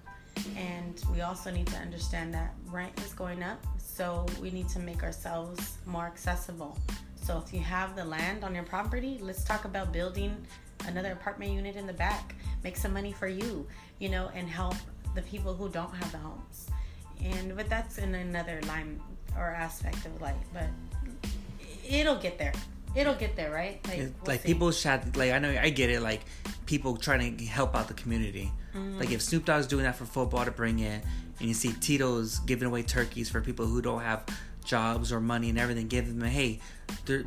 And 0.57 1.01
we 1.13 1.21
also 1.21 1.53
need 1.53 1.69
to 1.69 1.77
understand 1.77 2.35
that 2.35 2.55
rent 2.67 2.99
is 2.99 3.13
going 3.13 3.45
up, 3.45 3.65
so 3.79 4.27
we 4.43 4.51
need 4.51 4.69
to 4.71 4.81
make 4.81 5.05
ourselves 5.05 5.79
more 5.87 6.07
accessible. 6.07 6.77
So 7.15 7.41
if 7.47 7.55
you 7.55 7.61
have 7.61 7.95
the 7.95 8.05
land 8.05 8.43
on 8.43 8.53
your 8.53 8.65
property, 8.65 9.21
let's 9.23 9.45
talk 9.45 9.65
about 9.65 9.93
building 9.93 10.45
another 10.89 11.13
apartment 11.13 11.53
unit 11.53 11.77
in 11.77 11.87
the 11.87 11.93
back. 11.93 12.35
Make 12.65 12.77
some 12.77 12.93
money 12.93 13.13
for 13.13 13.29
you, 13.29 13.65
you 14.01 14.09
know, 14.09 14.29
and 14.35 14.49
help 14.49 14.75
the 15.15 15.23
people 15.23 15.55
who 15.55 15.69
don't 15.69 15.95
have 15.95 16.11
the 16.13 16.19
homes. 16.19 16.71
And 17.23 17.57
but 17.57 17.69
that's 17.69 17.99
in 17.99 18.15
another 18.15 18.61
line 18.67 19.01
or 19.37 19.51
aspect 19.51 20.05
of 20.07 20.21
life. 20.21 20.37
But 20.53 20.69
it'll 21.89 22.17
get 22.17 22.39
there. 22.39 22.53
It'll 22.95 23.15
get 23.15 23.35
there, 23.35 23.51
right? 23.51 23.81
Like, 23.89 23.99
we'll 23.99 24.13
like 24.27 24.45
people 24.45 24.71
should 24.71 25.17
like 25.17 25.33
I 25.33 25.39
know 25.39 25.51
I 25.51 25.71
get 25.71 25.91
it. 25.91 26.01
Like 26.01 26.23
people 26.67 26.97
trying 26.97 27.37
to 27.37 27.45
help 27.45 27.75
out 27.75 27.89
the 27.89 27.95
community. 27.95 28.53
Mm-hmm. 28.75 28.99
Like 28.99 29.11
if 29.11 29.23
Snoop 29.23 29.45
Dogg's 29.45 29.67
doing 29.67 29.85
that 29.85 29.97
for 29.97 30.05
football 30.05 30.45
to 30.45 30.51
bring 30.51 30.79
in, 30.79 31.03
and 31.39 31.49
you 31.49 31.55
see 31.55 31.73
Tito's 31.73 32.39
giving 32.41 32.67
away 32.67 32.83
turkeys 32.83 33.29
for 33.29 33.41
people 33.41 33.67
who 33.67 33.83
don't 33.83 34.01
have 34.01 34.25
jobs 34.65 35.13
or 35.13 35.21
money 35.21 35.51
and 35.51 35.59
everything, 35.59 35.89
give 35.89 36.09
them 36.09 36.23
a 36.23 36.29
hey, 36.29 36.61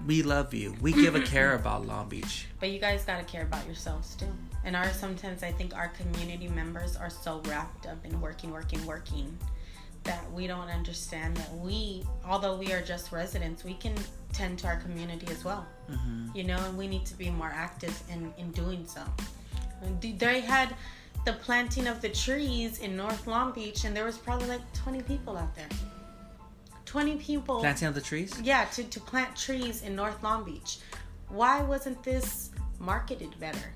we 0.06 0.24
love 0.24 0.54
you. 0.54 0.76
We 0.82 0.94
give 0.94 1.16
a 1.16 1.22
care 1.26 1.56
about 1.56 1.86
Long 1.86 2.10
Beach. 2.10 2.48
But 2.60 2.70
you 2.70 2.80
guys 2.80 3.04
gotta 3.06 3.24
care 3.24 3.44
about 3.44 3.66
yourselves 3.66 4.16
too. 4.16 4.28
And 4.68 4.76
our 4.76 4.90
sometimes 4.90 5.44
I 5.44 5.52
think 5.54 5.74
our 5.74 5.88
community 5.88 6.50
members 6.50 6.98
are 6.98 7.10
so 7.10 7.42
wrapped 7.46 7.86
up 7.88 8.06
in 8.06 8.20
working, 8.20 8.52
working, 8.52 8.86
working 8.86 9.38
that 10.04 10.30
we 10.34 10.46
don't 10.46 10.70
understand 10.70 11.38
that 11.38 11.56
we, 11.56 12.04
although 12.26 12.58
we 12.58 12.74
are 12.74 12.82
just 12.82 13.14
residents, 13.14 13.64
we 13.64 13.76
can 13.76 13.96
tend 14.34 14.60
to 14.60 14.68
our 14.68 14.76
community 14.82 15.26
as 15.32 15.46
well. 15.46 15.66
Mm-hmm. 15.90 16.36
You 16.36 16.44
know, 16.44 16.58
and 16.58 16.78
we 16.78 16.86
need 16.86 17.06
to 17.06 17.18
be 17.18 17.30
more 17.30 17.52
active 17.56 17.98
in 18.12 18.34
in 18.38 18.52
doing 18.52 18.86
so. 18.86 19.04
They 20.02 20.42
had 20.42 20.76
the 21.24 21.34
planting 21.34 21.88
of 21.88 22.02
the 22.02 22.10
trees 22.10 22.80
in 22.80 22.98
North 22.98 23.26
Long 23.26 23.54
Beach, 23.54 23.86
and 23.86 23.96
there 23.96 24.04
was 24.04 24.18
probably 24.18 24.50
like 24.50 24.74
20 24.74 25.02
people 25.04 25.38
out 25.38 25.56
there. 25.56 25.70
20 26.84 27.16
people 27.18 27.60
planting 27.60 27.88
of 27.88 27.94
the 27.94 28.00
trees 28.00 28.32
yeah 28.42 28.64
to, 28.72 28.82
to 28.86 28.98
plant 29.02 29.36
trees 29.36 29.82
in 29.82 29.94
north 29.94 30.24
long 30.24 30.46
beach 30.46 30.78
why 31.28 31.62
wasn't 31.62 32.02
this 32.02 32.50
marketed 32.80 33.38
better 33.42 33.74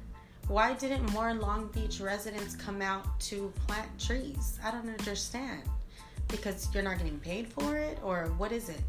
why 0.48 0.74
didn't 0.74 1.10
more 1.12 1.34
long 1.34 1.68
beach 1.68 2.00
residents 2.00 2.56
come 2.56 2.82
out 2.82 3.20
to 3.20 3.52
plant 3.68 3.88
trees 4.00 4.60
i 4.64 4.72
don't 4.72 4.90
understand 4.90 5.62
because 6.28 6.70
you're 6.74 6.84
not 6.84 6.98
getting 6.98 7.20
paid 7.20 7.48
for 7.48 7.78
it 7.78 8.00
or 8.04 8.34
what 8.38 8.52
is 8.52 8.70
it 8.70 8.82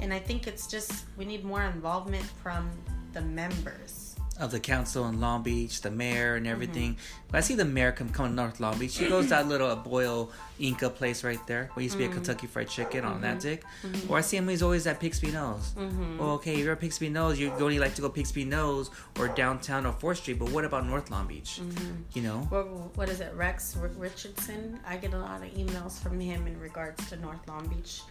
and 0.00 0.12
i 0.12 0.18
think 0.18 0.46
it's 0.46 0.66
just 0.66 1.04
we 1.16 1.24
need 1.24 1.44
more 1.44 1.64
involvement 1.64 2.24
from 2.42 2.70
the 3.12 3.20
members 3.20 4.10
of 4.40 4.50
the 4.50 4.58
council 4.58 5.06
in 5.06 5.20
Long 5.20 5.42
Beach, 5.42 5.82
the 5.82 5.90
mayor 5.90 6.34
and 6.34 6.46
everything. 6.46 6.94
Mm-hmm. 6.94 7.19
I 7.32 7.40
see 7.40 7.54
the 7.54 7.64
mayor 7.64 7.92
come 7.92 8.10
coming 8.10 8.34
North 8.34 8.60
Long 8.60 8.78
Beach. 8.78 8.92
She 8.92 9.08
goes 9.08 9.28
that 9.28 9.46
little 9.48 9.74
Boyle 9.76 10.30
Inca 10.58 10.90
place 10.90 11.24
right 11.24 11.44
there, 11.46 11.70
where 11.74 11.82
used 11.82 11.94
to 11.94 11.98
be 11.98 12.04
mm-hmm. 12.04 12.12
a 12.12 12.16
Kentucky 12.16 12.46
Fried 12.46 12.68
Chicken 12.68 13.04
on 13.04 13.20
that 13.22 13.40
dick. 13.40 13.64
Mm-hmm. 13.82 14.12
Or 14.12 14.18
I 14.18 14.20
see 14.20 14.36
him; 14.36 14.48
he's 14.48 14.62
always 14.62 14.86
at 14.86 15.00
Bixby 15.00 15.30
Knolls. 15.30 15.72
Mm-hmm. 15.76 16.18
Well, 16.18 16.30
okay, 16.32 16.60
you're 16.60 16.72
at 16.72 16.80
Bixby 16.80 17.08
Knolls. 17.08 17.38
You 17.38 17.50
only 17.52 17.78
like 17.78 17.94
to 17.94 18.02
go 18.02 18.08
Bixby 18.08 18.44
Knolls 18.44 18.90
or 19.18 19.28
downtown 19.28 19.86
or 19.86 19.92
Fourth 19.92 20.18
Street. 20.18 20.38
But 20.38 20.50
what 20.50 20.64
about 20.64 20.86
North 20.86 21.10
Long 21.10 21.26
Beach? 21.26 21.60
Mm-hmm. 21.62 21.92
You 22.14 22.22
know, 22.22 22.38
what, 22.50 22.96
what 22.96 23.08
is 23.08 23.20
it, 23.20 23.32
Rex 23.34 23.76
Richardson? 23.96 24.80
I 24.86 24.96
get 24.96 25.14
a 25.14 25.18
lot 25.18 25.42
of 25.42 25.48
emails 25.54 26.00
from 26.02 26.20
him 26.20 26.46
in 26.46 26.58
regards 26.58 27.08
to 27.10 27.16
North 27.16 27.46
Long 27.48 27.66
Beach 27.68 28.02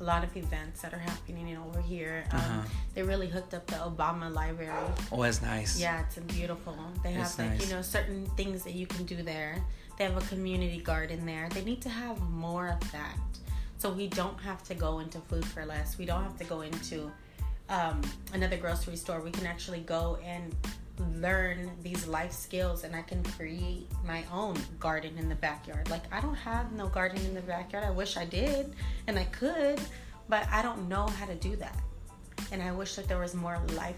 a 0.00 0.04
lot 0.04 0.22
of 0.22 0.36
events 0.36 0.82
that 0.82 0.94
are 0.94 0.98
happening 0.98 1.56
over 1.56 1.80
here. 1.80 2.24
Um, 2.32 2.38
uh-huh. 2.38 2.60
They 2.94 3.02
really 3.02 3.28
hooked 3.28 3.54
up 3.54 3.66
the 3.66 3.76
Obama 3.76 4.32
Library. 4.32 4.72
Oh, 5.10 5.22
that's 5.22 5.42
nice. 5.42 5.80
Yeah, 5.80 6.02
it's 6.02 6.16
beautiful. 6.32 6.76
They 7.02 7.12
have 7.12 7.38
like 7.38 7.50
nice. 7.50 7.66
you 7.66 7.74
know 7.74 7.82
certain 7.82 8.26
things 8.36 8.62
that 8.68 8.76
you 8.76 8.86
can 8.86 9.06
do 9.06 9.22
there. 9.22 9.64
They 9.96 10.04
have 10.04 10.18
a 10.18 10.26
community 10.26 10.78
garden 10.78 11.24
there. 11.24 11.48
They 11.48 11.64
need 11.64 11.80
to 11.82 11.88
have 11.88 12.20
more 12.28 12.68
of 12.68 12.92
that, 12.92 13.16
So 13.78 13.90
we 13.90 14.08
don't 14.08 14.38
have 14.40 14.62
to 14.64 14.74
go 14.74 14.98
into 14.98 15.20
food 15.20 15.46
for 15.46 15.64
less. 15.64 15.96
We 15.96 16.04
don't 16.04 16.22
have 16.22 16.36
to 16.36 16.44
go 16.44 16.60
into 16.60 17.10
um, 17.70 18.02
another 18.34 18.58
grocery 18.58 18.96
store. 18.96 19.20
We 19.22 19.30
can 19.30 19.46
actually 19.46 19.80
go 19.80 20.18
and 20.22 20.54
learn 21.14 21.70
these 21.82 22.06
life 22.06 22.32
skills 22.32 22.84
and 22.84 22.94
I 22.94 23.02
can 23.02 23.22
create 23.22 23.86
my 24.04 24.22
own 24.30 24.56
garden 24.78 25.16
in 25.16 25.30
the 25.30 25.36
backyard. 25.36 25.88
Like 25.88 26.04
I 26.12 26.20
don't 26.20 26.34
have 26.34 26.72
no 26.72 26.88
garden 26.88 27.24
in 27.24 27.32
the 27.32 27.40
backyard. 27.40 27.84
I 27.84 27.90
wish 27.90 28.18
I 28.18 28.26
did 28.26 28.74
and 29.06 29.18
I 29.18 29.24
could, 29.24 29.80
but 30.28 30.46
I 30.50 30.60
don't 30.60 30.88
know 30.90 31.06
how 31.06 31.24
to 31.24 31.36
do 31.36 31.56
that. 31.56 31.78
And 32.52 32.62
I 32.62 32.72
wish 32.72 32.96
that 32.96 33.08
there 33.08 33.18
was 33.18 33.34
more 33.34 33.58
life 33.74 33.96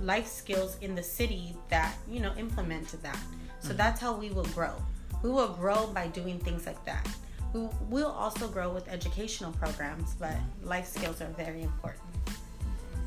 life 0.00 0.28
skills 0.28 0.76
in 0.80 0.94
the 0.94 1.02
city 1.02 1.56
that, 1.70 1.94
you 2.08 2.20
know, 2.20 2.32
implemented 2.36 3.02
that. 3.02 3.18
So 3.62 3.68
mm-hmm. 3.68 3.78
that's 3.78 4.00
how 4.00 4.14
we 4.14 4.30
will 4.30 4.44
grow. 4.46 4.74
We 5.22 5.30
will 5.30 5.48
grow 5.48 5.86
by 5.86 6.08
doing 6.08 6.38
things 6.40 6.66
like 6.66 6.84
that. 6.84 7.08
We 7.52 7.68
will 7.88 8.10
also 8.10 8.48
grow 8.48 8.72
with 8.72 8.88
educational 8.88 9.52
programs, 9.52 10.14
but 10.14 10.34
life 10.62 10.86
skills 10.86 11.20
are 11.20 11.28
very 11.36 11.62
important. 11.62 12.02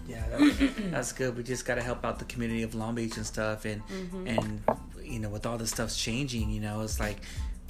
Yeah, 0.07 0.23
that, 0.30 0.73
that's 0.91 1.11
good. 1.11 1.36
We 1.36 1.44
just 1.44 1.65
got 1.65 1.76
to 1.76 1.82
help 1.82 2.06
out 2.06 2.19
the 2.19 2.26
community 2.26 2.64
of 2.64 2.76
Long 2.76 2.95
Beach 2.95 3.18
and 3.18 3.26
stuff, 3.26 3.65
and 3.65 3.82
mm-hmm. 3.88 4.27
and 4.27 4.61
you 5.03 5.19
know, 5.19 5.30
with 5.30 5.45
all 5.45 5.57
this 5.57 5.72
stuff's 5.72 5.98
changing, 5.98 6.52
you 6.52 6.61
know, 6.61 6.82
it's 6.82 6.99
like 6.99 7.18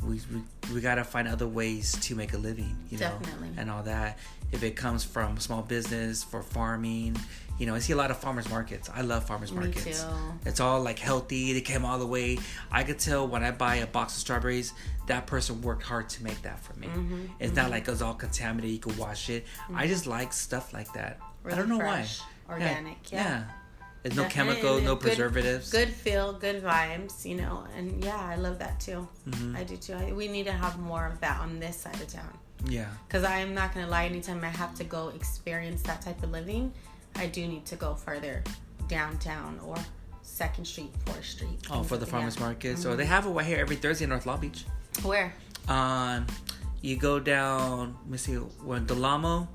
we 0.04 0.22
we, 0.32 0.74
we 0.74 0.82
got 0.82 0.96
to 0.96 1.04
find 1.04 1.28
other 1.28 1.48
ways 1.48 1.94
to 2.02 2.16
make 2.16 2.34
a 2.34 2.38
living, 2.38 2.76
you 2.90 2.98
know, 2.98 3.18
Definitely. 3.22 3.50
and 3.58 3.70
all 3.70 3.84
that. 3.84 4.18
If 4.52 4.64
it 4.64 4.76
comes 4.76 5.04
from 5.04 5.40
small 5.40 5.62
business 5.62 6.24
for 6.24 6.42
farming, 6.42 7.18
you 7.58 7.66
know, 7.66 7.76
I 7.76 7.80
see 7.80 7.94
a 7.94 7.96
lot 7.96 8.12
of 8.12 8.18
farmers 8.18 8.50
markets. 8.50 8.90
I 8.94 9.02
love 9.02 9.26
farmers 9.26 9.52
me 9.52 9.60
markets. 9.60 10.04
Too. 10.04 10.10
It's 10.46 10.60
all 10.60 10.82
like 10.82 11.00
healthy. 11.00 11.54
They 11.54 11.62
came 11.62 11.86
all 11.86 11.98
the 11.98 12.06
way. 12.06 12.38
I 12.72 12.84
could 12.84 13.00
tell 13.00 13.28
when 13.28 13.44
I 13.44 13.52
buy 13.52 13.76
a 13.76 13.88
box 13.88 14.14
of 14.14 14.20
strawberries, 14.20 14.74
that 15.08 15.26
person 15.26 15.62
worked 15.62 15.84
hard 15.84 16.10
to 16.10 16.24
make 16.24 16.42
that 16.44 16.60
for 16.60 16.74
me. 16.78 16.88
Mm-hmm. 16.88 17.26
It's 17.40 17.52
mm-hmm. 17.52 17.62
not 17.62 17.72
like 17.72 17.88
it's 17.88 18.02
all 18.02 18.14
contaminated. 18.14 18.72
You 18.72 18.80
can 18.80 18.98
wash 18.98 19.30
it. 19.30 19.46
Mm-hmm. 19.46 19.78
I 19.78 19.88
just 19.88 20.06
like 20.06 20.34
stuff 20.34 20.74
like 20.74 20.92
that. 20.94 21.20
Really 21.44 21.56
I 21.56 21.60
don't 21.60 21.70
know 21.70 21.80
fresh, 21.80 22.20
why. 22.48 22.56
Organic, 22.56 23.12
yeah. 23.12 23.24
yeah. 23.24 23.30
yeah. 23.30 23.44
There's 24.06 24.18
no 24.18 24.26
chemical, 24.26 24.80
no 24.82 24.94
good, 24.94 25.02
preservatives. 25.02 25.72
Good 25.72 25.90
feel, 25.90 26.32
good 26.34 26.62
vibes, 26.62 27.26
you 27.26 27.38
know, 27.38 27.66
and 27.76 28.04
yeah, 28.04 28.20
I 28.20 28.36
love 28.36 28.60
that 28.60 28.80
too. 28.80 29.08
Mm-hmm. 29.28 29.56
I 29.56 29.64
do 29.64 29.78
too. 29.78 29.94
I, 29.94 30.14
we 30.14 30.28
need 30.28 30.46
to 30.46 30.52
have 30.52 30.78
more 30.78 31.08
of 31.08 31.20
that 31.22 31.40
on 31.42 31.60
this 31.60 31.76
side 31.76 31.96
of 31.96 32.08
town. 32.08 32.38
Yeah. 32.68 32.86
Because 33.08 33.24
I'm 33.24 33.56
not 33.56 33.74
gonna 33.74 33.88
lie, 33.88 34.06
anytime 34.06 34.44
I 34.44 34.50
have 34.50 34.76
to 34.76 34.84
go 34.84 35.08
experience 35.10 35.82
that 35.84 36.04
type 36.04 36.22
of 36.22 36.30
living, 36.30 36.72
I 37.16 37.26
do 37.26 37.48
need 37.48 37.66
to 37.66 37.78
go 37.78 37.96
further 37.96 38.44
downtown 38.88 39.60
or 39.66 39.76
Second 40.22 40.66
Street, 40.66 40.92
Fourth 41.08 41.26
Street. 41.26 41.58
Oh, 41.72 41.82
for 41.82 41.98
the 41.98 42.06
farmers 42.06 42.40
market. 42.40 42.74
Mm-hmm. 42.74 42.82
So 42.84 42.96
they 42.96 43.06
have 43.06 43.26
it 43.26 43.30
right 43.30 43.44
here 43.44 43.58
every 43.58 43.76
Thursday 43.76 44.04
in 44.04 44.12
North 44.12 44.28
Long 44.28 44.40
Beach. 44.40 44.66
Where? 45.02 45.34
Um, 45.68 46.28
you 46.80 46.96
go 46.96 47.20
down. 47.20 47.98
Let 48.04 48.12
me 48.12 48.18
see. 48.20 48.36
Where 48.36 48.80
Del 48.80 49.04
Amo 49.04 49.48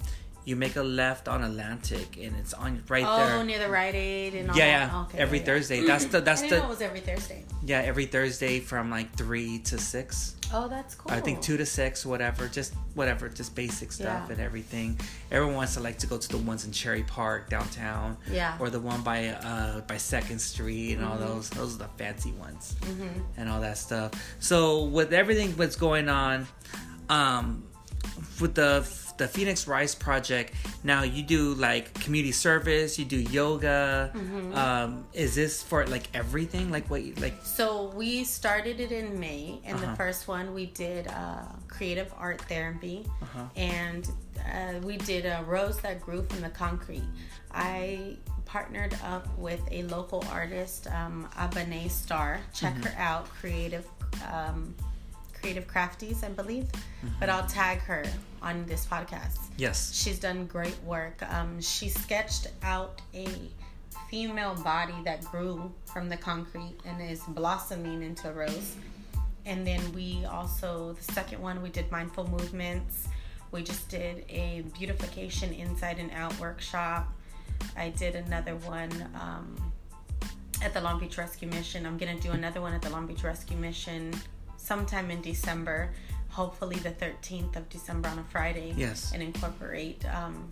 you 0.45 0.57
make 0.57 0.77
a 0.77 0.83
left 0.83 1.29
on 1.29 1.43
Atlantic, 1.43 2.17
and 2.17 2.35
it's 2.37 2.55
on 2.55 2.83
right 2.89 3.05
oh, 3.07 3.17
there. 3.17 3.37
Oh, 3.37 3.43
near 3.43 3.59
the 3.59 3.69
Rite 3.69 3.95
Aid 3.95 4.35
and 4.35 4.51
all 4.51 4.57
yeah, 4.57 4.91
yeah. 4.91 5.03
Okay, 5.03 5.19
every 5.19 5.39
yeah, 5.39 5.45
Thursday. 5.45 5.87
That's 5.87 6.07
the 6.07 6.21
that's 6.21 6.43
the. 6.43 6.59
Know 6.59 6.65
it 6.65 6.69
was 6.69 6.81
every 6.81 7.01
Thursday. 7.01 7.45
Yeah, 7.65 7.81
every 7.81 8.07
Thursday 8.07 8.61
from 8.61 8.91
like 8.91 9.15
three 9.17 9.59
to 9.61 9.79
six. 9.79 10.37
Oh, 10.53 10.67
that's 10.67 10.97
cool. 10.97 11.13
I 11.13 11.21
think 11.21 11.41
two 11.41 11.57
to 11.57 11.67
six, 11.67 12.05
whatever, 12.05 12.49
just 12.49 12.75
whatever, 12.95 13.29
just 13.29 13.55
basic 13.55 13.93
stuff 13.93 14.25
yeah. 14.27 14.33
and 14.33 14.41
everything. 14.41 14.99
Everyone 15.31 15.55
wants 15.55 15.75
to 15.75 15.81
like 15.81 15.99
to 15.99 16.07
go 16.07 16.19
to 16.19 16.29
the 16.29 16.39
ones 16.39 16.65
in 16.65 16.73
Cherry 16.73 17.05
Park 17.05 17.51
downtown, 17.51 18.17
yeah, 18.31 18.57
or 18.59 18.71
the 18.71 18.81
one 18.81 19.03
by 19.03 19.29
uh 19.29 19.83
by 19.83 19.97
Second 19.97 20.41
Street 20.41 20.95
and 20.95 21.03
mm-hmm. 21.03 21.13
all 21.13 21.19
those. 21.19 21.51
Those 21.51 21.75
are 21.77 21.79
the 21.79 21.89
fancy 21.99 22.33
ones 22.33 22.77
mm-hmm. 22.81 23.21
and 23.37 23.49
all 23.49 23.61
that 23.61 23.79
stuff. 23.79 24.13
So 24.41 24.85
with 24.85 25.13
everything 25.13 25.55
that's 25.55 25.77
going 25.77 26.09
on, 26.09 26.49
um, 27.09 27.65
with 28.41 28.55
the 28.55 28.83
the 29.21 29.29
Phoenix 29.29 29.69
Rise 29.69 29.95
Project. 29.95 30.55
Now 30.83 31.03
you 31.03 31.23
do 31.23 31.53
like 31.55 31.93
community 31.93 32.33
service, 32.33 32.99
you 32.99 33.05
do 33.05 33.21
yoga. 33.21 34.11
Mm-hmm. 34.15 34.55
Um, 34.55 35.05
is 35.13 35.35
this 35.35 35.63
for 35.63 35.87
like 35.87 36.09
everything? 36.15 36.71
Like 36.71 36.89
what? 36.89 37.03
Like 37.21 37.35
so 37.45 37.93
we 37.95 38.25
started 38.25 38.81
it 38.81 38.93
in 38.93 39.21
May, 39.21 39.61
and 39.65 39.77
uh-huh. 39.77 39.91
the 39.91 39.97
first 39.97 40.27
one 40.27 40.55
we 40.55 40.67
did 40.67 41.07
uh, 41.09 41.45
creative 41.69 42.13
art 42.17 42.41
therapy, 42.49 43.07
uh-huh. 43.21 43.45
and 43.57 44.11
uh, 44.41 44.81
we 44.83 44.97
did 44.97 45.27
a 45.27 45.45
rose 45.47 45.79
that 45.81 46.01
grew 46.01 46.23
from 46.23 46.41
the 46.41 46.49
concrete. 46.49 47.05
I 47.53 48.17
partnered 48.47 48.97
up 49.05 49.29
with 49.37 49.61
a 49.71 49.83
local 49.83 50.25
artist, 50.31 50.87
um, 50.87 51.29
Abane 51.37 51.91
Star. 51.91 52.41
Check 52.55 52.73
mm-hmm. 52.73 52.85
her 52.85 52.95
out, 52.99 53.29
creative. 53.29 53.87
Um, 54.33 54.75
Creative 55.41 55.67
Crafties, 55.67 56.25
I 56.25 56.29
believe. 56.29 56.65
Mm-hmm. 56.65 57.09
But 57.19 57.31
I'll 57.31 57.47
tag 57.47 57.79
her 57.81 58.05
on 58.43 58.65
this 58.67 58.87
podcast. 58.87 59.39
Yes. 59.57 59.95
She's 59.95 60.19
done 60.19 60.47
great 60.47 60.79
work. 60.85 61.23
Um, 61.33 61.61
she 61.61 61.89
sketched 61.89 62.49
out 62.63 63.01
a 63.15 63.27
female 64.09 64.55
body 64.57 64.95
that 65.05 65.25
grew 65.27 65.73
from 65.87 66.09
the 66.09 66.17
concrete 66.17 66.77
and 66.85 67.01
is 67.01 67.21
blossoming 67.29 68.03
into 68.03 68.29
a 68.29 68.33
rose. 68.33 68.77
And 69.47 69.67
then 69.67 69.81
we 69.95 70.25
also, 70.27 70.93
the 70.93 71.13
second 71.13 71.41
one, 71.41 71.63
we 71.63 71.71
did 71.71 71.91
mindful 71.91 72.29
movements. 72.29 73.09
We 73.53 73.63
just 73.63 73.89
did 73.89 74.25
a 74.29 74.65
beautification 74.79 75.53
inside 75.53 75.99
and 75.99 76.11
out 76.13 76.39
workshop. 76.39 77.13
I 77.77 77.91
did 77.91 78.15
another 78.15 78.57
one 78.57 78.93
um, 79.15 79.73
at 80.63 80.75
the 80.75 80.81
Long 80.81 81.01
Beach 81.01 81.19
Rescue 81.19 81.49
Mission. 81.49 81.87
I'm 81.87 81.99
going 81.99 82.15
to 82.15 82.23
do 82.23 82.33
another 82.33 82.61
one 82.61 82.73
at 82.73 82.83
the 82.83 82.91
Long 82.91 83.07
Beach 83.07 83.25
Rescue 83.25 83.57
Mission 83.57 84.13
sometime 84.71 85.11
in 85.11 85.21
December, 85.21 85.91
hopefully 86.29 86.77
the 86.77 86.93
13th 86.93 87.57
of 87.57 87.69
December 87.69 88.09
on 88.09 88.21
a 88.21 88.23
Friday. 88.23 88.73
Yes. 88.77 89.11
And 89.13 89.21
incorporate 89.21 90.05
um, 90.15 90.49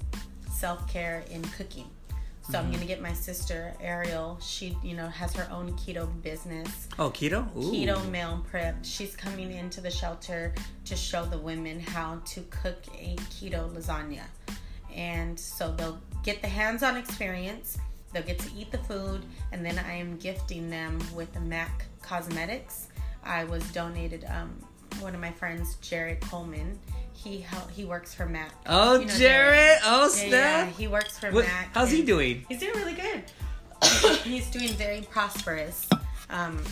self 0.50 0.92
care 0.92 1.22
in 1.30 1.40
cooking. 1.56 1.88
So 2.42 2.54
mm-hmm. 2.54 2.56
I'm 2.56 2.72
gonna 2.72 2.84
get 2.84 3.00
my 3.00 3.12
sister 3.12 3.72
Ariel. 3.80 4.36
She, 4.42 4.76
you 4.82 4.96
know, 4.96 5.06
has 5.06 5.32
her 5.34 5.48
own 5.52 5.70
keto 5.74 6.04
business. 6.20 6.88
Oh, 6.98 7.10
keto! 7.10 7.46
Ooh. 7.56 7.70
Keto 7.70 8.10
meal 8.10 8.44
prep. 8.50 8.84
She's 8.84 9.14
coming 9.14 9.52
into 9.52 9.80
the 9.80 9.90
shelter 9.90 10.52
to 10.86 10.96
show 10.96 11.24
the 11.24 11.38
women 11.38 11.78
how 11.78 12.20
to 12.32 12.40
cook 12.50 12.82
a 12.92 13.14
keto 13.30 13.72
lasagna, 13.72 14.24
and 14.92 15.38
so 15.38 15.72
they'll 15.76 16.00
get 16.24 16.42
the 16.42 16.48
hands-on 16.48 16.96
experience. 16.96 17.78
They'll 18.12 18.24
get 18.24 18.40
to 18.40 18.50
eat 18.58 18.72
the 18.72 18.78
food, 18.78 19.22
and 19.52 19.64
then 19.64 19.78
I 19.78 19.92
am 19.92 20.16
gifting 20.16 20.70
them 20.70 20.98
with 21.14 21.32
the 21.34 21.40
MAC 21.40 21.84
Cosmetics 22.02 22.87
I 23.24 23.44
was 23.44 23.62
donated 23.72 24.24
um, 24.28 24.50
one 25.00 25.14
of 25.14 25.20
my 25.20 25.30
friends, 25.30 25.76
Jared 25.76 26.20
Coleman. 26.20 26.78
He 27.12 27.44
he 27.72 27.84
works 27.84 28.14
for 28.14 28.26
Mac. 28.26 28.52
Oh, 28.66 29.00
you 29.00 29.06
know, 29.06 29.14
Jared. 29.14 29.18
Jared. 29.18 29.78
Oh, 29.84 30.08
snap. 30.08 30.30
Yeah, 30.30 30.66
he 30.66 30.86
works 30.86 31.18
for 31.18 31.30
what, 31.30 31.44
Mac. 31.44 31.74
How's 31.74 31.90
he 31.90 32.04
doing? 32.04 32.44
He's 32.48 32.60
doing 32.60 32.76
really 32.76 32.94
good. 32.94 33.24
he's 34.22 34.50
doing 34.50 34.70
very 34.70 35.02
prosperous. 35.02 35.88
Um, 36.30 36.62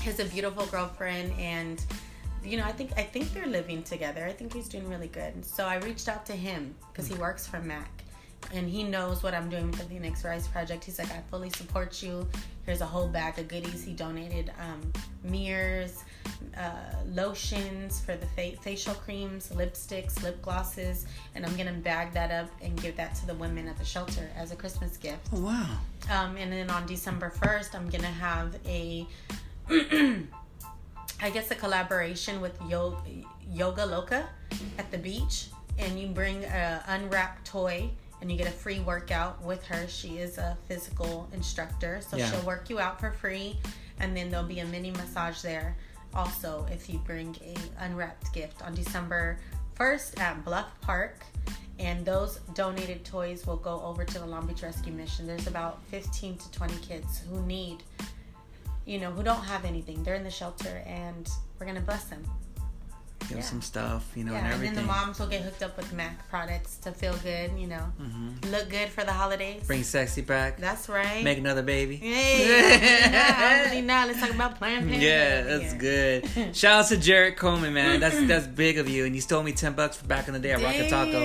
he 0.00 0.06
has 0.06 0.20
a 0.20 0.24
beautiful 0.24 0.66
girlfriend, 0.66 1.32
and 1.38 1.84
you 2.44 2.56
know, 2.56 2.64
I 2.64 2.72
think 2.72 2.92
I 2.96 3.02
think 3.02 3.32
they're 3.32 3.46
living 3.46 3.82
together. 3.82 4.24
I 4.24 4.32
think 4.32 4.52
he's 4.52 4.68
doing 4.68 4.88
really 4.88 5.08
good. 5.08 5.44
So 5.44 5.64
I 5.64 5.76
reached 5.76 6.08
out 6.08 6.26
to 6.26 6.32
him 6.32 6.74
because 6.92 7.06
he 7.08 7.14
works 7.14 7.46
for 7.46 7.60
Mac, 7.60 8.04
and 8.52 8.68
he 8.68 8.82
knows 8.82 9.22
what 9.22 9.34
I'm 9.34 9.48
doing 9.48 9.70
with 9.70 9.78
the 9.78 9.84
Phoenix 9.84 10.24
Rise 10.24 10.46
Project. 10.48 10.84
He's 10.84 10.98
like, 10.98 11.10
I 11.10 11.20
fully 11.30 11.50
support 11.50 12.02
you. 12.02 12.28
Here's 12.64 12.80
a 12.80 12.86
whole 12.86 13.08
bag 13.08 13.38
of 13.38 13.48
goodies. 13.48 13.82
He 13.82 13.92
donated 13.92 14.52
um, 14.60 14.92
mirrors, 15.24 16.04
uh, 16.56 16.70
lotions 17.08 18.00
for 18.00 18.14
the 18.14 18.26
fa- 18.26 18.56
facial 18.60 18.94
creams, 18.94 19.48
lipsticks, 19.48 20.22
lip 20.22 20.40
glosses, 20.42 21.06
and 21.34 21.44
I'm 21.44 21.56
gonna 21.56 21.72
bag 21.72 22.12
that 22.12 22.30
up 22.30 22.50
and 22.60 22.80
give 22.80 22.96
that 22.96 23.14
to 23.16 23.26
the 23.26 23.34
women 23.34 23.68
at 23.68 23.78
the 23.78 23.84
shelter 23.84 24.30
as 24.36 24.52
a 24.52 24.56
Christmas 24.56 24.96
gift. 24.96 25.28
Oh 25.32 25.40
wow! 25.40 25.78
Um, 26.10 26.36
and 26.36 26.52
then 26.52 26.70
on 26.70 26.86
December 26.86 27.32
1st, 27.40 27.74
I'm 27.74 27.88
gonna 27.88 28.06
have 28.06 28.56
a, 28.66 29.06
I 29.70 31.30
guess 31.32 31.50
a 31.50 31.54
collaboration 31.54 32.40
with 32.40 32.58
Yoga, 32.68 32.98
Yoga 33.50 33.86
Loca 33.86 34.28
at 34.78 34.90
the 34.90 34.98
beach, 34.98 35.46
and 35.78 35.98
you 35.98 36.08
bring 36.08 36.44
a 36.44 36.84
unwrapped 36.86 37.46
toy 37.46 37.90
and 38.22 38.30
you 38.30 38.38
get 38.38 38.46
a 38.46 38.52
free 38.52 38.78
workout 38.78 39.42
with 39.42 39.66
her. 39.66 39.86
She 39.88 40.18
is 40.18 40.38
a 40.38 40.56
physical 40.68 41.28
instructor, 41.34 42.00
so 42.08 42.16
yeah. 42.16 42.30
she'll 42.30 42.46
work 42.46 42.70
you 42.70 42.78
out 42.78 43.00
for 43.00 43.10
free, 43.10 43.58
and 43.98 44.16
then 44.16 44.30
there'll 44.30 44.46
be 44.46 44.60
a 44.60 44.64
mini 44.64 44.92
massage 44.92 45.42
there. 45.42 45.76
Also, 46.14 46.64
if 46.70 46.88
you 46.88 46.98
bring 47.00 47.36
a 47.44 47.56
unwrapped 47.84 48.32
gift 48.32 48.62
on 48.62 48.74
December 48.74 49.38
1st 49.76 50.20
at 50.20 50.44
Bluff 50.44 50.68
Park, 50.82 51.24
and 51.80 52.06
those 52.06 52.36
donated 52.54 53.04
toys 53.04 53.44
will 53.44 53.56
go 53.56 53.82
over 53.82 54.04
to 54.04 54.18
the 54.20 54.26
Long 54.26 54.46
Beach 54.46 54.62
Rescue 54.62 54.92
Mission. 54.92 55.26
There's 55.26 55.48
about 55.48 55.82
15 55.86 56.38
to 56.38 56.52
20 56.52 56.76
kids 56.76 57.22
who 57.28 57.42
need, 57.42 57.82
you 58.84 59.00
know, 59.00 59.10
who 59.10 59.24
don't 59.24 59.42
have 59.42 59.64
anything. 59.64 60.04
They're 60.04 60.14
in 60.14 60.22
the 60.22 60.30
shelter, 60.30 60.84
and 60.86 61.28
we're 61.58 61.66
gonna 61.66 61.80
bless 61.80 62.04
them. 62.04 62.22
Give 63.28 63.38
Yeah. 63.38 63.42
some 63.44 63.62
stuff, 63.62 64.04
you 64.16 64.24
know, 64.24 64.32
yeah, 64.32 64.38
and 64.38 64.46
everything. 64.48 64.68
and 64.68 64.76
then 64.78 64.86
the 64.86 64.92
moms 64.92 65.18
will 65.18 65.26
get 65.26 65.42
hooked 65.42 65.62
up 65.62 65.76
with 65.76 65.92
Mac 65.92 66.28
products 66.28 66.76
to 66.78 66.92
feel 66.92 67.14
good, 67.22 67.52
you 67.58 67.66
know, 67.66 67.92
look 68.50 68.68
good 68.68 68.88
for 68.88 69.04
the 69.04 69.12
holidays. 69.12 69.58
Mm-hmm. 69.58 69.66
Bring 69.66 69.82
sexy 69.82 70.22
back. 70.22 70.58
That's 70.58 70.88
right. 70.88 71.22
Make 71.24 71.38
another 71.38 71.62
baby. 71.62 71.96
Hey, 71.96 73.10
nah, 73.12 73.70
really 73.70 73.82
not. 73.82 74.08
Let's 74.08 74.20
talk 74.20 74.30
about 74.30 74.56
Planned 74.58 74.88
Parenthood. 74.88 75.02
Yeah, 75.02 75.42
that's 75.42 75.74
good. 75.74 76.54
Shout 76.56 76.84
out 76.84 76.88
to 76.88 76.96
Jared 76.96 77.36
Coleman, 77.36 77.72
man. 77.74 78.00
That's 78.00 78.20
that's 78.26 78.46
big 78.46 78.78
of 78.78 78.88
you. 78.88 79.04
And 79.04 79.14
you 79.14 79.20
stole 79.20 79.42
me 79.42 79.52
ten 79.52 79.72
bucks 79.74 79.96
for 79.96 80.06
back 80.06 80.28
in 80.28 80.34
the 80.34 80.40
day 80.40 80.52
at 80.52 80.62
Rocket 80.62 80.88
Taco. 80.88 81.20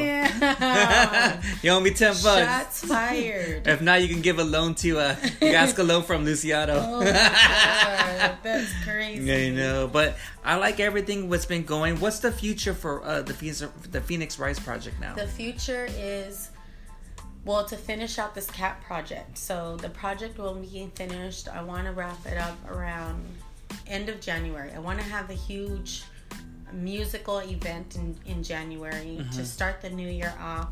You 1.63 1.71
owe 1.71 1.79
me 1.79 1.91
ten 1.91 2.13
bucks. 2.23 2.23
Shots 2.23 2.85
fired. 2.85 3.67
If 3.67 3.81
not, 3.81 4.01
you 4.01 4.07
can 4.07 4.21
give 4.21 4.39
a 4.39 4.43
loan 4.43 4.75
to 4.75 4.99
uh, 4.99 5.15
you 5.41 5.49
ask 5.53 5.77
a 5.77 5.83
loan 5.83 6.03
from 6.03 6.25
Luciano. 6.25 6.75
Oh 6.77 6.99
my 6.99 7.05
god, 7.05 8.37
that's 8.43 8.71
crazy. 8.83 9.23
Yeah, 9.23 9.37
you 9.37 9.53
know, 9.53 9.87
but 9.91 10.17
I 10.47 10.55
like 10.55 10.79
everything 10.79 11.27
what's 11.29 11.45
been 11.45 11.63
going. 11.65 11.99
What's 11.99 12.19
the 12.19 12.31
future 12.31 12.73
for 12.73 13.03
uh, 13.03 13.21
the 13.21 13.33
Phoenix 13.33 13.59
the 13.91 13.99
Phoenix 13.99 14.39
Rise 14.39 14.57
project 14.59 14.97
now? 15.01 15.13
The 15.13 15.27
future 15.27 15.87
is 15.97 16.51
well 17.43 17.65
to 17.65 17.75
finish 17.75 18.17
out 18.17 18.33
this 18.33 18.49
cat 18.51 18.79
project. 18.81 19.37
So 19.37 19.75
the 19.75 19.89
project 19.89 20.37
will 20.37 20.55
be 20.55 20.89
finished. 20.95 21.49
I 21.49 21.61
want 21.61 21.85
to 21.85 21.91
wrap 21.91 22.25
it 22.25 22.37
up 22.37 22.57
around 22.71 23.21
end 23.87 24.07
of 24.07 24.21
January. 24.21 24.71
I 24.73 24.79
want 24.79 24.99
to 24.99 25.05
have 25.05 25.29
a 25.29 25.33
huge 25.33 26.03
musical 26.71 27.39
event 27.39 27.97
in 27.97 28.15
in 28.25 28.41
January 28.41 29.17
Mm-hmm. 29.19 29.31
to 29.37 29.45
start 29.45 29.81
the 29.81 29.89
new 29.89 30.07
year 30.07 30.33
off. 30.39 30.69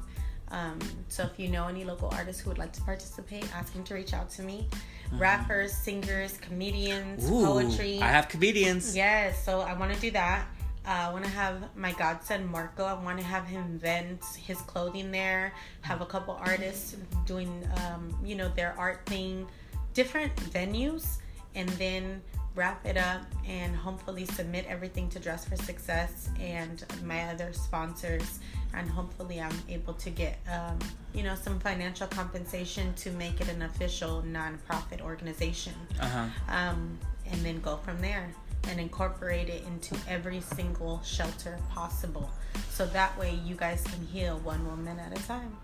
Um, 0.51 0.79
so 1.09 1.23
if 1.23 1.37
you 1.37 1.49
know 1.49 1.67
any 1.67 1.83
local 1.83 2.09
artists 2.13 2.41
who 2.41 2.49
would 2.49 2.59
like 2.59 2.71
to 2.73 2.81
participate, 2.83 3.45
ask 3.53 3.73
them 3.73 3.83
to 3.85 3.93
reach 3.95 4.13
out 4.13 4.29
to 4.37 4.41
me. 4.41 4.67
Rappers, 5.13 5.73
singers, 5.73 6.37
comedians, 6.37 7.23
Mm-hmm. 7.23 7.33
Ooh, 7.33 7.45
poetry. 7.45 7.99
I 8.01 8.07
have 8.07 8.27
comedians. 8.27 8.95
Yes, 8.95 9.43
so 9.45 9.61
I 9.61 9.73
want 9.73 9.93
to 9.93 9.99
do 9.99 10.11
that. 10.11 10.45
Uh, 10.87 11.07
I 11.09 11.11
want 11.11 11.25
to 11.25 11.31
have 11.31 11.75
my 11.75 11.93
godson 11.93 12.45
Marco. 12.45 12.83
I 12.85 12.93
want 12.93 13.17
to 13.19 13.25
have 13.25 13.47
him 13.47 13.79
vent 13.79 14.23
his 14.35 14.59
clothing 14.61 15.11
there. 15.11 15.53
Have 15.81 16.01
a 16.01 16.05
couple 16.05 16.35
artists 16.35 16.95
doing, 17.25 17.67
um, 17.85 18.15
you 18.23 18.35
know, 18.35 18.49
their 18.49 18.75
art 18.77 19.05
thing, 19.07 19.47
different 19.95 20.35
venues, 20.35 21.17
and 21.55 21.67
then 21.69 22.21
wrap 22.55 22.85
it 22.85 22.97
up 22.97 23.21
and 23.47 23.75
hopefully 23.75 24.25
submit 24.25 24.65
everything 24.67 25.09
to 25.09 25.19
Dress 25.19 25.45
for 25.45 25.55
Success 25.57 26.29
and 26.39 26.83
my 27.03 27.29
other 27.29 27.51
sponsors. 27.53 28.39
And 28.73 28.89
hopefully, 28.89 29.39
I'm 29.39 29.57
able 29.69 29.93
to 29.93 30.09
get, 30.09 30.37
um, 30.51 30.79
you 31.13 31.23
know, 31.23 31.35
some 31.35 31.59
financial 31.59 32.07
compensation 32.07 32.93
to 32.95 33.11
make 33.11 33.39
it 33.39 33.49
an 33.49 33.61
official 33.61 34.23
nonprofit 34.27 35.01
organization 35.01 35.73
Uh 35.99 36.05
huh. 36.07 36.25
um, 36.49 36.97
and 37.31 37.41
then 37.45 37.61
go 37.61 37.77
from 37.77 38.01
there 38.01 38.29
and 38.67 38.79
incorporate 38.79 39.47
it 39.47 39.63
into 39.67 39.95
every 40.09 40.41
single 40.41 41.01
shelter 41.03 41.57
possible. 41.71 42.29
So 42.69 42.85
that 42.87 43.17
way 43.17 43.39
you 43.45 43.55
guys 43.55 43.83
can 43.83 44.05
heal 44.07 44.39
one 44.39 44.65
woman 44.65 44.99
at 44.99 45.17
a 45.17 45.23
time. 45.27 45.55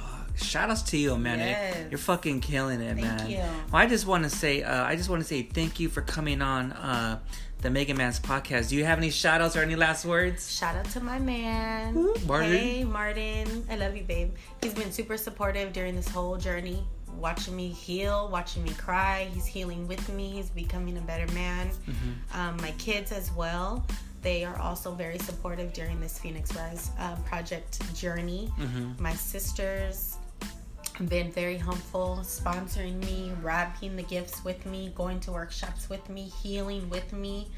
Fuck. 0.00 0.38
Shout 0.38 0.70
outs 0.70 0.82
to 0.82 0.96
you, 0.96 1.16
man. 1.18 1.38
Yes. 1.38 1.86
You're 1.90 1.98
fucking 1.98 2.40
killing 2.40 2.80
it, 2.80 2.94
Thank 2.96 3.00
man. 3.06 3.30
you. 3.30 3.38
Well, 3.38 3.82
I 3.82 3.86
just 3.86 4.06
want 4.06 4.24
to 4.24 4.30
say, 4.30 4.62
uh, 4.62 4.84
I 4.84 4.96
just 4.96 5.10
want 5.10 5.22
to 5.22 5.28
say 5.28 5.42
thank 5.42 5.78
you 5.80 5.88
for 5.88 6.00
coming 6.02 6.40
on 6.40 6.72
uh, 6.72 7.18
the 7.60 7.70
Mega 7.70 7.94
Man's 7.94 8.18
podcast. 8.18 8.70
Do 8.70 8.76
you 8.76 8.84
have 8.84 8.98
any 8.98 9.10
shout 9.10 9.40
outs 9.40 9.56
or 9.56 9.60
any 9.60 9.76
last 9.76 10.04
words? 10.06 10.50
Shout 10.56 10.76
out 10.76 10.86
to 10.90 11.00
my 11.00 11.18
man. 11.18 11.96
Ooh, 11.96 12.14
Martin. 12.26 12.52
Hey, 12.52 12.84
Martin. 12.84 13.66
I 13.70 13.76
love 13.76 13.94
you, 13.96 14.04
babe. 14.04 14.32
He's 14.62 14.72
been 14.74 14.90
super 14.92 15.16
supportive 15.16 15.72
during 15.72 15.94
this 15.94 16.08
whole 16.08 16.36
journey, 16.38 16.84
watching 17.18 17.54
me 17.54 17.68
heal, 17.68 18.28
watching 18.32 18.62
me 18.64 18.70
cry. 18.74 19.28
He's 19.34 19.44
healing 19.46 19.86
with 19.88 20.08
me. 20.08 20.30
He's 20.30 20.48
becoming 20.48 20.96
a 20.96 21.02
better 21.02 21.30
man. 21.34 21.68
Mm-hmm. 21.68 22.40
Um, 22.40 22.56
my 22.58 22.70
kids 22.78 23.12
as 23.12 23.30
well. 23.32 23.84
They 24.22 24.44
are 24.44 24.58
also 24.58 24.92
very 24.92 25.18
supportive 25.18 25.72
during 25.72 26.00
this 26.00 26.18
Phoenix 26.18 26.54
Rise 26.54 26.90
uh, 26.98 27.16
project 27.24 27.94
journey. 27.94 28.52
Mm-hmm. 28.58 29.02
My 29.02 29.14
sisters 29.14 30.16
have 30.94 31.08
been 31.08 31.32
very 31.32 31.56
helpful, 31.56 32.20
sponsoring 32.22 33.02
me, 33.06 33.32
wrapping 33.42 33.96
the 33.96 34.02
gifts 34.02 34.44
with 34.44 34.66
me, 34.66 34.92
going 34.94 35.20
to 35.20 35.32
workshops 35.32 35.88
with 35.88 36.06
me, 36.10 36.30
healing 36.42 36.88
with 36.90 37.12
me. 37.12 37.48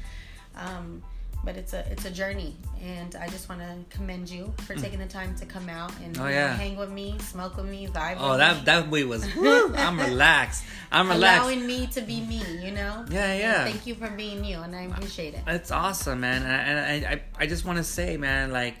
Um, 0.55 1.03
but 1.43 1.57
it's 1.57 1.73
a 1.73 1.85
it's 1.91 2.05
a 2.05 2.11
journey, 2.11 2.55
and 2.81 3.15
I 3.15 3.27
just 3.27 3.49
want 3.49 3.61
to 3.61 3.75
commend 3.95 4.29
you 4.29 4.53
for 4.59 4.73
hmm. 4.73 4.81
taking 4.81 4.99
the 4.99 5.07
time 5.07 5.35
to 5.35 5.45
come 5.45 5.69
out 5.69 5.91
and. 6.03 6.17
Oh, 6.17 6.27
yeah. 6.27 6.55
hang 6.55 6.77
with 6.77 6.89
me, 6.89 7.17
smoke 7.19 7.57
with 7.57 7.65
me, 7.65 7.87
vibe. 7.87 8.17
Oh, 8.19 8.31
with 8.31 8.39
that 8.39 8.57
me. 8.57 8.63
that 8.65 8.89
way 8.89 9.03
was. 9.03 9.23
I'm 9.35 9.99
relaxed. 9.99 10.63
I'm 10.91 11.09
relaxed. 11.09 11.41
allowing 11.41 11.67
me 11.67 11.87
to 11.87 12.01
be 12.01 12.21
me, 12.21 12.41
you 12.63 12.71
know. 12.71 13.05
Yeah, 13.09 13.31
And 13.31 13.39
yeah. 13.39 13.65
Thank 13.65 13.85
you 13.85 13.95
for 13.95 14.09
being 14.09 14.45
you, 14.45 14.59
and 14.59 14.75
I 14.75 14.83
appreciate 14.83 15.33
it. 15.33 15.41
It's 15.47 15.71
awesome, 15.71 16.21
man. 16.21 16.43
And 16.43 16.51
I, 16.51 16.57
and 16.57 17.05
I, 17.05 17.43
I 17.43 17.47
just 17.47 17.65
want 17.65 17.77
to 17.77 17.83
say, 17.83 18.17
man, 18.17 18.51
like, 18.51 18.75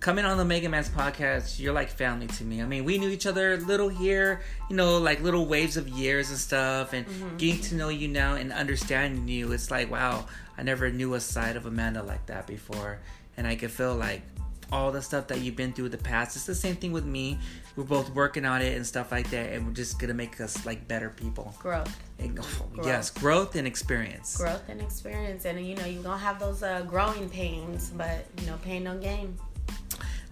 coming 0.00 0.24
on 0.24 0.38
the 0.38 0.44
Mega 0.44 0.68
Man's 0.68 0.88
podcast, 0.88 1.58
you're 1.58 1.72
like 1.72 1.88
family 1.88 2.26
to 2.28 2.44
me. 2.44 2.62
I 2.62 2.66
mean, 2.66 2.84
we 2.84 2.98
knew 2.98 3.08
each 3.08 3.26
other 3.26 3.56
little 3.58 3.88
here, 3.88 4.42
you 4.70 4.76
know, 4.76 4.98
like 4.98 5.20
little 5.22 5.46
waves 5.46 5.76
of 5.76 5.88
years 5.88 6.30
and 6.30 6.38
stuff, 6.38 6.92
and 6.92 7.06
getting 7.38 7.60
to 7.62 7.74
know 7.74 7.88
you 7.88 8.08
now 8.08 8.34
and 8.34 8.52
understanding 8.52 9.26
you. 9.28 9.52
It's 9.52 9.70
like, 9.70 9.90
wow, 9.90 10.26
I 10.56 10.62
never 10.62 10.90
knew 10.90 11.14
a 11.14 11.20
side 11.20 11.56
of 11.56 11.66
Amanda 11.66 12.02
like 12.02 12.26
that 12.26 12.46
before. 12.46 12.98
And 13.36 13.46
I 13.46 13.56
could 13.56 13.70
feel 13.70 13.94
like 13.94 14.22
all 14.70 14.92
the 14.92 15.00
stuff 15.00 15.28
that 15.28 15.40
you've 15.40 15.56
been 15.56 15.72
through 15.72 15.86
in 15.86 15.90
the 15.92 15.96
past. 15.98 16.36
It's 16.36 16.44
the 16.44 16.54
same 16.54 16.76
thing 16.76 16.92
with 16.92 17.06
me. 17.06 17.38
We're 17.74 17.84
both 17.84 18.10
working 18.10 18.44
on 18.44 18.60
it 18.60 18.76
and 18.76 18.86
stuff 18.86 19.10
like 19.10 19.30
that, 19.30 19.52
and 19.52 19.66
we're 19.66 19.72
just 19.72 19.98
gonna 19.98 20.12
make 20.14 20.40
us 20.42 20.66
like 20.66 20.86
better 20.86 21.08
people. 21.10 21.54
Growth, 21.58 21.96
And- 22.18 22.38
Yes, 22.84 23.08
growth 23.08 23.54
and 23.56 23.66
experience. 23.66 24.36
growth, 24.36 24.68
and 24.68 24.82
experience, 24.82 25.44
and 25.46 25.64
you 25.66 25.74
know 25.76 25.86
you're 25.86 26.02
gonna 26.02 26.18
have 26.18 26.38
those 26.38 26.62
uh, 26.62 26.82
growing 26.82 27.30
pains, 27.30 27.90
but 27.96 28.26
you 28.40 28.46
know 28.46 28.56
pain 28.62 28.84
no 28.84 28.98
gain. 28.98 29.38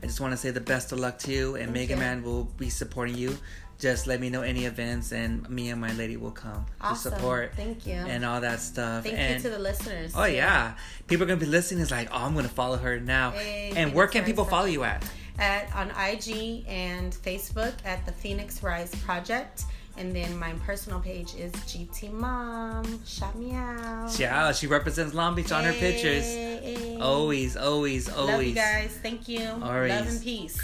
I 0.02 0.06
just 0.06 0.20
want 0.20 0.32
to 0.32 0.36
say 0.36 0.50
the 0.50 0.60
best 0.60 0.92
of 0.92 0.98
luck 0.98 1.18
to 1.20 1.32
you, 1.32 1.56
and 1.56 1.72
Mega 1.72 1.94
you. 1.94 2.00
Man 2.00 2.22
will 2.22 2.44
be 2.44 2.70
supporting 2.70 3.16
you. 3.16 3.36
Just 3.78 4.06
let 4.06 4.20
me 4.20 4.30
know 4.30 4.40
any 4.40 4.64
events, 4.64 5.12
and 5.12 5.48
me 5.50 5.68
and 5.68 5.78
my 5.78 5.92
lady 5.92 6.16
will 6.16 6.30
come 6.30 6.64
Awesome. 6.80 7.12
to 7.12 7.16
support 7.18 7.52
Thank 7.54 7.86
you. 7.86 7.92
and 7.92 8.24
all 8.24 8.40
that 8.40 8.60
stuff. 8.60 9.04
Thank 9.04 9.18
and 9.18 9.34
you 9.34 9.50
to 9.50 9.56
the 9.56 9.58
listeners. 9.62 10.12
oh 10.16 10.24
yeah, 10.24 10.76
people 11.08 11.24
are 11.24 11.26
gonna 11.26 11.40
be 11.40 11.46
listening. 11.46 11.82
It's 11.82 11.90
like, 11.90 12.08
oh, 12.10 12.16
I'm 12.24 12.34
gonna 12.34 12.48
follow 12.48 12.78
her 12.78 12.98
now. 12.98 13.32
Hey, 13.32 13.72
and 13.76 13.92
where 13.92 14.06
can 14.06 14.24
people 14.24 14.44
follow 14.44 14.66
you 14.66 14.84
at? 14.84 15.04
at 15.38 15.74
on 15.76 15.90
IG 15.90 16.64
and 16.66 17.12
Facebook 17.12 17.74
at 17.84 18.06
the 18.06 18.12
Phoenix 18.12 18.62
Rise 18.62 18.94
Project. 19.04 19.64
And 19.98 20.14
then 20.14 20.38
my 20.38 20.52
personal 20.66 21.00
page 21.00 21.34
is 21.36 21.52
GT 21.52 22.12
Mom. 22.12 23.04
Shout 23.06 23.34
me 23.36 23.52
out. 23.54 24.54
She 24.54 24.66
represents 24.66 25.14
Long 25.14 25.34
Beach 25.34 25.52
on 25.52 25.64
her 25.64 25.72
pictures. 25.72 26.24
Hey. 26.24 26.98
Always, 27.00 27.56
always, 27.56 28.08
always. 28.08 28.30
Love 28.30 28.42
you 28.44 28.54
guys. 28.54 28.98
Thank 29.02 29.28
you. 29.28 29.48
Always. 29.62 29.90
Love 29.92 30.08
and 30.08 30.22
peace. 30.22 30.60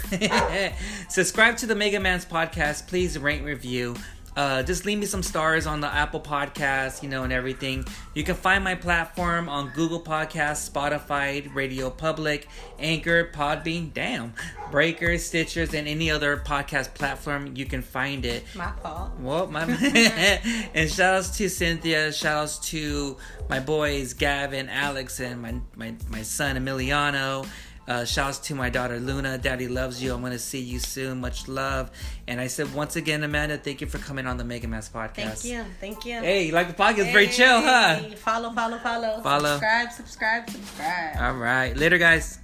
Subscribe 1.09 1.57
to 1.57 1.65
the 1.65 1.75
Mega 1.75 1.99
Man's 1.99 2.25
podcast. 2.25 2.87
Please 2.87 3.17
rate 3.17 3.43
review. 3.43 3.95
Uh, 4.35 4.63
just 4.63 4.85
leave 4.85 4.97
me 4.97 5.05
some 5.05 5.21
stars 5.23 5.67
on 5.67 5.81
the 5.81 5.87
Apple 5.87 6.19
Podcast, 6.19 7.03
you 7.03 7.09
know, 7.09 7.23
and 7.23 7.31
everything. 7.31 7.85
You 8.13 8.23
can 8.23 8.35
find 8.35 8.63
my 8.63 8.75
platform 8.75 9.47
on 9.47 9.69
Google 9.69 10.01
Podcasts, 10.01 10.69
Spotify, 10.69 11.53
Radio 11.53 11.89
Public, 11.89 12.47
Anchor, 12.79 13.29
Podbean, 13.33 13.93
damn, 13.93 14.33
Breakers, 14.71 15.29
Stitchers, 15.29 15.73
and 15.73 15.87
any 15.87 16.09
other 16.09 16.37
podcast 16.37 16.93
platform 16.93 17.55
you 17.55 17.65
can 17.65 17.81
find 17.81 18.25
it. 18.25 18.43
My 18.55 18.71
fault. 18.81 19.11
Well, 19.19 19.47
my 19.47 19.63
and 20.73 20.89
shout 20.89 21.15
outs 21.15 21.37
to 21.37 21.49
Cynthia, 21.49 22.11
shout 22.11 22.43
outs 22.43 22.59
to 22.69 23.17
my 23.49 23.59
boys 23.59 24.13
Gavin, 24.13 24.69
Alex, 24.69 25.19
and 25.19 25.41
my 25.41 25.55
my, 25.75 25.93
my 26.09 26.23
son 26.23 26.55
Emiliano. 26.55 27.45
Uh, 27.87 28.05
shouts 28.05 28.39
to 28.39 28.55
my 28.55 28.69
daughter 28.69 28.99
Luna. 28.99 29.37
Daddy 29.37 29.67
loves 29.67 30.01
you. 30.01 30.13
I'm 30.13 30.21
gonna 30.21 30.39
see 30.39 30.59
you 30.59 30.79
soon. 30.79 31.19
Much 31.19 31.47
love. 31.47 31.91
And 32.27 32.39
I 32.39 32.47
said 32.47 32.73
once 32.73 32.95
again, 32.95 33.23
Amanda, 33.23 33.57
thank 33.57 33.81
you 33.81 33.87
for 33.87 33.97
coming 33.97 34.25
on 34.27 34.37
the 34.37 34.43
Mega 34.43 34.67
Man's 34.67 34.89
podcast. 34.89 35.41
Thank 35.41 35.45
you. 35.45 35.65
Thank 35.79 36.05
you. 36.05 36.19
Hey, 36.19 36.47
you 36.47 36.53
like 36.53 36.67
the 36.67 36.81
podcast? 36.81 37.11
Very 37.11 37.27
chill, 37.27 37.61
huh? 37.61 37.99
Follow, 38.17 38.51
follow, 38.51 38.77
follow. 38.79 39.21
Follow. 39.21 39.49
Subscribe, 39.57 39.91
subscribe, 39.91 40.49
subscribe. 40.49 41.17
All 41.21 41.35
right. 41.35 41.75
Later, 41.75 41.97
guys. 41.97 42.42